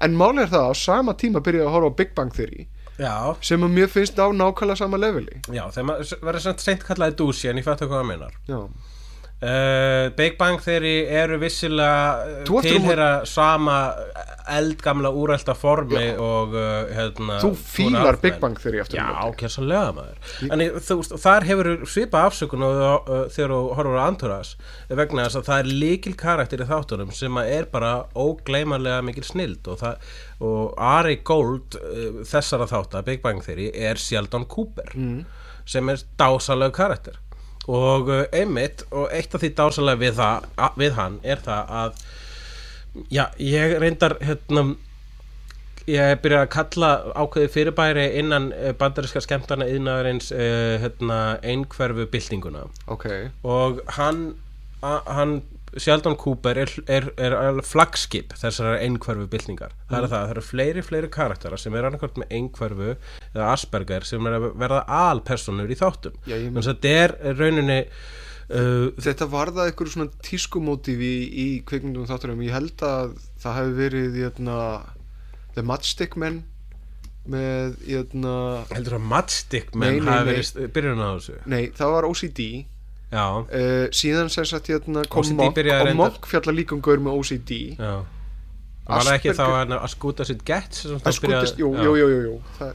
en 0.00 0.16
málið 0.18 0.44
er 0.46 0.52
það, 0.54 0.68
á 0.70 0.72
sama 0.80 1.16
tíma 1.20 1.42
byrjaði 1.44 1.66
að 1.68 1.74
horfa 1.76 1.90
á 1.92 1.98
Big 2.00 2.14
Bang 2.16 2.36
Theory 2.36 2.68
Já, 3.00 3.34
sem 3.44 3.62
að 3.64 3.76
mér 3.78 3.88
finnst 3.88 4.18
á 4.20 4.28
nákvæmlega 4.28 4.76
sama 4.76 4.98
leveli. 5.00 5.38
Já, 5.48 5.62
þegar 5.72 5.86
maður 5.88 6.24
verður 6.26 6.44
svona 6.44 6.64
seint 6.66 6.82
kallaði 6.84 7.16
dúsi 7.16 7.48
en 7.48 7.60
ég 7.60 7.64
fætti 7.64 7.88
hvað 7.88 8.02
það 8.02 8.08
meinar. 8.10 8.34
Já, 8.50 8.58
uh, 9.42 10.10
Big 10.16 10.36
Bang 10.38 10.60
þeirri 10.60 10.96
eru 11.22 11.38
vissilega 11.40 12.44
Þú 12.48 12.58
áttir 12.60 12.76
um- 12.76 12.82
tilheyra 12.84 13.10
sama 13.26 13.78
eldgamla 14.50 15.10
úrælta 15.14 15.54
formi 15.54 16.08
og 16.18 16.54
uh, 16.58 16.88
hérna 16.90 17.36
þú 17.42 17.50
fílar 17.54 18.16
Big. 18.22 18.38
Bang 18.42 18.56
Theory 18.58 18.80
aftur 18.82 18.98
á 18.98 19.02
Já, 19.04 19.06
móti. 19.20 19.36
kjörsanlega 19.44 19.92
maður 19.94 20.50
En 20.56 20.64
ég- 20.64 20.78
þú 20.82 20.96
veist, 20.98 21.14
þar 21.22 21.46
hefur 21.46 21.70
svipa 21.86 22.24
afsökun 22.26 22.64
og, 22.66 22.80
uh, 23.06 23.20
þegar 23.30 23.54
þú 23.54 23.60
horfur 23.78 24.00
á 24.00 24.04
Anturas 24.08 24.50
vegna 24.90 25.28
þess 25.28 25.38
að 25.42 25.46
það 25.52 25.62
er 25.62 25.70
líkil 25.84 26.16
karakter 26.18 26.64
í 26.64 26.68
þáttunum 26.72 27.12
sem 27.14 27.38
að 27.38 27.52
er 27.60 27.70
bara 27.70 27.92
ógleymanlega 28.18 29.04
mikil 29.06 29.22
snild 29.28 29.70
og, 29.70 29.78
það, 29.84 30.10
og 30.40 30.74
Ari 30.90 31.16
Gold 31.22 31.78
þessara 32.26 32.66
þáttar, 32.66 33.04
Big 33.06 33.22
Bang 33.22 33.40
Theory 33.44 33.70
er 33.74 33.94
Sheldon 34.00 34.44
Cooper 34.50 34.90
Mm. 34.96 35.24
sem 35.64 35.88
er 35.92 36.00
dásalega 36.18 36.72
karakter 36.74 37.20
og 37.68 38.08
uh, 38.08 38.22
einmitt 38.32 38.86
og 38.90 39.10
eitt 39.12 39.34
af 39.34 39.42
því 39.42 39.52
dásalega 39.58 40.00
við, 40.00 40.14
það, 40.20 40.46
við 40.80 40.94
hann 40.96 41.18
er 41.22 41.42
það 41.44 41.74
að 41.82 42.04
já, 43.12 43.24
ég 43.38 43.76
reyndar 43.82 44.16
hérna 44.24 44.70
ég 45.90 46.20
byrja 46.22 46.44
að 46.44 46.50
kalla 46.52 46.90
ákveði 47.16 47.50
fyrirbæri 47.54 48.04
innan 48.20 48.50
eh, 48.54 48.72
bandaríska 48.78 49.22
skemmtana 49.24 49.68
yðnaðarins 49.70 50.30
uh, 50.34 50.76
hérna, 50.82 51.38
einhverfu 51.42 52.06
byltinguna. 52.10 52.66
Ok, 52.90 53.06
og 53.42 53.80
hann, 53.96 54.34
a, 54.82 54.98
hann 55.08 55.40
Sheldon 55.78 56.16
Cooper 56.18 56.58
er, 56.58 56.72
er, 56.90 57.06
er, 57.20 57.60
flagskip 57.66 58.34
þessar 58.38 58.80
einhverfu 58.80 59.28
byltingar. 59.30 59.74
Það 59.90 59.98
er 59.98 60.08
það, 60.08 60.24
það 60.24 60.32
eru 60.34 60.44
fleiri, 60.46 60.84
fleiri 60.86 61.10
karaktera 61.12 61.58
sem 61.60 61.76
er 61.76 61.86
annarkvæmt 61.86 62.18
með 62.22 62.34
einhverfu 62.38 62.88
eða 62.94 63.50
Asperger 63.52 64.08
sem 64.08 64.26
er 64.26 64.38
að 64.38 64.48
verða 64.58 64.80
alpersonur 65.00 65.70
í 65.70 65.78
þáttum. 65.78 66.18
Þannig 66.26 66.60
að 66.64 66.70
þetta 66.72 66.94
er 67.04 67.16
rauninni 67.38 67.78
uh, 67.84 68.86
þetta 68.98 69.30
var 69.30 69.52
það 69.54 69.70
einhverju 69.70 69.94
svona 69.94 70.24
tískumótífi 70.26 71.10
í, 71.10 71.28
í 71.30 71.48
kvikmyndum 71.68 72.06
og 72.06 72.10
þátturum 72.10 72.42
ég 72.46 72.56
held 72.56 72.86
að 72.86 73.14
það 73.42 73.60
hefði 73.60 73.76
verið 73.84 74.18
jötna, 74.24 74.56
The 75.54 75.66
Matchstick 75.66 76.18
Men 76.20 76.42
með 77.30 77.78
jötna, 77.86 78.34
heldur 78.72 78.96
að 78.96 79.08
Matchstick 79.12 79.74
nei, 79.76 80.00
hafi 80.02 80.32
verið 80.32 80.68
byrjun 80.74 81.02
á 81.04 81.10
þessu? 81.12 81.40
Nei, 81.52 81.62
það 81.76 81.94
var 81.94 82.08
OCD 82.08 82.44
uh, 83.12 83.86
síðan 83.90 84.30
sem 84.30 84.44
sagt 84.46 84.68
jötna, 84.70 85.02
kom 85.10 85.26
byrjaði 85.54 85.90
og 85.94 85.96
Monk 85.98 86.28
fjallar 86.30 86.54
líka 86.54 86.76
um 86.76 86.82
gaur 86.84 87.02
með 87.02 87.16
OCD 87.18 87.52
já. 87.78 87.94
Var 88.90 89.06
það 89.06 89.16
ekki 89.16 89.34
þá 89.38 89.42
að, 89.46 89.74
að 89.78 89.90
skúta 89.92 90.24
sitt 90.26 90.44
gett 90.46 90.78
að 90.98 91.12
skutist, 91.14 91.58
jú, 91.62 91.68
jú, 91.78 91.92
jú, 91.98 92.06
jú. 92.26 92.32
Það, 92.58 92.72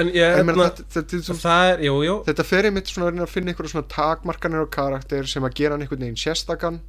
en 0.00 0.08
ég, 0.10 0.22
ég 0.24 0.46
meina, 0.46 0.54
hérna, 0.56 0.68
þetta, 0.70 0.86
þetta, 0.96 1.18
þetta, 1.28 1.36
það 1.44 1.68
er, 1.72 1.82
jú, 1.86 1.98
jú. 2.06 2.14
Þetta 2.28 2.46
fer 2.48 2.68
einmitt 2.70 2.90
svona 2.90 3.12
að 3.26 3.30
finna 3.34 3.52
einhverju 3.52 3.72
svona 3.74 3.90
takmarkanir 3.92 4.64
og 4.64 4.70
karakter 4.74 5.28
sem 5.30 5.44
að 5.46 5.56
gera 5.60 5.76
hann 5.76 5.84
einhvern 5.86 6.04
veginn 6.06 6.20
sérstakann 6.20 6.80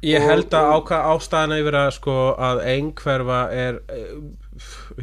Ég 0.00 0.22
Og- 0.22 0.30
held 0.30 0.54
að 0.56 0.70
og- 0.78 0.90
ástæðan 0.96 1.58
yfir 1.60 1.76
að 1.76 1.90
sko 1.92 2.12
að 2.40 2.62
einhverfa 2.64 3.40
er 3.52 3.80
eh, 3.92 4.14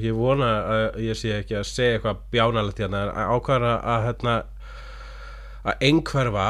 ég 0.02 0.16
vona 0.18 0.48
að 0.74 0.98
ég 1.06 1.20
sé 1.20 1.36
ekki 1.38 1.60
að 1.60 1.68
segja 1.70 2.00
eitthvað 2.00 2.24
bjánalegt 2.34 2.80
hérna 2.82 3.04
en 3.06 3.30
ákvæða 3.36 3.74
að 3.94 4.08
hérna 4.08 4.34
að 5.68 5.88
einhverfa 5.90 6.50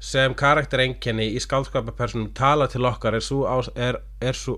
sem 0.00 0.34
karakter 0.36 0.80
einkenni 0.84 1.26
í 1.34 1.40
skálskapapersonum 1.42 2.30
tala 2.36 2.68
til 2.72 2.86
okkar. 2.88 3.16
Er 3.16 3.24
svo, 3.24 3.44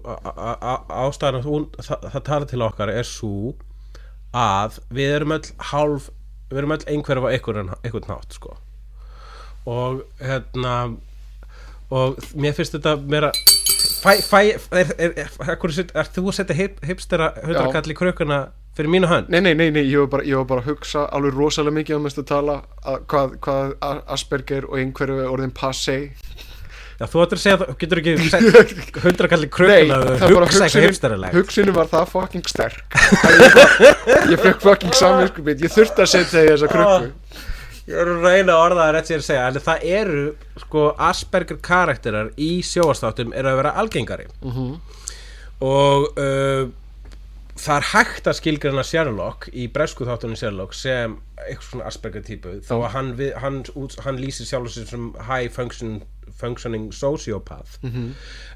ástæðan 0.07 1.41
að 1.41 1.47
það, 1.83 2.09
það 2.15 2.27
tala 2.29 2.51
til 2.51 2.65
okkar 2.67 2.93
er 2.95 3.07
svo 3.09 3.55
að 4.33 4.79
við 4.95 5.17
erum 5.19 5.35
öll 5.37 5.49
hálf 5.73 6.11
við 6.53 6.63
erum 6.63 6.75
öll 6.77 6.85
einhverfa 6.95 7.33
einhvern, 7.33 7.73
einhvern 7.83 8.11
nátt 8.11 8.37
sko. 8.37 8.57
Og 9.69 10.03
hérna 10.21 10.77
og 11.93 12.19
mér 12.35 12.57
finnst 12.57 12.75
þetta 12.77 12.97
meira 13.03 13.31
fæ, 14.03 14.17
fæ, 14.25 14.39
er, 14.41 14.61
er, 14.73 14.93
er, 14.99 15.13
er, 15.21 16.11
þú 16.15 16.27
að 16.31 16.39
setja 16.39 16.57
hip, 16.57 16.81
hipstera 16.87 17.33
hundrakall 17.43 17.93
í 17.93 17.99
krökkuna 17.99 18.41
fyrir 18.77 18.93
mínu 18.93 19.09
hönd? 19.11 19.29
Nei, 19.33 19.41
nei, 19.45 19.53
nei, 19.59 19.69
nei, 19.75 19.83
ég 19.85 20.05
var 20.05 20.09
bara, 20.17 20.25
ég 20.29 20.39
var 20.41 20.49
bara 20.49 20.65
að 20.65 20.71
hugsa 20.73 21.05
alveg 21.13 21.37
rosalega 21.37 21.77
mikið 21.81 21.99
um 21.99 22.09
þess 22.09 22.23
að 22.23 22.31
tala 22.31 22.57
að 22.89 23.05
hvað, 23.13 23.37
hvað 23.45 23.75
Asperger 24.17 24.67
og 24.71 24.81
einhverju 24.81 25.21
er 25.21 25.31
orðin 25.33 25.55
passé. 25.57 25.99
Já, 27.03 27.07
þú 27.11 27.23
ættir 27.25 27.39
að 27.39 27.43
segja 27.43 27.59
það, 27.61 27.71
getur 27.83 28.01
ekki 28.01 28.13
krökkuna 29.57 29.97
og 29.99 30.21
það 30.21 30.35
bara 30.37 30.49
hugsa 30.49 30.67
eitthvað 30.67 30.87
hipsteralegt. 30.87 31.35
hugsunin 31.37 31.77
var 31.77 31.89
það 31.91 32.11
fucking 32.13 32.51
sterk. 32.51 32.99
Að 33.23 33.41
ég, 33.43 33.57
ég 34.33 34.45
fekk 34.45 34.61
fucking 34.63 34.95
samvinskupið 35.01 35.65
ég 35.67 35.75
þurfti 35.75 36.05
að 36.05 36.13
setja 36.13 36.45
í 36.45 36.53
þessa 36.53 36.71
krukku. 36.71 37.41
Ég 37.91 37.99
er 37.99 38.13
að 38.13 38.23
reyna 38.23 38.55
að 38.55 38.61
orða 38.69 38.85
það 38.85 38.93
rétt 38.95 39.09
sér 39.11 39.19
að 39.19 39.27
segja 39.27 39.47
en 39.49 39.65
það 39.67 39.87
eru, 39.99 40.27
sko, 40.63 40.85
Asperger 41.11 41.59
karakterar 41.67 42.29
í 42.39 42.53
sjóastáttum 42.63 43.35
eru 43.35 43.51
að 43.51 43.59
vera 43.65 43.75
algengari. 43.83 44.29
Mhm. 44.47 44.71
og 45.63 46.07
uh, 46.19 46.71
það 47.59 47.77
er 47.77 47.87
hægt 47.93 48.29
að 48.31 48.39
skilgreina 48.39 48.83
Sherlock 48.87 49.49
í 49.53 49.67
bresku 49.73 50.07
þáttunni 50.09 50.39
Sherlock 50.41 50.75
sem 50.77 51.19
eitthvað 51.43 51.69
svona 51.69 51.89
Asperger 51.91 52.25
típu 52.25 52.55
þó 52.65 52.75
að 52.79 52.91
hann, 52.95 53.11
við, 53.19 53.33
hann, 53.43 53.63
hann 54.07 54.21
lýsir 54.21 54.49
sjálf 54.49 54.73
sér 54.73 54.87
sem 54.89 55.09
high 55.29 55.51
function, 55.53 55.99
functioning 56.39 56.93
sociopath. 56.97 57.79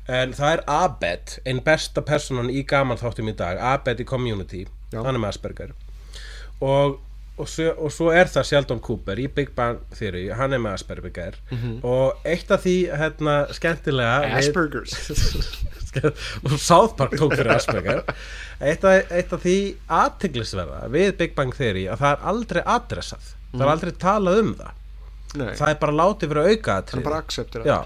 En 0.08 0.32
það 0.38 0.52
er 0.54 0.62
Abed 0.70 1.36
einn 1.44 1.60
besta 1.66 2.02
personan 2.06 2.50
í 2.50 2.62
gaman 2.64 3.00
þáttum 3.00 3.28
í 3.28 3.36
dag. 3.36 3.58
Abed 3.58 4.00
í 4.00 4.06
Community, 4.08 4.66
Já. 4.92 5.02
hann 5.02 5.14
er 5.14 5.20
með 5.20 5.34
Asperger. 5.34 5.74
Og, 6.64 7.00
og, 7.36 7.48
svo, 7.52 7.66
og 7.84 7.92
svo 7.92 8.10
er 8.16 8.30
það 8.32 8.46
Sheldon 8.48 8.80
Cooper 8.80 9.18
í 9.20 9.26
Big 9.34 9.50
Bang 9.56 9.80
Theory 9.96 10.26
hann 10.38 10.54
er 10.56 10.62
með 10.64 10.78
Asperger 10.78 11.36
og 11.84 12.22
eitt 12.24 12.50
af 12.54 12.62
því 12.64 12.76
hérna, 12.96 13.34
skemmtilega 13.56 14.20
við- 14.24 14.38
Aspergers. 14.40 14.96
Og 16.44 16.58
South 16.60 16.92
Park 16.98 17.14
tók 17.16 17.32
fyrir 17.38 17.54
Asperger. 17.54 18.02
Eitt 18.60 18.82
af, 18.84 19.12
eitt 19.16 19.30
af 19.32 19.40
því 19.40 19.54
aðteglisverða 19.88 20.82
við 20.92 21.14
Big 21.16 21.32
Bang 21.38 21.54
Theory 21.56 21.86
að 21.88 22.02
það 22.02 22.10
er 22.16 22.26
aldrei 22.32 22.62
adressað. 22.68 23.30
Það 23.54 23.62
er 23.64 23.70
aldrei 23.72 23.92
talað 24.02 24.40
um 24.42 24.50
það. 24.58 24.74
Nei, 25.40 25.52
það 25.56 25.70
er 25.72 25.78
bara 25.80 25.94
látið 25.96 26.32
fyrir 26.34 26.50
auka 26.52 26.74
já, 27.68 27.78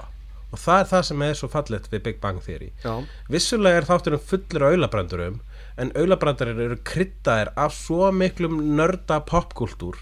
og 0.51 0.59
það 0.65 0.81
er 0.83 0.89
það 0.91 1.05
sem 1.11 1.23
er 1.29 1.39
svo 1.39 1.49
fallegt 1.55 1.87
við 1.95 2.03
Big 2.09 2.19
Bang 2.23 2.43
Theory. 2.43 2.73
Já, 2.83 2.93
vissulega 3.31 3.81
er 3.85 3.89
þátturinn 3.89 4.27
fullur 4.33 4.67
af 4.67 4.75
aulabrandurum 4.75 5.39
en 5.81 5.93
aulabrandurir 5.97 6.61
eru 6.67 6.79
kryddaðir 6.87 7.53
af 7.59 7.75
svo 7.77 8.11
miklum 8.13 8.61
nörda 8.77 9.21
popkultúr 9.27 9.99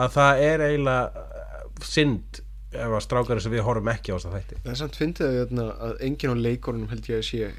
að 0.00 0.14
það 0.16 0.44
er 0.46 0.64
eiginlega 0.66 1.26
synd 1.86 2.40
ef 2.70 2.94
að 2.94 3.02
strákari 3.04 3.42
sem 3.42 3.54
við 3.54 3.64
horfum 3.66 3.90
ekki 3.90 4.14
á 4.14 4.16
þess 4.16 4.28
að 4.28 4.36
þætti. 4.38 4.58
Það 4.64 4.72
er 4.72 4.80
samt 4.80 4.98
fyndið 5.00 5.26
að, 5.26 5.38
hérna, 5.40 5.66
að 5.86 6.02
enginn 6.06 6.34
á 6.34 6.44
leikurunum 6.46 6.90
held 6.92 7.08
ég 7.10 7.22
að 7.22 7.28
sé 7.28 7.50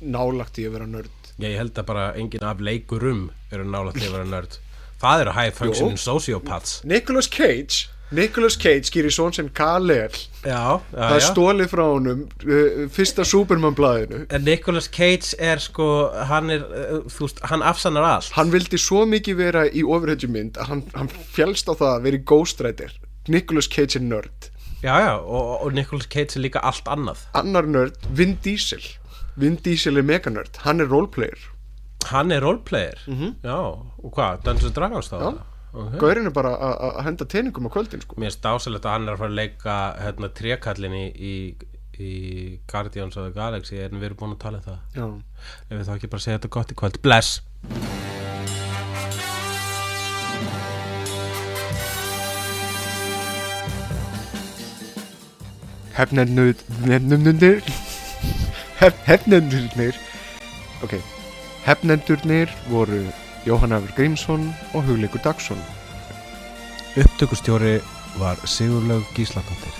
nálagt 0.00 0.60
í 0.60 0.66
að 0.66 0.76
vera 0.76 0.88
nörd. 0.90 1.30
Ég 1.40 1.56
held 1.58 1.78
að 1.80 1.88
bara 1.88 2.04
enginn 2.20 2.46
af 2.46 2.60
leikurum 2.62 3.24
eru 3.50 3.64
nála 3.66 3.94
til 3.96 4.06
að 4.06 4.16
vera 4.18 4.28
nörd. 4.28 4.58
Það 5.00 5.24
eru 5.24 5.34
high 5.36 5.56
functioning 5.56 6.00
sociopaths. 6.00 6.80
Nicolas 6.84 7.28
Cage 7.32 7.88
Nicolas 8.10 8.56
Cage 8.58 8.90
gerir 8.90 9.12
svon 9.14 9.34
sem 9.36 9.48
Kal-El. 9.54 10.14
Það 10.90 11.14
er 11.14 11.22
stólið 11.22 11.68
frá 11.70 11.82
honum 11.86 12.24
uh, 12.42 12.86
fyrsta 12.90 13.26
Superman 13.28 13.76
blaðinu 13.78 14.24
en 14.32 14.46
Nicolas 14.46 14.88
Cage 14.90 15.36
er 15.38 15.60
sko 15.62 15.86
hann 16.30 16.50
er, 16.50 16.64
uh, 16.64 17.04
veist, 17.20 17.42
hann 17.50 17.62
afsannar 17.62 18.06
allt. 18.08 18.32
Hann 18.34 18.50
vildi 18.54 18.80
svo 18.80 19.04
mikið 19.06 19.38
vera 19.38 19.66
í 19.68 19.84
ofurhetjumynd 19.84 20.58
að 20.58 20.72
hann, 20.72 20.82
hann 20.96 21.12
fjælst 21.36 21.70
á 21.70 21.74
það 21.76 21.92
að 21.92 22.08
vera 22.08 22.20
í 22.20 22.24
Ghost 22.32 22.64
Rider 22.64 22.96
Nicolas 23.30 23.68
Cage 23.70 24.00
er 24.00 24.06
nörd. 24.06 24.50
Já, 24.80 24.94
já, 25.04 25.14
og, 25.20 25.60
og 25.66 25.72
Nicolas 25.76 26.08
Cage 26.08 26.38
er 26.38 26.46
líka 26.46 26.62
allt 26.64 26.88
annað. 26.88 27.26
Annar 27.36 27.68
nörd, 27.68 28.00
Vin 28.16 28.38
Diesel. 28.42 28.80
Vin 29.36 29.58
Diesel 29.60 30.00
er 30.00 30.06
meganörd, 30.08 30.62
hann 30.64 30.80
er 30.80 30.88
roleplayer. 30.88 31.38
Hann 32.08 32.32
er 32.32 32.40
roleplayer? 32.40 32.96
Já, 33.44 33.58
og 33.60 34.12
hvað, 34.16 34.40
Dungeons 34.46 34.74
Dragons 34.74 35.12
þá 35.12 35.18
Já. 35.20 35.30
Okay. 35.72 35.98
Gaurin 36.02 36.26
er 36.26 36.34
bara 36.34 36.52
að- 36.56 37.02
henda 37.06 37.24
teiningum 37.24 37.68
á 37.68 37.70
kvöldin 37.70 38.02
sko. 38.02 38.16
mér 38.20 38.30
er 38.32 38.36
stásalegt 38.36 38.84
að 38.84 38.96
hann 38.96 39.08
er 39.08 39.14
að 39.14 39.22
fara 39.22 39.30
að 39.30 39.40
leika 39.40 39.76
hérna 40.00 40.32
trékallin 40.40 40.96
í, 40.96 41.04
í, 41.14 41.34
Guardians 42.70 43.16
of 43.16 43.26
the 43.28 43.32
Galaxy 43.36 43.76
en 43.84 44.00
við 44.00 44.10
erum 44.10 44.16
búin 44.22 44.36
að 44.36 44.42
tala 44.44 44.58
um 44.58 44.64
það 44.64 44.78
Já. 44.96 45.06
ef 45.68 45.78
við 45.78 45.86
þá 45.88 45.94
ekki 45.96 46.10
bara 46.10 46.26
segja 46.26 46.38
þetta 46.38 46.54
gott 46.56 46.72
í 46.72 46.78
kvöld 46.80 47.02
bless 47.02 47.40
Hefnendurnir 56.00 57.62
hef, 58.80 58.94
Hefnendurnir 59.04 59.96
Ok 60.82 60.96
Hefnendurnir 61.66 62.52
voru 62.70 63.02
Jóhann 63.46 63.72
Afur 63.72 63.92
Grímsson 63.96 64.54
og 64.74 64.84
Hugleikur 64.84 65.20
Dagsson. 65.24 65.62
Upptökustjóri 66.96 67.80
var 68.18 68.36
Sigurlaug 68.44 69.04
Gísladóttir 69.16 69.79